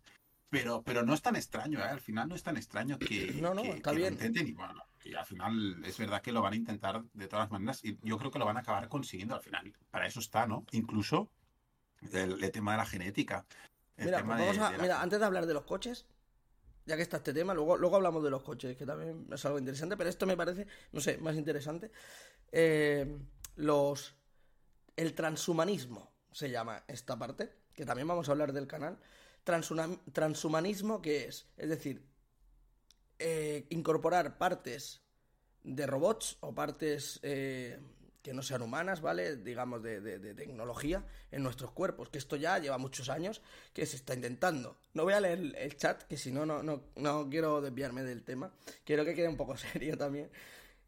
Pero, 0.49 0.81
pero 0.81 1.03
no 1.03 1.13
es 1.13 1.21
tan 1.21 1.35
extraño, 1.35 1.79
¿eh? 1.79 1.83
Al 1.83 1.99
final 1.99 2.29
no 2.29 2.35
es 2.35 2.41
tan 2.43 2.55
extraño 2.55 2.97
que, 2.97 3.33
No, 3.41 3.53
no, 3.53 3.61
que- 3.61 3.69
está 3.71 3.91
que 3.91 3.99
lo 3.99 4.07
intenten 4.07 4.47
y 4.47 4.53
bueno, 4.53 4.81
y 5.03 5.13
al 5.13 5.25
final 5.25 5.83
es 5.85 5.97
verdad 5.97 6.21
que 6.21 6.31
lo 6.31 6.41
van 6.41 6.53
a 6.53 6.55
intentar 6.55 7.03
de 7.13 7.27
todas 7.27 7.51
maneras 7.51 7.83
y 7.83 7.97
yo 8.01 8.17
creo 8.17 8.31
que 8.31 8.39
lo 8.39 8.45
van 8.45 8.55
a 8.55 8.61
acabar 8.61 8.87
consiguiendo 8.87 9.35
al 9.35 9.41
final. 9.41 9.73
Para 9.91 10.07
eso 10.07 10.21
está, 10.21 10.47
¿no? 10.47 10.65
Incluso 10.71 11.29
el, 12.13 12.41
el 12.41 12.51
tema 12.51 12.71
de 12.71 12.77
la 12.77 12.85
genética. 12.85 13.45
El 13.97 14.05
Mira, 14.05 14.17
tema 14.19 14.37
pues 14.37 14.39
de- 14.39 14.57
vamos 14.57 14.57
a- 14.69 14.71
de 14.71 14.77
la- 14.77 14.83
mira, 14.83 15.01
antes 15.01 15.19
de 15.19 15.25
hablar 15.25 15.45
de 15.47 15.53
los 15.53 15.65
coches, 15.65 16.05
ya 16.85 16.95
que 16.95 17.01
está 17.01 17.17
este 17.17 17.33
tema, 17.33 17.53
luego, 17.53 17.77
luego 17.77 17.97
hablamos 17.97 18.23
de 18.23 18.29
los 18.29 18.41
coches, 18.43 18.77
que 18.77 18.85
también 18.85 19.27
es 19.29 19.43
algo 19.45 19.59
interesante, 19.59 19.97
pero 19.97 20.09
esto 20.09 20.25
me 20.25 20.37
parece, 20.37 20.65
no 20.93 21.01
sé, 21.01 21.17
más 21.17 21.35
interesante. 21.35 21.91
Eh, 22.53 23.19
los. 23.57 24.15
El 24.95 25.13
transhumanismo 25.13 26.11
se 26.31 26.49
llama 26.49 26.83
esta 26.87 27.19
parte, 27.19 27.51
que 27.73 27.85
también 27.85 28.07
vamos 28.07 28.29
a 28.29 28.31
hablar 28.31 28.53
del 28.53 28.67
canal. 28.67 28.97
Transhumanismo, 29.43 31.01
¿qué 31.01 31.25
es? 31.25 31.47
Es 31.57 31.69
decir, 31.69 32.03
eh, 33.19 33.65
incorporar 33.69 34.37
partes 34.37 35.01
de 35.63 35.85
robots 35.85 36.37
o 36.41 36.53
partes 36.53 37.19
eh, 37.23 37.79
que 38.21 38.33
no 38.33 38.41
sean 38.41 38.61
humanas, 38.61 39.01
¿vale? 39.01 39.37
Digamos, 39.37 39.81
de, 39.81 40.33
tecnología 40.35 41.05
en 41.31 41.43
nuestros 41.43 41.71
cuerpos, 41.71 42.09
que 42.09 42.17
esto 42.17 42.35
ya 42.35 42.59
lleva 42.59 42.77
muchos 42.77 43.09
años 43.09 43.41
que 43.73 43.85
se 43.85 43.95
está 43.95 44.13
intentando. 44.13 44.77
No 44.93 45.03
voy 45.03 45.13
a 45.13 45.21
leer 45.21 45.53
el, 45.55 45.77
chat, 45.77 46.03
que 46.03 46.17
si 46.17 46.31
no, 46.31 46.45
no, 46.45 46.61
no, 46.61 46.83
no 46.95 47.29
quiero 47.29 47.61
desviarme 47.61 48.03
del 48.03 48.23
tema. 48.23 48.51
Quiero 48.83 49.05
que 49.05 49.15
quede 49.15 49.29
un 49.29 49.37
poco 49.37 49.55
serio 49.57 49.97
también. 49.97 50.29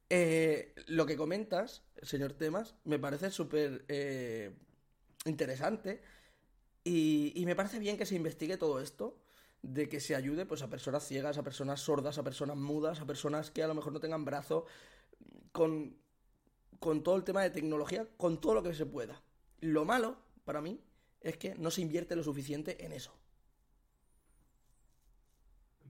Eh, 0.09 0.73
lo 0.87 1.05
que 1.05 1.15
comentas, 1.15 1.83
señor 2.03 2.33
Temas, 2.33 2.75
me 2.85 2.99
parece 2.99 3.31
súper 3.31 3.85
eh, 3.87 4.51
interesante 5.25 6.01
y, 6.83 7.33
y 7.35 7.45
me 7.45 7.55
parece 7.55 7.79
bien 7.79 7.97
que 7.97 8.05
se 8.05 8.15
investigue 8.15 8.57
todo 8.57 8.79
esto, 8.81 9.17
de 9.61 9.89
que 9.89 9.99
se 9.99 10.15
ayude 10.15 10.45
pues, 10.45 10.61
a 10.61 10.69
personas 10.69 11.05
ciegas, 11.05 11.37
a 11.37 11.43
personas 11.43 11.81
sordas, 11.81 12.17
a 12.17 12.23
personas 12.23 12.57
mudas, 12.57 13.01
a 13.01 13.05
personas 13.05 13.51
que 13.51 13.63
a 13.63 13.67
lo 13.67 13.75
mejor 13.75 13.91
no 13.93 13.99
tengan 13.99 14.23
brazo, 14.25 14.65
con, 15.51 15.97
con 16.79 17.03
todo 17.03 17.15
el 17.17 17.23
tema 17.23 17.43
de 17.43 17.49
tecnología, 17.49 18.07
con 18.17 18.39
todo 18.39 18.53
lo 18.55 18.63
que 18.63 18.73
se 18.73 18.85
pueda. 18.85 19.21
Lo 19.59 19.83
malo, 19.85 20.17
para 20.45 20.61
mí, 20.61 20.79
es 21.21 21.37
que 21.37 21.55
no 21.55 21.71
se 21.71 21.81
invierte 21.81 22.15
lo 22.15 22.23
suficiente 22.23 22.85
en 22.85 22.93
eso. 22.93 23.13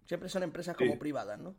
Siempre 0.05 0.29
son 0.29 0.41
empresas 0.43 0.75
como 0.75 0.93
Sí. 0.93 0.99
privadas, 0.99 1.39
¿no? 1.39 1.55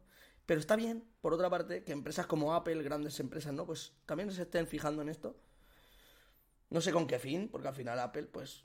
Pero 0.51 0.61
está 0.61 0.77
bien, 0.77 0.97
por 1.23 1.33
otra 1.35 1.49
parte, 1.55 1.85
que 1.85 1.93
empresas 1.93 2.27
como 2.33 2.55
Apple, 2.55 2.83
grandes 2.89 3.21
empresas, 3.21 3.55
¿no? 3.55 3.65
Pues 3.67 3.81
también 4.07 4.31
se 4.33 4.43
estén 4.43 4.67
fijando 4.67 5.03
en 5.03 5.09
esto. 5.09 5.31
No 6.77 6.81
sé 6.85 6.91
con 6.95 7.07
qué 7.11 7.19
fin, 7.27 7.49
porque 7.53 7.69
al 7.69 7.75
final 7.81 7.99
Apple, 8.01 8.27
pues, 8.37 8.65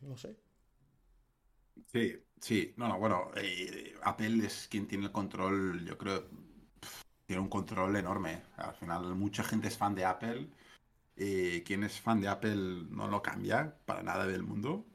no 0.00 0.16
sé. 0.16 0.36
Sí, 1.92 2.14
sí, 2.40 2.74
no, 2.76 2.88
no, 2.88 2.98
bueno, 2.98 3.30
eh, 3.36 3.94
Apple 4.02 4.46
es 4.46 4.68
quien 4.68 4.86
tiene 4.86 5.06
el 5.06 5.12
control, 5.12 5.84
yo 5.84 5.98
creo, 5.98 6.28
tiene 7.26 7.42
un 7.42 7.48
control 7.48 7.96
enorme. 7.96 8.42
Al 8.56 8.74
final, 8.74 9.14
mucha 9.16 9.44
gente 9.44 9.68
es 9.68 9.78
fan 9.78 9.94
de 9.94 10.04
Apple. 10.04 10.50
eh, 11.16 11.62
quien 11.66 11.84
es 11.84 12.00
fan 12.00 12.20
de 12.22 12.28
Apple 12.28 12.84
no 12.90 13.08
lo 13.08 13.22
cambia 13.22 13.78
para 13.86 14.02
nada 14.04 14.26
del 14.26 14.42
mundo. 14.44 14.86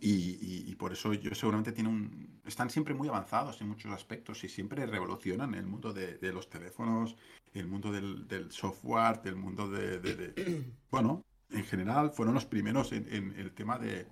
Y, 0.00 0.10
y- 0.40 0.64
y 0.70 0.74
por 0.76 0.92
eso 0.92 1.12
yo 1.14 1.34
seguramente 1.34 1.72
tiene 1.72 1.88
un... 1.88 2.40
Están 2.44 2.70
siempre 2.70 2.94
muy 2.94 3.08
avanzados 3.08 3.60
en 3.60 3.68
muchos 3.68 3.92
aspectos 3.92 4.44
y 4.44 4.48
siempre 4.48 4.86
revolucionan 4.86 5.54
el 5.54 5.66
mundo 5.66 5.92
de, 5.92 6.16
de 6.18 6.32
los 6.32 6.48
teléfonos, 6.48 7.16
el 7.54 7.66
mundo 7.66 7.90
del, 7.90 8.28
del 8.28 8.52
software, 8.52 9.20
del 9.22 9.36
mundo 9.36 9.68
de, 9.68 9.98
de- 9.98 10.16
de- 10.16 10.72
Bueno, 10.90 11.24
en 11.50 11.64
general 11.64 12.10
fueron 12.12 12.34
los 12.34 12.46
primeros 12.46 12.92
en, 12.92 13.12
en 13.12 13.32
el 13.38 13.52
tema 13.52 13.78
de, 13.78 14.06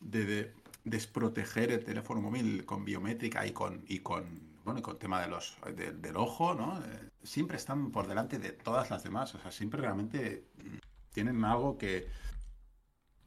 de, 0.00 0.24
de 0.24 0.54
desproteger 0.84 1.70
el 1.72 1.84
teléfono 1.84 2.20
móvil 2.20 2.64
con 2.64 2.84
biométrica 2.84 3.46
y 3.46 3.52
con, 3.52 3.84
y 3.88 4.00
con 4.00 4.50
bueno, 4.64 4.80
y 4.80 4.82
con 4.82 4.98
tema 4.98 5.20
de 5.22 5.28
los, 5.28 5.56
de- 5.76 5.92
del 5.92 6.16
ojo, 6.16 6.54
¿no? 6.54 6.78
Eh, 6.84 7.10
siempre 7.22 7.56
están 7.56 7.90
por 7.90 8.06
delante 8.06 8.38
de 8.38 8.52
todas 8.52 8.90
las 8.90 9.02
demás. 9.02 9.34
O 9.34 9.40
sea, 9.40 9.50
siempre 9.50 9.80
realmente 9.80 10.44
mm, 10.58 10.76
tienen 11.12 11.44
algo 11.44 11.78
que, 11.78 12.06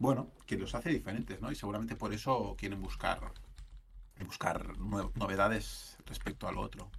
bueno, 0.04 0.34
que 0.46 0.58
los 0.58 0.76
hace 0.76 0.90
diferentes, 0.90 1.40
¿no? 1.40 1.50
Y 1.50 1.56
seguramente 1.56 1.96
por 1.96 2.14
eso 2.14 2.56
quieren 2.58 2.82
buscar, 2.82 3.32
buscar 4.26 4.78
novedades 4.78 5.96
respecto 6.06 6.46
al 6.46 6.58
otro. 6.58 6.92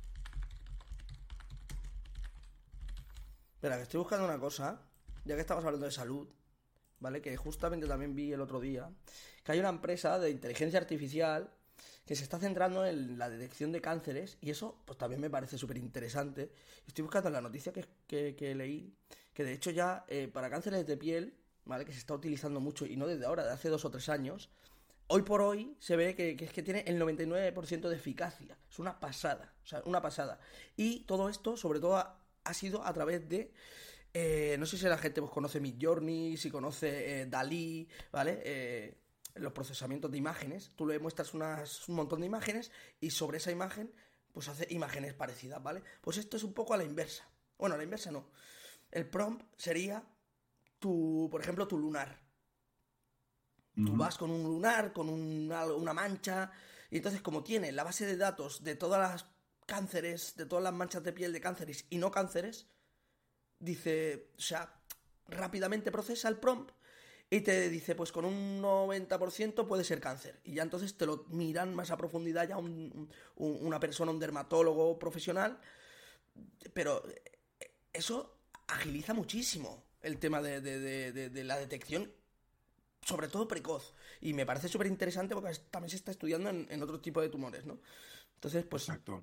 Espera, 3.56 3.76
que 3.76 3.82
estoy 3.82 3.98
buscando 3.98 4.24
una 4.24 4.38
cosa, 4.38 4.80
ya 5.26 5.34
que 5.34 5.42
estamos 5.42 5.62
hablando 5.66 5.84
de 5.84 5.92
salud, 5.92 6.26
¿vale? 6.98 7.20
Que 7.20 7.36
justamente 7.36 7.86
también 7.86 8.14
vi 8.14 8.32
el 8.32 8.40
otro 8.40 8.58
día, 8.58 8.90
que 9.42 9.52
hay 9.52 9.58
una 9.60 9.68
empresa 9.68 10.18
de 10.18 10.30
inteligencia 10.30 10.78
artificial 10.80 11.50
que 12.06 12.16
se 12.16 12.22
está 12.22 12.38
centrando 12.38 12.86
en 12.86 13.18
la 13.18 13.28
detección 13.28 13.70
de 13.70 13.82
cánceres 13.82 14.38
y 14.40 14.48
eso 14.50 14.80
pues 14.86 14.96
también 14.96 15.20
me 15.20 15.28
parece 15.28 15.58
súper 15.58 15.76
interesante. 15.76 16.52
Estoy 16.86 17.02
buscando 17.02 17.28
la 17.28 17.42
noticia 17.42 17.70
que, 17.70 17.84
que- 18.06 18.34
que 18.34 18.54
leí, 18.54 18.94
que 19.34 19.44
de 19.44 19.52
hecho 19.52 19.70
ya 19.70 20.06
eh, 20.08 20.28
para 20.32 20.48
cánceres 20.48 20.86
de 20.86 20.96
piel, 20.96 21.34
¿vale? 21.64 21.84
Que 21.84 21.92
se 21.92 21.98
está 21.98 22.14
utilizando 22.14 22.60
mucho 22.60 22.86
y 22.86 22.96
no 22.96 23.06
desde 23.06 23.26
ahora, 23.26 23.44
de 23.44 23.52
hace 23.52 23.68
dos 23.68 23.84
o 23.84 23.90
tres 23.90 24.08
años, 24.08 24.50
hoy 25.06 25.22
por 25.22 25.40
hoy 25.40 25.76
se 25.78 25.96
ve 25.96 26.14
que, 26.14 26.36
es 26.38 26.52
que 26.52 26.62
tiene 26.62 26.84
el 26.86 27.00
99% 27.00 27.88
de 27.88 27.96
eficacia. 27.96 28.58
Es 28.70 28.78
una 28.78 29.00
pasada, 29.00 29.54
o 29.62 29.66
sea, 29.66 29.82
una 29.84 30.00
pasada. 30.00 30.38
Y 30.76 31.00
todo 31.00 31.28
esto, 31.28 31.56
sobre 31.56 31.80
todo, 31.80 31.96
ha, 31.96 32.54
sido 32.54 32.84
a 32.84 32.92
través 32.92 33.28
de... 33.28 33.52
eh, 34.12 34.56
no 34.58 34.66
sé 34.66 34.78
si 34.78 34.84
la 34.86 34.98
gente 34.98 35.20
pues, 35.20 35.32
conoce 35.32 35.60
Midjourney, 35.60 36.36
si 36.36 36.50
conoce 36.50 37.22
eh, 37.22 37.26
Dalí, 37.26 37.88
¿vale? 38.12 38.42
Eh, 38.44 38.94
los 39.36 39.52
procesamientos 39.52 40.10
de 40.10 40.18
imágenes. 40.18 40.70
Tú 40.76 40.86
le 40.86 40.98
muestras 40.98 41.34
unas, 41.34 41.88
un 41.88 41.96
montón 41.96 42.20
de 42.20 42.26
imágenes 42.26 42.70
y 43.00 43.10
sobre 43.10 43.38
esa 43.38 43.50
imagen 43.50 43.92
pues 44.32 44.48
hace 44.48 44.66
imágenes 44.70 45.14
parecidas, 45.14 45.62
¿vale? 45.62 45.82
Pues 46.00 46.18
esto 46.18 46.36
es 46.36 46.42
un 46.42 46.52
poco 46.52 46.74
a 46.74 46.76
la 46.76 46.84
inversa. 46.84 47.26
Bueno, 47.56 47.76
a 47.76 47.78
la 47.78 47.84
inversa 47.84 48.10
no. 48.10 48.28
El 48.90 49.08
prompt 49.08 49.44
sería 49.56 50.04
tu, 50.84 51.28
por 51.32 51.40
ejemplo, 51.42 51.68
tu 51.68 51.78
lunar. 51.78 52.10
Tú 53.82 53.96
Ujú. 53.96 54.02
vas 54.02 54.16
con 54.16 54.30
un 54.30 54.42
lunar, 54.42 54.92
con 54.92 55.08
una, 55.10 55.66
una 55.66 55.92
mancha, 55.92 56.50
y 56.90 56.96
entonces 56.96 57.20
como 57.20 57.42
tiene 57.44 57.70
la 57.72 57.84
base 57.84 58.06
de 58.06 58.16
datos 58.16 58.64
de 58.64 58.76
todas 58.76 59.00
las 59.00 59.26
cánceres, 59.66 60.36
de 60.36 60.46
todas 60.46 60.64
las 60.64 60.72
manchas 60.72 61.02
de 61.02 61.12
piel 61.12 61.32
de 61.32 61.40
cánceres 61.40 61.84
y 61.90 61.98
no 61.98 62.10
cánceres, 62.10 62.66
dice, 63.58 64.30
o 64.38 64.40
sea, 64.40 64.80
rápidamente 65.28 65.92
procesa 65.92 66.28
el 66.28 66.38
prompt 66.38 66.72
y 67.30 67.40
te 67.42 67.70
dice, 67.70 67.94
pues 67.96 68.12
con 68.12 68.24
un 68.26 68.60
90% 68.62 69.66
puede 69.66 69.84
ser 69.84 70.00
cáncer. 70.00 70.40
Y 70.44 70.54
ya 70.54 70.62
entonces 70.64 70.96
te 70.96 71.06
lo 71.06 71.26
miran 71.30 71.74
más 71.74 71.90
a 71.90 71.96
profundidad 71.98 72.48
ya 72.48 72.58
un- 72.58 73.10
un- 73.36 73.58
una 73.66 73.80
persona, 73.80 74.12
un 74.12 74.20
dermatólogo 74.20 74.98
profesional, 74.98 75.60
pero 76.72 77.02
eh, 77.08 77.22
eso 77.92 78.38
agiliza 78.68 79.14
muchísimo 79.14 79.83
el 80.04 80.18
tema 80.18 80.40
de, 80.40 80.60
de- 80.60 80.78
de- 80.80 81.12
de- 81.12 81.30
de 81.30 81.44
la 81.44 81.56
detección 81.58 82.12
sobre 83.06 83.28
todo 83.28 83.46
precoz. 83.46 83.92
Y 84.22 84.32
me 84.32 84.46
parece 84.46 84.68
súper 84.68 84.86
interesante 84.86 85.34
porque 85.34 85.52
también 85.70 85.90
se 85.90 85.96
está 85.96 86.10
estudiando 86.10 86.48
en, 86.48 86.66
en 86.70 86.82
otro 86.82 87.00
tipo 87.00 87.20
de 87.20 87.28
tumores, 87.28 87.66
¿no? 87.66 87.78
Entonces, 88.36 88.64
pues 88.64 88.84
Exacto. 88.88 89.22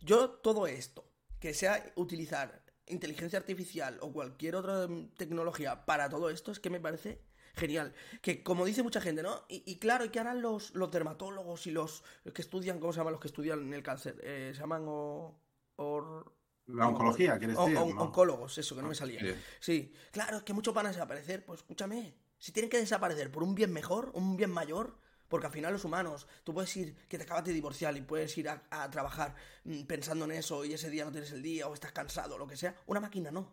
yo 0.00 0.30
todo 0.30 0.66
esto, 0.66 1.08
que 1.38 1.54
sea 1.54 1.92
utilizar 1.94 2.64
inteligencia 2.86 3.38
artificial 3.38 3.98
o 4.00 4.12
cualquier 4.12 4.56
otra 4.56 4.88
tecnología 5.16 5.86
para 5.86 6.08
todo 6.08 6.28
esto, 6.28 6.50
es 6.50 6.58
que 6.58 6.70
me 6.70 6.80
parece 6.80 7.22
genial. 7.54 7.94
Que 8.20 8.42
como 8.42 8.64
dice 8.64 8.82
mucha 8.82 9.00
gente, 9.00 9.22
¿no? 9.22 9.44
Y, 9.48 9.62
y 9.64 9.78
claro, 9.78 10.04
¿y 10.04 10.08
qué 10.08 10.18
harán 10.18 10.42
los, 10.42 10.74
los 10.74 10.90
dermatólogos 10.90 11.68
y 11.68 11.70
los, 11.70 12.02
los 12.24 12.34
que 12.34 12.42
estudian, 12.42 12.80
¿cómo 12.80 12.92
se 12.92 12.98
llaman 12.98 13.12
los 13.12 13.20
que 13.20 13.28
estudian 13.28 13.72
el 13.72 13.82
cáncer? 13.84 14.20
Eh, 14.24 14.50
se 14.54 14.60
llaman 14.60 14.86
o... 14.88 15.40
or- 15.76 16.32
La 16.74 16.88
oncología, 16.88 17.38
¿quieres 17.38 17.56
decir? 17.56 17.76
o- 17.76 17.86
¿no? 17.94 18.02
Oncólogos, 18.02 18.58
eso, 18.58 18.74
que 18.76 18.82
no 18.82 18.88
me 18.88 18.94
salía. 18.94 19.20
Sí. 19.20 19.34
Sí, 19.60 19.92
claro, 20.12 20.38
es 20.38 20.42
que 20.42 20.52
muchos 20.52 20.72
van 20.74 20.86
a 20.86 20.90
desaparecer. 20.90 21.44
Pues 21.44 21.60
escúchame, 21.60 22.14
si 22.38 22.52
tienen 22.52 22.70
que 22.70 22.78
desaparecer 22.78 23.30
por 23.30 23.42
un 23.42 23.54
bien 23.54 23.72
mejor, 23.72 24.10
un 24.14 24.36
bien 24.36 24.50
mayor, 24.50 24.98
Porque 25.28 25.46
al 25.46 25.52
final 25.52 25.72
los 25.72 25.84
humanos, 25.84 26.26
tú 26.42 26.52
puedes 26.52 26.76
ir, 26.76 26.96
que 27.08 27.16
te 27.16 27.22
acabas 27.22 27.44
de 27.44 27.52
divorciar 27.52 27.96
y 27.96 28.00
puedes 28.02 28.36
ir 28.36 28.48
a, 28.48 28.64
a 28.68 28.90
trabajar 28.90 29.36
mm, 29.62 29.82
pensando 29.84 30.24
en 30.24 30.32
eso 30.32 30.64
y 30.64 30.72
ese 30.72 30.90
día 30.90 31.04
no 31.04 31.12
tienes 31.12 31.30
el 31.30 31.40
día 31.40 31.68
o 31.68 31.74
estás 31.74 31.92
cansado 31.92 32.34
o 32.34 32.38
lo 32.38 32.48
que 32.48 32.56
sea. 32.56 32.74
Una 32.86 32.98
máquina 32.98 33.30
no. 33.30 33.48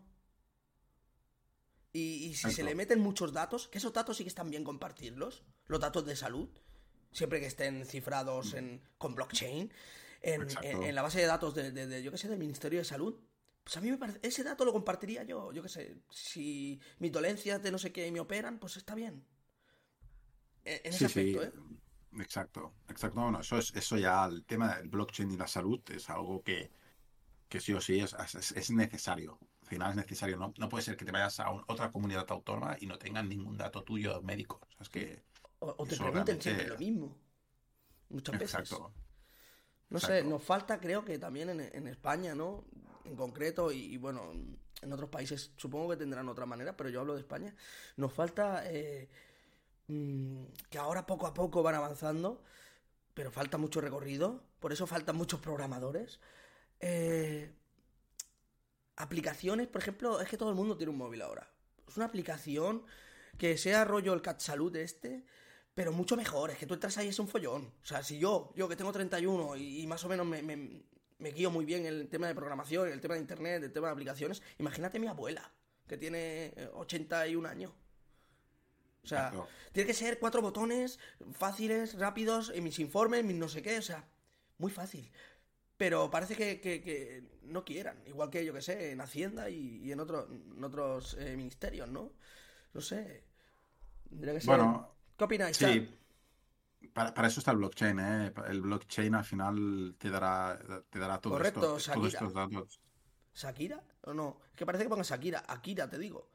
Y, 1.92 2.26
y 2.26 2.34
si 2.34 2.50
se 2.50 2.62
le 2.64 2.74
meten 2.74 2.98
muchos 3.00 3.32
datos, 3.32 3.68
que 3.68 3.78
esos 3.78 3.92
datos 3.92 4.16
sí 4.16 4.24
que 4.24 4.28
están 4.28 4.50
bien 4.50 4.64
compartirlos, 4.64 5.44
los 5.66 5.80
datos 5.80 6.04
de 6.04 6.16
salud, 6.16 6.48
siempre 7.12 7.40
que 7.40 7.46
estén 7.46 7.86
cifrados 7.86 8.54
en, 8.54 8.82
con 8.98 9.14
blockchain, 9.14 9.72
en, 10.22 10.42
Exacto. 10.44 10.62
en- 10.62 10.82
en 10.82 10.94
la 10.94 11.02
base 11.02 11.20
de 11.20 11.26
datos 11.26 11.54
de, 11.54 11.72
de- 11.72 11.86
de, 11.86 12.02
yo 12.02 12.10
qué 12.10 12.18
sé, 12.18 12.28
del 12.28 12.38
Ministerio 12.38 12.78
de 12.80 12.84
Salud. 12.84 13.14
Pues 13.64 13.76
a 13.76 13.80
mí 13.80 13.90
me 13.90 13.98
parece, 13.98 14.18
ese 14.22 14.44
dato 14.44 14.64
lo 14.64 14.72
compartiría 14.72 15.24
yo, 15.24 15.52
yo 15.52 15.62
qué 15.62 15.68
sé, 15.68 16.02
si 16.10 16.80
mi 17.00 17.10
dolencia 17.10 17.58
de 17.58 17.70
no 17.70 17.78
sé 17.78 17.92
qué 17.92 18.06
y 18.06 18.12
me 18.12 18.20
operan, 18.20 18.58
pues 18.58 18.76
está 18.76 18.94
bien. 18.94 19.24
En, 20.64 20.80
en 20.84 20.94
ese 20.94 21.04
Sí, 21.04 21.08
sí, 21.08 21.24
aspecto, 21.30 21.42
¿eh? 21.42 21.52
exacto, 22.18 22.74
exacto. 22.88 23.20
No, 23.20 23.30
no, 23.30 23.40
eso 23.40 23.58
es, 23.58 23.74
eso 23.74 23.96
ya, 23.96 24.24
el 24.26 24.44
tema 24.44 24.76
del 24.76 24.88
blockchain 24.88 25.30
y 25.32 25.36
la 25.36 25.46
salud 25.46 25.80
es 25.90 26.08
algo 26.10 26.42
que, 26.42 26.70
que 27.48 27.60
sí 27.60 27.74
o 27.74 27.80
sí 27.80 28.00
es, 28.00 28.14
es, 28.36 28.52
es 28.52 28.70
necesario. 28.72 29.40
Al 29.62 29.68
final 29.68 29.90
es 29.92 29.96
necesario. 29.96 30.38
No, 30.38 30.54
no 30.58 30.68
puede 30.70 30.84
ser 30.84 30.96
que 30.96 31.04
te 31.06 31.12
vayas 31.12 31.40
a 31.40 31.50
un- 31.52 31.64
otra 31.68 31.92
comunidad 31.92 32.26
autónoma 32.30 32.76
y 32.80 32.86
no 32.86 32.98
tengan 32.98 33.28
ningún 33.28 33.56
dato 33.58 33.84
tuyo 33.84 34.22
médico. 34.22 34.60
O 34.68 34.72
sea, 34.72 34.82
es 34.82 34.90
que 34.90 35.24
O, 35.66 35.68
o 35.82 35.84
te 35.90 35.96
pregunten 36.02 36.38
siempre 36.44 36.66
lo 36.72 36.76
mismo. 36.84 37.08
Muchas 38.10 38.38
veces. 38.38 38.70
Exacto. 38.70 38.92
No 39.90 40.00
sé, 40.00 40.22
nos 40.22 40.42
falta, 40.42 40.78
creo 40.80 41.04
que 41.04 41.18
también 41.18 41.48
en, 41.48 41.60
en 41.60 41.86
España, 41.86 42.34
¿no? 42.34 42.64
En 43.04 43.16
concreto, 43.16 43.72
y, 43.72 43.94
y 43.94 43.96
bueno, 43.96 44.32
en 44.82 44.92
otros 44.92 45.08
países 45.08 45.52
supongo 45.56 45.90
que 45.90 45.96
tendrán 45.96 46.28
otra 46.28 46.46
manera, 46.46 46.76
pero 46.76 46.90
yo 46.90 47.00
hablo 47.00 47.14
de 47.14 47.20
España. 47.20 47.54
Nos 47.96 48.12
falta 48.12 48.62
eh, 48.70 49.08
mm, 49.88 50.44
que 50.70 50.78
ahora 50.78 51.06
poco 51.06 51.26
a 51.26 51.34
poco 51.34 51.62
van 51.62 51.74
avanzando, 51.74 52.42
pero 53.14 53.30
falta 53.30 53.58
mucho 53.58 53.80
recorrido, 53.80 54.44
por 54.60 54.72
eso 54.72 54.86
faltan 54.86 55.16
muchos 55.16 55.40
programadores. 55.40 56.20
Eh, 56.80 57.52
aplicaciones, 58.96 59.66
por 59.68 59.80
ejemplo, 59.80 60.20
es 60.20 60.28
que 60.28 60.36
todo 60.36 60.50
el 60.50 60.56
mundo 60.56 60.76
tiene 60.76 60.92
un 60.92 60.98
móvil 60.98 61.22
ahora. 61.22 61.50
Es 61.88 61.96
una 61.96 62.06
aplicación 62.06 62.84
que 63.36 63.56
sea 63.56 63.84
rollo 63.84 64.12
el 64.14 64.22
Cat 64.22 64.40
Salud 64.40 64.74
este, 64.76 65.24
pero 65.78 65.92
mucho 65.92 66.16
mejor. 66.16 66.50
Es 66.50 66.58
que 66.58 66.66
tú 66.66 66.74
entras 66.74 66.98
ahí 66.98 67.06
es 67.06 67.18
un 67.20 67.28
follón. 67.28 67.72
O 67.84 67.86
sea, 67.86 68.02
si 68.02 68.18
yo, 68.18 68.52
yo 68.56 68.68
que 68.68 68.74
tengo 68.74 68.90
31 68.90 69.54
y, 69.56 69.82
y 69.82 69.86
más 69.86 70.02
o 70.04 70.08
menos 70.08 70.26
me, 70.26 70.42
me, 70.42 70.82
me 71.20 71.30
guío 71.30 71.52
muy 71.52 71.64
bien 71.64 71.86
en 71.86 71.94
el 71.94 72.08
tema 72.08 72.26
de 72.26 72.34
programación, 72.34 72.88
en 72.88 72.94
el 72.94 73.00
tema 73.00 73.14
de 73.14 73.20
internet, 73.20 73.62
el 73.62 73.72
tema 73.72 73.86
de 73.86 73.92
aplicaciones, 73.92 74.42
imagínate 74.58 74.98
mi 74.98 75.06
abuela, 75.06 75.52
que 75.86 75.96
tiene 75.96 76.46
eh, 76.56 76.68
81 76.74 77.48
años. 77.48 77.70
O 79.04 79.06
sea, 79.06 79.30
tiene 79.70 79.86
que 79.86 79.94
ser 79.94 80.18
cuatro 80.18 80.42
botones 80.42 80.98
fáciles, 81.32 81.96
rápidos, 81.96 82.50
en 82.52 82.64
mis 82.64 82.80
informes, 82.80 83.24
mis 83.24 83.36
no 83.36 83.48
sé 83.48 83.62
qué, 83.62 83.78
o 83.78 83.82
sea, 83.82 84.04
muy 84.58 84.72
fácil. 84.72 85.08
Pero 85.76 86.10
parece 86.10 86.34
que, 86.34 86.60
que- 86.60 86.82
que 86.82 87.22
no 87.42 87.64
quieran, 87.64 88.02
igual 88.06 88.30
que 88.30 88.44
yo 88.44 88.52
que 88.52 88.62
sé, 88.62 88.90
en 88.90 89.00
Hacienda 89.00 89.48
y, 89.48 89.76
y 89.84 89.92
en, 89.92 90.00
otro- 90.00 90.28
en 90.28 90.64
otros 90.64 91.16
eh, 91.20 91.36
ministerios, 91.36 91.88
¿no? 91.88 92.12
No 92.74 92.80
sé. 92.80 93.22
Tendría 94.10 94.34
que 94.34 94.40
ser- 94.40 94.48
Bueno, 94.48 94.97
¿Qué 95.18 95.24
opináis? 95.24 95.56
sí. 95.56 95.88
Para, 96.94 97.12
para 97.12 97.28
eso 97.28 97.40
está 97.40 97.50
el 97.50 97.58
blockchain, 97.58 97.98
¿eh? 97.98 98.32
El 98.48 98.60
blockchain 98.62 99.14
al 99.14 99.24
final 99.24 99.94
te 99.98 100.10
dará, 100.10 100.58
te 100.90 100.98
dará 100.98 101.20
todo 101.20 101.34
Correcto, 101.34 101.76
esto, 101.76 101.92
todos 101.92 102.14
estos 102.14 102.32
datos. 102.32 102.80
¿Shakira? 103.34 103.82
¿O 104.02 104.14
no? 104.14 104.40
Es 104.50 104.56
que 104.56 104.66
parece 104.66 104.84
que 104.84 104.90
ponga 104.90 105.02
Shakira. 105.02 105.44
Akira, 105.46 105.88
te 105.88 105.98
digo. 105.98 106.30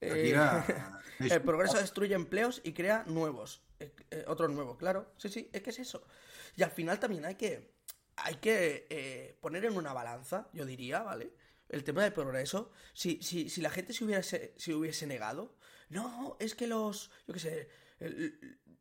Eh, 0.00 0.32
Shakira, 0.32 1.00
es- 1.20 1.32
el 1.32 1.42
progreso 1.42 1.78
destruye 1.78 2.14
empleos 2.14 2.60
y 2.64 2.72
crea 2.72 3.04
nuevos. 3.06 3.62
Eh, 3.78 3.92
eh, 4.10 4.24
otros 4.26 4.50
nuevos, 4.50 4.76
claro. 4.76 5.12
Sí, 5.18 5.28
sí, 5.28 5.50
es 5.52 5.62
que 5.62 5.70
es 5.70 5.78
eso. 5.78 6.04
Y 6.56 6.62
al 6.62 6.70
final 6.70 6.98
también 6.98 7.24
hay 7.24 7.34
que, 7.36 7.74
hay 8.16 8.36
que 8.36 8.86
eh, 8.90 9.36
poner 9.40 9.64
en 9.64 9.76
una 9.76 9.92
balanza, 9.92 10.48
yo 10.52 10.64
diría, 10.64 11.02
¿vale? 11.02 11.32
El 11.68 11.84
tema 11.84 12.02
del 12.02 12.12
progreso. 12.12 12.72
Si, 12.92 13.22
si, 13.22 13.48
si 13.48 13.60
la 13.60 13.70
gente 13.70 13.92
se 13.92 14.04
hubiese, 14.04 14.54
se 14.56 14.74
hubiese 14.74 15.06
negado, 15.06 15.56
no, 15.90 16.36
es 16.40 16.54
que 16.54 16.66
los, 16.66 17.10
yo 17.26 17.34
qué 17.34 17.40
sé, 17.40 17.68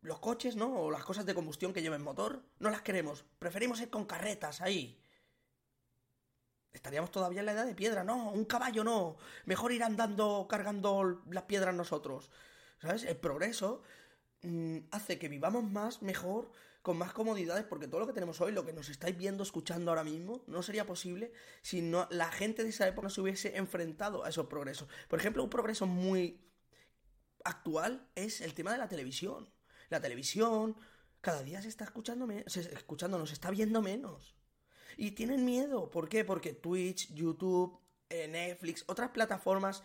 los 0.01 0.19
coches, 0.19 0.55
¿no? 0.55 0.81
O 0.81 0.91
las 0.91 1.03
cosas 1.03 1.25
de 1.25 1.33
combustión 1.33 1.73
que 1.73 1.81
lleven 1.81 2.01
motor, 2.01 2.43
no 2.59 2.69
las 2.69 2.81
queremos. 2.81 3.25
Preferimos 3.39 3.81
ir 3.81 3.89
con 3.89 4.05
carretas 4.05 4.61
ahí. 4.61 4.97
Estaríamos 6.73 7.11
todavía 7.11 7.41
en 7.41 7.45
la 7.45 7.51
edad 7.51 7.65
de 7.65 7.75
piedra, 7.75 8.03
no, 8.03 8.31
un 8.31 8.45
caballo 8.45 8.83
no. 8.83 9.17
Mejor 9.45 9.71
ir 9.73 9.83
andando 9.83 10.47
cargando 10.49 11.21
las 11.29 11.43
piedras 11.43 11.75
nosotros. 11.75 12.31
¿Sabes? 12.79 13.03
El 13.03 13.17
progreso 13.17 13.83
mm, 14.41 14.77
hace 14.91 15.19
que 15.19 15.27
vivamos 15.27 15.63
más, 15.63 16.01
mejor, 16.01 16.51
con 16.81 16.97
más 16.97 17.13
comodidades, 17.13 17.65
porque 17.65 17.87
todo 17.87 17.99
lo 17.99 18.07
que 18.07 18.13
tenemos 18.13 18.41
hoy, 18.41 18.51
lo 18.51 18.65
que 18.65 18.73
nos 18.73 18.89
estáis 18.89 19.15
viendo, 19.15 19.43
escuchando 19.43 19.91
ahora 19.91 20.03
mismo, 20.03 20.43
no 20.47 20.63
sería 20.63 20.85
posible 20.85 21.31
si 21.61 21.81
no, 21.81 22.07
la 22.09 22.31
gente 22.31 22.63
de 22.63 22.69
esa 22.69 22.87
época 22.87 23.09
se 23.09 23.21
hubiese 23.21 23.57
enfrentado 23.57 24.23
a 24.23 24.29
esos 24.29 24.47
progresos. 24.47 24.87
Por 25.07 25.19
ejemplo, 25.19 25.43
un 25.43 25.49
progreso 25.49 25.85
muy 25.85 26.39
actual 27.43 28.07
es 28.15 28.41
el 28.41 28.53
tema 28.53 28.71
de 28.71 28.77
la 28.77 28.87
televisión. 28.87 29.49
La 29.89 29.99
televisión 29.99 30.75
cada 31.21 31.43
día 31.43 31.61
se 31.61 31.67
está 31.67 31.83
escuchando, 31.83 32.27
se, 32.47 32.61
escuchando, 32.73 33.17
nos 33.17 33.31
está 33.31 33.51
viendo 33.51 33.81
menos. 33.81 34.35
Y 34.97 35.11
tienen 35.11 35.45
miedo. 35.45 35.89
¿Por 35.89 36.09
qué? 36.09 36.25
Porque 36.25 36.53
Twitch, 36.53 37.13
YouTube, 37.13 37.79
eh, 38.09 38.27
Netflix, 38.27 38.83
otras 38.87 39.11
plataformas 39.11 39.83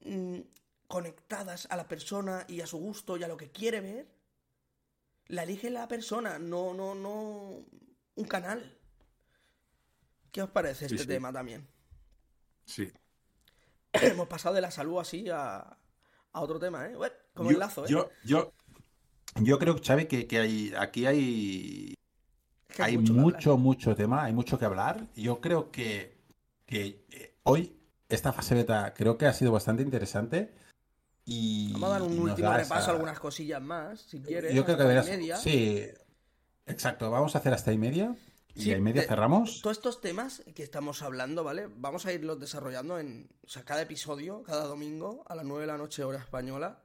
mm, 0.00 0.40
conectadas 0.86 1.66
a 1.70 1.76
la 1.76 1.88
persona 1.88 2.44
y 2.48 2.60
a 2.60 2.66
su 2.66 2.78
gusto 2.78 3.16
y 3.16 3.24
a 3.24 3.28
lo 3.28 3.36
que 3.36 3.50
quiere 3.50 3.80
ver, 3.80 4.14
la 5.26 5.42
elige 5.42 5.70
la 5.70 5.88
persona, 5.88 6.38
no, 6.38 6.74
no, 6.74 6.94
no 6.94 7.64
un 8.14 8.24
canal. 8.28 8.78
¿Qué 10.32 10.42
os 10.42 10.50
parece 10.50 10.88
Sí, 10.88 10.94
este 10.94 11.04
sí. 11.04 11.08
tema 11.08 11.32
también? 11.32 11.66
Sí. 12.64 12.92
Hemos 13.92 14.28
pasado 14.28 14.54
de 14.54 14.60
la 14.60 14.70
salud 14.70 14.98
así 15.00 15.28
a, 15.30 15.77
a 16.38 16.42
otro 16.42 16.58
tema, 16.58 16.86
¿eh? 16.86 16.94
Bueno, 16.96 17.14
como 17.34 17.50
yo, 17.50 17.56
enlazo, 17.56 17.84
¿eh? 17.84 17.88
yo, 17.88 18.10
yo, 18.24 18.52
yo 19.36 19.58
creo, 19.58 19.76
Xavi, 19.82 20.06
que, 20.06 20.26
que 20.26 20.38
hay, 20.38 20.72
aquí 20.78 21.06
hay, 21.06 21.94
Es 22.68 22.76
que 22.76 22.82
hay 22.82 22.98
mucho 22.98 23.56
mucho, 23.56 23.94
tema, 23.94 24.24
hay 24.24 24.32
mucho 24.32 24.58
que 24.58 24.64
hablar. 24.64 25.06
Yo 25.14 25.40
creo 25.40 25.70
que, 25.70 26.16
que 26.66 27.04
eh, 27.10 27.34
hoy 27.44 27.76
esta 28.08 28.32
fase 28.32 28.54
beta 28.54 28.94
creo 28.94 29.18
que 29.18 29.26
ha 29.26 29.32
sido 29.32 29.52
bastante 29.52 29.82
interesante. 29.82 30.54
Y 31.24 31.72
Vamos 31.72 31.88
a 31.88 31.92
dar 31.92 32.02
un 32.02 32.18
último 32.20 32.52
repaso, 32.52 32.80
esa- 32.80 32.90
algunas 32.92 33.20
cosillas 33.20 33.60
más, 33.60 34.00
si 34.00 34.20
quieres. 34.22 34.54
Yo 34.54 34.64
creo 34.64 34.76
que 34.78 34.82
deberías. 34.84 35.06
media. 35.06 35.36
Sí, 35.36 35.86
exacto. 36.66 37.10
Vamos 37.10 37.34
a 37.34 37.38
hacer 37.38 37.52
hasta 37.52 37.70
y 37.72 37.76
media. 37.78 38.16
Y 38.58 38.62
Sí, 38.62 38.72
a 38.72 38.76
y 38.76 38.80
media 38.80 39.02
cerramos. 39.04 39.60
Todos 39.62 39.76
estos 39.76 40.00
temas 40.00 40.42
que 40.54 40.62
estamos 40.64 41.02
hablando, 41.02 41.44
¿vale? 41.44 41.68
Vamos 41.70 42.06
a 42.06 42.12
irlos 42.12 42.40
desarrollando 42.40 42.98
en. 42.98 43.30
O 43.44 43.48
sea, 43.48 43.64
cada 43.64 43.82
episodio, 43.82 44.42
cada 44.42 44.64
domingo, 44.64 45.24
a 45.28 45.34
las 45.36 45.44
9 45.44 45.60
de 45.62 45.66
la 45.68 45.78
noche, 45.78 46.02
hora 46.02 46.18
española. 46.18 46.82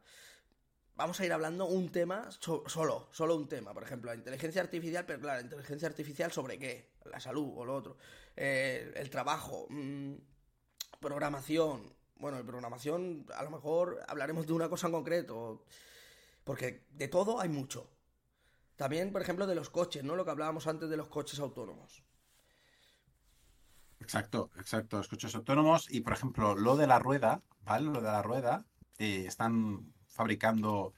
Vamos 0.95 1.19
a 1.19 1.25
ir 1.25 1.33
hablando 1.33 1.65
un 1.65 1.91
tema 1.91 2.29
so- 2.39 2.63
solo, 2.67 3.07
solo 3.11 3.35
un 3.35 3.47
tema. 3.47 3.73
Por 3.73 3.83
ejemplo, 3.83 4.11
la 4.11 4.15
inteligencia 4.17 4.61
artificial, 4.61 5.03
pero 5.07 5.19
claro, 5.19 5.41
inteligencia 5.41 5.87
artificial 5.87 6.31
sobre 6.31 6.59
qué? 6.59 6.93
La 7.05 7.19
salud 7.19 7.51
o 7.55 7.65
lo 7.65 7.73
otro. 7.75 7.97
Eh, 8.35 8.91
el 8.95 9.09
trabajo, 9.09 9.65
mm, 9.69 10.13
programación. 10.99 11.93
Bueno, 12.15 12.37
de 12.37 12.43
programación, 12.43 13.25
a 13.35 13.43
lo 13.43 13.49
mejor 13.49 13.99
hablaremos 14.07 14.45
de 14.47 14.53
una 14.53 14.69
cosa 14.69 14.87
en 14.87 14.93
concreto. 14.93 15.65
Porque 16.43 16.85
de 16.91 17.07
todo 17.07 17.39
hay 17.39 17.49
mucho. 17.49 17.89
También, 18.75 19.11
por 19.11 19.21
ejemplo, 19.21 19.47
de 19.47 19.55
los 19.55 19.69
coches, 19.69 20.03
¿no? 20.03 20.15
Lo 20.15 20.25
que 20.25 20.31
hablábamos 20.31 20.67
antes 20.67 20.89
de 20.89 20.97
los 20.97 21.07
coches 21.07 21.39
autónomos. 21.39 22.03
Exacto, 23.99 24.49
exacto. 24.57 24.97
Los 24.97 25.07
coches 25.07 25.35
autónomos. 25.35 25.91
Y 25.91 26.01
por 26.01 26.13
ejemplo, 26.13 26.55
lo 26.55 26.75
de 26.75 26.87
la 26.87 26.99
rueda, 26.99 27.41
¿vale? 27.63 27.85
Lo 27.85 28.01
de 28.01 28.11
la 28.11 28.21
rueda. 28.21 28.65
eh, 28.97 29.25
están 29.27 29.93
fabricando 30.07 30.93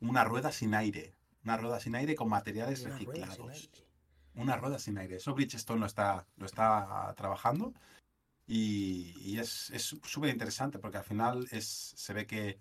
una 0.00 0.24
rueda 0.24 0.52
sin 0.52 0.74
aire. 0.74 1.14
Una 1.44 1.56
rueda 1.56 1.80
sin 1.80 1.94
aire 1.94 2.14
con 2.14 2.28
materiales 2.28 2.82
Una 2.82 2.90
reciclados. 2.90 3.70
Una 4.34 4.56
rueda 4.56 4.78
sin 4.78 4.98
aire. 4.98 5.16
Eso 5.16 5.34
Bridgestone 5.34 5.80
lo 5.80 5.86
está, 5.86 6.26
lo 6.36 6.46
está 6.46 7.12
trabajando. 7.16 7.72
Y, 8.46 9.14
y 9.20 9.38
es 9.38 9.70
es 9.70 9.96
súper 10.02 10.30
interesante 10.30 10.78
porque 10.78 10.98
al 10.98 11.04
final 11.04 11.46
es, 11.50 11.94
se 11.96 12.12
ve 12.12 12.26
que, 12.26 12.58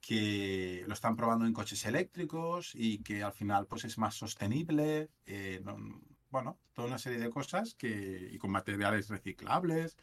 que 0.00 0.84
lo 0.86 0.94
están 0.94 1.16
probando 1.16 1.46
en 1.46 1.52
coches 1.52 1.84
eléctricos 1.84 2.72
y 2.74 2.98
que 3.02 3.22
al 3.22 3.32
final 3.32 3.66
pues 3.66 3.84
es 3.84 3.98
más 3.98 4.14
sostenible. 4.14 5.10
eh, 5.26 5.60
no- 5.64 6.00
bueno, 6.30 6.58
toda 6.74 6.88
una 6.88 6.98
serie 6.98 7.18
de 7.18 7.30
cosas 7.30 7.74
que, 7.74 8.28
y 8.32 8.38
con 8.38 8.50
materiales 8.52 9.08
reciclables. 9.08 9.96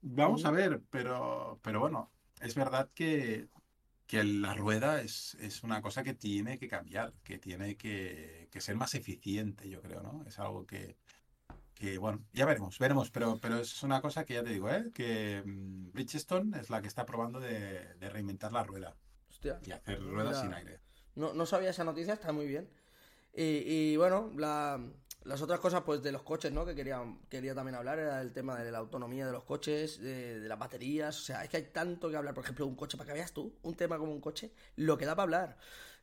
Vamos 0.00 0.44
a 0.44 0.50
ver, 0.50 0.82
pero, 0.90 1.58
pero 1.62 1.80
bueno, 1.80 2.10
es 2.40 2.54
verdad 2.54 2.90
que, 2.94 3.48
que 4.06 4.22
la 4.24 4.54
rueda 4.54 5.00
es, 5.02 5.34
es 5.40 5.62
una 5.64 5.82
cosa 5.82 6.02
que 6.04 6.14
tiene 6.14 6.58
que 6.58 6.68
cambiar, 6.68 7.14
que 7.24 7.38
tiene 7.38 7.76
que, 7.76 8.48
que 8.52 8.60
ser 8.60 8.76
más 8.76 8.94
eficiente, 8.94 9.68
yo 9.68 9.82
creo, 9.82 10.02
¿no? 10.02 10.24
Es 10.26 10.38
algo 10.38 10.66
que, 10.66 10.96
que, 11.78 11.96
bueno, 11.96 12.24
ya 12.32 12.44
veremos, 12.44 12.78
veremos, 12.78 13.10
pero, 13.10 13.38
pero 13.40 13.58
es 13.58 13.82
una 13.84 14.00
cosa 14.02 14.24
que 14.24 14.34
ya 14.34 14.42
te 14.42 14.50
digo, 14.50 14.68
¿eh? 14.68 14.90
Que 14.92 15.42
mm, 15.44 15.92
Bridgestone 15.92 16.58
es 16.58 16.70
la 16.70 16.82
que 16.82 16.88
está 16.88 17.06
probando 17.06 17.38
de, 17.38 17.94
de 17.94 18.10
reinventar 18.10 18.52
la 18.52 18.64
rueda 18.64 18.96
Hostia. 19.28 19.60
y 19.64 19.70
hacer 19.70 20.02
ruedas 20.02 20.42
mira, 20.42 20.42
sin 20.42 20.54
aire. 20.54 20.80
No, 21.14 21.32
no 21.34 21.46
sabía 21.46 21.70
esa 21.70 21.84
noticia, 21.84 22.14
está 22.14 22.32
muy 22.32 22.46
bien. 22.46 22.68
Y, 23.32 23.42
y 23.92 23.96
bueno, 23.96 24.32
la, 24.36 24.80
las 25.22 25.40
otras 25.40 25.60
cosas, 25.60 25.82
pues 25.82 26.02
de 26.02 26.10
los 26.10 26.22
coches, 26.24 26.50
¿no? 26.50 26.66
Que 26.66 26.74
quería, 26.74 27.00
quería 27.28 27.54
también 27.54 27.76
hablar, 27.76 28.00
era 28.00 28.20
el 28.22 28.32
tema 28.32 28.58
de 28.60 28.72
la 28.72 28.78
autonomía 28.78 29.26
de 29.26 29.32
los 29.32 29.44
coches, 29.44 30.00
de, 30.00 30.40
de 30.40 30.48
las 30.48 30.58
baterías. 30.58 31.16
O 31.16 31.22
sea, 31.22 31.44
es 31.44 31.48
que 31.48 31.58
hay 31.58 31.64
tanto 31.72 32.10
que 32.10 32.16
hablar. 32.16 32.34
Por 32.34 32.42
ejemplo, 32.42 32.66
un 32.66 32.74
coche, 32.74 32.96
para 32.96 33.06
que 33.06 33.14
veas 33.18 33.32
tú, 33.32 33.54
un 33.62 33.76
tema 33.76 33.98
como 33.98 34.10
un 34.10 34.20
coche, 34.20 34.50
lo 34.74 34.98
que 34.98 35.06
da 35.06 35.14
para 35.14 35.22
hablar. 35.22 35.58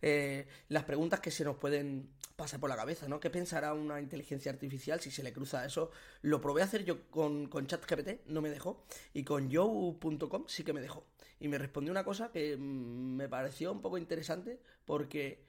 Eh, 0.07 0.45
las 0.69 0.84
preguntas 0.84 1.19
que 1.19 1.32
se 1.32 1.44
nos 1.44 1.56
pueden 1.57 2.11
pasar 2.36 2.60
por 2.60 2.69
la 2.69 2.76
cabeza, 2.76 3.07
¿no? 3.07 3.19
¿Qué 3.19 3.32
pensará 3.32 3.73
una 3.73 3.99
inteligencia 3.99 4.52
artificial 4.52 5.02
si 5.02 5.10
se 5.10 5.23
le 5.23 5.34
cruza 5.34 5.65
eso? 5.65 5.90
Lo 6.22 6.40
probé 6.40 6.61
a 6.61 6.65
hacer 6.65 6.86
yo 6.86 7.10
con, 7.10 7.48
con 7.48 7.65
ChatGPT, 7.65 8.27
no 8.27 8.40
me 8.40 8.52
dejó. 8.52 8.86
Y 9.15 9.23
con 9.23 9.52
Joe.com 9.52 10.44
sí 10.48 10.64
que 10.64 10.73
me 10.73 10.82
dejó. 10.82 11.07
Y 11.40 11.48
me 11.48 11.57
respondió 11.57 11.91
una 11.91 12.03
cosa 12.03 12.32
que 12.32 12.56
mm, 12.56 13.15
me 13.15 13.27
pareció 13.27 13.72
un 13.72 13.82
poco 13.82 13.98
interesante 13.98 14.61
porque 14.86 15.44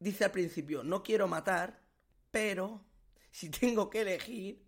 dice 0.00 0.24
al 0.24 0.32
principio, 0.32 0.82
no 0.82 1.04
quiero 1.04 1.28
matar, 1.28 1.80
pero 2.32 2.84
si 3.30 3.50
tengo 3.50 3.88
que 3.88 4.00
elegir, 4.00 4.64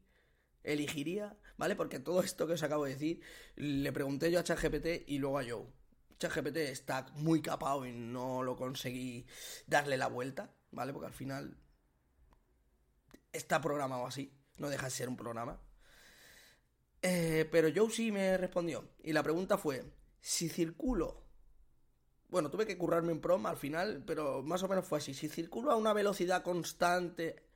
elegiría, 0.62 1.36
¿vale? 1.57 1.74
Porque 1.74 1.99
todo 1.99 2.23
esto 2.23 2.47
que 2.47 2.53
os 2.53 2.62
acabo 2.62 2.85
de 2.85 2.93
decir, 2.93 3.20
le 3.57 3.93
pregunté 3.93 4.31
yo 4.31 4.39
a 4.39 4.45
ChatGPT 4.45 5.09
y 5.09 5.19
luego 5.19 5.40
a 5.40 5.45
Joe. 5.45 5.78
ChatGPT 6.19 6.57
está 6.57 7.07
muy 7.15 7.40
capado 7.40 7.86
y 7.86 7.93
no 7.93 8.43
lo 8.43 8.57
conseguí 8.57 9.27
darle 9.66 9.97
la 9.97 10.09
vuelta, 10.09 10.53
¿vale? 10.70 10.93
Porque 10.93 11.07
al 11.07 11.15
final 11.15 11.57
está 13.32 13.61
programado 13.61 14.07
así, 14.07 14.32
no 14.57 14.69
deja 14.69 14.86
de 14.86 14.90
ser 14.90 15.09
un 15.09 15.16
programa. 15.16 15.61
Eh, 17.03 17.49
pero 17.51 17.69
Joe 17.74 17.90
sí 17.90 18.11
me 18.11 18.36
respondió. 18.36 18.90
Y 19.03 19.12
la 19.12 19.23
pregunta 19.23 19.59
fue, 19.59 19.85
si 20.20 20.49
circulo... 20.49 21.27
Bueno, 22.28 22.51
tuve 22.51 22.66
que 22.66 22.77
currarme 22.77 23.12
un 23.12 23.23
prom 23.23 23.47
al 23.47 23.57
final, 23.57 24.05
pero 24.07 24.43
más 24.43 24.62
o 24.62 24.69
menos 24.69 24.86
fue 24.86 24.99
así. 24.99 25.15
Si 25.15 25.28
circulo 25.28 25.70
a 25.70 25.77
una 25.77 25.95
velocidad 25.95 26.43
constante 26.43 27.49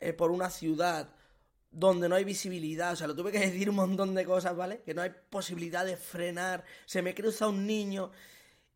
eh, 0.00 0.14
por 0.14 0.30
una 0.30 0.48
ciudad 0.48 1.14
donde 1.74 2.08
no 2.08 2.14
hay 2.14 2.24
visibilidad, 2.24 2.92
o 2.92 2.96
sea, 2.96 3.08
lo 3.08 3.16
tuve 3.16 3.32
que 3.32 3.38
decir 3.50 3.68
un 3.68 3.76
montón 3.76 4.14
de 4.14 4.24
cosas, 4.24 4.56
¿vale? 4.56 4.82
Que 4.82 4.94
no 4.94 5.02
hay 5.02 5.12
posibilidad 5.28 5.84
de 5.84 5.96
frenar, 5.96 6.64
se 6.86 7.02
me 7.02 7.14
cruza 7.14 7.48
un 7.48 7.66
niño 7.66 8.12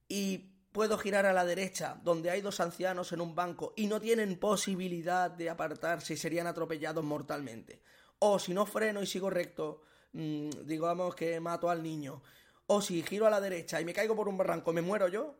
y 0.08 0.54
puedo 0.72 0.98
girar 0.98 1.24
a 1.24 1.32
la 1.32 1.44
derecha, 1.44 2.00
donde 2.02 2.30
hay 2.30 2.40
dos 2.40 2.60
ancianos 2.60 3.12
en 3.12 3.20
un 3.20 3.34
banco 3.34 3.72
y 3.76 3.86
no 3.86 4.00
tienen 4.00 4.38
posibilidad 4.38 5.30
de 5.30 5.48
apartarse 5.48 6.14
y 6.14 6.16
serían 6.16 6.46
atropellados 6.46 7.04
mortalmente. 7.04 7.82
O 8.18 8.38
si 8.38 8.52
no 8.52 8.66
freno 8.66 9.00
y 9.00 9.06
sigo 9.06 9.30
recto, 9.30 9.82
mmm, 10.12 10.50
digamos 10.64 11.14
que 11.14 11.38
mato 11.40 11.70
al 11.70 11.82
niño. 11.82 12.22
O 12.66 12.82
si 12.82 13.02
giro 13.02 13.26
a 13.26 13.30
la 13.30 13.40
derecha 13.40 13.80
y 13.80 13.84
me 13.84 13.94
caigo 13.94 14.16
por 14.16 14.28
un 14.28 14.36
barranco, 14.36 14.72
¿me 14.72 14.82
muero 14.82 15.08
yo? 15.08 15.36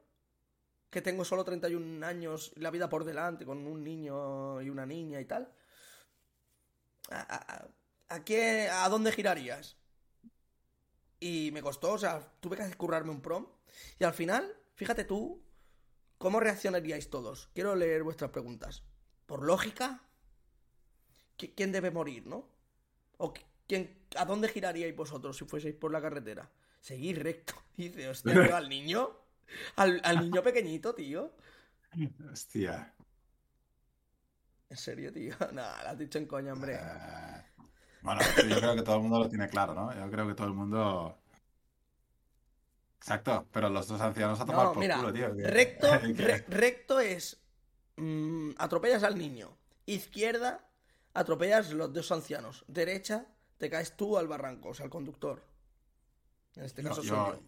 Que 0.90 1.02
tengo 1.02 1.24
solo 1.24 1.44
31 1.44 2.06
años, 2.06 2.52
la 2.56 2.70
vida 2.70 2.88
por 2.88 3.04
delante, 3.04 3.44
con 3.44 3.66
un 3.66 3.84
niño 3.84 4.62
y 4.62 4.70
una 4.70 4.86
niña 4.86 5.20
y 5.20 5.24
tal. 5.26 5.52
¿A, 7.10 8.24
qué, 8.24 8.68
¿A 8.70 8.88
dónde 8.88 9.12
girarías? 9.12 9.76
Y 11.20 11.50
me 11.52 11.62
costó, 11.62 11.92
o 11.92 11.98
sea, 11.98 12.20
tuve 12.40 12.56
que 12.56 12.74
currarme 12.76 13.10
un 13.10 13.20
prom. 13.20 13.46
Y 13.98 14.04
al 14.04 14.14
final, 14.14 14.56
fíjate 14.74 15.04
tú, 15.04 15.42
¿cómo 16.18 16.40
reaccionaríais 16.40 17.10
todos? 17.10 17.50
Quiero 17.54 17.74
leer 17.74 18.02
vuestras 18.02 18.30
preguntas. 18.30 18.84
¿Por 19.26 19.44
lógica? 19.44 20.02
¿Quién 21.36 21.72
debe 21.72 21.90
morir, 21.90 22.26
no? 22.26 22.48
¿O 23.18 23.32
quién, 23.66 24.06
a 24.16 24.24
dónde 24.24 24.48
giraríais 24.48 24.94
vosotros 24.96 25.36
si 25.36 25.44
fueseis 25.44 25.74
por 25.74 25.92
la 25.92 26.00
carretera? 26.00 26.50
Seguir 26.80 27.22
recto. 27.22 27.54
Dice, 27.76 28.08
hostia, 28.08 28.56
al 28.56 28.68
niño. 28.68 29.16
Al, 29.76 30.00
al 30.04 30.20
niño 30.20 30.42
pequeñito, 30.42 30.94
tío. 30.94 31.32
Hostia. 32.32 32.94
¿En 34.70 34.76
serio, 34.76 35.12
tío? 35.12 35.34
Nada, 35.52 35.82
lo 35.84 35.88
has 35.90 35.98
dicho 35.98 36.18
en 36.18 36.26
coña, 36.26 36.52
hombre. 36.52 36.74
Eh, 36.74 37.42
bueno, 38.02 38.20
yo 38.48 38.56
creo 38.58 38.74
que 38.76 38.82
todo 38.82 38.96
el 38.96 39.02
mundo 39.02 39.18
lo 39.20 39.28
tiene 39.28 39.48
claro, 39.48 39.74
¿no? 39.74 39.92
Yo 39.94 40.10
creo 40.10 40.26
que 40.28 40.34
todo 40.34 40.46
el 40.46 40.54
mundo. 40.54 41.18
Exacto, 42.98 43.46
pero 43.52 43.68
los 43.70 43.88
dos 43.88 44.00
ancianos 44.00 44.40
a 44.40 44.44
tomar 44.44 44.66
No, 44.66 44.72
por 44.72 44.80
mira, 44.82 44.96
culo, 44.96 45.12
tío. 45.12 45.34
que- 45.34 45.42
recto, 45.44 45.88
que- 46.16 46.22
re- 46.22 46.44
recto 46.48 47.00
es. 47.00 47.40
mm, 47.96 48.50
atropellas 48.58 49.02
al 49.02 49.16
niño. 49.18 49.56
Izquierda, 49.86 50.68
atropellas 51.14 51.72
los 51.72 51.92
dos 51.92 52.12
ancianos. 52.12 52.64
Derecha, 52.68 53.26
te 53.56 53.70
caes 53.70 53.96
tú 53.96 54.18
al 54.18 54.28
barranco, 54.28 54.68
o 54.70 54.74
sea, 54.74 54.84
al 54.84 54.90
conductor. 54.90 55.42
En 56.56 56.64
este 56.64 56.82
caso 56.82 56.96
soy 56.96 57.06
yo- 57.08 57.32
yo. 57.34 57.40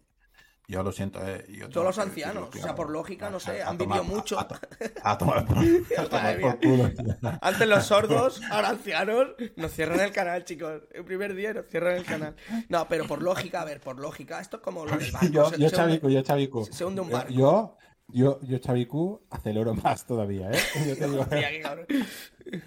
Yo 0.67 0.83
lo 0.83 0.91
siento, 0.91 1.19
eh. 1.27 1.45
yo 1.49 1.69
Todos 1.69 1.87
los 1.87 1.95
que 1.95 2.01
ancianos, 2.03 2.49
o 2.49 2.57
sea, 2.57 2.73
por 2.75 2.89
lógica, 2.89 3.29
no 3.29 3.39
sé, 3.39 3.61
a 3.61 3.69
han 3.69 3.77
vivido 3.77 4.03
mucho. 4.05 4.39
A, 4.39 4.47
to- 4.47 4.55
a 5.03 5.17
tomar 5.17 5.45
por, 5.45 5.57
tomar 6.09 6.39
por 6.39 6.59
culo. 6.59 6.89
tío. 6.91 7.17
Antes 7.41 7.67
los 7.67 7.85
sordos, 7.85 8.41
ahora 8.51 8.69
ancianos, 8.69 9.27
nos 9.57 9.71
cierran 9.73 9.99
el 9.99 10.11
canal, 10.11 10.45
chicos. 10.45 10.81
El 10.93 11.03
primer 11.03 11.35
día 11.35 11.53
nos 11.53 11.65
cierran 11.67 11.95
el 11.97 12.05
canal. 12.05 12.35
No, 12.69 12.87
pero 12.87 13.05
por 13.07 13.21
lógica, 13.21 13.61
a 13.61 13.65
ver, 13.65 13.81
por 13.81 13.99
lógica, 13.99 14.39
esto 14.39 14.57
es 14.57 14.63
como 14.63 14.85
lo 14.85 14.95
del 14.97 15.11
barco. 15.11 15.27
Yo, 15.27 15.49
se- 15.49 15.57
yo 15.59 15.69
se 15.69 15.75
hunde- 15.77 16.01
yo 16.13 16.23
se 16.71 16.85
hunde 16.85 17.01
un 17.01 17.09
Eh, 17.09 17.13
barco. 17.13 17.33
Yo, 17.33 17.77
yo, 18.13 18.39
yo 18.41 18.57
Chavicu 18.59 19.25
acelero 19.29 19.73
más 19.73 20.05
todavía, 20.05 20.51
¿eh? 20.51 20.59
Yo 20.87 20.97
te 20.97 21.07
digo. 21.07 21.25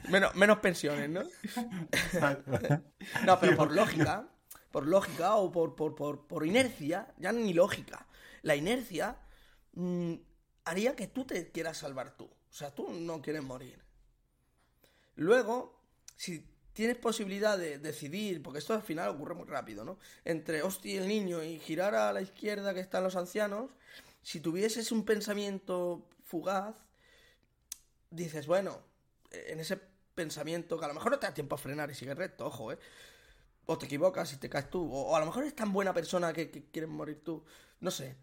Menos, 0.08 0.34
menos 0.34 0.58
pensiones, 0.58 1.10
¿no? 1.10 1.22
No, 3.26 3.38
pero 3.40 3.56
por 3.56 3.72
lógica, 3.72 4.26
por 4.74 4.88
lógica 4.88 5.36
o 5.36 5.52
por, 5.52 5.76
por, 5.76 5.94
por, 5.94 6.26
por 6.26 6.44
inercia, 6.44 7.06
ya 7.18 7.30
ni 7.30 7.54
lógica. 7.54 8.08
La 8.42 8.56
inercia 8.56 9.16
mm, 9.74 10.14
haría 10.64 10.96
que 10.96 11.06
tú 11.06 11.24
te 11.24 11.52
quieras 11.52 11.78
salvar 11.78 12.16
tú. 12.16 12.24
O 12.24 12.52
sea, 12.52 12.74
tú 12.74 12.90
no 12.90 13.22
quieres 13.22 13.44
morir. 13.44 13.78
Luego, 15.14 15.80
si 16.16 16.44
tienes 16.72 16.96
posibilidad 16.96 17.56
de 17.56 17.78
decidir, 17.78 18.42
porque 18.42 18.58
esto 18.58 18.74
al 18.74 18.82
final 18.82 19.10
ocurre 19.10 19.36
muy 19.36 19.46
rápido, 19.46 19.84
¿no? 19.84 19.96
Entre 20.24 20.60
hostia 20.64 21.00
el 21.00 21.06
niño 21.06 21.44
y 21.44 21.60
girar 21.60 21.94
a 21.94 22.12
la 22.12 22.20
izquierda 22.20 22.74
que 22.74 22.80
están 22.80 23.04
los 23.04 23.14
ancianos, 23.14 23.70
si 24.22 24.40
tuvieses 24.40 24.90
un 24.90 25.04
pensamiento 25.04 26.08
fugaz, 26.24 26.74
dices, 28.10 28.48
bueno, 28.48 28.80
en 29.30 29.60
ese 29.60 29.78
pensamiento 30.16 30.80
que 30.80 30.84
a 30.84 30.88
lo 30.88 30.94
mejor 30.94 31.12
no 31.12 31.20
te 31.20 31.28
da 31.28 31.32
tiempo 31.32 31.54
a 31.54 31.58
frenar 31.58 31.92
y 31.92 31.94
sigues 31.94 32.16
recto, 32.16 32.46
ojo, 32.46 32.72
¿eh? 32.72 32.78
O 33.66 33.78
te 33.78 33.86
equivocas 33.86 34.32
y 34.32 34.36
te 34.36 34.48
caes 34.48 34.68
tú, 34.70 34.88
o, 34.92 35.16
a 35.16 35.20
lo 35.20 35.26
mejor 35.26 35.42
eres 35.42 35.56
tan 35.56 35.72
buena 35.72 35.94
persona 35.94 36.32
que, 36.32 36.50
quieres 36.50 36.90
morir 36.90 37.22
tú, 37.24 37.44
no 37.80 37.90
sé. 37.90 38.16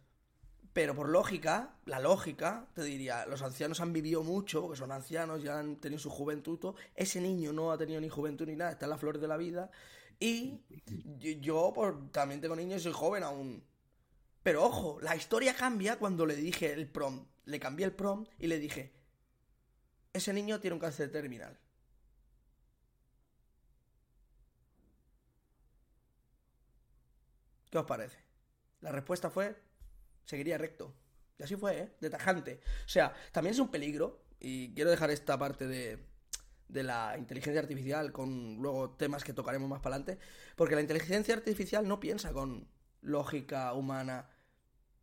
Pero 0.73 0.95
por 0.95 1.09
lógica, 1.09 1.75
la 1.85 1.99
lógica, 1.99 2.67
te 2.73 2.83
diría, 2.83 3.25
los 3.25 3.41
ancianos 3.41 3.81
han 3.81 3.91
vivido 3.91 4.23
mucho, 4.23 4.61
porque 4.61 4.77
son 4.77 4.91
ancianos, 4.91 5.43
ya 5.43 5.59
han 5.59 5.77
tenido 5.77 5.99
su 5.99 6.09
juventud, 6.09 6.75
ese 6.95 7.19
niño 7.19 7.51
no 7.51 7.71
ha 7.71 7.77
tenido 7.77 7.99
ni 7.99 8.07
juventud 8.07 8.47
ni 8.47 8.55
nada, 8.55 8.71
está 8.71 8.85
en 8.85 8.91
la 8.91 8.97
flor 8.97 9.19
de 9.19 9.27
la 9.27 9.37
vida, 9.37 9.71
y 10.19 10.61
yo, 11.17 11.31
yo, 11.41 11.71
pues, 11.73 11.93
también 12.11 12.39
tengo 12.39 12.55
niños 12.55 12.81
y 12.81 12.83
soy 12.83 12.93
joven 12.93 13.23
aún. 13.23 13.63
Pero 14.43 14.63
ojo, 14.63 14.99
la 15.01 15.15
historia 15.15 15.55
cambia 15.55 15.97
cuando 15.97 16.25
le 16.25 16.35
dije 16.35 16.71
el 16.71 16.87
prom, 16.87 17.25
le 17.45 17.59
cambié 17.59 17.85
el 17.85 17.93
prom 17.93 18.25
y 18.39 18.47
le 18.47 18.59
dije, 18.59 18.93
ese 20.13 20.33
niño 20.33 20.59
tiene 20.59 20.75
un 20.75 20.79
cáncer 20.79 21.11
terminal. 21.11 21.59
¿Qué 27.71 27.79
os 27.79 27.85
parece? 27.85 28.19
La 28.81 28.91
respuesta 28.91 29.31
fue, 29.31 29.55
seguiría 30.25 30.59
recto. 30.59 30.93
Y 31.39 31.43
así 31.43 31.55
fue, 31.55 31.79
¿eh? 31.79 31.95
De 31.99 32.09
tajante. 32.11 32.61
O 32.85 32.89
sea, 32.89 33.13
también 33.31 33.53
es 33.53 33.59
un 33.59 33.71
peligro, 33.71 34.23
y 34.39 34.73
quiero 34.75 34.91
dejar 34.91 35.09
esta 35.09 35.37
parte 35.39 35.67
de, 35.67 36.05
de 36.67 36.83
la 36.83 37.15
inteligencia 37.17 37.61
artificial 37.61 38.11
con 38.11 38.57
luego 38.57 38.91
temas 38.91 39.23
que 39.23 39.33
tocaremos 39.33 39.69
más 39.69 39.81
para 39.81 39.95
adelante, 39.95 40.23
porque 40.55 40.75
la 40.75 40.81
inteligencia 40.81 41.33
artificial 41.33 41.87
no 41.87 41.99
piensa 41.99 42.33
con 42.33 42.67
lógica 43.01 43.73
humana 43.73 44.29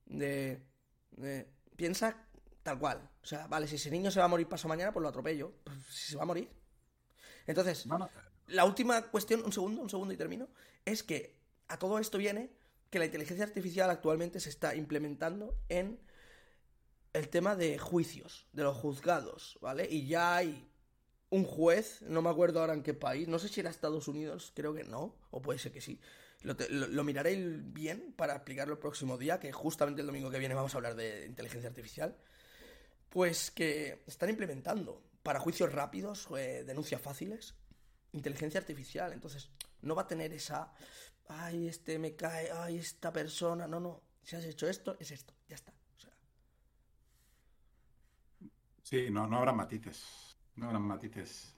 de, 0.06 0.62
de- 1.12 1.48
piensa 1.76 2.16
tal 2.62 2.78
cual. 2.78 3.10
O 3.22 3.26
sea, 3.26 3.46
vale, 3.46 3.66
si 3.66 3.76
ese 3.76 3.90
niño 3.90 4.10
se 4.10 4.18
va 4.18 4.26
a 4.26 4.28
morir 4.28 4.48
paso 4.48 4.68
mañana, 4.68 4.92
pues 4.92 5.02
lo 5.02 5.08
atropello. 5.08 5.52
Pues 5.64 5.78
si 5.90 6.12
se 6.12 6.16
va 6.16 6.24
a 6.24 6.26
morir. 6.26 6.50
Entonces, 7.46 7.86
la 8.48 8.64
última 8.64 9.02
cuestión, 9.10 9.42
un 9.44 9.52
segundo, 9.52 9.80
un 9.80 9.88
segundo 9.90 10.12
y 10.12 10.16
termino, 10.16 10.48
es 10.84 11.02
que 11.02 11.38
a 11.68 11.78
todo 11.78 11.98
esto 11.98 12.18
viene 12.18 12.50
que 12.90 12.98
la 12.98 13.04
inteligencia 13.04 13.44
artificial 13.44 13.90
actualmente 13.90 14.40
se 14.40 14.48
está 14.48 14.74
implementando 14.74 15.58
en 15.68 16.00
el 17.12 17.28
tema 17.28 17.56
de 17.56 17.78
juicios, 17.78 18.46
de 18.52 18.62
los 18.62 18.76
juzgados, 18.76 19.58
¿vale? 19.60 19.88
Y 19.90 20.06
ya 20.06 20.36
hay 20.36 20.70
un 21.30 21.44
juez, 21.44 22.02
no 22.02 22.22
me 22.22 22.30
acuerdo 22.30 22.60
ahora 22.60 22.74
en 22.74 22.82
qué 22.82 22.94
país, 22.94 23.28
no 23.28 23.38
sé 23.38 23.48
si 23.48 23.60
era 23.60 23.70
Estados 23.70 24.08
Unidos, 24.08 24.52
creo 24.54 24.74
que 24.74 24.84
no, 24.84 25.16
o 25.30 25.42
puede 25.42 25.58
ser 25.58 25.72
que 25.72 25.80
sí. 25.80 26.00
Lo, 26.42 26.54
lo 26.70 27.04
miraré 27.04 27.36
bien 27.36 28.14
para 28.16 28.34
explicarlo 28.34 28.74
el 28.74 28.78
próximo 28.78 29.18
día, 29.18 29.40
que 29.40 29.52
justamente 29.52 30.00
el 30.00 30.06
domingo 30.06 30.30
que 30.30 30.38
viene 30.38 30.54
vamos 30.54 30.74
a 30.74 30.78
hablar 30.78 30.94
de 30.94 31.26
inteligencia 31.26 31.68
artificial. 31.68 32.16
Pues 33.08 33.50
que 33.50 34.02
están 34.06 34.28
implementando 34.28 35.02
para 35.22 35.40
juicios 35.40 35.72
rápidos, 35.72 36.28
eh, 36.36 36.62
denuncias 36.64 37.00
fáciles, 37.00 37.54
inteligencia 38.12 38.60
artificial. 38.60 39.12
Entonces, 39.12 39.50
no 39.82 39.94
va 39.94 40.02
a 40.02 40.06
tener 40.06 40.32
esa, 40.32 40.72
ay, 41.28 41.68
este 41.68 41.98
me 41.98 42.14
cae, 42.16 42.50
ay, 42.50 42.78
esta 42.78 43.12
persona. 43.12 43.66
No, 43.66 43.80
no. 43.80 44.02
Si 44.22 44.36
has 44.36 44.44
hecho 44.44 44.68
esto, 44.68 44.96
es 45.00 45.10
esto. 45.10 45.34
Ya 45.48 45.54
está. 45.56 45.72
O 45.96 46.00
sea, 46.00 46.12
Sí, 48.82 49.10
no, 49.10 49.26
no 49.26 49.38
habrá 49.38 49.52
matices. 49.52 50.36
No 50.56 50.66
habrá 50.66 50.78
matices. 50.78 51.54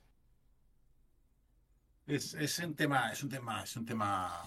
Es, 2.06 2.34
es 2.34 2.58
un 2.58 2.74
tema, 2.74 3.12
es 3.12 3.22
un 3.22 3.28
tema, 3.30 3.62
es 3.62 3.76
un 3.76 3.86
tema. 3.86 4.42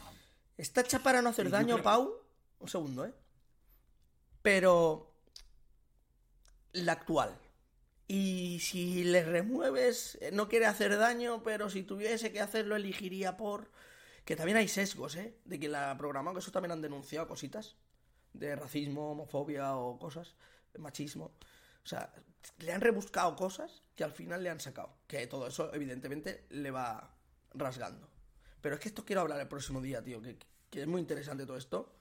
Está 0.57 0.81
hecha 0.81 0.99
para 0.99 1.21
no 1.21 1.29
hacer 1.29 1.45
Sí, 1.47 1.51
daño, 1.51 1.75
creo- 1.75 1.83
Pau. 1.83 2.13
Un 2.59 2.67
segundo, 2.67 3.05
¿eh? 3.05 3.13
Pero. 4.41 5.09
La 6.73 6.93
actual. 6.93 7.37
Y 8.07 8.59
si 8.59 9.03
le 9.05 9.23
remueves, 9.23 10.17
eh, 10.21 10.31
no 10.33 10.49
quiere 10.49 10.65
hacer 10.65 10.97
daño, 10.97 11.41
pero 11.43 11.69
si 11.69 11.83
tuviese 11.83 12.31
que 12.31 12.41
hacerlo, 12.41 12.75
elegiría 12.75 13.37
por. 13.37 13.71
Que 14.25 14.35
también 14.35 14.57
hay 14.57 14.67
sesgos, 14.67 15.15
¿eh? 15.15 15.37
De 15.45 15.59
que 15.59 15.67
la 15.67 15.97
programado, 15.97 16.33
que 16.35 16.39
eso 16.39 16.51
también 16.51 16.71
han 16.71 16.81
denunciado 16.81 17.27
cositas. 17.27 17.75
De 18.33 18.55
racismo, 18.55 19.11
homofobia 19.11 19.75
o 19.75 19.99
cosas. 19.99 20.35
de 20.73 20.79
machismo. 20.79 21.25
O 21.83 21.87
sea, 21.87 22.11
le 22.59 22.71
han 22.73 22.81
rebuscado 22.81 23.35
cosas 23.35 23.83
que 23.95 24.03
al 24.03 24.11
final 24.11 24.41
le 24.41 24.49
han 24.49 24.59
sacado. 24.59 24.95
Que 25.07 25.27
todo 25.27 25.47
eso, 25.47 25.73
evidentemente, 25.73 26.45
le 26.49 26.71
va 26.71 27.13
rasgando. 27.53 28.09
Pero 28.61 28.75
es 28.75 28.81
que 28.81 28.87
esto 28.87 29.03
quiero 29.05 29.21
hablar 29.21 29.39
el 29.41 29.47
próximo 29.47 29.81
día, 29.81 30.01
tío. 30.03 30.21
Que, 30.21 30.37
que 30.69 30.81
es 30.81 30.87
muy 30.87 31.01
interesante 31.01 31.45
todo 31.45 31.57
esto. 31.57 31.93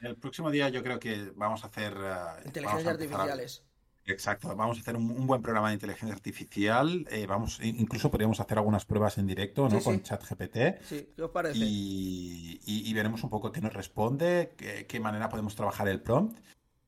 El 0.00 0.16
próximo 0.16 0.50
día 0.50 0.68
yo 0.68 0.82
creo 0.82 1.00
que 1.00 1.32
vamos 1.34 1.64
a 1.64 1.68
hacer. 1.68 1.96
a 1.96 2.40
Inteligencias 2.44 2.86
a- 2.86 2.90
artificiales. 2.92 3.62
Exacto, 4.06 4.54
vamos 4.54 4.76
a 4.78 4.80
hacer 4.80 4.96
un, 4.96 5.10
un 5.10 5.26
buen 5.26 5.40
programa 5.40 5.68
de 5.68 5.74
inteligencia 5.74 6.14
artificial. 6.14 7.06
eh, 7.10 7.26
vamos, 7.26 7.58
incluso 7.62 8.10
podríamos 8.10 8.38
hacer 8.40 8.58
algunas 8.58 8.84
pruebas 8.84 9.16
en 9.18 9.26
directo, 9.26 9.68
¿no? 9.68 9.78
Sí, 9.78 9.84
Con 9.84 9.96
sí. 9.96 10.02
ChatGPT. 10.02 10.56
Sí, 10.82 11.08
¿qué 11.16 11.22
os 11.22 11.30
parece? 11.30 11.58
Y, 11.58 12.60
y- 12.66 12.88
y 12.90 12.92
veremos 12.94 13.22
un 13.24 13.30
poco 13.30 13.50
qué 13.50 13.60
nos 13.62 13.72
responde, 13.72 14.52
qué, 14.58 14.86
qué 14.86 15.00
manera 15.00 15.28
podemos 15.28 15.54
trabajar 15.54 15.88
el 15.88 16.00
prompt. 16.02 16.38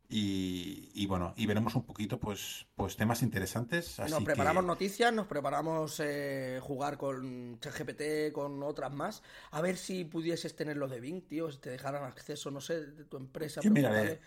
Y, 0.08 0.90
y 0.94 1.06
bueno, 1.06 1.34
y 1.36 1.46
veremos 1.46 1.74
un 1.74 1.82
poquito, 1.84 2.20
pues, 2.20 2.66
pues 2.76 2.96
temas 2.96 3.22
interesantes. 3.22 3.98
Así 3.98 4.12
Nos 4.12 4.22
preparamos 4.22 4.62
que, 4.62 4.68
noticias, 4.68 5.12
nos 5.12 5.26
preparamos 5.26 5.98
eh, 5.98 6.60
jugar 6.62 6.96
con 6.96 7.58
ChatGPT, 7.58 8.30
con 8.32 8.62
otras 8.62 8.92
más. 8.92 9.22
A 9.50 9.60
ver 9.62 9.76
si 9.76 10.04
pudieses 10.04 10.54
tener 10.54 10.76
los 10.76 10.90
de 10.92 11.00
Bing, 11.00 11.22
tío, 11.26 11.50
si 11.50 11.58
te 11.58 11.70
dejaran 11.70 12.04
acceso, 12.04 12.52
no 12.52 12.60
sé, 12.60 12.86
de 12.86 13.04
tu 13.04 13.16
empresa. 13.16 13.62
Yo 13.62 13.70
miraré. 13.72 14.20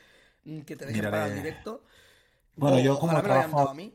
Que 0.43 0.75
te 0.75 0.85
dejen 0.85 0.95
Miraré. 0.95 1.11
para 1.11 1.27
el 1.27 1.35
directo. 1.35 1.85
Bueno, 2.59 2.77
O- 2.77 2.79
yo 2.81 2.99
como 2.99 3.13
me 3.13 3.21
trabajo- 3.21 3.69
a 3.69 3.73
mí. 3.73 3.93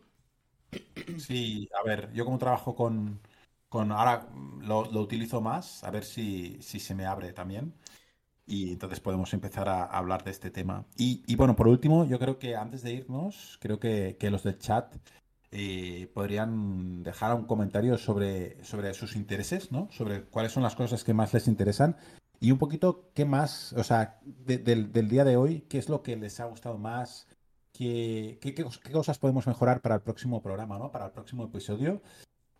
Sí, 1.18 1.68
a 1.80 1.82
ver, 1.86 2.12
yo 2.12 2.24
como 2.24 2.38
trabajo 2.38 2.74
con, 2.74 3.20
con 3.68 3.92
ahora 3.92 4.28
lo, 4.62 4.90
lo 4.90 5.00
utilizo 5.00 5.40
más, 5.40 5.84
a 5.84 5.90
ver 5.90 6.04
si, 6.04 6.58
si 6.62 6.80
se 6.80 6.94
me 6.94 7.06
abre 7.06 7.32
también. 7.32 7.74
Y 8.46 8.72
entonces 8.72 9.00
podemos 9.00 9.32
empezar 9.34 9.68
a, 9.68 9.84
a 9.84 9.98
hablar 9.98 10.24
de 10.24 10.30
este 10.32 10.50
tema. 10.50 10.86
Y, 10.96 11.22
y 11.26 11.36
bueno, 11.36 11.56
por 11.56 11.68
último, 11.68 12.06
yo 12.06 12.18
creo 12.18 12.38
que 12.38 12.56
antes 12.56 12.82
de 12.82 12.92
irnos, 12.94 13.58
creo 13.60 13.78
que, 13.80 14.16
que 14.20 14.30
los 14.30 14.42
del 14.44 14.58
chat 14.58 14.94
eh, 15.52 16.10
podrían 16.14 17.02
dejar 17.02 17.34
un 17.34 17.44
comentario 17.46 17.98
sobre, 17.98 18.62
sobre 18.64 18.92
sus 18.94 19.16
intereses, 19.16 19.72
¿no? 19.72 19.88
Sobre 19.92 20.24
cuáles 20.24 20.52
son 20.52 20.62
las 20.62 20.76
cosas 20.76 21.04
que 21.04 21.14
más 21.14 21.32
les 21.34 21.48
interesan. 21.48 21.96
Y 22.40 22.50
un 22.52 22.58
poquito 22.58 23.10
qué 23.14 23.24
más, 23.24 23.72
o 23.74 23.84
sea, 23.84 24.18
de- 24.24 24.58
del, 24.58 24.92
del 24.92 25.08
día 25.08 25.24
de 25.24 25.36
hoy, 25.36 25.62
qué 25.68 25.78
es 25.78 25.88
lo 25.88 26.02
que 26.02 26.16
les 26.16 26.40
ha 26.40 26.46
gustado 26.46 26.78
más, 26.78 27.26
qué, 27.74 28.38
qué, 28.40 28.54
qué 28.54 28.64
cos- 28.64 28.78
qué 28.80 28.92
cosas 28.92 29.18
podemos 29.18 29.46
mejorar 29.46 29.80
para 29.82 29.96
el 29.96 30.00
próximo 30.00 30.40
programa, 30.40 30.78
¿no? 30.78 30.90
Para 30.90 31.06
el 31.06 31.12
próximo 31.12 31.44
episodio. 31.44 32.00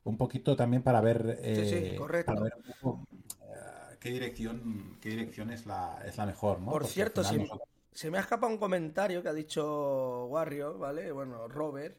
Un 0.02 0.18
poquito 0.18 0.54
también 0.56 0.82
para 0.82 1.00
ver, 1.00 1.38
Sí, 1.42 1.64
sí, 1.64 1.74
eh, 1.76 1.96
correcto. 1.96 2.26
para 2.34 2.42
ver 2.42 2.52
un 2.56 2.62
poco, 2.80 3.06
eh, 3.42 3.96
qué 4.00 4.10
dirección, 4.10 4.98
qué 5.00 5.08
dirección 5.10 5.50
es 5.50 5.64
la, 5.64 5.98
es 6.04 6.18
la 6.18 6.26
mejor, 6.26 6.58
¿no? 6.60 6.66
Por 6.72 6.82
Porque 6.82 6.92
cierto, 6.92 7.24
si- 7.24 7.38
nosotros- 7.38 7.68
Se 7.92 8.10
me 8.10 8.18
ha 8.18 8.22
escapado 8.22 8.52
un 8.52 8.58
comentario 8.58 9.22
que 9.22 9.28
ha 9.28 9.32
dicho 9.32 10.26
Warrior, 10.26 10.76
¿vale? 10.78 11.12
Bueno, 11.12 11.46
Robert, 11.46 11.96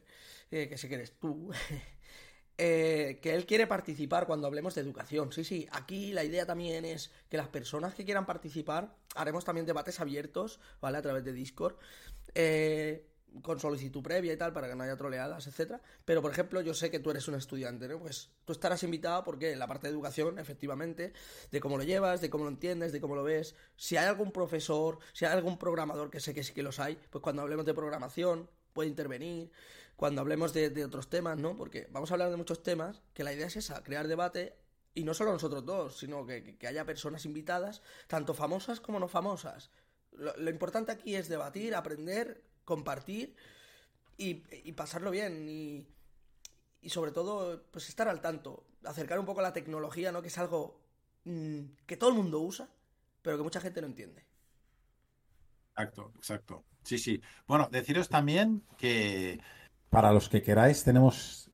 eh, 0.50 0.68
que 0.68 0.76
sé 0.76 0.88
que 0.90 0.96
eres 0.96 1.18
tú. 1.18 1.50
Eh, 2.58 3.18
que 3.22 3.34
él 3.34 3.46
quiere 3.46 3.66
participar 3.66 4.26
cuando 4.26 4.46
hablemos 4.46 4.74
de 4.74 4.80
educación. 4.80 5.32
Sí, 5.32 5.44
sí, 5.44 5.68
aquí 5.72 6.12
la 6.12 6.24
idea 6.24 6.46
también 6.46 6.84
es 6.84 7.10
que 7.28 7.36
las 7.36 7.48
personas 7.48 7.94
que 7.94 8.04
quieran 8.04 8.26
participar, 8.26 8.96
haremos 9.14 9.44
también 9.44 9.66
debates 9.66 10.00
abiertos, 10.00 10.60
¿vale? 10.80 10.98
A 10.98 11.02
través 11.02 11.24
de 11.24 11.32
Discord. 11.32 11.76
eh, 12.34 13.06
con 13.42 13.60
solicitud 13.60 14.02
previa 14.02 14.32
y 14.32 14.36
tal, 14.36 14.52
para 14.52 14.68
que 14.68 14.74
no 14.74 14.84
haya 14.84 14.96
troleadas, 14.96 15.46
etcétera. 15.46 15.80
Pero, 16.04 16.22
por 16.22 16.30
ejemplo, 16.30 16.60
yo 16.62 16.72
sé 16.74 16.90
que 16.90 17.00
tú 17.00 17.10
eres 17.10 17.28
un 17.28 17.34
estudiante, 17.34 17.86
¿no? 17.88 17.98
Pues 17.98 18.30
tú 18.44 18.52
estarás 18.52 18.82
invitado 18.82 19.24
porque 19.24 19.52
en 19.52 19.58
la 19.58 19.66
parte 19.66 19.88
de 19.88 19.92
educación, 19.92 20.38
efectivamente, 20.38 21.12
de 21.50 21.60
cómo 21.60 21.76
lo 21.76 21.84
llevas, 21.84 22.20
de 22.20 22.30
cómo 22.30 22.44
lo 22.44 22.50
entiendes, 22.50 22.92
de 22.92 23.00
cómo 23.00 23.14
lo 23.14 23.24
ves. 23.24 23.54
Si 23.76 23.96
hay 23.96 24.06
algún 24.06 24.32
profesor, 24.32 24.98
si 25.12 25.24
hay 25.26 25.32
algún 25.32 25.58
programador, 25.58 26.10
que 26.10 26.20
sé 26.20 26.32
que 26.34 26.42
sí 26.42 26.54
que 26.54 26.62
los 26.62 26.78
hay, 26.80 26.98
pues 27.10 27.22
cuando 27.22 27.42
hablemos 27.42 27.66
de 27.66 27.74
programación 27.74 28.48
puede 28.72 28.88
intervenir. 28.88 29.50
Cuando 29.96 30.20
hablemos 30.20 30.52
de, 30.52 30.84
otros 30.84 31.08
temas, 31.08 31.38
¿no? 31.38 31.56
Porque 31.56 31.88
vamos 31.90 32.10
a 32.10 32.14
hablar 32.14 32.30
de 32.30 32.36
muchos 32.36 32.62
temas, 32.62 33.02
que 33.14 33.24
la 33.24 33.32
idea 33.32 33.46
es 33.46 33.56
esa, 33.56 33.82
crear 33.82 34.08
debate. 34.08 34.56
Y 34.94 35.04
no 35.04 35.14
solo 35.14 35.32
nosotros 35.32 35.64
dos, 35.64 35.98
sino 35.98 36.26
que, 36.26 36.56
haya 36.66 36.84
personas 36.84 37.24
invitadas, 37.24 37.82
tanto 38.06 38.34
famosas 38.34 38.80
como 38.80 38.98
no 38.98 39.08
famosas. 39.08 39.70
Lo, 40.12 40.50
importante 40.50 40.92
aquí 40.92 41.14
es 41.14 41.28
debatir, 41.28 41.74
aprender, 41.74 42.42
compartir 42.64 43.36
y, 44.16 44.34
pasarlo 44.72 45.10
bien. 45.10 45.48
Y, 45.48 45.86
y 46.80 46.90
sobre 46.90 47.12
todo, 47.12 47.62
pues 47.70 47.88
estar 47.88 48.08
al 48.08 48.20
tanto. 48.20 48.64
Acercar 48.84 49.18
un 49.18 49.26
poco 49.26 49.42
la 49.42 49.52
tecnología, 49.52 50.12
¿no? 50.12 50.22
Que 50.22 50.28
es 50.28 50.38
algo 50.38 50.80
mm, 51.24 51.60
que 51.86 51.96
todo 51.96 52.10
el 52.10 52.16
mundo 52.16 52.40
usa, 52.40 52.68
pero 53.22 53.36
que 53.36 53.42
mucha 53.42 53.60
gente 53.60 53.80
no 53.80 53.86
entiende. 53.86 54.24
Exacto, 55.70 56.12
exacto. 56.16 56.64
Sí, 56.84 56.98
sí. 56.98 57.20
Bueno, 57.46 57.68
deciros 57.70 58.08
también 58.08 58.62
que 58.78 59.40
para 59.90 60.12
los 60.12 60.28
que 60.28 60.42
queráis 60.42 60.84
tenemos 60.84 61.50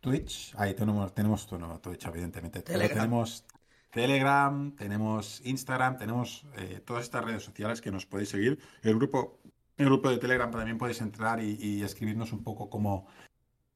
Twitch, 0.00 0.54
ahí 0.56 0.74
tenemos, 0.74 1.14
tenemos 1.14 1.50
no, 1.52 1.80
Twitch, 1.80 2.06
evidentemente. 2.06 2.62
Telegram. 2.62 2.98
tenemos 2.98 3.44
Telegram, 3.90 4.76
tenemos 4.76 5.40
Instagram, 5.44 5.98
tenemos 5.98 6.46
eh, 6.56 6.80
todas 6.84 7.04
estas 7.04 7.24
redes 7.24 7.42
sociales 7.42 7.80
que 7.80 7.90
nos 7.90 8.06
podéis 8.06 8.30
seguir. 8.30 8.58
El 8.82 8.96
grupo, 8.96 9.40
el 9.76 9.86
grupo 9.86 10.10
de 10.10 10.18
Telegram 10.18 10.50
también 10.50 10.78
podéis 10.78 11.00
entrar 11.00 11.42
y, 11.42 11.56
y 11.60 11.82
escribirnos 11.82 12.32
un 12.32 12.44
poco 12.44 12.70
como, 12.70 13.06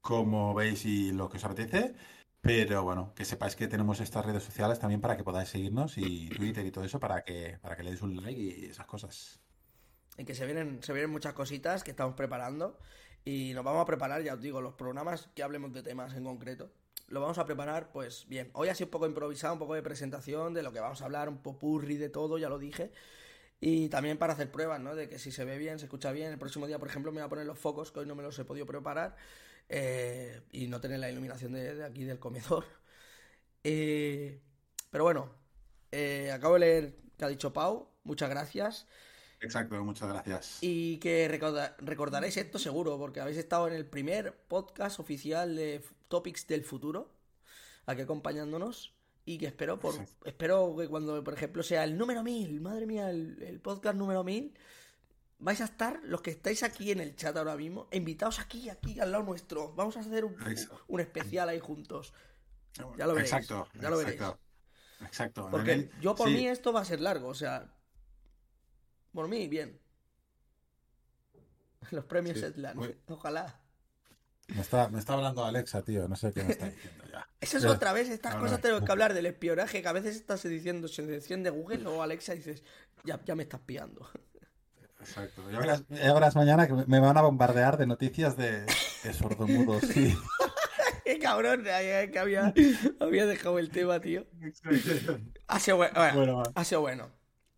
como 0.00 0.54
veis 0.54 0.84
y 0.84 1.12
lo 1.12 1.28
que 1.28 1.36
os 1.36 1.44
apetece. 1.44 1.94
Pero 2.44 2.84
bueno, 2.84 3.14
que 3.14 3.24
sepáis 3.24 3.56
que 3.56 3.68
tenemos 3.68 4.00
estas 4.00 4.24
redes 4.24 4.42
sociales 4.42 4.78
también 4.78 5.00
para 5.00 5.16
que 5.16 5.24
podáis 5.24 5.48
seguirnos 5.48 5.96
y 5.96 6.28
Twitter 6.28 6.64
y 6.66 6.70
todo 6.70 6.84
eso 6.84 7.00
para 7.00 7.24
que, 7.24 7.58
para 7.62 7.74
que 7.74 7.82
le 7.82 7.90
deis 7.90 8.02
un 8.02 8.16
like 8.16 8.38
y 8.38 8.66
esas 8.66 8.84
cosas. 8.84 9.40
En 10.18 10.26
que 10.26 10.34
se 10.34 10.44
vienen, 10.44 10.82
se 10.82 10.92
vienen 10.92 11.10
muchas 11.10 11.32
cositas 11.32 11.82
que 11.82 11.92
estamos 11.92 12.14
preparando. 12.14 12.78
Y 13.24 13.52
nos 13.54 13.64
vamos 13.64 13.82
a 13.82 13.86
preparar, 13.86 14.22
ya 14.22 14.34
os 14.34 14.40
digo, 14.40 14.60
los 14.60 14.74
programas 14.74 15.28
que 15.34 15.42
hablemos 15.42 15.72
de 15.72 15.82
temas 15.82 16.14
en 16.14 16.24
concreto. 16.24 16.70
Lo 17.08 17.20
vamos 17.20 17.38
a 17.38 17.44
preparar, 17.46 17.90
pues 17.92 18.26
bien. 18.28 18.50
Hoy 18.54 18.68
ha 18.68 18.74
sido 18.74 18.86
un 18.88 18.90
poco 18.90 19.06
improvisado, 19.06 19.52
un 19.54 19.58
poco 19.58 19.74
de 19.74 19.82
presentación 19.82 20.54
de 20.54 20.62
lo 20.62 20.72
que 20.72 20.80
vamos 20.80 21.00
a 21.02 21.04
hablar, 21.06 21.28
un 21.28 21.38
popurri 21.42 21.96
de 21.96 22.08
todo, 22.10 22.38
ya 22.38 22.48
lo 22.48 22.58
dije. 22.58 22.92
Y 23.60 23.88
también 23.88 24.18
para 24.18 24.34
hacer 24.34 24.50
pruebas, 24.50 24.80
¿no? 24.80 24.94
De 24.94 25.08
que 25.08 25.18
si 25.18 25.32
se 25.32 25.44
ve 25.44 25.58
bien, 25.58 25.78
se 25.78 25.86
escucha 25.86 26.12
bien. 26.12 26.32
El 26.32 26.38
próximo 26.38 26.66
día, 26.66 26.78
por 26.78 26.88
ejemplo, 26.88 27.12
me 27.12 27.20
voy 27.20 27.26
a 27.26 27.28
poner 27.30 27.46
los 27.46 27.58
focos, 27.58 27.92
que 27.92 28.00
hoy 28.00 28.06
no 28.06 28.14
me 28.14 28.22
los 28.22 28.38
he 28.38 28.44
podido 28.44 28.66
preparar. 28.66 29.16
eh, 29.68 30.42
y 30.52 30.68
no 30.68 30.80
tener 30.80 31.00
la 31.00 31.10
iluminación 31.10 31.52
de, 31.52 31.84
aquí 31.84 32.04
del 32.04 32.18
comedor. 32.18 32.66
Eh, 33.64 34.40
pero 34.90 35.04
bueno, 35.04 35.30
eh, 35.92 36.30
acabo 36.32 36.54
de 36.54 36.60
leer 36.60 36.96
que 37.16 37.24
ha 37.24 37.28
dicho 37.28 37.52
Pau. 37.52 37.88
Muchas 38.04 38.28
gracias. 38.30 38.86
Exacto, 39.44 39.82
muchas 39.84 40.08
gracias. 40.08 40.58
Y 40.62 40.98
que 40.98 41.28
recorda- 41.28 41.76
recordaréis 41.78 42.36
esto 42.36 42.58
seguro, 42.58 42.98
porque 42.98 43.20
habéis 43.20 43.38
estado 43.38 43.68
en 43.68 43.74
el 43.74 43.86
primer 43.86 44.34
podcast 44.48 44.98
oficial 45.00 45.54
de 45.56 45.84
Topics 46.08 46.46
del 46.46 46.64
Futuro, 46.64 47.10
aquí 47.86 48.00
acompañándonos. 48.02 48.94
Y 49.26 49.38
que 49.38 49.46
espero, 49.46 49.78
por, 49.80 49.94
espero 50.26 50.76
que 50.76 50.86
cuando, 50.86 51.24
por 51.24 51.32
ejemplo, 51.32 51.62
sea 51.62 51.84
el 51.84 51.96
número 51.96 52.22
1000, 52.22 52.60
madre 52.60 52.84
mía, 52.86 53.08
el, 53.08 53.42
el 53.42 53.58
podcast 53.58 53.96
número 53.96 54.22
1000, 54.22 54.52
vais 55.38 55.60
a 55.62 55.64
estar, 55.64 56.00
los 56.04 56.20
que 56.20 56.30
estáis 56.30 56.62
aquí 56.62 56.90
en 56.90 57.00
el 57.00 57.16
chat 57.16 57.34
ahora 57.36 57.56
mismo, 57.56 57.88
invitados 57.92 58.38
aquí, 58.38 58.68
aquí, 58.68 59.00
al 59.00 59.12
lado 59.12 59.24
nuestro. 59.24 59.72
Vamos 59.74 59.96
a 59.96 60.00
hacer 60.00 60.26
un, 60.26 61.00
especial 61.00 61.48
ahí 61.48 61.58
juntos. 61.58 62.12
Ya 62.98 63.06
lo 63.06 63.14
veréis, 63.14 63.32
Exacto, 63.32 63.66
ya 63.80 63.88
lo 63.88 63.96
veréis. 63.96 64.16
exacto. 64.20 64.40
Exacto. 65.00 65.48
Porque 65.50 65.72
el- 65.72 65.90
yo 66.00 66.14
por 66.14 66.28
sí, 66.28 66.34
mí 66.34 66.46
esto 66.46 66.72
va 66.72 66.80
a 66.82 66.84
ser 66.84 67.00
largo, 67.00 67.28
o 67.28 67.34
sea, 67.34 67.72
por 69.14 69.28
mí, 69.28 69.48
bien. 69.48 69.80
Los 71.90 72.04
premios 72.04 72.36
Sí, 72.36 72.42
Setland, 72.42 72.76
muy- 72.76 72.96
ojalá. 73.08 73.60
Me 74.48 74.60
está, 74.60 74.88
me 74.90 74.98
está 74.98 75.14
hablando 75.14 75.42
Alexa, 75.44 75.82
tío. 75.82 76.06
No 76.06 76.16
sé 76.16 76.30
qué 76.32 76.42
me 76.44 76.52
está 76.52 76.68
diciendo 76.68 77.04
ya. 77.10 77.26
Eso 77.40 77.56
es 77.58 77.64
otra 77.64 77.92
vez, 77.94 78.10
estas 78.10 78.34
cosas 78.36 78.60
tenemos 78.60 78.84
que 78.84 78.92
hablar 78.92 79.14
del 79.14 79.24
espionaje, 79.26 79.80
que 79.80 79.88
a 79.88 79.92
veces 79.92 80.16
estás 80.16 80.42
diciendo 80.42 80.86
selección 80.88 81.42
de 81.42 81.50
Google 81.50 81.86
o 81.86 82.02
Alexa 82.02 82.34
y 82.34 82.38
dices, 82.38 82.62
ya, 83.04 83.18
ya 83.24 83.34
me 83.34 83.44
estás 83.44 83.60
pillando. 83.60 84.06
Exacto. 85.00 85.50
Ya 85.50 85.58
verás, 85.58 85.84
ya 85.88 86.12
verás 86.14 86.34
mañana 86.36 86.66
que 86.66 86.72
me 86.86 87.00
van 87.00 87.16
a 87.16 87.22
bombardear 87.22 87.76
de 87.76 87.86
noticias 87.86 88.36
de, 88.36 88.64
de 89.02 89.12
sordomudos. 89.12 89.82
Sí. 89.84 90.16
Qué 91.04 91.18
cabrón, 91.18 91.62
que 91.62 92.18
había, 92.18 92.54
había 93.00 93.26
dejado 93.26 93.58
el 93.58 93.70
tema, 93.70 94.00
tío. 94.00 94.26
Ha 95.46 95.60
sido 95.60 95.76
bueno. 95.76 96.42
ha 96.54 96.64
sido 96.64 96.80
bueno. 96.80 97.10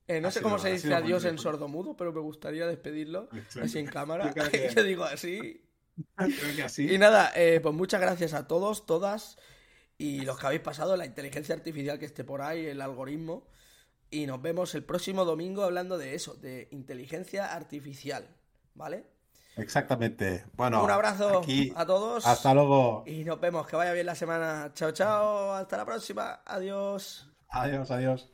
Eh, 0.09 0.21
no 0.21 0.29
Ha 0.29 0.31
sé 0.31 0.39
sido- 0.39 0.51
cómo 0.51 0.59
se 0.61 0.73
dice 0.73 0.95
adiós 0.95 1.25
en 1.25 1.39
sordomudo, 1.39 1.97
pero 1.97 2.13
me 2.13 2.21
gustaría 2.21 2.67
despedirlo 2.67 3.29
Exacto. 3.33 3.63
así 3.67 3.79
en 3.79 3.87
cámara. 3.87 4.33
Yo 4.35 4.43
que- 4.51 4.73
Yo 4.75 4.83
digo 4.85 5.05
así. 5.05 5.63
Creo 6.17 6.57
que 6.57 6.63
así. 6.63 6.93
Y 6.93 6.99
nada, 6.99 7.33
eh, 7.35 7.59
pues 7.61 7.75
muchas 7.75 8.01
gracias 8.01 8.35
a 8.35 8.47
todos, 8.47 8.87
todas 8.87 9.37
y 9.99 10.21
los 10.27 10.39
que 10.39 10.47
habéis 10.47 10.61
pasado, 10.63 10.97
la 10.97 11.07
inteligencia 11.07 11.55
artificial 11.55 11.99
que 11.99 12.05
esté 12.05 12.23
por 12.23 12.43
ahí, 12.43 12.67
el 12.67 12.81
algoritmo. 12.83 13.49
Y 14.11 14.27
nos 14.27 14.41
vemos 14.41 14.75
el 14.77 14.85
próximo 14.85 15.25
domingo 15.25 15.65
hablando 15.65 15.99
de 15.99 16.15
eso, 16.15 16.35
de 16.35 16.69
inteligencia 16.71 17.53
artificial, 17.55 18.29
¿vale? 18.75 19.07
Exactamente. 19.57 20.45
Bueno, 20.53 20.85
Un 20.85 20.91
abrazo 20.91 21.39
aquí- 21.39 21.73
a 21.75 21.85
todos. 21.87 22.27
Hasta 22.27 22.53
luego. 22.55 23.03
Y 23.07 23.25
nos 23.25 23.41
vemos, 23.41 23.67
que 23.67 23.75
vaya 23.75 23.93
bien 23.95 24.07
la 24.07 24.15
semana. 24.15 24.71
Chao, 24.75 24.93
chao, 24.93 25.55
hasta 25.55 25.79
la 25.79 25.87
próxima. 25.87 26.43
Adiós. 26.45 27.27
Adiós, 27.49 27.91
adiós. 27.91 28.31